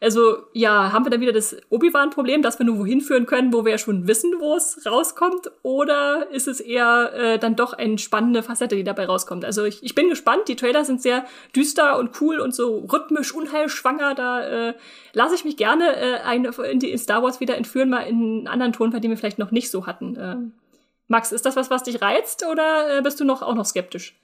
Also 0.01 0.37
ja, 0.53 0.93
haben 0.93 1.05
wir 1.05 1.09
dann 1.09 1.19
wieder 1.19 1.33
das 1.33 1.57
Obi-Wan-Problem, 1.69 2.41
dass 2.41 2.57
wir 2.57 2.65
nur 2.65 2.79
wohin 2.79 3.01
führen 3.01 3.25
können, 3.25 3.51
wo 3.51 3.65
wir 3.65 3.73
ja 3.73 3.77
schon 3.77 4.07
wissen, 4.07 4.33
wo 4.39 4.55
es 4.55 4.85
rauskommt? 4.85 5.51
Oder 5.61 6.29
ist 6.31 6.47
es 6.47 6.61
eher 6.61 7.11
äh, 7.13 7.39
dann 7.39 7.57
doch 7.57 7.73
eine 7.73 7.97
spannende 7.97 8.41
Facette, 8.41 8.77
die 8.77 8.85
dabei 8.85 9.07
rauskommt? 9.07 9.43
Also 9.43 9.65
ich, 9.65 9.83
ich 9.83 9.95
bin 9.95 10.07
gespannt. 10.07 10.47
Die 10.47 10.55
Trailer 10.55 10.85
sind 10.85 11.01
sehr 11.01 11.25
düster 11.53 11.97
und 11.99 12.21
cool 12.21 12.39
und 12.39 12.55
so 12.55 12.87
rhythmisch 12.91 13.33
unheilschwanger. 13.33 14.15
Da 14.15 14.47
äh, 14.49 14.73
lasse 15.13 15.35
ich 15.35 15.45
mich 15.45 15.57
gerne 15.57 15.95
äh, 15.95 16.19
ein, 16.21 16.45
in, 16.45 16.79
die, 16.79 16.91
in 16.91 16.97
Star 16.97 17.23
Wars 17.23 17.39
wieder 17.39 17.57
entführen, 17.57 17.89
mal 17.89 18.01
in 18.01 18.15
einen 18.15 18.47
anderen 18.47 18.73
Ton, 18.73 18.91
bei 18.91 18.99
dem 18.99 19.11
wir 19.11 19.17
vielleicht 19.17 19.39
noch 19.39 19.51
nicht 19.51 19.71
so 19.71 19.85
hatten. 19.85 20.15
Äh, 20.15 20.35
Max, 21.07 21.31
ist 21.31 21.45
das 21.45 21.55
was, 21.55 21.69
was 21.69 21.83
dich 21.83 22.01
reizt 22.01 22.45
oder 22.49 22.97
äh, 22.97 23.01
bist 23.01 23.19
du 23.19 23.25
noch 23.25 23.41
auch 23.41 23.55
noch 23.55 23.65
skeptisch? 23.65 24.15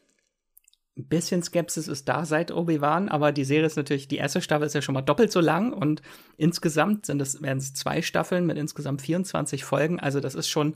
ein 0.97 1.07
bisschen 1.07 1.43
Skepsis 1.43 1.87
ist 1.87 2.07
da 2.07 2.25
seit 2.25 2.51
Obi-Wan, 2.51 3.09
aber 3.09 3.31
die 3.31 3.43
Serie 3.43 3.65
ist 3.65 3.75
natürlich, 3.75 4.07
die 4.07 4.17
erste 4.17 4.41
Staffel 4.41 4.65
ist 4.65 4.75
ja 4.75 4.81
schon 4.81 4.93
mal 4.93 5.01
doppelt 5.01 5.31
so 5.31 5.41
lang 5.41 5.73
und 5.73 6.01
insgesamt 6.37 7.05
sind 7.05 7.21
es, 7.21 7.41
werden 7.41 7.57
es 7.57 7.73
zwei 7.73 8.01
Staffeln 8.01 8.45
mit 8.45 8.57
insgesamt 8.57 9.01
24 9.01 9.65
Folgen. 9.65 9.99
Also 9.99 10.21
das 10.21 10.35
ist 10.35 10.47
schon 10.47 10.75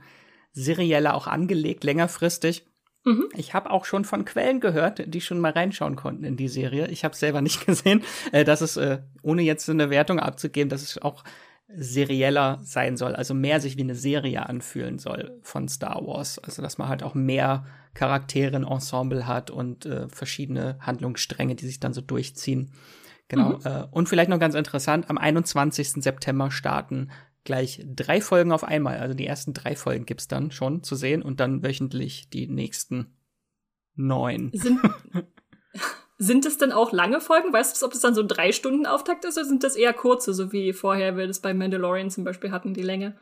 serieller 0.52 1.14
auch 1.14 1.28
angelegt, 1.28 1.84
längerfristig. 1.86 2.66
Mhm. 3.06 3.30
Ich 3.36 3.54
habe 3.54 3.72
auch 3.72 3.86
schon 3.86 4.06
von 4.06 4.26
Quellen 4.26 4.60
gehört, 4.60 5.04
die 5.14 5.22
schon 5.22 5.40
mal 5.40 5.52
reinschauen 5.52 5.96
konnten 5.96 6.24
in 6.24 6.38
die 6.38 6.50
Serie. 6.50 6.88
Ich 6.88 7.04
habe 7.04 7.16
selber 7.16 7.42
nicht 7.42 7.66
gesehen, 7.66 8.04
äh, 8.32 8.44
dass 8.44 8.62
es, 8.62 8.78
äh, 8.78 9.00
ohne 9.22 9.42
jetzt 9.42 9.70
eine 9.70 9.90
Wertung 9.90 10.20
abzugeben, 10.20 10.70
dass 10.70 10.82
es 10.82 11.02
auch 11.02 11.24
serieller 11.72 12.60
sein 12.64 12.98
soll, 12.98 13.16
also 13.16 13.36
mehr 13.36 13.62
sich 13.62 13.78
wie 13.78 13.84
eine 13.84 13.96
Serie 13.96 14.50
anfühlen 14.50 14.98
soll 14.98 15.38
von 15.44 15.68
Star 15.68 16.06
Wars. 16.06 16.40
Also 16.40 16.62
dass 16.62 16.80
man 16.80 16.90
halt 16.90 17.04
auch 17.04 17.14
mehr 17.14 17.66
Charaktere, 17.94 18.56
ein 18.56 18.64
Ensemble 18.64 19.28
hat 19.28 19.52
und 19.52 19.86
äh, 19.86 20.08
verschiedene 20.10 20.78
Handlungsstränge, 20.80 21.56
die 21.56 21.68
sich 21.68 21.80
dann 21.80 21.94
so 21.94 22.02
durchziehen. 22.02 22.72
Genau. 23.28 23.58
Mhm. 23.58 23.66
Äh, 23.66 23.84
und 23.92 24.10
vielleicht 24.10 24.30
noch 24.30 24.40
ganz 24.40 24.56
interessant, 24.56 25.10
am 25.10 25.18
21. 25.18 26.04
September 26.04 26.50
starten 26.50 27.10
gleich 27.44 27.84
drei 27.86 28.22
Folgen 28.22 28.52
auf 28.52 28.64
einmal. 28.64 29.00
Also 29.00 29.14
die 29.14 29.26
ersten 29.26 29.54
drei 29.54 29.76
Folgen 29.76 30.06
gibt's 30.06 30.28
dann 30.28 30.52
schon 30.52 30.84
zu 30.84 30.96
sehen 30.96 31.22
und 31.22 31.40
dann 31.40 31.64
wöchentlich 31.64 32.30
die 32.30 32.48
nächsten 32.48 33.18
neun. 33.96 34.52
Sind, 34.54 34.80
sind 36.18 36.46
es 36.46 36.58
denn 36.58 36.72
auch 36.72 36.92
lange 36.92 37.22
Folgen? 37.22 37.54
Weißt 37.54 37.82
du, 37.82 37.86
ob 37.86 37.94
es 37.94 38.02
dann 38.02 38.16
so 38.16 38.22
ein 38.22 38.28
drei 38.28 38.52
Stunden 38.52 38.86
Auftakt 38.86 39.26
ist 39.26 39.38
oder 39.38 39.46
sind 39.46 39.64
das 39.64 39.76
eher 39.76 39.94
kurze, 39.94 40.34
so 40.34 40.52
wie 40.52 40.74
vorher 40.74 41.18
wir 41.18 41.28
das 41.28 41.40
bei 41.40 41.54
Mandalorian 41.54 42.10
zum 42.10 42.24
Beispiel 42.24 42.52
hatten, 42.52 42.74
die 42.74 42.84
Länge? 42.84 43.18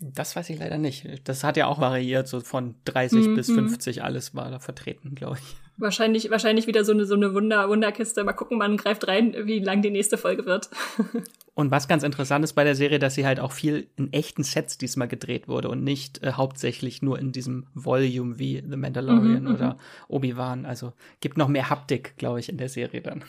Das 0.00 0.34
weiß 0.34 0.50
ich 0.50 0.58
leider 0.58 0.78
nicht. 0.78 1.06
Das 1.28 1.44
hat 1.44 1.56
ja 1.56 1.66
auch 1.66 1.80
variiert, 1.80 2.26
so 2.26 2.40
von 2.40 2.74
30 2.86 3.28
mhm. 3.28 3.34
bis 3.36 3.46
50 3.46 4.02
alles 4.02 4.34
war 4.34 4.50
da 4.50 4.58
vertreten, 4.58 5.14
glaube 5.14 5.38
ich. 5.38 5.56
Wahrscheinlich, 5.76 6.28
wahrscheinlich 6.30 6.66
wieder 6.66 6.84
so 6.84 6.92
eine, 6.92 7.06
so 7.06 7.14
eine 7.14 7.34
Wunder, 7.34 7.68
Wunderkiste. 7.68 8.24
Mal 8.24 8.32
gucken, 8.32 8.58
man 8.58 8.76
greift 8.76 9.06
rein, 9.06 9.34
wie 9.46 9.60
lang 9.60 9.80
die 9.80 9.90
nächste 9.90 10.18
Folge 10.18 10.44
wird. 10.44 10.70
und 11.54 11.70
was 11.70 11.86
ganz 11.86 12.02
interessant 12.02 12.44
ist 12.44 12.54
bei 12.54 12.64
der 12.64 12.74
Serie, 12.74 12.98
dass 12.98 13.14
sie 13.14 13.26
halt 13.26 13.38
auch 13.38 13.52
viel 13.52 13.88
in 13.96 14.12
echten 14.12 14.42
Sets 14.42 14.78
diesmal 14.78 15.08
gedreht 15.08 15.48
wurde 15.48 15.68
und 15.68 15.84
nicht 15.84 16.22
äh, 16.22 16.32
hauptsächlich 16.32 17.02
nur 17.02 17.18
in 17.18 17.32
diesem 17.32 17.66
Volume 17.74 18.38
wie 18.38 18.62
The 18.66 18.76
Mandalorian 18.76 19.44
mhm, 19.44 19.54
oder 19.54 19.74
mhm. 19.74 19.78
Obi-Wan. 20.08 20.64
Also 20.64 20.94
gibt 21.20 21.36
noch 21.36 21.48
mehr 21.48 21.68
Haptik, 21.68 22.16
glaube 22.16 22.40
ich, 22.40 22.48
in 22.48 22.56
der 22.56 22.70
Serie 22.70 23.02
dann. 23.02 23.22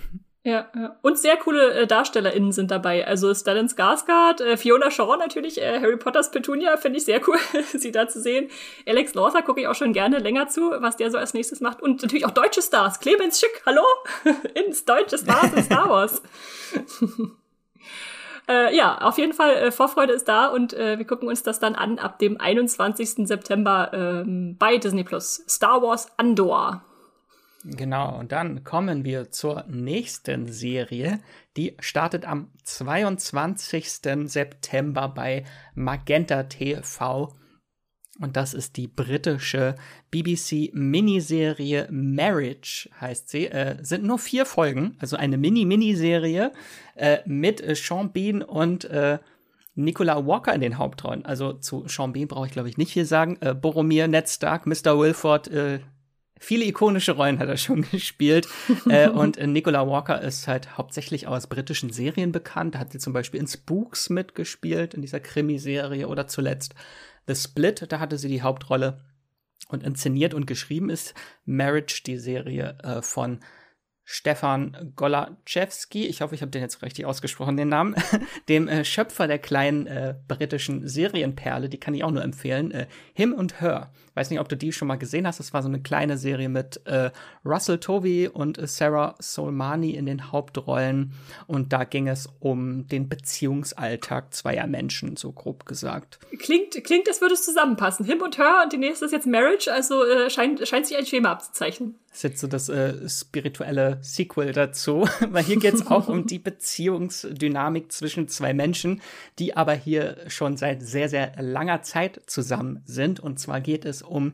Ja, 0.45 0.69
ja. 0.75 0.97
Und 1.01 1.17
sehr 1.17 1.37
coole 1.37 1.73
äh, 1.73 1.87
DarstellerInnen 1.87 2.51
sind 2.51 2.69
dabei. 2.69 3.05
Also 3.07 3.33
Stellan 3.33 3.67
Skarsgård, 3.67 4.41
äh, 4.41 4.57
Fiona 4.57 4.91
Shaw 4.91 5.17
natürlich, 5.17 5.61
äh, 5.61 5.79
Harry 5.79 5.95
Potters 5.95 6.31
Petunia 6.31 6.75
finde 6.75 6.99
ich 6.99 7.05
sehr 7.05 7.21
cool, 7.27 7.37
sie 7.73 7.91
da 7.91 8.07
zu 8.07 8.21
sehen. 8.21 8.49
Alex 8.85 9.13
Lawther 9.15 9.41
gucke 9.41 9.61
ich 9.61 9.67
auch 9.67 9.75
schon 9.75 9.93
gerne 9.93 10.19
länger 10.19 10.47
zu, 10.47 10.71
was 10.79 10.97
der 10.97 11.11
so 11.11 11.17
als 11.17 11.33
nächstes 11.33 11.61
macht. 11.61 11.81
Und 11.81 12.01
natürlich 12.01 12.25
auch 12.25 12.31
deutsche 12.31 12.61
Stars. 12.61 12.99
Clemens 12.99 13.39
Schick, 13.39 13.63
hallo? 13.65 13.83
Ins 14.67 14.83
deutsche 14.83 15.17
Stars 15.17 15.53
in 15.53 15.63
Star 15.63 15.89
Wars. 15.89 16.21
äh, 18.47 18.75
ja, 18.75 18.97
auf 18.99 19.17
jeden 19.17 19.33
Fall, 19.33 19.53
äh, 19.55 19.71
Vorfreude 19.71 20.13
ist 20.13 20.27
da 20.27 20.47
und 20.47 20.73
äh, 20.73 20.97
wir 20.97 21.05
gucken 21.05 21.27
uns 21.27 21.43
das 21.43 21.59
dann 21.59 21.75
an 21.75 21.99
ab 21.99 22.19
dem 22.19 22.39
21. 22.39 23.27
September 23.27 23.91
ähm, 23.93 24.57
bei 24.57 24.77
Disney 24.77 25.03
Plus. 25.03 25.43
Star 25.47 25.81
Wars 25.81 26.07
Andor. 26.17 26.83
Genau, 27.65 28.19
und 28.19 28.33
dann 28.33 28.65
kommen 28.65 29.05
wir 29.05 29.31
zur 29.31 29.63
nächsten 29.69 30.51
Serie. 30.51 31.21
Die 31.55 31.77
startet 31.79 32.27
am 32.27 32.49
22. 32.65 34.01
September 34.25 35.07
bei 35.07 35.45
Magenta 35.73 36.43
TV. 36.43 37.33
Und 38.23 38.37
das 38.37 38.53
ist 38.53 38.77
die 38.77 38.87
britische 38.87 39.75
BBC-Miniserie 40.11 41.89
Marriage, 41.91 42.89
heißt 43.01 43.27
sie. 43.27 43.47
Äh, 43.47 43.83
sind 43.83 44.05
nur 44.05 44.17
vier 44.17 44.45
Folgen, 44.45 44.95
also 44.99 45.17
eine 45.17 45.37
Mini-Miniserie 45.37 46.53
äh, 46.95 47.17
mit 47.25 47.59
äh, 47.59 47.75
Sean 47.75 48.13
Bean 48.13 48.41
und 48.41 48.85
äh, 48.85 49.19
Nicola 49.75 50.25
Walker 50.25 50.53
in 50.53 50.61
den 50.61 50.77
Hauptrollen. 50.77 51.25
Also 51.25 51.51
zu 51.51 51.85
Sean 51.89 52.13
Bean 52.13 52.29
brauche 52.29 52.45
ich, 52.45 52.53
glaube 52.53 52.69
ich, 52.69 52.77
nicht 52.77 52.93
viel 52.93 53.03
sagen. 53.03 53.35
Äh, 53.41 53.53
Boromir, 53.53 54.07
Ned 54.07 54.29
Stark, 54.29 54.67
Mr. 54.67 54.97
Wilford, 54.97 55.49
äh, 55.49 55.79
viele 56.39 56.63
ikonische 56.63 57.11
Rollen 57.11 57.39
hat 57.39 57.49
er 57.49 57.57
schon 57.57 57.81
gespielt. 57.91 58.47
äh, 58.87 59.09
und 59.09 59.35
äh, 59.37 59.47
Nicola 59.47 59.85
Walker 59.85 60.21
ist 60.21 60.47
halt 60.47 60.77
hauptsächlich 60.77 61.27
aus 61.27 61.47
britischen 61.47 61.89
Serien 61.89 62.31
bekannt. 62.31 62.77
Hat 62.77 62.93
sie 62.93 62.99
zum 62.99 63.11
Beispiel 63.11 63.41
in 63.41 63.47
Spooks 63.47 64.09
mitgespielt, 64.09 64.93
in 64.93 65.01
dieser 65.01 65.19
Krimiserie 65.19 66.07
oder 66.07 66.27
zuletzt 66.27 66.73
The 67.27 67.35
Split, 67.35 67.91
da 67.91 67.99
hatte 67.99 68.17
sie 68.17 68.27
die 68.27 68.41
Hauptrolle. 68.41 69.01
Und 69.69 69.83
inszeniert 69.83 70.33
und 70.33 70.45
geschrieben 70.45 70.89
ist 70.89 71.13
Marriage, 71.45 72.03
die 72.05 72.17
Serie 72.17 72.77
äh, 72.83 73.01
von 73.01 73.39
Stefan 74.05 74.93
Golaczewski, 74.95 76.07
ich 76.07 76.21
hoffe, 76.21 76.35
ich 76.35 76.41
habe 76.41 76.51
den 76.51 76.61
jetzt 76.61 76.81
richtig 76.81 77.05
ausgesprochen, 77.05 77.55
den 77.55 77.69
Namen, 77.69 77.95
dem 78.49 78.67
äh, 78.67 78.83
Schöpfer 78.83 79.27
der 79.27 79.39
kleinen 79.39 79.87
äh, 79.87 80.15
britischen 80.27 80.87
Serienperle, 80.87 81.69
die 81.69 81.79
kann 81.79 81.93
ich 81.93 82.03
auch 82.03 82.11
nur 82.11 82.23
empfehlen, 82.23 82.71
äh, 82.71 82.87
Him 83.13 83.33
und 83.33 83.61
Her. 83.61 83.91
Weiß 84.15 84.29
nicht, 84.29 84.39
ob 84.39 84.47
du 84.47 84.55
die 84.55 84.71
schon 84.71 84.87
mal 84.87 84.97
gesehen 84.97 85.25
hast. 85.25 85.39
Das 85.39 85.53
war 85.53 85.63
so 85.63 85.69
eine 85.69 85.81
kleine 85.81 86.17
Serie 86.17 86.47
mit 86.47 86.85
äh, 86.85 87.09
Russell 87.43 87.79
Tovey 87.79 88.27
und 88.27 88.59
äh, 88.59 88.67
Sarah 88.67 89.15
Solmani 89.19 89.91
in 89.91 90.05
den 90.05 90.31
Hauptrollen. 90.31 91.13
Und 91.47 91.73
da 91.73 91.83
ging 91.83 92.07
es 92.07 92.29
um 92.39 92.87
den 92.87 93.09
Beziehungsalltag 93.09 94.33
zweier 94.33 94.67
Menschen, 94.67 95.17
so 95.17 95.31
grob 95.31 95.65
gesagt. 95.65 96.19
Klingt, 96.37 96.83
klingt, 96.83 97.07
als 97.07 97.21
würde 97.21 97.33
es 97.33 97.43
zusammenpassen. 97.43 98.05
Him 98.05 98.21
und 98.21 98.37
Her 98.37 98.61
und 98.63 98.73
die 98.73 98.77
nächste 98.77 99.05
ist 99.05 99.13
jetzt 99.13 99.25
Marriage, 99.25 99.73
also 99.73 100.03
äh, 100.03 100.29
scheint, 100.29 100.67
scheint 100.67 100.85
sich 100.85 100.97
ein 100.97 101.05
Schema 101.05 101.31
abzuzeichnen. 101.31 101.95
Das 102.09 102.17
ist 102.17 102.23
jetzt 102.23 102.41
so 102.41 102.47
das 102.47 102.69
Sequel 104.01 104.51
dazu, 104.51 105.07
weil 105.29 105.43
hier 105.43 105.57
geht 105.57 105.73
es 105.73 105.87
auch 105.87 106.07
um 106.07 106.25
die 106.25 106.39
Beziehungsdynamik 106.39 107.91
zwischen 107.91 108.27
zwei 108.27 108.53
Menschen, 108.53 109.01
die 109.39 109.55
aber 109.55 109.73
hier 109.73 110.17
schon 110.27 110.57
seit 110.57 110.81
sehr, 110.81 111.09
sehr 111.09 111.33
langer 111.41 111.81
Zeit 111.81 112.21
zusammen 112.27 112.81
sind. 112.85 113.19
Und 113.19 113.39
zwar 113.39 113.61
geht 113.61 113.85
es 113.85 114.01
um 114.01 114.33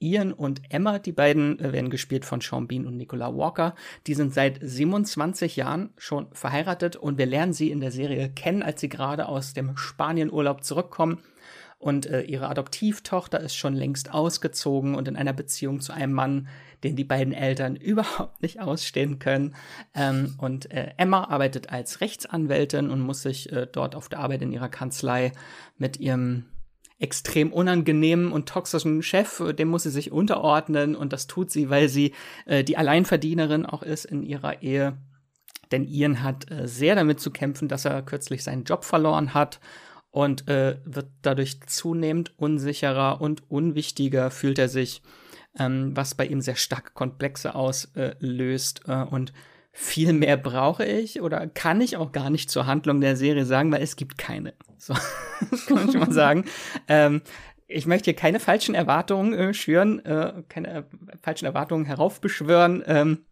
Ian 0.00 0.32
und 0.32 0.62
Emma. 0.70 0.98
Die 0.98 1.12
beiden 1.12 1.58
werden 1.60 1.90
gespielt 1.90 2.24
von 2.24 2.40
Sean 2.40 2.68
Bean 2.68 2.86
und 2.86 2.96
Nicola 2.96 3.34
Walker. 3.36 3.74
Die 4.06 4.14
sind 4.14 4.32
seit 4.32 4.58
27 4.62 5.56
Jahren 5.56 5.90
schon 5.96 6.28
verheiratet 6.32 6.96
und 6.96 7.18
wir 7.18 7.26
lernen 7.26 7.52
sie 7.52 7.70
in 7.70 7.80
der 7.80 7.90
Serie 7.90 8.28
kennen, 8.28 8.62
als 8.62 8.80
sie 8.80 8.88
gerade 8.88 9.28
aus 9.28 9.54
dem 9.54 9.76
Spanienurlaub 9.76 10.62
zurückkommen 10.62 11.18
und 11.78 12.06
äh, 12.06 12.22
ihre 12.22 12.48
Adoptivtochter 12.48 13.40
ist 13.40 13.54
schon 13.54 13.74
längst 13.74 14.12
ausgezogen 14.12 14.96
und 14.96 15.06
in 15.06 15.16
einer 15.16 15.32
Beziehung 15.32 15.80
zu 15.80 15.92
einem 15.92 16.12
Mann, 16.12 16.48
den 16.82 16.96
die 16.96 17.04
beiden 17.04 17.32
Eltern 17.32 17.76
überhaupt 17.76 18.42
nicht 18.42 18.60
ausstehen 18.60 19.18
können. 19.18 19.54
Ähm, 19.94 20.34
und 20.38 20.70
äh, 20.72 20.92
Emma 20.96 21.24
arbeitet 21.24 21.70
als 21.70 22.00
Rechtsanwältin 22.00 22.90
und 22.90 23.00
muss 23.00 23.22
sich 23.22 23.52
äh, 23.52 23.66
dort 23.70 23.94
auf 23.94 24.08
der 24.08 24.18
Arbeit 24.18 24.42
in 24.42 24.52
ihrer 24.52 24.68
Kanzlei 24.68 25.32
mit 25.76 25.98
ihrem 25.98 26.46
extrem 26.98 27.52
unangenehmen 27.52 28.32
und 28.32 28.48
toxischen 28.48 29.02
Chef, 29.02 29.38
äh, 29.38 29.54
dem 29.54 29.68
muss 29.68 29.84
sie 29.84 29.90
sich 29.90 30.10
unterordnen 30.10 30.96
und 30.96 31.12
das 31.12 31.28
tut 31.28 31.52
sie, 31.52 31.70
weil 31.70 31.88
sie 31.88 32.12
äh, 32.46 32.64
die 32.64 32.76
Alleinverdienerin 32.76 33.64
auch 33.64 33.84
ist 33.84 34.04
in 34.04 34.24
ihrer 34.24 34.62
Ehe. 34.62 34.98
Denn 35.70 35.84
Ian 35.84 36.24
hat 36.24 36.50
äh, 36.50 36.66
sehr 36.66 36.96
damit 36.96 37.20
zu 37.20 37.30
kämpfen, 37.30 37.68
dass 37.68 37.84
er 37.84 38.02
kürzlich 38.02 38.42
seinen 38.42 38.64
Job 38.64 38.84
verloren 38.84 39.32
hat 39.32 39.60
und 40.18 40.48
äh, 40.48 40.78
wird 40.84 41.10
dadurch 41.22 41.60
zunehmend 41.68 42.36
unsicherer 42.40 43.20
und 43.20 43.48
unwichtiger 43.48 44.32
fühlt 44.32 44.58
er 44.58 44.68
sich, 44.68 45.00
ähm, 45.56 45.96
was 45.96 46.16
bei 46.16 46.26
ihm 46.26 46.40
sehr 46.40 46.56
stark 46.56 46.92
Komplexe 46.94 47.54
auslöst 47.54 48.80
äh, 48.88 49.04
und 49.04 49.32
viel 49.70 50.12
mehr 50.12 50.36
brauche 50.36 50.84
ich 50.84 51.20
oder 51.20 51.46
kann 51.46 51.80
ich 51.80 51.96
auch 51.96 52.10
gar 52.10 52.30
nicht 52.30 52.50
zur 52.50 52.66
Handlung 52.66 53.00
der 53.00 53.14
Serie 53.14 53.44
sagen, 53.44 53.70
weil 53.70 53.80
es 53.80 53.94
gibt 53.94 54.18
keine. 54.18 54.54
So, 54.76 54.92
kann 55.68 55.76
man 55.76 55.92
schon 55.92 56.00
mal 56.00 56.12
sagen. 56.12 56.46
ähm, 56.88 57.22
ich 57.68 57.86
möchte 57.86 58.06
hier 58.06 58.16
keine 58.16 58.40
falschen 58.40 58.74
Erwartungen 58.74 59.34
äh, 59.34 59.54
schüren, 59.54 60.04
äh, 60.04 60.42
keine 60.48 60.78
äh, 60.78 60.82
falschen 61.22 61.46
Erwartungen 61.46 61.84
heraufbeschwören. 61.84 62.82
Ähm, 62.88 63.24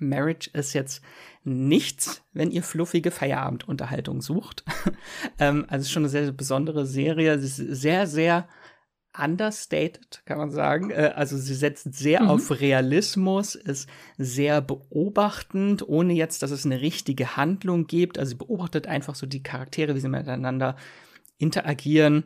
Marriage 0.00 0.50
ist 0.52 0.72
jetzt 0.72 1.02
nichts, 1.46 2.22
wenn 2.32 2.50
ihr 2.50 2.62
fluffige 2.62 3.10
Feierabendunterhaltung 3.10 4.20
sucht. 4.20 4.64
ähm, 5.38 5.64
also 5.68 5.82
es 5.82 5.86
ist 5.86 5.92
schon 5.92 6.02
eine 6.02 6.10
sehr, 6.10 6.24
sehr 6.24 6.32
besondere 6.32 6.86
Serie. 6.86 7.38
Sie 7.38 7.46
ist 7.46 7.80
sehr, 7.80 8.06
sehr 8.06 8.48
understated, 9.18 10.22
kann 10.26 10.38
man 10.38 10.50
sagen. 10.50 10.90
Äh, 10.90 11.12
also 11.14 11.36
sie 11.36 11.54
setzt 11.54 11.94
sehr 11.94 12.22
mhm. 12.22 12.28
auf 12.28 12.60
Realismus, 12.60 13.54
ist 13.54 13.88
sehr 14.18 14.60
beobachtend, 14.60 15.88
ohne 15.88 16.12
jetzt, 16.12 16.42
dass 16.42 16.50
es 16.50 16.66
eine 16.66 16.80
richtige 16.80 17.36
Handlung 17.36 17.86
gibt. 17.86 18.18
Also 18.18 18.30
sie 18.30 18.36
beobachtet 18.36 18.86
einfach 18.86 19.14
so 19.14 19.26
die 19.26 19.42
Charaktere, 19.42 19.94
wie 19.94 20.00
sie 20.00 20.08
miteinander 20.08 20.76
interagieren 21.38 22.24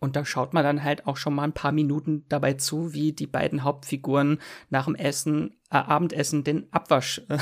und 0.00 0.16
da 0.16 0.24
schaut 0.24 0.54
man 0.54 0.64
dann 0.64 0.84
halt 0.84 1.06
auch 1.06 1.16
schon 1.16 1.34
mal 1.34 1.44
ein 1.44 1.52
paar 1.52 1.72
Minuten 1.72 2.24
dabei 2.28 2.54
zu, 2.54 2.92
wie 2.92 3.12
die 3.12 3.26
beiden 3.26 3.64
Hauptfiguren 3.64 4.38
nach 4.70 4.84
dem 4.84 4.94
Essen, 4.94 5.56
äh, 5.70 5.76
Abendessen 5.76 6.44
den 6.44 6.68
Abwasch 6.72 7.22
äh, 7.28 7.38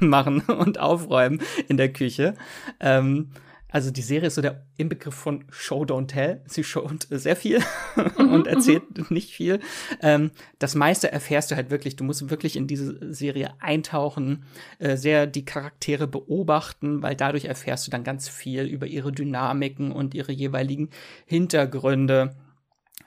machen 0.04 0.40
und 0.40 0.80
aufräumen 0.80 1.42
in 1.68 1.76
der 1.76 1.92
Küche. 1.92 2.34
Ähm, 2.80 3.30
also 3.70 3.90
die 3.90 4.02
Serie 4.02 4.28
ist 4.28 4.34
so 4.34 4.42
der 4.42 4.66
Inbegriff 4.76 5.14
von 5.14 5.44
Show 5.50 5.82
Don't 5.82 6.08
Tell. 6.08 6.42
Sie 6.46 6.64
showt 6.64 7.06
sehr 7.10 7.36
viel 7.36 7.60
mhm, 8.18 8.32
und 8.32 8.46
erzählt 8.46 8.98
mhm. 8.98 9.06
nicht 9.10 9.32
viel. 9.32 9.60
Ähm, 10.02 10.30
das 10.58 10.74
meiste 10.74 11.12
erfährst 11.12 11.50
du 11.50 11.56
halt 11.56 11.70
wirklich. 11.70 11.96
Du 11.96 12.04
musst 12.04 12.30
wirklich 12.30 12.56
in 12.56 12.66
diese 12.66 13.12
Serie 13.12 13.54
eintauchen, 13.60 14.44
äh, 14.78 14.96
sehr 14.96 15.26
die 15.26 15.44
Charaktere 15.44 16.06
beobachten, 16.06 17.02
weil 17.02 17.16
dadurch 17.16 17.44
erfährst 17.44 17.86
du 17.86 17.90
dann 17.90 18.04
ganz 18.04 18.28
viel 18.28 18.64
über 18.64 18.86
ihre 18.86 19.12
Dynamiken 19.12 19.92
und 19.92 20.14
ihre 20.14 20.32
jeweiligen 20.32 20.90
Hintergründe. 21.26 22.36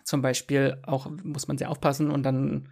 Zum 0.04 0.22
Beispiel 0.22 0.78
auch 0.84 1.10
muss 1.24 1.48
man 1.48 1.58
sehr 1.58 1.70
aufpassen 1.70 2.10
und 2.12 2.24
dann 2.24 2.70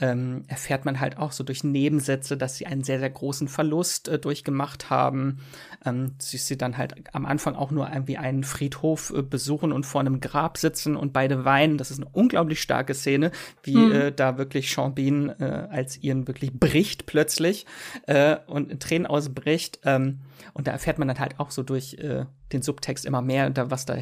ähm, 0.00 0.44
erfährt 0.48 0.84
man 0.84 1.00
halt 1.00 1.16
auch 1.18 1.32
so 1.32 1.42
durch 1.42 1.64
Nebensätze, 1.64 2.36
dass 2.36 2.56
sie 2.56 2.66
einen 2.66 2.84
sehr, 2.84 2.98
sehr 2.98 3.10
großen 3.10 3.48
Verlust 3.48 4.08
äh, 4.08 4.18
durchgemacht 4.18 4.90
haben. 4.90 5.38
Ähm, 5.84 6.12
sie, 6.18 6.36
sie 6.36 6.58
dann 6.58 6.76
halt 6.76 6.94
am 7.14 7.24
Anfang 7.24 7.54
auch 7.54 7.70
nur 7.70 7.88
irgendwie 7.88 8.18
einen 8.18 8.44
Friedhof 8.44 9.12
äh, 9.16 9.22
besuchen 9.22 9.72
und 9.72 9.86
vor 9.86 10.00
einem 10.00 10.20
Grab 10.20 10.58
sitzen 10.58 10.96
und 10.96 11.12
beide 11.12 11.44
weinen. 11.44 11.78
Das 11.78 11.90
ist 11.90 11.98
eine 11.98 12.10
unglaublich 12.12 12.60
starke 12.60 12.94
Szene, 12.94 13.30
wie 13.62 13.76
mhm. 13.76 13.92
äh, 13.92 14.12
da 14.12 14.38
wirklich 14.38 14.70
Sean 14.70 14.94
Bean 14.94 15.30
äh, 15.40 15.68
als 15.70 15.96
ihren 16.02 16.26
wirklich 16.28 16.52
bricht 16.52 17.06
plötzlich 17.06 17.66
äh, 18.06 18.36
und 18.46 18.70
in 18.70 18.78
Tränen 18.78 19.06
ausbricht. 19.06 19.80
Ähm, 19.84 20.20
und 20.52 20.66
da 20.66 20.72
erfährt 20.72 20.98
man 20.98 21.08
dann 21.08 21.18
halt 21.18 21.40
auch 21.40 21.50
so 21.50 21.62
durch 21.62 21.94
äh, 21.94 22.26
den 22.52 22.62
Subtext 22.62 23.04
immer 23.04 23.22
mehr, 23.22 23.50
da 23.50 23.70
was 23.70 23.86
da 23.86 23.96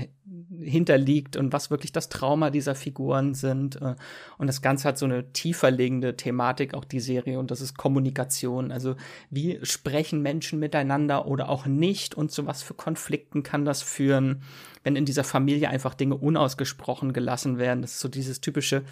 hinterliegt 0.60 1.36
und 1.36 1.52
was 1.52 1.70
wirklich 1.70 1.92
das 1.92 2.08
Trauma 2.08 2.50
dieser 2.50 2.74
Figuren 2.74 3.34
sind. 3.34 3.80
Äh, 3.80 3.94
und 4.38 4.46
das 4.46 4.62
Ganze 4.62 4.88
hat 4.88 4.98
so 4.98 5.06
eine 5.06 5.32
tiefer 5.32 5.70
liegende 5.70 6.16
Thematik, 6.16 6.74
auch 6.74 6.84
die 6.84 7.00
Serie, 7.00 7.38
und 7.38 7.50
das 7.50 7.60
ist 7.60 7.76
Kommunikation. 7.76 8.72
Also 8.72 8.96
wie 9.30 9.58
sprechen 9.62 10.22
Menschen 10.22 10.58
miteinander 10.58 11.26
oder 11.26 11.48
auch 11.48 11.66
nicht 11.66 12.14
und 12.14 12.30
zu 12.30 12.46
was 12.46 12.62
für 12.62 12.74
Konflikten 12.74 13.42
kann 13.42 13.64
das 13.64 13.82
führen, 13.82 14.42
wenn 14.82 14.96
in 14.96 15.04
dieser 15.04 15.24
Familie 15.24 15.68
einfach 15.68 15.94
Dinge 15.94 16.16
unausgesprochen 16.16 17.12
gelassen 17.12 17.58
werden. 17.58 17.82
Das 17.82 17.92
ist 17.92 18.00
so 18.00 18.08
dieses 18.08 18.40
typische, 18.40 18.84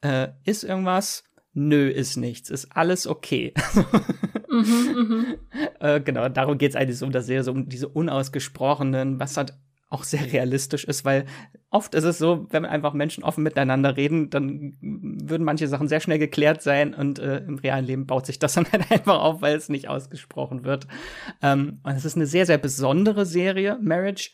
äh, 0.00 0.28
ist 0.44 0.64
irgendwas? 0.64 1.24
Nö, 1.54 1.88
ist 1.88 2.16
nichts, 2.16 2.50
ist 2.50 2.68
alles 2.76 3.06
okay. 3.06 3.52
mhm, 4.48 5.36
mh. 5.50 5.64
äh, 5.80 6.00
genau, 6.00 6.28
darum 6.28 6.58
geht 6.58 6.70
es 6.70 6.76
eigentlich 6.76 6.98
so 6.98 7.06
um 7.06 7.12
das 7.12 7.26
Serie, 7.26 7.42
so 7.42 7.52
um 7.52 7.68
diese 7.68 7.88
unausgesprochenen, 7.88 9.18
was 9.18 9.36
hat 9.36 9.58
auch 9.90 10.04
sehr 10.04 10.32
realistisch 10.32 10.84
ist, 10.84 11.04
weil 11.04 11.24
oft 11.70 11.94
ist 11.94 12.04
es 12.04 12.18
so, 12.18 12.46
wenn 12.50 12.64
einfach 12.64 12.92
Menschen 12.92 13.24
offen 13.24 13.42
miteinander 13.42 13.96
reden, 13.96 14.28
dann 14.30 14.76
würden 14.80 15.44
manche 15.44 15.66
Sachen 15.66 15.88
sehr 15.88 16.00
schnell 16.00 16.18
geklärt 16.18 16.62
sein 16.62 16.94
und 16.94 17.18
äh, 17.18 17.38
im 17.38 17.58
realen 17.58 17.86
Leben 17.86 18.06
baut 18.06 18.26
sich 18.26 18.38
das 18.38 18.54
dann 18.54 18.70
halt 18.70 18.90
einfach 18.90 19.18
auf, 19.18 19.40
weil 19.40 19.56
es 19.56 19.68
nicht 19.68 19.88
ausgesprochen 19.88 20.64
wird. 20.64 20.86
Ähm, 21.42 21.80
und 21.82 21.92
es 21.92 22.04
ist 22.04 22.16
eine 22.16 22.26
sehr, 22.26 22.46
sehr 22.46 22.58
besondere 22.58 23.24
Serie, 23.24 23.78
Marriage. 23.80 24.30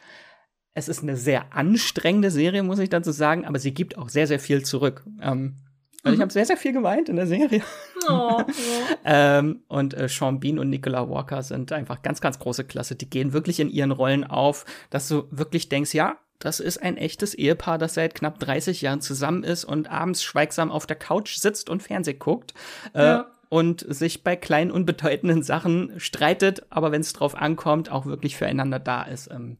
Es 0.74 0.88
ist 0.88 1.02
eine 1.02 1.16
sehr 1.16 1.54
anstrengende 1.54 2.32
Serie, 2.32 2.64
muss 2.64 2.80
ich 2.80 2.88
dazu 2.88 3.12
sagen, 3.12 3.44
aber 3.44 3.60
sie 3.60 3.72
gibt 3.72 3.96
auch 3.96 4.08
sehr, 4.08 4.26
sehr 4.26 4.40
viel 4.40 4.64
zurück. 4.64 5.06
Ähm, 5.20 5.63
also 6.04 6.14
ich 6.14 6.20
habe 6.20 6.32
sehr, 6.32 6.44
sehr 6.44 6.56
viel 6.56 6.72
geweint 6.72 7.08
in 7.08 7.16
der 7.16 7.26
Serie. 7.26 7.62
Oh, 8.08 8.42
ähm, 9.04 9.62
und 9.68 9.94
äh, 9.94 10.08
Sean 10.08 10.38
Bean 10.38 10.58
und 10.58 10.68
Nicola 10.68 11.08
Walker 11.08 11.42
sind 11.42 11.72
einfach 11.72 12.02
ganz, 12.02 12.20
ganz 12.20 12.38
große 12.38 12.64
Klasse. 12.64 12.94
Die 12.94 13.08
gehen 13.08 13.32
wirklich 13.32 13.58
in 13.58 13.70
ihren 13.70 13.90
Rollen 13.90 14.24
auf, 14.24 14.66
dass 14.90 15.08
du 15.08 15.24
wirklich 15.30 15.68
denkst, 15.70 15.94
ja, 15.94 16.18
das 16.38 16.60
ist 16.60 16.82
ein 16.82 16.98
echtes 16.98 17.32
Ehepaar, 17.32 17.78
das 17.78 17.94
seit 17.94 18.14
knapp 18.14 18.38
30 18.38 18.82
Jahren 18.82 19.00
zusammen 19.00 19.44
ist 19.44 19.64
und 19.64 19.90
abends 19.90 20.22
schweigsam 20.22 20.70
auf 20.70 20.86
der 20.86 20.96
Couch 20.96 21.36
sitzt 21.36 21.70
und 21.70 21.82
Fernseh 21.82 22.14
guckt. 22.14 22.52
Äh, 22.92 23.02
ja. 23.02 23.26
und 23.48 23.86
sich 23.88 24.22
bei 24.22 24.36
kleinen, 24.36 24.70
unbedeutenden 24.70 25.42
Sachen 25.42 25.98
streitet, 25.98 26.66
aber 26.68 26.92
wenn 26.92 27.00
es 27.00 27.14
drauf 27.14 27.34
ankommt, 27.34 27.90
auch 27.90 28.04
wirklich 28.04 28.36
füreinander 28.36 28.78
da 28.78 29.04
ist. 29.04 29.30
Ähm, 29.30 29.56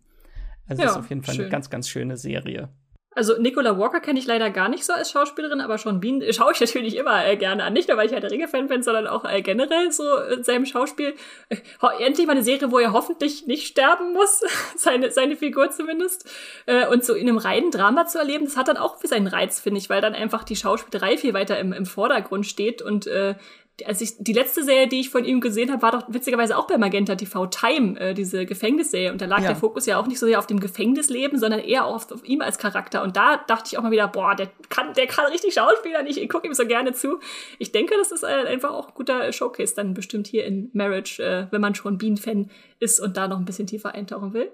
also 0.69 0.83
ja, 0.83 0.91
ist 0.91 0.97
auf 0.97 1.09
jeden 1.09 1.23
Fall 1.23 1.35
schön. 1.35 1.45
eine 1.45 1.51
ganz, 1.51 1.71
ganz 1.71 1.89
schöne 1.89 2.19
Serie. 2.19 2.69
Also 3.15 3.39
Nicola 3.39 3.79
Walker 3.79 4.01
kenne 4.01 4.19
ich 4.19 4.27
leider 4.27 4.51
gar 4.51 4.69
nicht 4.69 4.85
so 4.85 4.93
als 4.93 5.11
Schauspielerin, 5.11 5.61
aber 5.61 5.79
Sean 5.79 6.01
Bean 6.01 6.23
schaue 6.33 6.53
ich 6.53 6.61
natürlich 6.61 6.97
immer 6.97 7.25
äh, 7.27 7.37
gerne 7.37 7.65
an. 7.65 7.73
Nicht 7.73 7.89
nur, 7.89 7.97
weil 7.97 8.07
ich 8.07 8.13
halt 8.13 8.25
Ringe-Fan 8.25 8.67
bin, 8.67 8.83
sondern 8.83 9.07
auch 9.07 9.25
äh, 9.25 9.43
generell 9.43 9.93
so 9.93 10.05
in 10.35 10.43
seinem 10.43 10.67
Schauspiel. 10.67 11.15
Äh, 11.49 11.57
endlich 12.01 12.27
mal 12.27 12.33
eine 12.33 12.43
Serie, 12.43 12.71
wo 12.71 12.79
er 12.79 12.93
hoffentlich 12.93 13.47
nicht 13.47 13.67
sterben 13.67 14.13
muss, 14.13 14.43
seine, 14.77 15.11
seine 15.11 15.37
Figur 15.37 15.71
zumindest. 15.71 16.29
Äh, 16.67 16.87
und 16.89 17.05
so 17.05 17.15
in 17.15 17.29
einem 17.29 17.39
reinen 17.39 17.71
Drama 17.71 18.07
zu 18.07 18.19
erleben, 18.19 18.45
das 18.45 18.57
hat 18.57 18.69
dann 18.69 18.77
auch 18.77 18.99
seinen 19.03 19.27
Reiz, 19.27 19.61
finde 19.61 19.79
ich, 19.79 19.91
weil 19.91 20.01
dann 20.01 20.15
einfach 20.15 20.45
die 20.45 20.57
Schauspielerei 20.57 21.17
viel 21.17 21.35
weiter 21.35 21.59
im, 21.59 21.73
im 21.73 21.87
Vordergrund 21.87 22.47
steht 22.47 22.83
und 22.83 23.07
äh, 23.07 23.35
als 23.85 24.01
ich 24.01 24.15
die 24.19 24.33
letzte 24.33 24.63
Serie, 24.63 24.87
die 24.87 25.01
ich 25.01 25.11
von 25.11 25.25
ihm 25.25 25.41
gesehen 25.41 25.73
habe, 25.73 25.83
war 25.83 25.91
doch 25.91 26.05
witzigerweise 26.09 26.57
auch 26.57 26.69
bei 26.69 26.79
Magenta 26.79 27.17
TV 27.17 27.47
Time, 27.47 27.99
äh, 27.99 28.15
diese 28.15 28.47
Gefängnisserie. 28.47 29.11
Und 29.11 29.21
da 29.21 29.27
lag 29.27 29.41
ja. 29.41 29.49
der 29.49 29.57
Fokus 29.57 29.87
ja 29.87 29.99
auch 29.99 30.07
nicht 30.07 30.21
so 30.21 30.27
sehr 30.27 30.39
auf 30.39 30.47
dem 30.47 30.61
Gefängnisleben, 30.61 31.39
sondern 31.39 31.61
eher 31.61 31.85
auf, 31.85 32.11
auf 32.13 32.25
ihm 32.25 32.41
als 32.41 32.59
Charakter. 32.59 33.03
Und 33.03 33.17
da 33.17 33.39
dachte 33.49 33.65
ich 33.67 33.79
auch 33.79 33.83
mal 33.83 33.91
wieder, 33.91 34.07
boah, 34.07 34.37
der 34.37 34.49
kann, 34.69 34.95
der 34.95 35.07
kann 35.07 35.27
richtig 35.27 35.55
Schauspieler 35.55 36.03
nicht. 36.03 36.19
Ich 36.19 36.29
gucke 36.29 36.47
ihm 36.47 36.55
so 36.55 36.67
gerne 36.67 36.93
zu. 36.93 37.19
Ich 37.59 37.73
denke, 37.73 37.95
das 37.99 38.13
ist 38.13 38.23
äh, 38.23 38.47
einfach 38.47 38.71
auch 38.71 38.89
ein 38.89 38.95
guter 38.95 39.33
Showcase 39.33 39.75
dann 39.75 39.95
bestimmt 39.95 40.29
hier 40.29 40.45
in 40.45 40.71
Marriage, 40.73 41.21
äh, 41.21 41.49
wenn 41.51 41.61
man 41.61 41.75
schon 41.75 41.99
Bean-Fan 41.99 42.51
ist 42.79 43.01
und 43.01 43.17
da 43.17 43.27
noch 43.27 43.39
ein 43.39 43.45
bisschen 43.45 43.67
tiefer 43.67 43.93
eintauchen 43.93 44.35
will. 44.35 44.53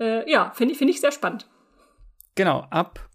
Äh, 0.00 0.30
ja, 0.30 0.50
finde 0.54 0.72
ich, 0.72 0.78
finde 0.78 0.92
ich 0.92 1.00
sehr 1.00 1.12
spannend. 1.12 1.46
Genau, 2.34 2.66
ab 2.70 3.06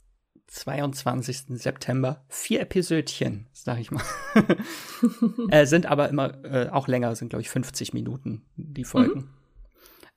22. 0.57 1.59
September. 1.59 2.23
Vier 2.27 2.61
Episödchen, 2.61 3.47
sag 3.53 3.79
ich 3.79 3.91
mal. 3.91 4.03
äh, 5.49 5.65
sind 5.65 5.85
aber 5.85 6.09
immer 6.09 6.43
äh, 6.43 6.69
auch 6.69 6.87
länger, 6.87 7.15
sind 7.15 7.29
glaube 7.29 7.41
ich 7.41 7.49
50 7.49 7.93
Minuten 7.93 8.43
die 8.55 8.83
Folgen. 8.83 9.19
Mhm. 9.19 9.29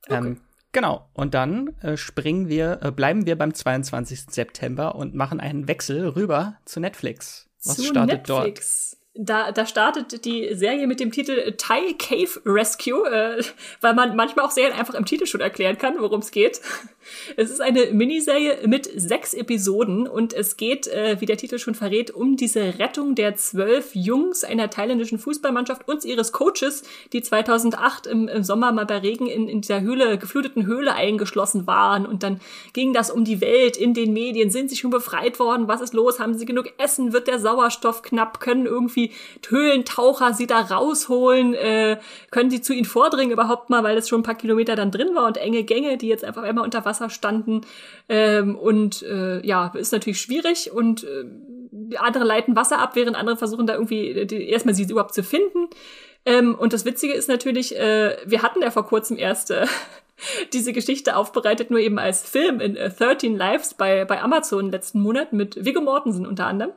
Okay. 0.07 0.17
Ähm, 0.17 0.41
genau. 0.71 1.09
Und 1.13 1.33
dann 1.33 1.75
äh, 1.81 1.95
springen 1.97 2.47
wir, 2.49 2.79
äh, 2.81 2.91
bleiben 2.91 3.25
wir 3.25 3.37
beim 3.37 3.53
22. 3.53 4.25
September 4.29 4.95
und 4.95 5.15
machen 5.15 5.39
einen 5.39 5.67
Wechsel 5.67 6.07
rüber 6.07 6.57
zu 6.65 6.79
Netflix. 6.79 7.49
Was 7.63 7.77
zu 7.77 7.83
startet 7.83 8.27
Netflix. 8.27 8.91
dort? 8.91 9.00
Da, 9.13 9.51
da 9.51 9.65
startet 9.65 10.23
die 10.23 10.55
Serie 10.55 10.87
mit 10.87 11.01
dem 11.01 11.11
Titel 11.11 11.53
Thai 11.57 11.95
Cave 11.99 12.41
Rescue, 12.45 13.09
äh, 13.09 13.43
weil 13.81 13.93
man 13.93 14.15
manchmal 14.15 14.45
auch 14.45 14.51
Serien 14.51 14.73
einfach 14.73 14.93
im 14.93 15.05
Titel 15.05 15.25
schon 15.25 15.41
erklären 15.41 15.77
kann, 15.77 15.95
worum 15.99 16.21
es 16.21 16.31
geht. 16.31 16.61
Es 17.35 17.49
ist 17.49 17.61
eine 17.61 17.87
Miniserie 17.87 18.67
mit 18.67 18.89
sechs 18.95 19.33
Episoden 19.33 20.07
und 20.07 20.33
es 20.33 20.55
geht, 20.55 20.87
äh, 20.87 21.19
wie 21.19 21.25
der 21.25 21.35
Titel 21.35 21.57
schon 21.57 21.75
verrät, 21.75 22.11
um 22.11 22.37
diese 22.37 22.79
Rettung 22.79 23.15
der 23.15 23.35
zwölf 23.35 23.95
Jungs 23.95 24.43
einer 24.43 24.69
thailändischen 24.69 25.19
Fußballmannschaft 25.19 25.87
und 25.87 26.05
ihres 26.05 26.31
Coaches, 26.31 26.83
die 27.11 27.21
2008 27.21 28.07
im, 28.07 28.27
im 28.27 28.43
Sommer 28.43 28.71
mal 28.71 28.85
bei 28.85 28.99
Regen 28.99 29.27
in, 29.27 29.49
in 29.49 29.61
dieser 29.61 29.81
Höhle, 29.81 30.19
gefluteten 30.19 30.65
Höhle 30.65 30.93
eingeschlossen 30.93 31.67
waren. 31.67 32.05
Und 32.05 32.23
dann 32.23 32.39
ging 32.73 32.93
das 32.93 33.09
um 33.09 33.25
die 33.25 33.41
Welt 33.41 33.77
in 33.77 33.93
den 33.93 34.13
Medien. 34.13 34.51
Sind 34.51 34.69
sie 34.69 34.77
schon 34.77 34.91
befreit 34.91 35.39
worden? 35.39 35.67
Was 35.67 35.81
ist 35.81 35.93
los? 35.93 36.19
Haben 36.19 36.37
sie 36.37 36.45
genug 36.45 36.71
Essen? 36.77 37.13
Wird 37.13 37.27
der 37.27 37.39
Sauerstoff 37.39 38.03
knapp? 38.03 38.39
Können 38.39 38.67
irgendwie 38.67 39.00
Höhlentaucher 39.47 40.33
sie 40.33 40.45
da 40.47 40.59
rausholen? 40.59 41.53
Äh, 41.53 41.99
können 42.29 42.51
sie 42.51 42.61
zu 42.61 42.73
ihnen 42.73 42.85
vordringen 42.85 43.31
überhaupt 43.31 43.69
mal, 43.69 43.83
weil 43.83 43.97
es 43.97 44.07
schon 44.07 44.19
ein 44.19 44.23
paar 44.23 44.35
Kilometer 44.35 44.75
dann 44.75 44.91
drin 44.91 45.15
war 45.15 45.25
und 45.25 45.37
enge 45.37 45.63
Gänge, 45.63 45.97
die 45.97 46.07
jetzt 46.07 46.23
einfach 46.23 46.43
einmal 46.43 46.63
unter 46.63 46.85
Wasser 46.85 47.09
standen. 47.09 47.61
Ähm, 48.07 48.55
und 48.55 49.01
äh, 49.03 49.45
ja, 49.45 49.71
ist 49.75 49.91
natürlich 49.91 50.21
schwierig 50.21 50.71
und 50.71 51.03
äh, 51.03 51.25
andere 51.97 52.23
leiten 52.23 52.55
Wasser 52.55 52.79
ab, 52.79 52.95
während 52.95 53.15
andere 53.15 53.37
versuchen 53.37 53.67
da 53.67 53.73
irgendwie 53.73 54.25
die, 54.25 54.49
erstmal 54.49 54.75
sie 54.75 54.83
überhaupt 54.83 55.13
zu 55.13 55.23
finden. 55.23 55.67
Ähm, 56.25 56.53
und 56.55 56.73
das 56.73 56.85
Witzige 56.85 57.13
ist 57.13 57.29
natürlich, 57.29 57.75
äh, 57.75 58.15
wir 58.25 58.43
hatten 58.43 58.61
ja 58.61 58.69
vor 58.69 58.85
kurzem 58.85 59.17
erst 59.17 59.51
äh, 59.51 59.65
diese 60.53 60.73
Geschichte 60.73 61.15
aufbereitet, 61.15 61.71
nur 61.71 61.79
eben 61.79 61.99
als 61.99 62.21
Film 62.23 62.59
in 62.59 62.75
äh, 62.75 62.89
13 62.89 63.35
Lives 63.35 63.73
bei, 63.73 64.05
bei 64.05 64.21
Amazon 64.21 64.71
letzten 64.71 65.01
Monat 65.01 65.33
mit 65.33 65.63
Viggo 65.65 65.81
Mortensen 65.81 66.25
unter 66.25 66.47
anderem. 66.47 66.73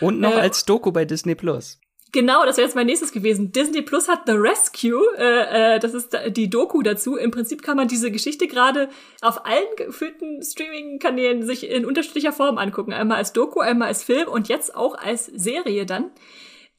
Und 0.00 0.20
noch 0.20 0.32
äh, 0.32 0.40
als 0.40 0.64
Doku 0.64 0.92
bei 0.92 1.04
Disney 1.04 1.34
Plus. 1.34 1.78
Genau, 2.12 2.44
das 2.44 2.58
wäre 2.58 2.66
jetzt 2.66 2.74
mein 2.74 2.86
nächstes 2.86 3.10
gewesen. 3.10 3.52
Disney 3.52 3.80
Plus 3.80 4.06
hat 4.06 4.24
The 4.26 4.32
Rescue, 4.32 5.00
äh, 5.16 5.76
äh, 5.76 5.78
das 5.78 5.94
ist 5.94 6.14
die 6.28 6.50
Doku 6.50 6.82
dazu. 6.82 7.16
Im 7.16 7.30
Prinzip 7.30 7.62
kann 7.62 7.78
man 7.78 7.88
diese 7.88 8.10
Geschichte 8.10 8.46
gerade 8.48 8.90
auf 9.22 9.46
allen 9.46 9.64
gefühlten 9.76 10.42
Streaming-Kanälen 10.42 11.46
sich 11.46 11.70
in 11.70 11.86
unterschiedlicher 11.86 12.32
Form 12.32 12.58
angucken. 12.58 12.92
Einmal 12.92 13.16
als 13.16 13.32
Doku, 13.32 13.60
einmal 13.60 13.88
als 13.88 14.04
Film 14.04 14.28
und 14.28 14.48
jetzt 14.48 14.76
auch 14.76 14.94
als 14.94 15.24
Serie 15.24 15.86
dann. 15.86 16.10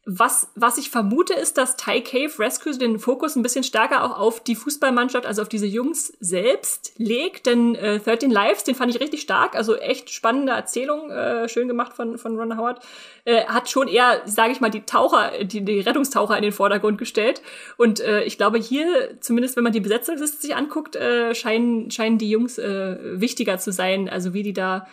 Was, 0.06 0.50
was 0.56 0.78
ich 0.78 0.90
vermute, 0.90 1.34
ist, 1.34 1.58
dass 1.58 1.78
Thai 1.78 2.02
Cave 2.02 2.38
Rescue 2.38 2.78
den 2.78 3.00
Fokus 3.00 3.38
ein 3.38 3.42
bisschen 3.42 3.64
stärker 3.64 4.04
auch 4.04 4.20
auf 4.20 4.44
die 4.44 4.56
Fußballmannschaft, 4.56 5.26
also 5.26 5.42
auf 5.42 5.48
diese 5.48 5.66
Jungs 5.66 6.12
selbst 6.20 6.92
legt. 6.98 7.46
Denn 7.46 7.76
äh, 7.76 8.00
13 8.00 8.30
Lives, 8.30 8.66
den 8.66 8.76
fand 8.76 8.94
ich 8.94 9.00
richtig 9.00 9.22
stark. 9.22 9.56
Also 9.56 9.78
echt 9.78 10.10
spannende 10.10 10.52
Erzählung, 10.52 11.10
äh, 11.10 11.48
schön 11.48 11.70
gemacht 11.70 11.94
von, 11.94 12.18
von 12.18 12.38
Ron 12.38 12.58
Howard. 12.58 12.84
Äh, 13.24 13.46
hat 13.46 13.70
schon 13.70 13.88
eher, 13.88 14.22
sage 14.26 14.52
ich 14.52 14.60
mal, 14.60 14.70
die 14.70 14.82
Taucher, 14.82 15.46
die, 15.46 15.64
die 15.64 15.80
Rettungstaucher 15.80 16.36
in 16.36 16.44
den 16.44 16.52
Vordergrund 16.52 16.98
gestellt. 16.98 17.42
Und 17.78 18.02
äh, 18.02 18.24
ich 18.26 18.38
glaube, 18.38 18.58
hier, 18.58 19.22
zumindest 19.22 19.56
wenn 19.56 19.64
man 19.64 19.72
die 19.72 19.80
Besetzungsliste 19.80 20.42
sich 20.42 20.54
anguckt, 20.54 20.98
äh, 20.98 21.34
scheinen, 21.34 21.92
scheinen 21.92 22.18
die 22.18 22.30
Jungs 22.30 22.58
äh, 22.58 22.98
wichtiger 23.22 23.58
zu 23.58 23.72
sein. 23.72 24.10
Also 24.10 24.34
wie 24.34 24.44
die 24.44 24.54
da 24.54 24.86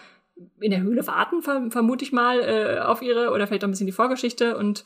in 0.61 0.71
der 0.71 0.83
Höhle 0.83 1.07
warten, 1.07 1.43
vermute 1.43 2.05
ich 2.05 2.13
mal, 2.13 2.41
äh, 2.41 2.81
auf 2.81 3.03
ihre, 3.03 3.31
oder 3.31 3.47
vielleicht 3.47 3.65
auch 3.65 3.69
ein 3.69 3.73
bisschen 3.73 3.87
die 3.87 3.93
Vorgeschichte. 3.93 4.57
Und 4.57 4.85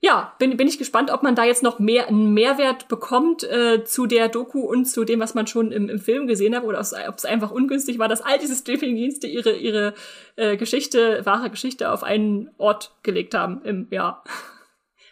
ja, 0.00 0.32
bin, 0.38 0.56
bin 0.56 0.68
ich 0.68 0.78
gespannt, 0.78 1.10
ob 1.10 1.22
man 1.22 1.34
da 1.34 1.44
jetzt 1.44 1.62
noch 1.62 1.80
mehr 1.80 2.08
einen 2.08 2.32
Mehrwert 2.32 2.88
bekommt 2.88 3.42
äh, 3.42 3.84
zu 3.84 4.06
der 4.06 4.28
Doku 4.28 4.60
und 4.60 4.84
zu 4.86 5.04
dem, 5.04 5.18
was 5.18 5.34
man 5.34 5.46
schon 5.46 5.72
im, 5.72 5.88
im 5.88 5.98
Film 5.98 6.26
gesehen 6.26 6.54
hat, 6.54 6.62
oder 6.64 6.78
ob 6.78 7.16
es 7.16 7.24
einfach 7.24 7.50
ungünstig 7.50 7.98
war, 7.98 8.08
dass 8.08 8.20
all 8.20 8.38
diese 8.38 8.54
Streaming-Dienste 8.54 9.26
ihre, 9.26 9.56
ihre 9.56 9.94
äh, 10.36 10.56
Geschichte, 10.56 11.24
wahre 11.24 11.50
Geschichte 11.50 11.90
auf 11.90 12.04
einen 12.04 12.50
Ort 12.58 12.92
gelegt 13.02 13.34
haben 13.34 13.62
im 13.64 13.88
Jahr. 13.90 14.22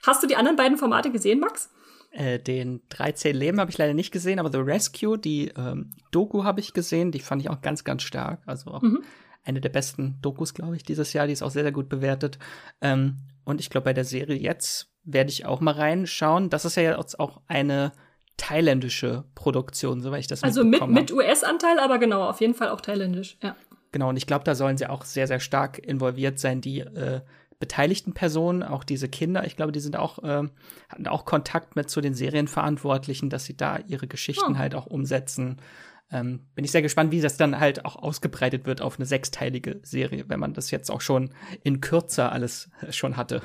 Hast 0.04 0.22
du 0.22 0.28
die 0.28 0.36
anderen 0.36 0.56
beiden 0.56 0.78
Formate 0.78 1.10
gesehen, 1.10 1.40
Max? 1.40 1.68
Äh, 2.12 2.38
den 2.38 2.80
13 2.90 3.34
Leben 3.34 3.58
habe 3.58 3.72
ich 3.72 3.78
leider 3.78 3.92
nicht 3.92 4.12
gesehen, 4.12 4.38
aber 4.38 4.52
The 4.52 4.58
Rescue, 4.58 5.18
die 5.18 5.52
ähm, 5.56 5.90
Doku 6.12 6.44
habe 6.44 6.60
ich 6.60 6.72
gesehen, 6.72 7.10
die 7.10 7.18
fand 7.18 7.42
ich 7.42 7.50
auch 7.50 7.60
ganz, 7.60 7.82
ganz 7.82 8.04
stark. 8.04 8.40
Also 8.46 8.70
auch 8.70 8.82
mhm 8.82 9.02
eine 9.46 9.60
der 9.60 9.68
besten 9.68 10.18
Dokus, 10.20 10.54
glaube 10.54 10.76
ich, 10.76 10.82
dieses 10.82 11.12
Jahr. 11.12 11.26
Die 11.26 11.32
ist 11.32 11.42
auch 11.42 11.50
sehr, 11.50 11.62
sehr 11.62 11.72
gut 11.72 11.88
bewertet. 11.88 12.38
Ähm, 12.80 13.18
und 13.44 13.60
ich 13.60 13.70
glaube, 13.70 13.84
bei 13.86 13.92
der 13.92 14.04
Serie 14.04 14.36
jetzt 14.36 14.92
werde 15.04 15.30
ich 15.30 15.46
auch 15.46 15.60
mal 15.60 15.74
reinschauen. 15.74 16.50
Das 16.50 16.64
ist 16.64 16.76
ja 16.76 16.98
jetzt 16.98 17.20
auch 17.20 17.40
eine 17.46 17.92
thailändische 18.36 19.24
Produktion, 19.34 20.00
soweit 20.00 20.20
ich 20.20 20.26
das 20.26 20.42
Also 20.42 20.64
mit, 20.64 20.86
mit 20.88 21.12
US-Anteil, 21.12 21.78
aber 21.78 21.98
genau, 21.98 22.28
auf 22.28 22.40
jeden 22.40 22.54
Fall 22.54 22.68
auch 22.68 22.80
thailändisch, 22.80 23.38
ja. 23.42 23.56
Genau, 23.92 24.10
und 24.10 24.16
ich 24.18 24.26
glaube, 24.26 24.44
da 24.44 24.54
sollen 24.54 24.76
sie 24.76 24.88
auch 24.88 25.04
sehr, 25.04 25.26
sehr 25.26 25.40
stark 25.40 25.78
involviert 25.78 26.38
sein, 26.38 26.60
die 26.60 26.80
äh, 26.80 27.22
beteiligten 27.58 28.12
Personen, 28.12 28.62
auch 28.62 28.84
diese 28.84 29.08
Kinder. 29.08 29.46
Ich 29.46 29.56
glaube, 29.56 29.72
die 29.72 29.80
sind 29.80 29.96
auch, 29.96 30.22
äh, 30.22 30.42
hatten 30.88 31.06
auch 31.06 31.24
Kontakt 31.24 31.76
mit 31.76 31.88
zu 31.88 32.02
den 32.02 32.12
Serienverantwortlichen, 32.12 33.30
dass 33.30 33.44
sie 33.44 33.56
da 33.56 33.78
ihre 33.86 34.06
Geschichten 34.06 34.52
oh. 34.52 34.58
halt 34.58 34.74
auch 34.74 34.86
umsetzen. 34.86 35.56
Ähm, 36.12 36.46
bin 36.54 36.64
ich 36.64 36.70
sehr 36.70 36.82
gespannt, 36.82 37.10
wie 37.10 37.20
das 37.20 37.36
dann 37.36 37.58
halt 37.58 37.84
auch 37.84 37.96
ausgebreitet 37.96 38.64
wird 38.64 38.80
auf 38.80 38.96
eine 38.96 39.06
sechsteilige 39.06 39.80
Serie, 39.82 40.24
wenn 40.28 40.38
man 40.38 40.54
das 40.54 40.70
jetzt 40.70 40.90
auch 40.90 41.00
schon 41.00 41.30
in 41.64 41.80
kürzer 41.80 42.30
alles 42.30 42.70
schon 42.90 43.16
hatte. 43.16 43.42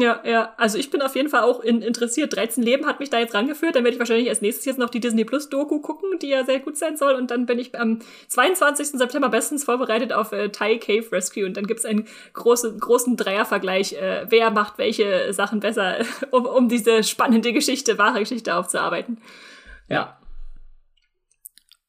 Ja, 0.00 0.22
ja, 0.24 0.54
also 0.56 0.78
ich 0.78 0.90
bin 0.90 1.02
auf 1.02 1.14
jeden 1.14 1.28
Fall 1.28 1.42
auch 1.42 1.60
in, 1.60 1.82
interessiert. 1.82 2.34
13 2.34 2.62
Leben 2.62 2.86
hat 2.86 3.00
mich 3.00 3.10
da 3.10 3.18
jetzt 3.18 3.34
rangeführt. 3.34 3.74
Dann 3.74 3.84
werde 3.84 3.94
ich 3.94 3.98
wahrscheinlich 3.98 4.30
als 4.30 4.40
nächstes 4.40 4.64
jetzt 4.64 4.78
noch 4.78 4.88
die 4.88 5.00
Disney 5.00 5.26
Plus 5.26 5.50
Doku 5.50 5.80
gucken, 5.80 6.18
die 6.22 6.28
ja 6.28 6.42
sehr 6.44 6.60
gut 6.60 6.78
sein 6.78 6.96
soll. 6.96 7.14
Und 7.14 7.30
dann 7.30 7.44
bin 7.44 7.58
ich 7.58 7.78
am 7.78 7.98
22. 8.28 8.98
September 8.98 9.28
bestens 9.28 9.64
vorbereitet 9.64 10.14
auf 10.14 10.32
äh, 10.32 10.48
Thai 10.48 10.78
Cave 10.78 11.12
Rescue. 11.12 11.44
Und 11.44 11.58
dann 11.58 11.66
gibt's 11.66 11.84
einen 11.84 12.06
großen, 12.32 12.80
großen 12.80 13.18
Dreiervergleich, 13.18 13.92
äh, 13.92 14.24
wer 14.30 14.50
macht 14.50 14.78
welche 14.78 15.34
Sachen 15.34 15.60
besser, 15.60 15.98
um, 16.30 16.46
um 16.46 16.68
diese 16.70 17.02
spannende 17.02 17.52
Geschichte, 17.52 17.98
wahre 17.98 18.20
Geschichte 18.20 18.54
aufzuarbeiten. 18.54 19.18
Ja. 19.88 20.19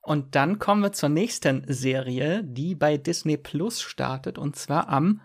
Und 0.01 0.35
dann 0.35 0.57
kommen 0.57 0.81
wir 0.81 0.93
zur 0.93 1.09
nächsten 1.09 1.63
Serie, 1.67 2.43
die 2.43 2.75
bei 2.75 2.97
Disney 2.97 3.37
Plus 3.37 3.81
startet, 3.81 4.37
und 4.37 4.55
zwar 4.55 4.89
am 4.89 5.21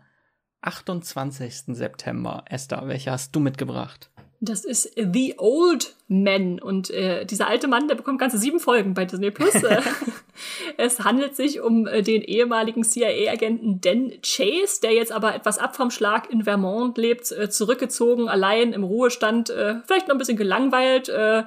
28. 0.60 1.74
September. 1.76 2.44
Esther, 2.50 2.82
welche 2.86 3.12
hast 3.12 3.34
du 3.34 3.40
mitgebracht? 3.40 4.10
Das 4.40 4.66
ist 4.66 4.92
The 4.96 5.36
Old 5.38 5.94
Man 6.08 6.60
und 6.60 6.90
äh, 6.90 7.24
dieser 7.24 7.48
alte 7.48 7.68
Mann, 7.68 7.88
der 7.88 7.94
bekommt 7.94 8.18
ganze 8.18 8.36
sieben 8.36 8.60
Folgen 8.60 8.92
bei 8.92 9.06
Disney 9.06 9.30
Plus. 9.30 9.54
es 10.76 11.00
handelt 11.00 11.34
sich 11.34 11.60
um 11.60 11.86
äh, 11.86 12.02
den 12.02 12.20
ehemaligen 12.20 12.84
CIA-Agenten 12.84 13.80
Dan 13.80 14.12
Chase, 14.22 14.80
der 14.82 14.92
jetzt 14.92 15.10
aber 15.10 15.34
etwas 15.34 15.58
ab 15.58 15.74
vom 15.74 15.90
Schlag 15.90 16.30
in 16.30 16.44
Vermont 16.44 16.98
lebt, 16.98 17.32
äh, 17.32 17.48
zurückgezogen, 17.48 18.28
allein 18.28 18.74
im 18.74 18.84
Ruhestand, 18.84 19.48
äh, 19.48 19.76
vielleicht 19.86 20.08
noch 20.08 20.14
ein 20.14 20.18
bisschen 20.18 20.36
gelangweilt, 20.36 21.08
äh, 21.08 21.44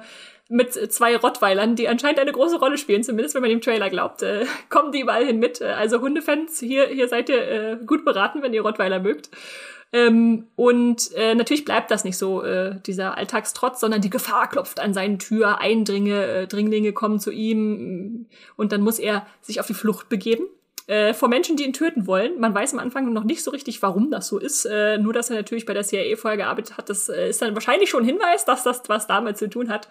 mit 0.50 0.72
zwei 0.92 1.16
Rottweilern, 1.16 1.76
die 1.76 1.88
anscheinend 1.88 2.18
eine 2.18 2.32
große 2.32 2.58
Rolle 2.58 2.76
spielen, 2.76 3.02
zumindest 3.02 3.34
wenn 3.34 3.42
man 3.42 3.50
dem 3.50 3.60
Trailer 3.60 3.88
glaubt, 3.88 4.22
äh, 4.22 4.44
kommen 4.68 4.92
die 4.92 5.00
überall 5.00 5.24
hin 5.24 5.38
mit. 5.38 5.62
Also 5.62 6.00
Hundefans, 6.00 6.58
hier, 6.58 6.88
hier 6.88 7.08
seid 7.08 7.28
ihr 7.28 7.48
äh, 7.48 7.76
gut 7.86 8.04
beraten, 8.04 8.42
wenn 8.42 8.52
ihr 8.52 8.62
Rottweiler 8.62 8.98
mögt. 8.98 9.30
Ähm, 9.92 10.46
und 10.56 11.12
äh, 11.16 11.34
natürlich 11.34 11.64
bleibt 11.64 11.90
das 11.90 12.04
nicht 12.04 12.16
so, 12.16 12.42
äh, 12.42 12.76
dieser 12.86 13.16
Alltagstrotz, 13.16 13.80
sondern 13.80 14.00
die 14.00 14.10
Gefahr 14.10 14.48
klopft 14.48 14.78
an 14.78 14.94
seine 14.94 15.18
Tür, 15.18 15.58
Eindringe, 15.58 16.26
äh, 16.26 16.46
Dringlinge 16.46 16.92
kommen 16.92 17.18
zu 17.18 17.32
ihm 17.32 18.26
und 18.56 18.72
dann 18.72 18.82
muss 18.82 19.00
er 19.00 19.26
sich 19.40 19.58
auf 19.58 19.66
die 19.66 19.74
Flucht 19.74 20.08
begeben 20.08 20.44
äh, 20.90 21.14
vor 21.14 21.28
Menschen, 21.28 21.56
die 21.56 21.64
ihn 21.64 21.72
töten 21.72 22.06
wollen. 22.06 22.40
Man 22.40 22.54
weiß 22.54 22.72
am 22.72 22.80
Anfang 22.80 23.12
noch 23.12 23.24
nicht 23.24 23.44
so 23.44 23.52
richtig, 23.52 23.80
warum 23.80 24.10
das 24.10 24.26
so 24.26 24.38
ist. 24.38 24.64
Äh, 24.64 24.98
nur, 24.98 25.12
dass 25.12 25.30
er 25.30 25.36
natürlich 25.36 25.64
bei 25.64 25.74
der 25.74 25.84
CIA 25.84 26.16
vorher 26.16 26.36
gearbeitet 26.36 26.76
hat, 26.76 26.88
das 26.88 27.08
äh, 27.08 27.30
ist 27.30 27.40
dann 27.40 27.54
wahrscheinlich 27.54 27.90
schon 27.90 28.02
ein 28.02 28.06
Hinweis, 28.06 28.44
dass 28.44 28.64
das 28.64 28.82
was 28.88 29.06
damit 29.06 29.38
zu 29.38 29.48
tun 29.48 29.70
hat. 29.70 29.88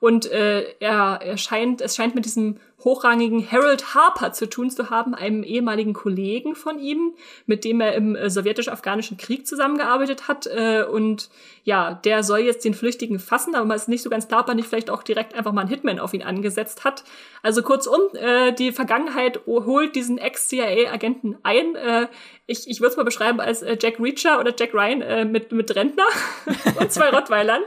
Und 0.00 0.30
äh, 0.30 0.62
er, 0.80 1.20
er 1.22 1.36
scheint, 1.36 1.82
es 1.82 1.94
scheint 1.94 2.14
mit 2.14 2.24
diesem 2.24 2.56
hochrangigen 2.84 3.50
Harold 3.50 3.94
Harper 3.94 4.32
zu 4.32 4.48
tun 4.48 4.70
zu 4.70 4.88
haben, 4.88 5.14
einem 5.14 5.42
ehemaligen 5.42 5.92
Kollegen 5.92 6.54
von 6.54 6.78
ihm, 6.78 7.12
mit 7.44 7.64
dem 7.64 7.82
er 7.82 7.94
im 7.94 8.16
äh, 8.16 8.30
sowjetisch-afghanischen 8.30 9.18
Krieg 9.18 9.46
zusammengearbeitet 9.46 10.28
hat. 10.28 10.46
Äh, 10.46 10.84
und 10.90 11.28
ja, 11.64 11.92
der 11.92 12.22
soll 12.22 12.40
jetzt 12.40 12.64
den 12.64 12.72
Flüchtigen 12.72 13.18
fassen, 13.18 13.54
aber 13.54 13.66
man 13.66 13.76
ist 13.76 13.88
nicht 13.88 14.02
so 14.02 14.08
ganz 14.08 14.28
klar, 14.28 14.40
ob 14.40 14.48
er 14.48 14.54
nicht 14.54 14.68
vielleicht 14.68 14.88
auch 14.88 15.02
direkt 15.02 15.34
einfach 15.34 15.52
mal 15.52 15.62
einen 15.62 15.70
Hitman 15.70 15.98
auf 15.98 16.14
ihn 16.14 16.22
angesetzt 16.22 16.84
hat. 16.84 17.04
Also 17.42 17.62
kurzum, 17.62 18.00
äh, 18.14 18.52
die 18.52 18.72
Vergangenheit 18.72 19.40
holt 19.46 19.94
diesen 19.94 20.16
Ex-CIA-Agenten 20.16 21.36
ein. 21.42 21.76
Äh, 21.76 22.06
ich 22.46 22.68
ich 22.68 22.80
würde 22.80 22.92
es 22.92 22.96
mal 22.96 23.04
beschreiben 23.04 23.40
als 23.40 23.60
äh, 23.60 23.76
Jack 23.80 24.00
Reacher 24.00 24.40
oder 24.40 24.54
Jack 24.58 24.72
Ryan 24.72 25.02
äh, 25.02 25.24
mit, 25.26 25.52
mit 25.52 25.74
Rentner 25.74 26.06
und 26.80 26.90
zwei 26.90 27.10
Rottweilern. 27.10 27.62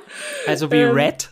Also 0.48 0.72
wie 0.72 0.78
ähm, 0.78 0.96
Red? 0.96 1.30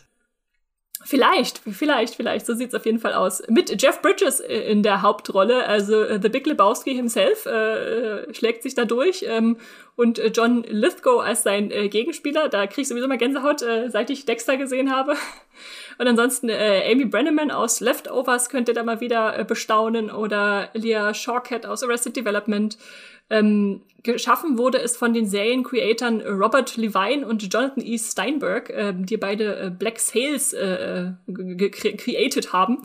Vielleicht, 1.03 1.59
vielleicht, 1.59 2.15
vielleicht. 2.15 2.45
So 2.45 2.53
sieht's 2.53 2.75
auf 2.75 2.85
jeden 2.85 2.99
Fall 2.99 3.13
aus. 3.13 3.41
Mit 3.49 3.81
Jeff 3.81 4.01
Bridges 4.01 4.39
äh, 4.39 4.71
in 4.71 4.83
der 4.83 5.01
Hauptrolle, 5.01 5.65
also 5.65 6.03
äh, 6.03 6.19
The 6.21 6.29
Big 6.29 6.45
Lebowski 6.45 6.93
himself 6.93 7.45
äh, 7.45 8.33
schlägt 8.33 8.63
sich 8.63 8.75
da 8.75 8.85
durch 8.85 9.25
ähm, 9.27 9.57
und 9.95 10.19
äh, 10.19 10.27
John 10.27 10.63
Lithgow 10.63 11.21
als 11.21 11.43
sein 11.43 11.71
äh, 11.71 11.89
Gegenspieler. 11.89 12.49
Da 12.49 12.67
krieg 12.67 12.83
ich 12.83 12.87
sowieso 12.87 13.07
mal 13.07 13.17
Gänsehaut, 13.17 13.61
äh, 13.61 13.89
seit 13.89 14.09
ich 14.09 14.25
Dexter 14.25 14.57
gesehen 14.57 14.95
habe. 14.95 15.15
Und 15.97 16.07
ansonsten 16.07 16.49
äh, 16.49 16.91
Amy 16.91 17.05
Brenneman 17.05 17.51
aus 17.51 17.79
Leftovers 17.79 18.49
könnt 18.49 18.67
ihr 18.67 18.73
da 18.73 18.81
mal 18.81 19.01
wieder 19.01 19.37
äh, 19.37 19.43
bestaunen 19.43 20.09
oder 20.09 20.69
Leah 20.73 21.13
Shawkat 21.13 21.67
aus 21.67 21.83
Arrested 21.83 22.15
Development. 22.15 22.75
Ähm, 23.31 23.81
geschaffen 24.03 24.57
wurde 24.57 24.79
es 24.79 24.97
von 24.97 25.13
den 25.13 25.25
Seriencreatoren 25.25 26.21
Robert 26.21 26.75
Levine 26.75 27.25
und 27.25 27.41
Jonathan 27.51 27.83
E. 27.83 27.97
Steinberg, 27.97 28.69
äh, 28.69 28.93
die 28.95 29.17
beide 29.17 29.59
äh, 29.59 29.69
Black 29.69 29.99
Sails 29.99 30.53
äh, 30.53 31.11
äh 31.27 31.69
created 31.69 32.51
haben. 32.51 32.83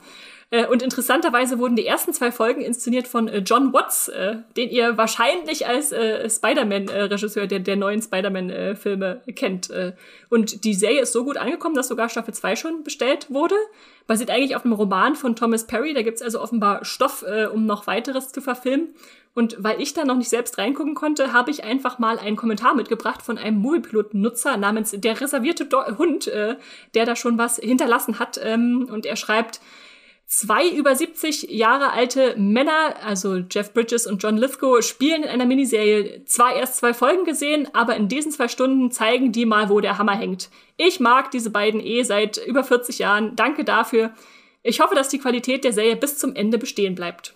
Äh, 0.51 0.67
und 0.67 0.83
interessanterweise 0.83 1.59
wurden 1.59 1.75
die 1.75 1.87
ersten 1.87 2.13
zwei 2.13 2.31
Folgen 2.31 2.61
inszeniert 2.61 3.09
von 3.09 3.27
äh, 3.27 3.39
John 3.39 3.73
Watts, 3.73 4.09
äh, 4.09 4.37
den 4.57 4.71
ihr 4.71 4.97
wahrscheinlich 4.97 5.67
als 5.67 5.91
äh, 5.91 6.31
Spider-Man-Regisseur 6.31 7.49
der, 7.49 7.59
der 7.59 7.77
neuen 7.77 8.01
Spider-Man-Filme 8.01 9.23
kennt. 9.35 9.71
Äh, 9.71 9.95
und 10.31 10.65
die 10.65 10.75
Serie 10.75 11.03
ist 11.03 11.13
so 11.13 11.25
gut 11.25 11.37
angekommen, 11.37 11.75
dass 11.75 11.89
sogar 11.89 12.09
Staffel 12.09 12.35
2 12.35 12.55
schon 12.57 12.85
bestellt 12.85 13.27
wurde. 13.31 13.57
Basiert 14.07 14.31
eigentlich 14.31 14.55
auf 14.55 14.65
einem 14.65 14.75
Roman 14.75 15.17
von 15.17 15.35
Thomas 15.35 15.67
Perry. 15.67 15.93
Da 15.93 16.03
gibt's 16.03 16.23
also 16.23 16.41
offenbar 16.41 16.85
Stoff, 16.85 17.25
äh, 17.27 17.47
um 17.47 17.67
noch 17.67 17.87
weiteres 17.87 18.31
zu 18.31 18.41
verfilmen. 18.41 18.95
Und 19.35 19.57
weil 19.59 19.83
ich 19.83 19.93
da 19.93 20.05
noch 20.05 20.17
nicht 20.17 20.31
selbst 20.31 20.57
reingucken 20.57 20.95
konnte, 20.95 21.33
habe 21.33 21.51
ich 21.51 21.65
einfach 21.65 21.99
mal 21.99 22.19
einen 22.19 22.37
Kommentar 22.37 22.75
mitgebracht 22.75 23.21
von 23.21 23.37
einem 23.37 23.59
Moviepiloten-Nutzer 23.59 24.57
namens 24.57 24.93
der 24.93 25.21
reservierte 25.21 25.67
Do 25.67 25.85
Hund, 25.99 26.27
äh, 26.29 26.57
der 26.95 27.05
da 27.05 27.17
schon 27.17 27.37
was 27.37 27.59
hinterlassen 27.59 28.19
hat. 28.19 28.41
Ähm, 28.43 28.89
und 28.91 29.05
er 29.05 29.17
schreibt, 29.17 29.61
Zwei 30.29 30.69
über 30.69 30.97
70 30.97 31.51
Jahre 31.51 31.93
alte 31.93 32.35
Männer, 32.37 32.97
also 33.01 33.37
Jeff 33.49 33.73
Bridges 33.73 34.09
und 34.09 34.21
John 34.21 34.37
Lithgow, 34.37 34.83
spielen 34.83 35.23
in 35.23 35.29
einer 35.29 35.47
Miniserie. 35.47 36.25
Zwar 36.25 36.57
erst 36.57 36.79
zwei 36.79 36.93
Folgen 36.95 37.25
gesehen, 37.25 37.69
aber 37.75 37.95
in 37.95 38.09
diesen 38.09 38.33
zwei 38.33 38.49
Stunden 38.49 38.91
zeigen 38.91 39.31
die 39.31 39.47
mal, 39.47 39.69
wo 39.69 39.81
der 39.81 39.99
Hammer 39.99 40.17
hängt. 40.17 40.51
Ich 40.77 40.99
mag 40.99 41.31
diese 41.31 41.51
beiden 41.51 41.81
eh 41.81 42.03
seit 42.03 42.39
über 42.39 42.65
40 42.65 42.99
Jahren. 42.99 43.37
Danke 43.37 43.63
dafür. 43.63 44.15
Ich 44.65 44.81
hoffe, 44.81 44.97
dass 44.97 45.09
die 45.09 45.21
Qualität 45.21 45.63
der 45.63 45.73
Serie 45.73 45.95
bis 45.95 46.19
zum 46.19 46.35
Ende 46.35 46.59
bestehen 46.59 46.97
bleibt. 46.97 47.35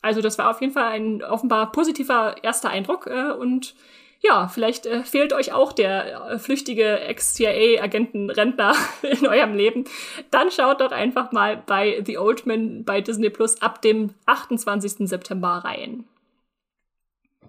Also 0.00 0.22
das 0.22 0.38
war 0.38 0.48
auf 0.48 0.62
jeden 0.62 0.72
Fall 0.72 0.90
ein 0.90 1.22
offenbar 1.22 1.70
positiver 1.70 2.36
erster 2.42 2.70
Eindruck 2.70 3.06
äh, 3.08 3.32
und 3.32 3.74
ja, 4.22 4.46
vielleicht 4.46 4.86
äh, 4.86 5.02
fehlt 5.02 5.32
euch 5.32 5.52
auch 5.52 5.72
der 5.72 6.30
äh, 6.30 6.38
flüchtige 6.38 7.00
Ex-CIA-Agenten-Rentner 7.00 8.74
in 9.02 9.26
eurem 9.26 9.54
Leben. 9.54 9.84
Dann 10.30 10.50
schaut 10.50 10.80
doch 10.80 10.92
einfach 10.92 11.32
mal 11.32 11.56
bei 11.66 12.02
The 12.06 12.18
Old 12.18 12.46
Man 12.46 12.84
bei 12.84 13.00
Disney 13.00 13.30
Plus 13.30 13.60
ab 13.60 13.82
dem 13.82 14.14
28. 14.26 15.08
September 15.08 15.62
rein. 15.64 16.04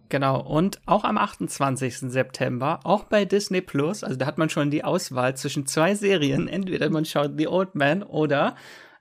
Genau, 0.10 0.42
und 0.42 0.80
auch 0.86 1.04
am 1.04 1.18
28. 1.18 1.98
September, 2.12 2.80
auch 2.84 3.06
bei 3.06 3.26
Disney 3.26 3.62
Plus, 3.62 4.04
also 4.04 4.16
da 4.16 4.26
hat 4.26 4.38
man 4.38 4.50
schon 4.50 4.70
die 4.70 4.84
Auswahl 4.84 5.36
zwischen 5.36 5.66
zwei 5.66 5.96
Serien. 5.96 6.48
Entweder 6.48 6.90
man 6.90 7.06
schaut 7.06 7.32
The 7.38 7.48
Old 7.48 7.76
Man 7.76 8.04
oder 8.04 8.56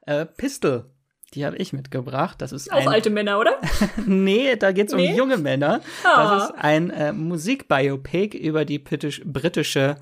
äh, 0.07 0.27
Pistol. 0.27 0.87
Die 1.35 1.47
habe 1.47 1.57
ich 1.57 1.73
mitgebracht. 1.73 2.41
Das 2.43 2.53
ist 2.53 2.73
auch 2.73 2.77
ein, 2.77 2.89
alte 2.89 3.11
Männer, 3.11 3.39
oder? 3.39 3.59
nee, 4.07 4.57
da 4.57 4.73
geht's 4.73 4.93
nee? 4.93 5.11
um 5.11 5.17
junge 5.17 5.39
Männer. 5.39 5.81
Ah. 6.05 6.37
Das 6.37 6.51
ist 6.51 6.55
ein 6.59 6.91
äh, 6.91 7.13
Musikbiopic 7.13 8.37
über 8.37 8.65
die 8.65 8.79
britische 8.79 9.97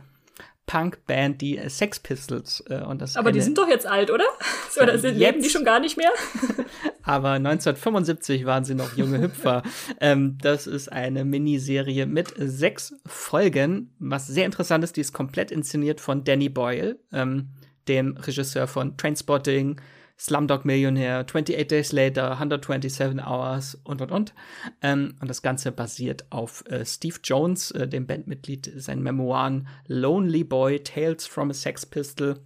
Punkband, 0.71 1.41
die 1.41 1.61
Sex 1.69 1.99
Pistols. 1.99 2.63
Äh, 2.69 2.83
und 2.83 3.03
das 3.03 3.17
Aber 3.17 3.33
die 3.33 3.41
sind 3.41 3.59
doch 3.59 3.69
jetzt 3.69 3.87
alt, 3.87 4.11
oder? 4.11 4.25
oder 4.81 4.99
sind, 4.99 5.17
leben 5.17 5.43
die 5.43 5.51
schon 5.51 5.65
gar 5.65 5.81
nicht 5.81 5.97
mehr? 5.97 6.11
Aber 7.03 7.31
1975 7.31 8.45
waren 8.45 8.65
sie 8.65 8.77
noch 8.77 8.97
junge 8.97 9.21
Hüpfer. 9.21 9.65
ähm, 10.01 10.39
das 10.41 10.69
ist 10.69 10.93
eine 10.93 11.25
Miniserie 11.25 12.07
mit 12.07 12.33
sechs 12.37 12.95
Folgen. 13.05 13.93
Was 13.99 14.29
sehr 14.29 14.47
interessant 14.47 14.85
ist, 14.85 14.97
die 14.97 15.01
ist 15.01 15.13
komplett 15.13 15.51
inszeniert 15.51 16.01
von 16.01 16.23
Danny 16.23 16.49
Boyle, 16.49 17.01
ähm, 17.13 17.49
dem 17.89 18.17
Regisseur 18.17 18.69
von 18.69 18.97
Trainspotting, 18.97 19.81
Slumdog 20.21 20.67
Millionär, 20.67 21.21
28 21.21 21.67
Days 21.67 21.93
Later, 21.93 22.33
127 22.33 23.25
Hours 23.27 23.81
und 23.85 24.03
und 24.03 24.13
und. 24.13 24.35
Ähm, 24.83 25.15
und 25.19 25.29
das 25.29 25.41
Ganze 25.41 25.73
basiert 25.73 26.27
auf 26.31 26.63
äh, 26.67 26.85
Steve 26.85 27.17
Jones, 27.25 27.71
äh, 27.71 27.89
dem 27.89 28.07
Bandmitglied, 28.07 28.71
seinen 28.77 29.03
Memoiren 29.03 29.67
Lonely 29.87 30.45
Boy, 30.45 30.81
Tales 30.81 31.27
from 31.27 31.49
a 31.49 31.55
Sex 31.55 31.87
Pistol. 31.87 32.39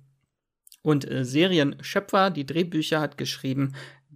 Und 0.82 1.10
äh, 1.10 1.24
Serienschöpfer, 1.24 2.30
die 2.30 2.46
Drehbücher 2.46 3.00
hat 3.00 3.18
geschrieben 3.18 3.74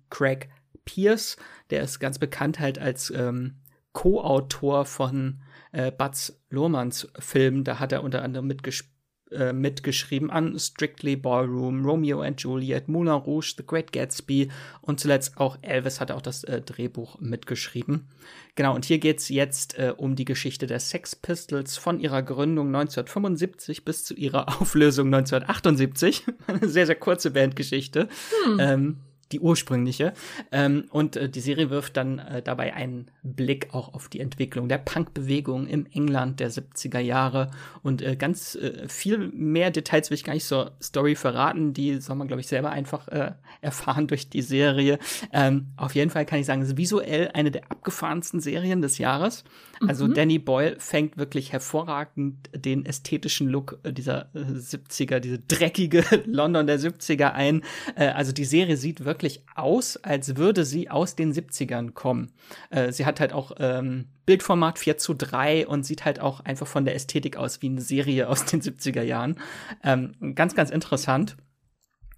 Craig 0.09 0.48
Pierce, 0.85 1.36
der 1.70 1.82
ist 1.82 1.98
ganz 1.98 2.20
bekannt 2.20 2.60
halt 2.60 2.78
als 2.78 3.10
ähm, 3.10 3.56
Co-Autor 3.93 4.85
von 4.85 5.43
äh, 5.72 5.90
Butz 5.90 6.40
Lohmanns 6.48 7.09
Film. 7.18 7.64
Da 7.64 7.80
hat 7.80 7.90
er 7.90 8.05
unter 8.05 8.22
anderem 8.22 8.47
mitgespielt 8.47 8.98
äh, 9.33 9.53
mitgeschrieben 9.53 10.31
an 10.31 10.59
Strictly 10.59 11.17
Ballroom, 11.17 11.85
Romeo 11.85 12.23
and 12.23 12.41
Juliet, 12.41 12.89
Moulin 12.89 13.13
Rouge, 13.15 13.55
The 13.57 13.67
Great 13.67 13.93
Gatsby 13.93 14.49
und 14.81 15.01
zuletzt 15.01 15.39
auch 15.39 15.59
Elvis 15.63 16.01
hat 16.01 16.11
auch 16.11 16.23
das 16.23 16.45
äh, 16.45 16.61
Drehbuch 16.61 17.21
mitgeschrieben. 17.21 18.09
Genau, 18.55 18.75
und 18.75 18.85
hier 18.85 18.99
geht's 18.99 19.29
jetzt 19.29 19.79
äh, 19.79 19.93
um 19.97 20.17
die 20.17 20.25
Geschichte 20.25 20.67
der 20.67 20.81
Sex 20.81 21.15
Pistols 21.15 21.77
von 21.77 22.01
ihrer 22.01 22.23
Gründung 22.23 22.69
1975 22.69 23.85
bis 23.85 24.05
zu 24.05 24.15
ihrer 24.15 24.49
Auflösung 24.61 25.07
1978. 25.07 26.25
Eine 26.47 26.69
sehr, 26.69 26.87
sehr 26.87 26.97
kurze 26.97 27.31
Bandgeschichte. 27.31 28.09
Hm. 28.45 28.59
Ähm, 28.61 28.97
die 29.33 29.41
ursprüngliche. 29.41 30.13
Ähm, 30.53 30.85
und 30.91 31.17
äh, 31.17 31.29
die 31.29 31.41
Serie 31.41 31.71
wirft 31.71 31.97
dann 31.97 32.19
äh, 32.19 32.43
dabei 32.43 32.75
einen 32.75 33.11
Blick 33.23 33.69
auch 33.73 33.95
auf 33.95 34.09
die 34.09 34.21
Entwicklung 34.21 34.69
der 34.69 34.79
Punkbewegung 34.79 35.67
im 35.67 35.87
England 35.87 36.41
der 36.41 36.51
70er 36.51 37.01
Jahre. 37.01 37.51
Und 37.83 38.03
äh, 38.03 38.17
ganz 38.17 38.55
äh, 38.55 38.89
viel 38.89 39.19
mehr 39.29 39.71
Details 39.71 40.11
will 40.11 40.17
ich 40.17 40.25
gar 40.25 40.35
nicht 40.35 40.47
zur 40.47 40.73
Story 40.83 41.15
verraten. 41.15 41.73
Die 41.75 42.01
soll 42.01 42.17
man, 42.17 42.29
glaube 42.29 42.41
ich, 42.41 42.47
selber 42.47 42.71
einfach 42.71 43.09
äh, 43.09 43.33
erfahren 43.61 44.07
durch 44.07 44.29
die 44.29 44.43
Serie. 44.43 44.99
Ähm, 45.33 45.69
auf 45.77 45.95
jeden 45.95 46.11
Fall 46.11 46.27
kann 46.27 46.39
ich 46.39 46.47
sagen, 46.47 46.63
es 46.63 46.69
ist 46.69 46.77
visuell 46.77 47.31
eine 47.35 47.51
der 47.51 47.71
abgefahrensten 47.71 48.41
Serien 48.41 48.83
des 48.83 48.99
Jahres. 48.99 49.45
Also 49.87 50.07
mhm. 50.07 50.15
Danny 50.15 50.39
Boyle 50.39 50.77
fängt 50.79 51.17
wirklich 51.17 51.53
hervorragend 51.53 52.51
den 52.55 52.85
ästhetischen 52.85 53.49
Look 53.49 53.79
dieser 53.85 54.35
äh, 54.35 54.41
70er, 54.41 55.21
diese 55.21 55.39
dreckige 55.39 56.05
London 56.27 56.67
der 56.67 56.81
70er 56.81 57.33
ein. 57.33 57.63
Äh, 57.97 58.09
also 58.09 58.33
die 58.33 58.45
Serie 58.45 58.77
sieht 58.77 59.05
wirklich 59.05 59.45
aus, 59.55 59.97
als 59.97 60.37
würde 60.37 60.65
sie 60.65 60.91
aus 60.91 61.17
den 61.17 61.33
70ern 61.33 61.93
kommen. 61.93 62.33
Äh, 62.71 62.93
sie 62.93 63.07
hat 63.07 63.21
halt 63.21 63.33
auch 63.33 63.53
ähm, 63.59 64.07
Bildformat 64.27 64.79
4 64.79 64.99
zu 64.99 65.15
3 65.15 65.67
und 65.67 65.85
sieht 65.85 66.05
halt 66.05 66.21
auch 66.21 66.41
einfach 66.41 66.67
von 66.67 66.85
der 66.85 66.95
Ästhetik 66.95 67.37
aus 67.37 67.63
wie 67.63 67.69
eine 67.69 67.81
Serie 67.81 68.29
aus 68.29 68.45
den 68.45 68.61
70er 68.61 69.03
Jahren. 69.03 69.39
Ähm, 69.85 70.35
ganz, 70.35 70.55
ganz 70.55 70.71
interessant. 70.71 71.37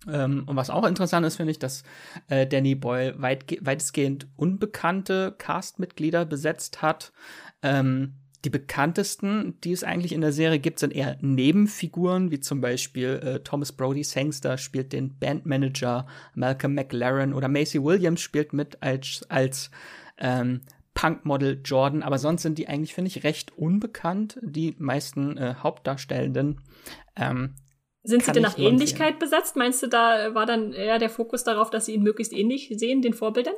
Ähm, 0.08 0.44
und 0.46 0.56
was 0.56 0.70
auch 0.70 0.86
interessant 0.86 1.26
ist, 1.26 1.36
finde 1.36 1.50
ich, 1.50 1.58
dass 1.58 1.82
äh, 2.28 2.46
Danny 2.46 2.74
Boyle 2.74 3.20
weit, 3.20 3.58
weitestgehend 3.60 4.28
unbekannte 4.36 5.34
Castmitglieder 5.36 6.24
besetzt 6.24 6.82
hat. 6.82 7.12
Ähm, 7.62 8.14
die 8.44 8.50
bekanntesten, 8.50 9.58
die 9.62 9.72
es 9.72 9.84
eigentlich 9.84 10.12
in 10.12 10.22
der 10.22 10.32
Serie 10.32 10.58
gibt, 10.58 10.78
sind 10.78 10.94
eher 10.94 11.18
Nebenfiguren, 11.20 12.30
wie 12.30 12.40
zum 12.40 12.62
Beispiel 12.62 13.20
äh, 13.22 13.40
Thomas 13.40 13.72
Brody 13.72 14.02
Sangster 14.02 14.56
spielt 14.56 14.94
den 14.94 15.18
Bandmanager, 15.18 16.06
Malcolm 16.34 16.74
McLaren 16.74 17.34
oder 17.34 17.48
Macy 17.48 17.82
Williams 17.82 18.22
spielt 18.22 18.54
mit 18.54 18.82
als, 18.82 19.26
als 19.28 19.70
ähm, 20.16 20.62
Punkmodel 20.94 21.60
Jordan, 21.64 22.02
aber 22.02 22.18
sonst 22.18 22.42
sind 22.42 22.58
die 22.58 22.68
eigentlich, 22.68 22.94
finde 22.94 23.08
ich, 23.08 23.24
recht 23.24 23.56
unbekannt, 23.56 24.38
die 24.42 24.74
meisten 24.78 25.36
äh, 25.36 25.54
Hauptdarstellenden. 25.62 26.60
Ähm, 27.16 27.54
sind 28.02 28.24
sie 28.24 28.32
denn 28.32 28.42
nach 28.42 28.58
Ähnlichkeit 28.58 29.18
besetzt? 29.18 29.56
Meinst 29.56 29.82
du, 29.82 29.86
da 29.86 30.34
war 30.34 30.46
dann 30.46 30.72
eher 30.72 30.98
der 30.98 31.10
Fokus 31.10 31.44
darauf, 31.44 31.68
dass 31.68 31.86
sie 31.86 31.92
ihn 31.92 32.02
möglichst 32.02 32.32
ähnlich 32.32 32.72
sehen, 32.74 33.02
den 33.02 33.12
Vorbildern? 33.12 33.54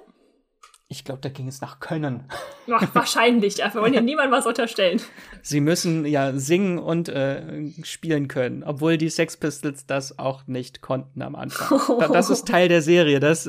Ich 0.93 1.05
glaube, 1.05 1.21
da 1.23 1.31
ging 1.31 1.49
es 1.49 1.63
nach 1.63 1.81
Können. 1.81 2.25
Ach, 2.71 2.95
wahrscheinlich, 2.95 3.59
wir 3.59 3.75
wollen 3.75 3.95
ja 3.95 4.01
niemandem 4.03 4.33
was 4.33 4.47
unterstellen. 4.47 5.01
Sie 5.41 5.61
müssen 5.61 6.05
ja 6.05 6.35
singen 6.35 6.79
und 6.79 7.09
äh, 7.09 7.71
spielen 7.83 8.29
können, 8.29 8.63
obwohl 8.63 8.99
die 8.99 9.09
Sex 9.09 9.39
Pistols 9.39 9.87
das 9.87 10.19
auch 10.19 10.47
nicht 10.47 10.83
konnten 10.83 11.23
am 11.23 11.35
Anfang. 11.35 11.81
das 12.13 12.29
ist 12.29 12.47
Teil 12.49 12.69
der 12.69 12.83
Serie, 12.83 13.21
dass 13.21 13.47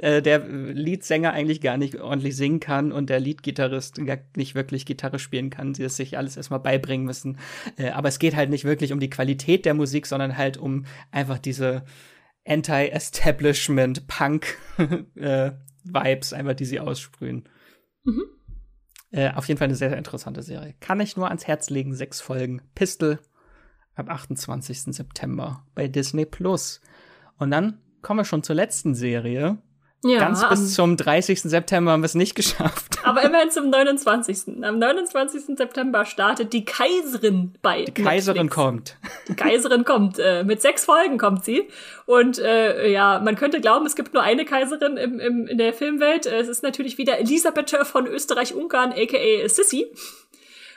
äh, 0.00 0.20
der 0.20 0.40
Leadsänger 0.40 1.32
eigentlich 1.32 1.62
gar 1.62 1.78
nicht 1.78 1.98
ordentlich 1.98 2.36
singen 2.36 2.60
kann 2.60 2.92
und 2.92 3.08
der 3.08 3.20
Leadgitarrist 3.20 3.98
nicht 4.36 4.54
wirklich 4.54 4.84
Gitarre 4.84 5.18
spielen 5.18 5.48
kann. 5.48 5.74
Sie 5.74 5.84
es 5.84 5.96
sich 5.96 6.18
alles 6.18 6.36
erstmal 6.36 6.60
beibringen 6.60 7.06
müssen. 7.06 7.38
Äh, 7.78 7.88
aber 7.90 8.10
es 8.10 8.18
geht 8.18 8.36
halt 8.36 8.50
nicht 8.50 8.64
wirklich 8.64 8.92
um 8.92 9.00
die 9.00 9.10
Qualität 9.10 9.64
der 9.64 9.72
Musik, 9.72 10.06
sondern 10.06 10.36
halt 10.36 10.58
um 10.58 10.84
einfach 11.10 11.38
diese 11.38 11.84
Anti-Establishment-Punk 12.46 14.58
äh, 15.16 15.52
Vibes, 15.84 16.32
einfach 16.32 16.54
die 16.54 16.64
sie 16.64 16.80
aussprühen. 16.80 17.48
Mhm. 18.04 18.24
Äh, 19.10 19.32
auf 19.32 19.46
jeden 19.48 19.58
Fall 19.58 19.66
eine 19.66 19.74
sehr, 19.74 19.90
sehr 19.90 19.98
interessante 19.98 20.42
Serie. 20.42 20.74
Kann 20.80 21.00
ich 21.00 21.16
nur 21.16 21.28
ans 21.28 21.46
Herz 21.46 21.70
legen. 21.70 21.94
Sechs 21.94 22.20
Folgen. 22.20 22.62
Pistol 22.74 23.18
am 23.94 24.08
28. 24.08 24.94
September 24.94 25.66
bei 25.74 25.88
Disney 25.88 26.24
Plus. 26.24 26.80
Und 27.38 27.50
dann 27.50 27.78
kommen 28.00 28.20
wir 28.20 28.24
schon 28.24 28.42
zur 28.42 28.56
letzten 28.56 28.94
Serie. 28.94 29.58
Ja, 30.04 30.18
Ganz 30.18 30.48
bis 30.48 30.74
zum 30.74 30.96
30. 30.96 31.42
September 31.42 31.92
haben 31.92 32.02
wir 32.02 32.06
es 32.06 32.16
nicht 32.16 32.34
geschafft. 32.34 32.98
Aber 33.04 33.22
immerhin 33.22 33.50
zum 33.50 33.70
29. 33.70 34.64
Am 34.64 34.78
29. 34.78 35.56
September 35.56 36.04
startet 36.04 36.52
die 36.52 36.64
Kaiserin 36.64 37.54
bei. 37.62 37.84
Die 37.84 37.92
Kaiserin 38.02 38.46
Netflix. 38.46 38.54
kommt. 38.54 38.96
Die 39.28 39.34
Kaiserin 39.34 39.84
kommt. 39.84 40.18
Äh, 40.18 40.42
mit 40.42 40.60
sechs 40.60 40.84
Folgen 40.84 41.18
kommt 41.18 41.44
sie. 41.44 41.68
Und 42.06 42.40
äh, 42.40 42.90
ja, 42.90 43.20
man 43.20 43.36
könnte 43.36 43.60
glauben, 43.60 43.86
es 43.86 43.94
gibt 43.94 44.12
nur 44.12 44.24
eine 44.24 44.44
Kaiserin 44.44 44.96
im, 44.96 45.20
im, 45.20 45.46
in 45.46 45.58
der 45.58 45.72
Filmwelt. 45.72 46.26
Es 46.26 46.48
ist 46.48 46.64
natürlich 46.64 46.98
wieder 46.98 47.20
Elisabeth 47.20 47.70
von 47.84 48.08
Österreich-Ungarn, 48.08 48.92
aka 48.92 49.48
Sissy. 49.48 49.86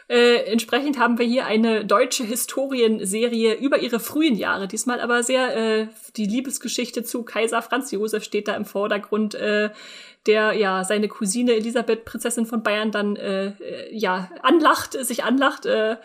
Äh, 0.07 0.51
entsprechend 0.51 0.99
haben 0.99 1.17
wir 1.17 1.25
hier 1.25 1.47
eine 1.47 1.83
deutsche 1.83 2.23
Historienserie 2.23 3.55
über 3.55 3.79
ihre 3.79 3.99
frühen 3.99 4.35
Jahre. 4.35 4.67
Diesmal 4.67 4.99
aber 4.99 5.23
sehr 5.23 5.55
äh, 5.55 5.87
die 6.15 6.27
Liebesgeschichte 6.27 7.03
zu 7.03 7.23
Kaiser 7.23 7.63
Franz 7.63 7.91
Josef 7.91 8.23
steht 8.23 8.47
da 8.47 8.55
im 8.55 8.65
Vordergrund, 8.65 9.33
äh, 9.33 9.71
der 10.27 10.53
ja 10.53 10.83
seine 10.83 11.07
Cousine 11.07 11.53
Elisabeth, 11.53 12.05
Prinzessin 12.05 12.45
von 12.45 12.61
Bayern, 12.61 12.91
dann 12.91 13.15
äh, 13.15 13.47
äh 13.47 13.95
ja 13.95 14.29
anlacht, 14.43 14.93
sich 14.93 15.23
anlacht. 15.23 15.65
Äh, 15.65 15.97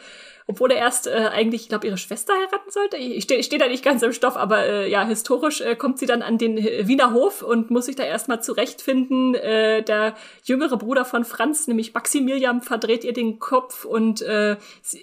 obwohl 0.51 0.73
er 0.73 0.79
erst 0.79 1.07
äh, 1.07 1.31
eigentlich, 1.33 1.63
ich 1.63 1.69
glaube, 1.69 1.87
ihre 1.87 1.97
Schwester 1.97 2.33
heiraten 2.35 2.73
sollte. 2.73 2.97
Ich 2.97 3.23
stehe 3.23 3.41
steh 3.45 3.57
da 3.57 3.69
nicht 3.69 3.85
ganz 3.85 4.03
im 4.03 4.13
Stoff, 4.13 4.37
aber 4.37 4.67
äh, 4.67 4.91
ja, 4.91 5.07
historisch 5.07 5.61
äh, 5.61 5.77
kommt 5.77 6.01
sie 6.01 6.07
dann 6.07 6.23
an 6.23 6.39
den 6.39 6.59
äh, 6.59 6.89
Wiener 6.89 7.13
Hof 7.13 7.43
und 7.43 7.71
muss 7.71 7.87
sich 7.87 7.95
da 7.95 8.03
erstmal 8.03 8.43
zurechtfinden. 8.43 9.37
Äh, 9.37 9.85
der 9.85 10.17
jüngere 10.43 10.77
Bruder 10.77 11.05
von 11.05 11.25
Franz, 11.25 11.69
nämlich 11.69 11.95
Maximilian, 11.95 12.63
verdreht 12.63 13.05
ihr 13.05 13.13
den 13.13 13.39
Kopf 13.39 13.85
und 13.85 14.23
äh, 14.23 14.57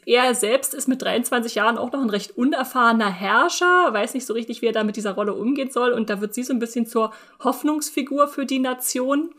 er 0.06 0.36
selbst 0.36 0.74
ist 0.74 0.90
mit 0.90 1.02
23 1.02 1.56
Jahren 1.56 1.78
auch 1.78 1.94
noch 1.94 2.02
ein 2.02 2.10
recht 2.10 2.38
unerfahrener 2.38 3.10
Herrscher, 3.10 3.94
weiß 3.94 4.16
nicht 4.16 4.26
so 4.26 4.34
richtig, 4.34 4.62
wie 4.62 4.66
er 4.66 4.74
da 4.74 4.84
mit 4.84 4.98
dieser 4.98 5.14
Rolle 5.14 5.34
umgehen 5.34 5.72
soll 5.72 5.94
und 5.94 6.10
da 6.10 6.20
wird 6.20 6.34
sie 6.34 6.44
so 6.44 6.52
ein 6.52 6.60
bisschen 6.60 6.88
zur 6.88 7.14
Hoffnungsfigur 7.42 8.28
für 8.28 8.46
die 8.46 8.60
Nation. 8.60 9.30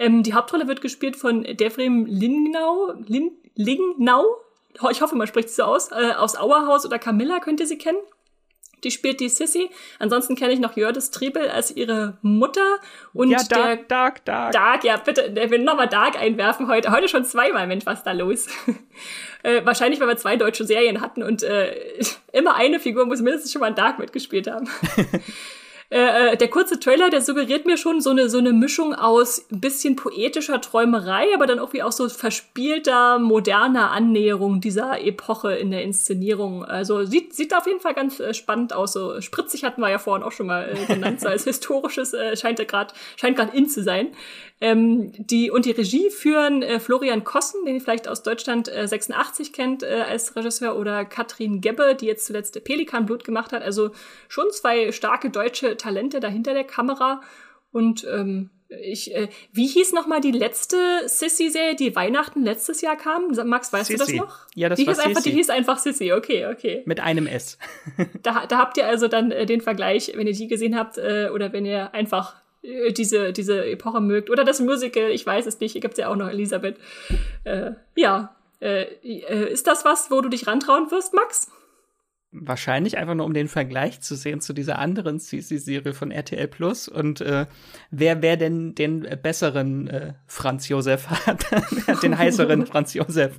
Ähm, 0.00 0.24
die 0.24 0.34
Hauptrolle 0.34 0.66
wird 0.66 0.80
gespielt 0.80 1.14
von 1.14 1.44
Devrim 1.44 2.06
Lingnau, 2.06 2.94
Lin, 3.06 3.30
Lingnau, 3.54 4.24
ich 4.90 5.00
hoffe, 5.00 5.16
man 5.16 5.26
spricht 5.26 5.48
sie 5.48 5.56
so 5.56 5.64
aus, 5.64 5.90
äh, 5.92 6.12
aus 6.16 6.36
Auerhaus 6.36 6.84
oder 6.84 6.98
Camilla 6.98 7.40
könnt 7.40 7.60
ihr 7.60 7.66
sie 7.66 7.78
kennen. 7.78 7.98
Die 8.84 8.90
spielt 8.90 9.20
die 9.20 9.30
Sissy. 9.30 9.70
Ansonsten 9.98 10.36
kenne 10.36 10.52
ich 10.52 10.60
noch 10.60 10.76
Jördis 10.76 11.10
Triebel 11.10 11.48
als 11.48 11.74
ihre 11.74 12.18
Mutter. 12.20 12.78
Und 13.14 13.30
ja, 13.30 13.38
Dark, 13.48 13.88
der, 13.88 13.88
Dark, 13.88 14.24
Dark. 14.26 14.52
Dark, 14.52 14.84
ja, 14.84 14.96
bitte, 14.98 15.30
der 15.30 15.50
will 15.50 15.60
nochmal 15.60 15.88
Dark 15.88 16.20
einwerfen 16.20 16.68
heute. 16.68 16.92
Heute 16.92 17.08
schon 17.08 17.24
zweimal, 17.24 17.66
Mensch, 17.66 17.86
was 17.86 18.02
da 18.02 18.12
los? 18.12 18.46
äh, 19.42 19.64
wahrscheinlich, 19.64 20.00
weil 20.00 20.08
wir 20.08 20.16
zwei 20.18 20.36
deutsche 20.36 20.64
Serien 20.64 21.00
hatten 21.00 21.22
und 21.22 21.42
äh, 21.42 21.74
immer 22.32 22.56
eine 22.56 22.78
Figur 22.78 23.06
muss 23.06 23.22
mindestens 23.22 23.52
schon 23.52 23.60
mal 23.60 23.72
Dark 23.72 23.98
mitgespielt 23.98 24.48
haben. 24.48 24.68
Äh, 25.94 26.32
äh, 26.32 26.36
der 26.36 26.48
kurze 26.48 26.80
Trailer, 26.80 27.08
der 27.08 27.20
suggeriert 27.20 27.66
mir 27.66 27.76
schon 27.76 28.00
so 28.00 28.10
eine, 28.10 28.28
so 28.28 28.38
eine 28.38 28.52
Mischung 28.52 28.96
aus 28.96 29.46
ein 29.52 29.60
bisschen 29.60 29.94
poetischer 29.94 30.60
Träumerei, 30.60 31.28
aber 31.32 31.46
dann 31.46 31.60
auch 31.60 31.72
wie 31.72 31.84
auch 31.84 31.92
so 31.92 32.08
verspielter, 32.08 33.20
moderner 33.20 33.92
Annäherung 33.92 34.60
dieser 34.60 35.00
Epoche 35.00 35.54
in 35.54 35.70
der 35.70 35.84
Inszenierung. 35.84 36.64
Also 36.64 37.04
sieht, 37.04 37.32
sieht 37.32 37.54
auf 37.54 37.68
jeden 37.68 37.78
Fall 37.78 37.94
ganz 37.94 38.18
äh, 38.18 38.34
spannend 38.34 38.72
aus. 38.72 38.94
So 38.94 39.20
spritzig 39.20 39.62
hatten 39.62 39.82
wir 39.82 39.88
ja 39.88 40.00
vorhin 40.00 40.24
auch 40.24 40.32
schon 40.32 40.48
mal 40.48 40.68
äh, 40.68 40.92
genannt, 40.92 41.20
so 41.20 41.28
als 41.28 41.44
historisches 41.44 42.12
äh, 42.12 42.36
scheint 42.36 42.58
er 42.58 42.64
gerade 42.64 42.92
scheint 43.14 43.36
gerade 43.36 43.56
in 43.56 43.68
zu 43.68 43.84
sein. 43.84 44.08
Ähm, 44.60 45.12
die, 45.16 45.50
und 45.50 45.64
die 45.64 45.72
Regie 45.72 46.10
führen 46.10 46.62
äh, 46.62 46.78
Florian 46.78 47.24
Kossen, 47.24 47.64
den 47.64 47.74
ihr 47.74 47.80
vielleicht 47.80 48.08
aus 48.08 48.22
Deutschland 48.22 48.68
äh, 48.68 48.86
86 48.86 49.52
kennt 49.52 49.82
äh, 49.82 50.04
als 50.08 50.36
Regisseur, 50.36 50.76
oder 50.78 51.04
Katrin 51.04 51.60
Gebbe, 51.60 51.96
die 51.98 52.06
jetzt 52.06 52.26
zuletzt 52.26 52.62
Pelikanblut 52.64 53.24
gemacht 53.24 53.52
hat. 53.52 53.62
Also 53.62 53.90
schon 54.28 54.46
zwei 54.50 54.92
starke 54.92 55.30
deutsche 55.30 55.76
Talente 55.76 56.20
dahinter 56.20 56.54
der 56.54 56.64
Kamera. 56.64 57.20
Und 57.72 58.06
ähm, 58.10 58.50
ich, 58.68 59.14
äh, 59.14 59.28
wie 59.52 59.66
hieß 59.66 59.92
noch 59.92 60.06
mal 60.06 60.20
die 60.20 60.30
letzte 60.30 60.76
Sissy-Serie, 61.06 61.74
die 61.74 61.94
Weihnachten 61.94 62.42
letztes 62.42 62.80
Jahr 62.80 62.96
kam? 62.96 63.32
Max, 63.44 63.72
weißt 63.72 63.86
Sissy. 63.86 63.98
du 63.98 64.18
das 64.18 64.28
noch? 64.28 64.38
Ja, 64.54 64.68
das 64.68 64.78
die 64.78 64.86
war 64.86 64.94
hieß 64.94 65.04
einfach, 65.04 65.22
Die 65.22 65.30
hieß 65.32 65.50
einfach 65.50 65.78
Sissy, 65.78 66.12
okay, 66.12 66.46
okay. 66.46 66.82
Mit 66.86 67.00
einem 67.00 67.26
S. 67.26 67.58
da, 68.22 68.46
da 68.46 68.58
habt 68.58 68.76
ihr 68.76 68.86
also 68.86 69.08
dann 69.08 69.30
äh, 69.30 69.46
den 69.46 69.60
Vergleich, 69.60 70.12
wenn 70.14 70.26
ihr 70.26 70.32
die 70.32 70.48
gesehen 70.48 70.76
habt 70.78 70.98
äh, 70.98 71.30
oder 71.32 71.52
wenn 71.52 71.66
ihr 71.66 71.92
einfach 71.92 72.36
diese, 72.92 73.32
diese 73.32 73.64
Epoche 73.64 74.00
mögt. 74.00 74.30
Oder 74.30 74.44
das 74.44 74.60
Musical, 74.60 75.10
ich 75.10 75.26
weiß 75.26 75.46
es 75.46 75.60
nicht, 75.60 75.72
hier 75.72 75.80
gibt's 75.80 75.98
ja 75.98 76.08
auch 76.08 76.16
noch 76.16 76.28
Elisabeth. 76.28 76.76
Äh, 77.44 77.72
ja, 77.94 78.34
äh, 78.60 78.84
äh 79.02 79.52
ist 79.52 79.66
das 79.66 79.84
was, 79.84 80.10
wo 80.10 80.20
du 80.20 80.28
dich 80.28 80.46
rantrauen 80.46 80.90
wirst, 80.90 81.14
Max? 81.14 81.50
Wahrscheinlich 82.34 82.98
einfach 82.98 83.14
nur 83.14 83.26
um 83.26 83.32
den 83.32 83.48
Vergleich 83.48 84.00
zu 84.00 84.16
sehen 84.16 84.40
zu 84.40 84.52
dieser 84.52 84.78
anderen 84.78 85.20
CC-Serie 85.20 85.94
von 85.94 86.10
RTL 86.10 86.48
Plus 86.48 86.88
und 86.88 87.20
äh, 87.20 87.46
wer 87.90 88.22
wer 88.22 88.36
denn 88.36 88.74
den 88.74 89.06
besseren 89.22 89.88
äh, 89.88 90.14
Franz 90.26 90.68
Josef 90.68 91.08
hat, 91.08 91.46
den 92.02 92.18
heißeren 92.18 92.66
Franz 92.74 92.94
Josef. 92.94 93.38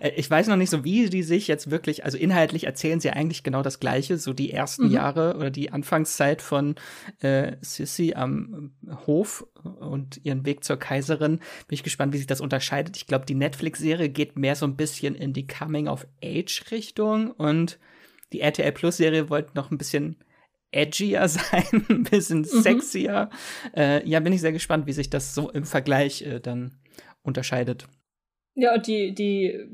Äh, 0.00 0.12
ich 0.16 0.30
weiß 0.30 0.46
noch 0.46 0.56
nicht 0.56 0.70
so, 0.70 0.84
wie 0.84 1.10
die 1.10 1.24
sich 1.24 1.48
jetzt 1.48 1.70
wirklich, 1.70 2.04
also 2.04 2.16
inhaltlich 2.16 2.64
erzählen 2.64 3.00
sie 3.00 3.10
eigentlich 3.10 3.42
genau 3.42 3.62
das 3.62 3.80
Gleiche, 3.80 4.16
so 4.16 4.32
die 4.32 4.52
ersten 4.52 4.86
mhm. 4.86 4.92
Jahre 4.92 5.36
oder 5.36 5.50
die 5.50 5.72
Anfangszeit 5.72 6.40
von 6.40 6.76
äh, 7.20 7.56
Sissy 7.60 8.14
am 8.14 8.72
Hof 9.06 9.46
und 9.80 10.20
ihren 10.24 10.46
Weg 10.46 10.62
zur 10.62 10.76
Kaiserin. 10.76 11.38
Bin 11.38 11.74
ich 11.74 11.82
gespannt, 11.82 12.12
wie 12.12 12.18
sich 12.18 12.26
das 12.26 12.40
unterscheidet. 12.40 12.96
Ich 12.96 13.06
glaube, 13.06 13.26
die 13.26 13.34
Netflix-Serie 13.34 14.08
geht 14.08 14.38
mehr 14.38 14.54
so 14.54 14.66
ein 14.66 14.76
bisschen 14.76 15.14
in 15.14 15.32
die 15.32 15.46
Coming-of-Age-Richtung 15.46 17.32
und 17.32 17.78
die 18.32 18.40
RTL 18.40 18.72
Plus 18.72 18.96
Serie 18.96 19.30
wollte 19.30 19.54
noch 19.54 19.70
ein 19.70 19.78
bisschen 19.78 20.16
edgier 20.72 21.28
sein, 21.28 21.86
ein 21.88 22.04
bisschen 22.04 22.40
mhm. 22.40 22.62
sexier. 22.62 23.30
Äh, 23.74 24.06
ja, 24.08 24.20
bin 24.20 24.32
ich 24.32 24.40
sehr 24.40 24.52
gespannt, 24.52 24.86
wie 24.86 24.92
sich 24.92 25.10
das 25.10 25.34
so 25.34 25.50
im 25.50 25.64
Vergleich 25.64 26.22
äh, 26.22 26.40
dann 26.40 26.78
unterscheidet. 27.22 27.88
Ja, 28.54 28.74
und 28.74 28.86
die, 28.86 29.14
die 29.14 29.68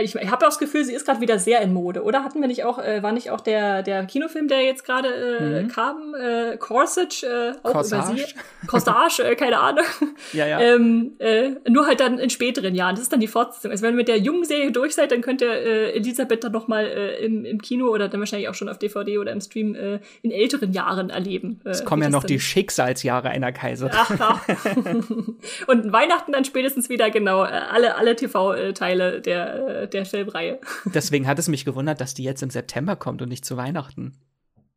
ich, 0.00 0.14
ich 0.16 0.30
habe 0.30 0.44
das 0.44 0.58
Gefühl, 0.58 0.84
sie 0.84 0.92
ist 0.92 1.06
gerade 1.06 1.20
wieder 1.20 1.38
sehr 1.38 1.60
in 1.60 1.72
Mode, 1.72 2.02
oder? 2.02 2.24
Hatten 2.24 2.40
wir 2.40 2.48
nicht 2.48 2.64
auch, 2.64 2.78
äh, 2.78 3.02
war 3.02 3.12
nicht 3.12 3.30
auch 3.30 3.40
der, 3.40 3.82
der 3.82 4.04
Kinofilm, 4.06 4.48
der 4.48 4.62
jetzt 4.62 4.84
gerade 4.84 5.08
äh, 5.08 5.62
mhm. 5.62 5.68
kam, 5.68 6.14
äh, 6.14 6.56
Corsage, 6.56 7.24
äh, 7.24 7.52
auch 7.62 7.72
Corsage. 7.72 8.12
über 8.12 8.26
sie? 8.26 8.66
Corsage, 8.66 9.22
äh, 9.22 9.36
keine 9.36 9.58
Ahnung. 9.60 9.84
Ja, 10.32 10.46
ja. 10.46 10.60
Ähm, 10.60 11.12
äh, 11.18 11.50
nur 11.68 11.86
halt 11.86 12.00
dann 12.00 12.18
in 12.18 12.30
späteren 12.30 12.74
Jahren. 12.74 12.94
Das 12.94 13.02
ist 13.02 13.12
dann 13.12 13.20
die 13.20 13.28
Fortsetzung. 13.28 13.70
Also 13.70 13.82
wenn 13.82 13.94
ihr 13.94 13.96
mit 13.96 14.08
der 14.08 14.18
jungen 14.18 14.44
Serie 14.44 14.72
durch 14.72 14.94
seid, 14.94 15.12
dann 15.12 15.20
könnt 15.20 15.42
ihr 15.42 15.52
äh, 15.52 15.92
Elisabeth 15.92 16.42
dann 16.42 16.52
noch 16.52 16.66
mal 16.66 16.84
äh, 16.86 17.24
im, 17.24 17.44
im 17.44 17.60
Kino 17.60 17.88
oder 17.88 18.08
dann 18.08 18.20
wahrscheinlich 18.20 18.48
auch 18.48 18.54
schon 18.54 18.68
auf 18.68 18.78
DVD 18.78 19.18
oder 19.18 19.32
im 19.32 19.40
Stream 19.40 19.74
äh, 19.74 20.00
in 20.22 20.30
älteren 20.30 20.72
Jahren 20.72 21.10
erleben. 21.10 21.60
Äh, 21.64 21.70
es 21.70 21.84
kommen 21.84 22.02
ja 22.02 22.10
noch 22.10 22.24
die 22.24 22.40
Schicksalsjahre 22.40 23.28
einer 23.28 23.52
Kaiserin. 23.52 23.92
Ach, 23.94 24.10
ach. 24.18 24.48
Und 25.66 25.92
Weihnachten 25.92 26.32
dann 26.32 26.44
spätestens 26.44 26.88
wieder, 26.88 27.10
genau, 27.10 27.44
äh, 27.44 27.48
alle, 27.48 27.96
alle 27.96 28.16
TV-Teile 28.16 29.20
der 29.20 29.83
der 29.92 30.06
Filmreihe. 30.06 30.60
Deswegen 30.86 31.26
hat 31.26 31.38
es 31.38 31.48
mich 31.48 31.64
gewundert, 31.64 32.00
dass 32.00 32.14
die 32.14 32.24
jetzt 32.24 32.42
im 32.42 32.50
September 32.50 32.96
kommt 32.96 33.22
und 33.22 33.28
nicht 33.28 33.44
zu 33.44 33.56
Weihnachten. 33.56 34.14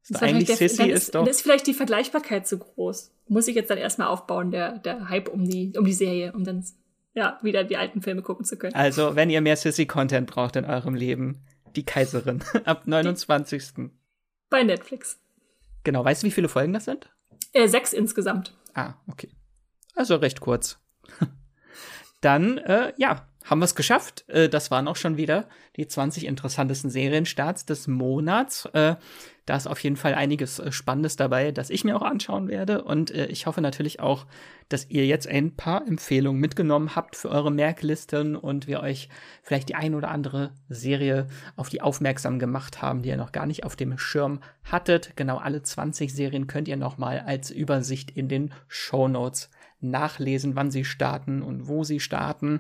Ist 0.10 0.24
eigentlich 0.24 0.48
der, 0.48 0.56
Sissy 0.56 0.84
ist, 0.84 1.04
ist 1.04 1.16
doch. 1.16 1.22
Dann 1.22 1.30
ist 1.30 1.42
vielleicht 1.42 1.68
die 1.68 1.74
Vergleichbarkeit 1.74 2.48
zu 2.48 2.58
groß. 2.58 3.12
Muss 3.28 3.48
ich 3.48 3.56
jetzt 3.56 3.70
dann 3.70 3.78
erstmal 3.78 4.08
aufbauen, 4.08 4.52
der, 4.52 4.80
der 4.80 5.10
Hype 5.10 5.28
um 5.28 5.48
die, 5.48 5.74
um 5.78 5.86
die 5.86 5.94
Serie, 5.94 6.32
um 6.32 6.44
dann 6.44 6.64
ja, 7.14 7.40
wieder 7.42 7.64
die 7.64 7.78
alten 7.78 8.02
Filme 8.02 8.22
gucken 8.22 8.46
zu 8.46 8.58
können. 8.58 8.76
Also, 8.76 9.16
wenn 9.16 9.30
ihr 9.30 9.42
mehr 9.42 9.58
Sissy-Content 9.58 10.30
braucht 10.30 10.56
in 10.56 10.66
eurem 10.66 10.96
Leben, 10.96 11.42
die 11.76 11.84
Kaiserin 11.84 12.44
ab 12.64 12.84
29. 12.86 13.74
Die, 13.76 13.90
bei 14.50 14.64
Netflix. 14.64 15.20
Genau, 15.84 16.06
weißt 16.06 16.24
du, 16.24 16.28
wie 16.28 16.32
viele 16.32 16.48
Folgen 16.48 16.74
das 16.74 16.86
sind? 16.86 17.10
Äh, 17.54 17.68
sechs 17.68 17.92
insgesamt. 17.92 18.56
Ah, 18.76 18.94
okay. 19.08 19.30
Also 19.96 20.16
recht 20.16 20.42
kurz. 20.42 20.80
dann, 22.22 22.60
äh, 22.60 22.94
ja, 22.98 23.27
haben 23.50 23.60
wir 23.60 23.66
es 23.66 23.76
geschafft. 23.76 24.26
Äh, 24.30 24.50
das 24.50 24.72
waren 24.72 24.88
auch 24.88 24.96
schon 24.96 25.18
wieder 25.18 25.48
die 25.76 25.88
20 25.88 26.26
interessantesten 26.26 26.90
Serienstarts 26.90 27.66
des 27.66 27.88
Monats. 27.88 28.66
Äh, 28.74 28.96
da 29.48 29.56
ist 29.56 29.66
auf 29.66 29.80
jeden 29.80 29.96
Fall 29.96 30.14
einiges 30.14 30.60
äh, 30.60 30.72
Spannendes 30.74 31.16
dabei, 31.16 31.52
das 31.52 31.70
ich 31.70 31.86
mir 31.86 31.96
auch 31.96 32.02
anschauen 32.02 32.50
werde. 32.50 32.84
Und 32.84 33.12
äh, 33.12 33.28
ich 33.28 33.48
hoffe 33.48 33.62
natürlich 33.62 34.02
auch, 34.02 34.26
dass 34.68 34.90
ihr 34.90 35.06
jetzt 35.06 35.28
ein 35.28 35.56
paar 35.56 35.88
Empfehlungen 35.88 36.42
mitgenommen 36.42 36.96
habt 36.96 37.16
für 37.16 37.30
eure 37.30 37.50
Merklisten 37.50 38.36
und 38.36 38.68
wir 38.68 38.82
euch 38.82 39.08
vielleicht 39.42 39.70
die 39.70 39.76
ein 39.76 39.96
oder 39.96 40.12
andere 40.12 40.52
Serie 40.68 41.28
auf 41.56 41.70
die 41.70 41.82
aufmerksam 41.82 42.40
gemacht 42.40 42.82
haben, 42.82 43.02
die 43.02 43.10
ihr 43.10 43.18
noch 43.18 43.32
gar 43.32 43.46
nicht 43.46 43.64
auf 43.64 43.78
dem 43.78 43.98
Schirm 43.98 44.42
hattet. 44.66 45.14
Genau 45.16 45.38
alle 45.38 45.64
20 45.64 46.14
Serien 46.14 46.48
könnt 46.48 46.68
ihr 46.68 46.78
nochmal 46.78 47.24
als 47.26 47.50
Übersicht 47.50 48.12
in 48.12 48.28
den 48.28 48.54
Show 48.68 49.08
Notes 49.08 49.50
nachlesen, 49.80 50.58
wann 50.58 50.72
sie 50.72 50.84
starten 50.84 51.42
und 51.42 51.70
wo 51.70 51.86
sie 51.86 52.02
starten. 52.02 52.60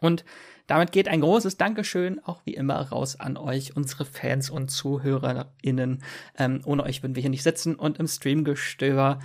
Und 0.00 0.24
damit 0.66 0.92
geht 0.92 1.08
ein 1.08 1.20
großes 1.20 1.56
Dankeschön 1.56 2.22
auch 2.24 2.42
wie 2.44 2.54
immer 2.54 2.80
raus 2.80 3.18
an 3.18 3.36
euch, 3.36 3.76
unsere 3.76 4.04
Fans 4.04 4.50
und 4.50 4.70
ZuhörerInnen. 4.70 6.02
Ähm, 6.38 6.60
ohne 6.64 6.84
euch 6.84 7.02
würden 7.02 7.16
wir 7.16 7.22
hier 7.22 7.30
nicht 7.30 7.42
sitzen 7.42 7.74
und 7.74 7.98
im 7.98 8.06
Streamgestöber 8.06 9.18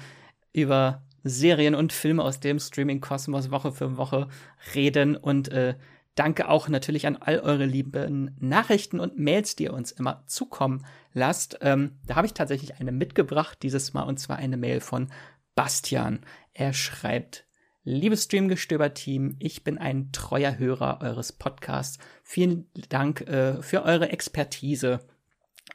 über 0.54 1.04
Serien 1.24 1.76
und 1.76 1.94
Filme 1.94 2.24
aus 2.24 2.40
dem 2.40 2.60
Streaming-Kosmos 2.60 3.52
Woche 3.52 3.72
für 3.72 3.98
Woche 3.98 4.28
reden. 4.74 5.16
Und 5.16 5.50
äh, 5.50 5.76
danke 6.16 6.50
auch 6.50 6.68
natürlich 6.68 7.08
an 7.08 7.18
all 7.18 7.40
eure 7.40 7.66
lieben 7.66 8.36
Nachrichten 8.40 9.00
und 9.00 9.18
Mails, 9.18 9.56
die 9.56 9.66
ihr 9.66 9.74
uns 9.74 9.92
immer 9.92 10.24
zukommen 10.28 10.86
lasst. 11.14 11.60
Ähm, 11.62 11.92
da 12.08 12.16
habe 12.16 12.28
ich 12.28 12.34
tatsächlich 12.34 12.80
eine 12.80 12.92
mitgebracht 12.92 13.60
dieses 13.62 13.94
Mal 13.94 14.04
und 14.04 14.20
zwar 14.20 14.38
eine 14.38 14.58
Mail 14.58 14.80
von 14.80 15.10
Bastian. 15.56 16.20
Er 16.54 16.74
schreibt, 16.74 17.45
Liebes 17.88 18.24
Streamgestöber-Team, 18.24 19.36
ich 19.38 19.64
bin 19.64 19.78
ein 19.78 20.12
treuer 20.12 20.58
Hörer 20.58 21.02
eures 21.02 21.32
Podcasts. 21.32 22.00
Vielen 22.24 22.66
Dank 22.90 23.22
äh, 23.22 23.62
für 23.62 23.84
eure 23.84 24.10
Expertise. 24.10 25.02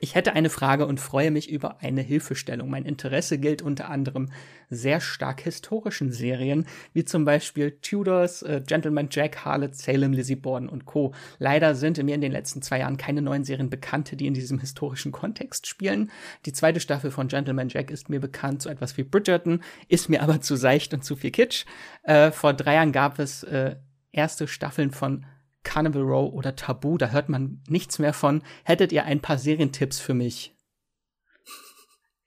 Ich 0.02 0.14
hätte 0.14 0.32
eine 0.32 0.48
Frage 0.48 0.86
und 0.86 0.98
freue 0.98 1.30
mich 1.30 1.50
über 1.50 1.82
eine 1.82 2.00
Hilfestellung. 2.00 2.70
Mein 2.70 2.86
Interesse 2.86 3.36
gilt 3.36 3.60
unter 3.60 3.90
anderem 3.90 4.30
sehr 4.70 4.98
stark 4.98 5.42
historischen 5.42 6.10
Serien, 6.10 6.66
wie 6.94 7.04
zum 7.04 7.26
Beispiel 7.26 7.72
Tudors, 7.82 8.40
äh, 8.40 8.62
Gentleman 8.66 9.08
Jack, 9.10 9.44
Harlot, 9.44 9.74
Salem, 9.74 10.14
Lizzie 10.14 10.36
Borden 10.36 10.70
und 10.70 10.86
Co. 10.86 11.12
Leider 11.38 11.74
sind 11.74 12.02
mir 12.02 12.14
in 12.14 12.22
den 12.22 12.32
letzten 12.32 12.62
zwei 12.62 12.78
Jahren 12.78 12.96
keine 12.96 13.20
neuen 13.20 13.44
Serien 13.44 13.68
bekannt, 13.68 14.18
die 14.18 14.26
in 14.26 14.32
diesem 14.32 14.58
historischen 14.58 15.12
Kontext 15.12 15.66
spielen. 15.66 16.10
Die 16.46 16.54
zweite 16.54 16.80
Staffel 16.80 17.10
von 17.10 17.28
Gentleman 17.28 17.68
Jack 17.68 17.90
ist 17.90 18.08
mir 18.08 18.20
bekannt, 18.20 18.62
so 18.62 18.70
etwas 18.70 18.96
wie 18.96 19.02
Bridgerton, 19.02 19.62
ist 19.88 20.08
mir 20.08 20.22
aber 20.22 20.40
zu 20.40 20.56
seicht 20.56 20.94
und 20.94 21.04
zu 21.04 21.14
viel 21.14 21.30
Kitsch. 21.30 21.66
Äh, 22.04 22.30
vor 22.30 22.54
drei 22.54 22.76
Jahren 22.76 22.92
gab 22.92 23.18
es 23.18 23.42
äh, 23.42 23.76
erste 24.12 24.48
Staffeln 24.48 24.92
von 24.92 25.26
Carnival 25.62 26.02
Row 26.02 26.32
oder 26.32 26.56
Tabu, 26.56 26.98
da 26.98 27.08
hört 27.08 27.28
man 27.28 27.62
nichts 27.68 27.98
mehr 27.98 28.12
von. 28.12 28.42
Hättet 28.64 28.92
ihr 28.92 29.04
ein 29.04 29.20
paar 29.20 29.38
Serientipps 29.38 30.00
für 30.00 30.14
mich? 30.14 30.54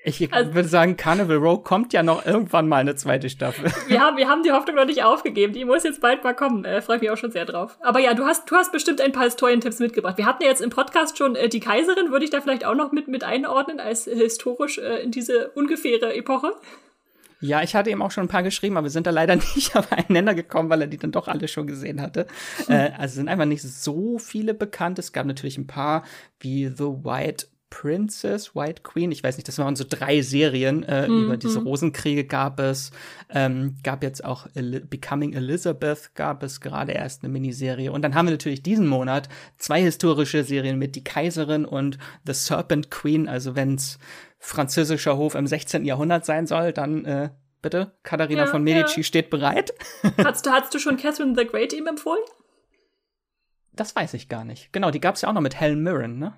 Ich 0.05 0.33
also, 0.33 0.53
würde 0.53 0.67
sagen, 0.67 0.97
Carnival 0.97 1.37
Row 1.37 1.63
kommt 1.63 1.93
ja 1.93 2.03
noch 2.03 2.25
irgendwann 2.25 2.67
mal 2.67 2.77
eine 2.77 2.95
zweite 2.95 3.29
Staffel. 3.29 3.71
Wir 3.87 4.01
haben, 4.01 4.17
wir 4.17 4.27
haben 4.27 4.43
die 4.43 4.51
Hoffnung 4.51 4.75
noch 4.75 4.85
nicht 4.85 5.03
aufgegeben. 5.03 5.53
Die 5.53 5.63
muss 5.65 5.83
jetzt 5.83 6.01
bald 6.01 6.23
mal 6.23 6.33
kommen. 6.33 6.65
Äh, 6.65 6.81
Freue 6.81 6.99
mich 6.99 7.09
auch 7.09 7.17
schon 7.17 7.31
sehr 7.31 7.45
drauf. 7.45 7.77
Aber 7.81 7.99
ja, 7.99 8.13
du 8.13 8.25
hast, 8.25 8.49
du 8.51 8.55
hast 8.55 8.71
bestimmt 8.71 8.99
ein 8.99 9.11
paar 9.11 9.23
Historientipps 9.23 9.79
mitgebracht. 9.79 10.17
Wir 10.17 10.25
hatten 10.25 10.43
ja 10.43 10.49
jetzt 10.49 10.61
im 10.61 10.69
Podcast 10.69 11.17
schon 11.17 11.35
äh, 11.35 11.47
die 11.47 11.59
Kaiserin. 11.59 12.11
Würde 12.11 12.25
ich 12.25 12.31
da 12.31 12.41
vielleicht 12.41 12.65
auch 12.65 12.75
noch 12.75 12.91
mit, 12.91 13.07
mit 13.07 13.23
einordnen 13.23 13.79
als 13.79 14.07
äh, 14.07 14.15
historisch 14.15 14.77
äh, 14.77 15.03
in 15.03 15.11
diese 15.11 15.51
ungefähre 15.51 16.13
Epoche? 16.15 16.53
Ja, 17.43 17.61
ich 17.61 17.75
hatte 17.75 17.89
ihm 17.89 18.01
auch 18.01 18.11
schon 18.11 18.23
ein 18.23 18.29
paar 18.29 18.41
geschrieben, 18.41 18.77
aber 18.77 18.85
wir 18.85 18.91
sind 18.91 19.05
da 19.05 19.11
leider 19.11 19.35
nicht 19.55 19.75
auf 19.75 19.91
einen 19.91 20.05
Nenner 20.09 20.33
gekommen, 20.33 20.69
weil 20.69 20.81
er 20.81 20.87
die 20.87 20.97
dann 20.97 21.11
doch 21.11 21.27
alle 21.27 21.47
schon 21.47 21.67
gesehen 21.67 22.01
hatte. 22.01 22.25
Hm. 22.67 22.73
Äh, 22.73 22.91
also 22.97 23.15
sind 23.15 23.27
einfach 23.27 23.45
nicht 23.45 23.61
so 23.61 24.17
viele 24.17 24.53
bekannt. 24.53 24.97
Es 24.97 25.11
gab 25.11 25.25
natürlich 25.25 25.57
ein 25.57 25.67
paar 25.67 26.03
wie 26.39 26.67
The 26.67 26.85
White 27.03 27.47
Princess, 27.73 28.55
White 28.55 28.83
Queen, 28.83 29.11
ich 29.11 29.23
weiß 29.23 29.35
nicht, 29.35 29.47
das 29.47 29.57
waren 29.57 29.75
so 29.75 29.83
drei 29.87 30.21
Serien 30.21 30.83
äh, 30.83 31.07
mhm. 31.07 31.23
über 31.23 31.37
diese 31.37 31.57
Rosenkriege 31.63 32.23
gab 32.23 32.59
es. 32.59 32.91
Ähm, 33.31 33.77
gab 33.81 34.03
jetzt 34.03 34.23
auch 34.23 34.45
El 34.53 34.81
Becoming 34.81 35.33
Elizabeth, 35.33 36.11
gab 36.13 36.43
es 36.43 36.61
gerade 36.61 36.91
erst 36.91 37.23
eine 37.23 37.33
Miniserie. 37.33 37.91
Und 37.91 38.03
dann 38.03 38.13
haben 38.13 38.27
wir 38.27 38.31
natürlich 38.31 38.61
diesen 38.61 38.87
Monat 38.87 39.27
zwei 39.57 39.81
historische 39.81 40.43
Serien 40.43 40.77
mit 40.77 40.95
Die 40.95 41.03
Kaiserin 41.03 41.65
und 41.65 41.97
The 42.27 42.33
Serpent 42.33 42.91
Queen. 42.91 43.27
Also 43.27 43.55
wenn's 43.55 43.97
französischer 44.43 45.17
Hof 45.17 45.35
im 45.35 45.47
16. 45.47 45.85
Jahrhundert 45.85 46.25
sein 46.25 46.45
soll, 46.47 46.73
dann 46.73 47.05
äh, 47.05 47.29
bitte, 47.61 47.93
Katharina 48.03 48.43
ja, 48.43 48.47
von 48.47 48.61
Medici 48.61 48.99
ja. 48.99 49.03
steht 49.03 49.29
bereit. 49.29 49.73
hast, 50.23 50.45
du, 50.45 50.51
hast 50.51 50.73
du 50.73 50.79
schon 50.79 50.97
Catherine 50.97 51.33
the 51.35 51.45
Great 51.45 51.73
ihm 51.73 51.87
empfohlen? 51.87 52.21
Das 53.71 53.95
weiß 53.95 54.13
ich 54.13 54.29
gar 54.29 54.43
nicht. 54.43 54.71
Genau, 54.73 54.91
die 54.91 54.99
gab's 54.99 55.21
ja 55.21 55.29
auch 55.29 55.33
noch 55.33 55.41
mit 55.41 55.59
Helen 55.59 55.81
Mirren, 55.81 56.19
ne? 56.19 56.33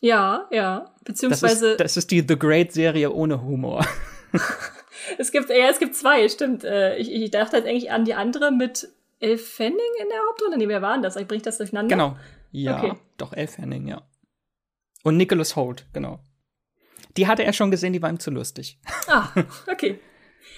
Ja, 0.00 0.48
ja. 0.50 0.94
Beziehungsweise. 1.04 1.64
Das 1.64 1.70
ist, 1.70 1.80
das 1.80 1.96
ist 1.96 2.10
die 2.10 2.24
The 2.26 2.38
Great-Serie 2.38 3.10
ohne 3.10 3.40
Humor. 3.40 3.86
es 5.18 5.30
gibt, 5.30 5.48
ja, 5.48 5.70
es 5.70 5.78
gibt 5.78 5.94
zwei, 5.94 6.28
stimmt. 6.28 6.64
Äh, 6.64 6.96
ich, 6.96 7.10
ich 7.10 7.30
dachte 7.30 7.56
jetzt 7.56 7.66
eigentlich 7.66 7.90
an 7.92 8.04
die 8.04 8.14
andere 8.14 8.50
mit 8.50 8.88
Elle 9.20 9.38
Fanning 9.38 9.78
in 10.02 10.08
der 10.08 10.18
Hauptrolle. 10.28 10.58
Nee, 10.58 10.68
wer 10.68 10.82
waren 10.82 11.02
das? 11.02 11.16
Ich 11.16 11.26
bringe 11.26 11.42
das 11.42 11.56
durcheinander. 11.58 11.94
Genau. 11.94 12.16
Ja, 12.50 12.78
okay. 12.78 12.92
doch, 13.16 13.32
Elle 13.32 13.48
Fanning, 13.48 13.86
ja. 13.86 14.02
Und 15.04 15.16
Nicholas 15.16 15.54
Holt, 15.56 15.86
genau. 15.92 16.20
Die 17.16 17.26
hatte 17.26 17.44
er 17.44 17.52
schon 17.52 17.70
gesehen, 17.70 17.92
die 17.92 18.02
war 18.02 18.10
ihm 18.10 18.20
zu 18.20 18.30
lustig. 18.30 18.78
Ah, 19.08 19.28
okay. 19.70 20.00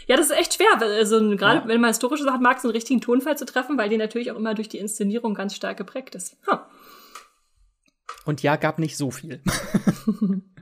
Ja, 0.06 0.16
das 0.16 0.30
ist 0.30 0.36
echt 0.36 0.54
schwer, 0.54 0.80
also 0.80 1.36
gerade 1.36 1.60
ja. 1.60 1.68
wenn 1.68 1.82
man 1.82 1.90
historische 1.90 2.24
Sachen 2.24 2.42
mag, 2.42 2.60
so 2.60 2.68
einen 2.68 2.74
richtigen 2.74 3.02
Tonfall 3.02 3.36
zu 3.36 3.44
treffen, 3.44 3.76
weil 3.76 3.90
die 3.90 3.98
natürlich 3.98 4.30
auch 4.30 4.36
immer 4.36 4.54
durch 4.54 4.68
die 4.68 4.78
Inszenierung 4.78 5.34
ganz 5.34 5.54
stark 5.54 5.76
geprägt 5.76 6.14
ist. 6.14 6.38
Huh. 6.50 6.58
Und 8.24 8.42
ja, 8.42 8.56
gab 8.56 8.78
nicht 8.78 8.96
so 8.96 9.10
viel. 9.10 9.42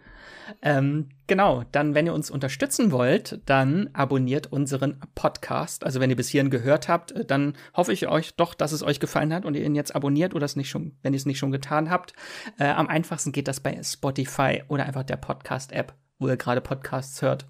ähm, 0.62 1.08
genau, 1.26 1.64
dann, 1.72 1.94
wenn 1.94 2.06
ihr 2.06 2.14
uns 2.14 2.30
unterstützen 2.30 2.92
wollt, 2.92 3.40
dann 3.46 3.90
abonniert 3.92 4.52
unseren 4.52 5.00
Podcast. 5.14 5.84
Also 5.84 6.00
wenn 6.00 6.10
ihr 6.10 6.16
bis 6.16 6.28
hierhin 6.28 6.50
gehört 6.50 6.88
habt, 6.88 7.12
äh, 7.12 7.24
dann 7.24 7.54
hoffe 7.74 7.92
ich 7.92 8.08
euch 8.08 8.34
doch, 8.36 8.54
dass 8.54 8.72
es 8.72 8.82
euch 8.82 9.00
gefallen 9.00 9.32
hat 9.32 9.44
und 9.44 9.54
ihr 9.54 9.64
ihn 9.64 9.74
jetzt 9.74 9.94
abonniert 9.94 10.34
oder 10.34 10.44
es 10.44 10.56
nicht 10.56 10.70
schon, 10.70 10.96
wenn 11.02 11.12
ihr 11.12 11.18
es 11.18 11.26
nicht 11.26 11.38
schon 11.38 11.52
getan 11.52 11.90
habt. 11.90 12.12
Äh, 12.58 12.68
am 12.68 12.88
einfachsten 12.88 13.32
geht 13.32 13.48
das 13.48 13.60
bei 13.60 13.80
Spotify 13.82 14.62
oder 14.68 14.86
einfach 14.86 15.04
der 15.04 15.16
Podcast-App, 15.16 15.94
wo 16.18 16.28
ihr 16.28 16.36
gerade 16.36 16.60
Podcasts 16.60 17.22
hört. 17.22 17.46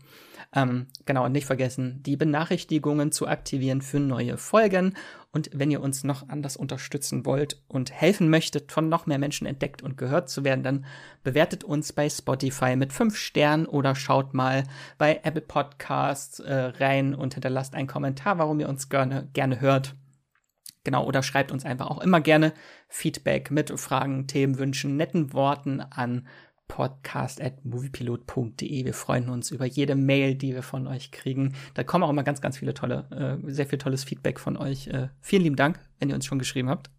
Ähm, 0.57 0.87
genau, 1.05 1.27
und 1.27 1.33
nicht 1.33 1.45
vergessen, 1.45 2.03
die 2.03 2.17
Benachrichtigungen 2.17 3.13
zu 3.13 3.29
aktivieren 3.29 3.83
für 3.83 4.01
neue 4.01 4.39
Folgen. 4.39 4.95
Und 5.31 5.51
wenn 5.53 5.71
ihr 5.71 5.83
uns 5.83 6.03
noch 6.03 6.31
anders 6.31 6.57
unterstützen 6.57 7.27
wollt 7.27 7.61
und 7.69 7.93
helfen 7.93 8.31
möchtet, 8.31 8.73
von 8.73 8.89
noch 8.89 9.05
mehr 9.05 9.19
Menschen 9.19 9.47
entdeckt 9.47 9.83
und 9.83 9.99
gehört 9.99 10.31
zu 10.31 10.45
werden, 10.45 10.65
dann 10.65 10.87
bewertet 11.23 11.63
uns 11.63 11.93
bei 11.93 12.09
Spotify 12.09 12.75
mit 12.75 12.95
fünf 12.95 13.19
Sternen 13.19 13.67
oder 13.67 13.95
schaut 13.95 14.33
mal 14.33 14.63
bei 14.97 15.21
Apple 15.25 15.43
Podcasts 15.43 16.41
äh, 16.41 16.55
rein 16.55 17.15
und 17.15 17.35
hinterlasst 17.35 17.75
einen 17.75 17.87
Kommentar, 17.87 18.39
warum 18.39 18.59
ihr 18.59 18.71
uns 18.71 18.89
gerne, 18.89 19.29
gerne 19.35 19.61
hört. 19.61 19.95
Genau, 20.85 21.05
oder 21.05 21.23
schreibt 21.23 21.53
uns 21.53 21.67
einfach 21.67 21.89
auch 21.91 22.01
immer 22.01 22.21
gerne 22.21 22.53
Feedback 22.89 23.51
mit 23.51 23.79
Fragen, 23.79 24.29
Themen, 24.29 24.57
Wünschen, 24.57 24.97
netten 24.97 25.35
Worten 25.35 25.81
an 25.81 26.29
podcast.moviepilot.de. 26.69 28.85
Wir 28.85 28.95
freuen 28.95 29.29
uns 29.29 29.51
über 29.51 29.67
jede 29.67 29.95
Mail, 29.95 30.35
die 30.35 30.55
wir 30.55 30.63
von 30.63 30.87
euch 30.87 31.11
kriegen. 31.11 31.55
Da 31.75 31.85
kommen 31.85 32.05
auch 32.05 32.11
immer 32.11 32.23
ganz, 32.23 32.41
ganz 32.41 32.59
viele 32.59 32.75
tolle, 32.75 33.07
äh, 33.11 33.37
sehr 33.51 33.67
viel 33.67 33.79
tolles 33.79 34.05
Feedback 34.05 34.41
von 34.41 34.57
euch. 34.57 34.89
Äh, 34.89 35.09
vielen 35.21 35.43
lieben 35.43 35.57
Dank, 35.57 35.81
wenn 35.99 36.09
ihr 36.09 36.15
uns 36.15 36.27
schon 36.27 36.39
geschrieben 36.39 36.69
habt. 36.69 36.91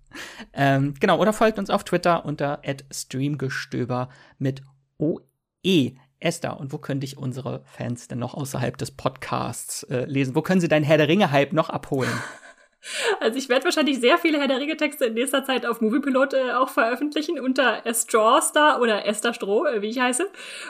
Ähm, 0.53 0.94
genau, 0.99 1.19
oder 1.19 1.34
folgt 1.34 1.60
uns 1.60 1.69
auf 1.69 1.84
Twitter 1.84 2.26
unter 2.26 2.61
streamgestöber 2.91 4.10
mit 4.39 4.61
OE. 4.98 5.94
Esther, 6.19 6.60
und 6.60 6.73
wo 6.73 6.80
könnte 6.80 7.06
ich 7.06 7.18
unsere 7.18 7.61
Fans 7.65 8.07
denn 8.07 8.18
noch 8.18 8.34
außerhalb 8.34 8.76
des 8.77 8.89
Podcasts 8.89 9.84
äh, 9.84 10.06
lesen? 10.06 10.34
Wo 10.34 10.41
können 10.41 10.61
sie 10.61 10.68
deinen 10.68 10.84
Herr 10.84 10.98
der 10.98 11.07
Ringe-Hype 11.07 11.53
noch 11.53 11.69
abholen? 11.69 12.10
Also 13.19 13.38
ich 13.38 13.49
werde 13.49 13.65
wahrscheinlich 13.65 13.99
sehr 13.99 14.18
viele 14.18 14.39
Herr 14.39 14.47
der 14.47 14.59
Ringe-Texte 14.59 15.05
in 15.05 15.14
nächster 15.14 15.43
Zeit 15.43 15.65
auf 15.65 15.81
Moviepilot 15.81 16.34
äh, 16.34 16.51
auch 16.53 16.69
veröffentlichen 16.69 17.39
unter 17.39 17.81
Strawstar 17.91 18.80
oder 18.81 19.05
Esther 19.05 19.34
Stroh, 19.34 19.65
äh, 19.65 19.81
wie 19.81 19.89
ich 19.89 19.99
heiße. 19.99 20.27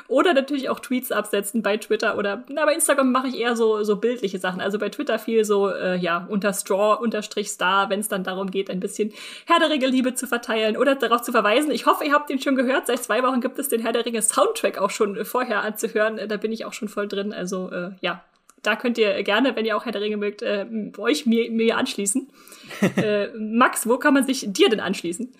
Oder 0.07 0.33
natürlich 0.33 0.69
auch 0.69 0.79
Tweets 0.79 1.11
absetzen 1.11 1.61
bei 1.61 1.77
Twitter 1.77 2.17
oder 2.17 2.43
na, 2.49 2.65
bei 2.65 2.73
Instagram 2.73 3.11
mache 3.11 3.27
ich 3.27 3.39
eher 3.39 3.55
so, 3.55 3.83
so 3.83 3.97
bildliche 3.97 4.39
Sachen. 4.39 4.61
Also 4.61 4.79
bei 4.79 4.89
Twitter 4.89 5.19
viel 5.19 5.45
so, 5.45 5.69
äh, 5.69 5.97
ja, 5.97 6.25
unter 6.29 6.53
Straw 6.53 7.01
unterstrich 7.01 7.49
Star, 7.49 7.89
wenn 7.89 7.99
es 7.99 8.07
dann 8.07 8.23
darum 8.23 8.51
geht, 8.51 8.69
ein 8.69 8.79
bisschen 8.79 9.13
Herr 9.45 9.59
der 9.59 9.69
Ringe-Liebe 9.69 10.13
zu 10.13 10.27
verteilen 10.27 10.77
oder 10.77 10.95
darauf 10.95 11.21
zu 11.21 11.31
verweisen. 11.31 11.71
Ich 11.71 11.85
hoffe, 11.85 12.05
ihr 12.05 12.13
habt 12.13 12.29
den 12.29 12.39
schon 12.39 12.55
gehört. 12.55 12.87
Seit 12.87 13.03
zwei 13.03 13.23
Wochen 13.23 13.41
gibt 13.41 13.59
es 13.59 13.69
den 13.69 13.81
Herr 13.81 13.93
der 13.93 14.05
Ringe-Soundtrack 14.05 14.77
auch 14.77 14.89
schon 14.89 15.23
vorher 15.25 15.63
anzuhören. 15.63 16.17
Äh, 16.17 16.27
da 16.27 16.37
bin 16.37 16.51
ich 16.51 16.65
auch 16.65 16.73
schon 16.73 16.87
voll 16.87 17.07
drin. 17.07 17.33
Also 17.33 17.69
äh, 17.71 17.91
ja, 18.01 18.23
da 18.67 18.75
könnt 18.75 18.97
ihr 18.97 19.23
gerne, 19.23 19.55
wenn 19.55 19.65
ihr 19.65 19.77
auch 19.77 19.85
Herr 19.85 19.93
der 19.93 20.01
Ringe 20.01 20.17
mögt, 20.17 20.41
äh, 20.41 20.65
euch 20.97 21.25
mir, 21.25 21.49
mir 21.49 21.77
anschließen. 21.77 22.29
äh, 22.97 23.27
Max, 23.37 23.87
wo 23.87 23.97
kann 23.97 24.13
man 24.13 24.25
sich 24.25 24.45
dir 24.51 24.67
denn 24.69 24.81
anschließen? 24.81 25.33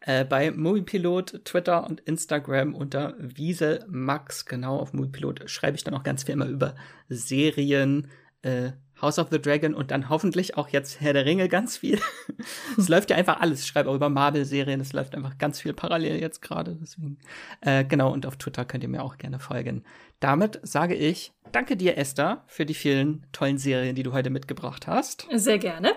Äh, 0.00 0.26
bei 0.26 0.50
Moviepilot, 0.50 1.42
Twitter 1.46 1.86
und 1.86 2.00
Instagram 2.00 2.74
unter 2.74 3.14
Wiesel 3.18 3.82
Max. 3.88 4.44
Genau, 4.44 4.76
auf 4.78 4.92
Moviepilot 4.92 5.48
schreibe 5.48 5.76
ich 5.76 5.84
dann 5.84 5.94
auch 5.94 6.02
ganz 6.02 6.24
viel 6.24 6.34
immer 6.34 6.48
über 6.48 6.74
Serien, 7.08 8.08
äh, 8.42 8.72
House 9.00 9.18
of 9.18 9.28
the 9.30 9.40
Dragon 9.40 9.74
und 9.74 9.90
dann 9.90 10.08
hoffentlich 10.08 10.56
auch 10.56 10.68
jetzt 10.68 11.00
Herr 11.00 11.12
der 11.12 11.26
Ringe 11.26 11.48
ganz 11.48 11.76
viel. 11.76 12.00
es 12.78 12.88
läuft 12.88 13.10
ja 13.10 13.16
einfach 13.16 13.40
alles. 13.40 13.60
Ich 13.60 13.66
schreibe 13.66 13.90
auch 13.90 13.94
über 13.94 14.08
Marvel-Serien. 14.08 14.80
Es 14.80 14.92
läuft 14.92 15.14
einfach 15.14 15.38
ganz 15.38 15.60
viel 15.60 15.74
parallel 15.74 16.20
jetzt 16.20 16.40
gerade. 16.42 16.76
Deswegen, 16.80 17.18
äh, 17.60 17.84
genau. 17.84 18.12
Und 18.12 18.26
auf 18.26 18.36
Twitter 18.36 18.64
könnt 18.64 18.84
ihr 18.84 18.88
mir 18.88 19.02
auch 19.02 19.18
gerne 19.18 19.38
folgen. 19.38 19.84
Damit 20.20 20.60
sage 20.62 20.94
ich, 20.94 21.32
danke 21.52 21.76
dir, 21.76 21.98
Esther, 21.98 22.44
für 22.46 22.64
die 22.64 22.74
vielen 22.74 23.26
tollen 23.32 23.58
Serien, 23.58 23.94
die 23.94 24.02
du 24.02 24.12
heute 24.12 24.30
mitgebracht 24.30 24.86
hast. 24.86 25.26
Sehr 25.32 25.58
gerne. 25.58 25.92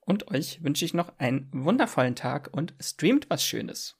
Und 0.00 0.30
euch 0.30 0.62
wünsche 0.62 0.84
ich 0.84 0.94
noch 0.94 1.12
einen 1.18 1.48
wundervollen 1.52 2.16
Tag 2.16 2.50
und 2.52 2.74
streamt 2.80 3.28
was 3.28 3.44
Schönes. 3.44 3.99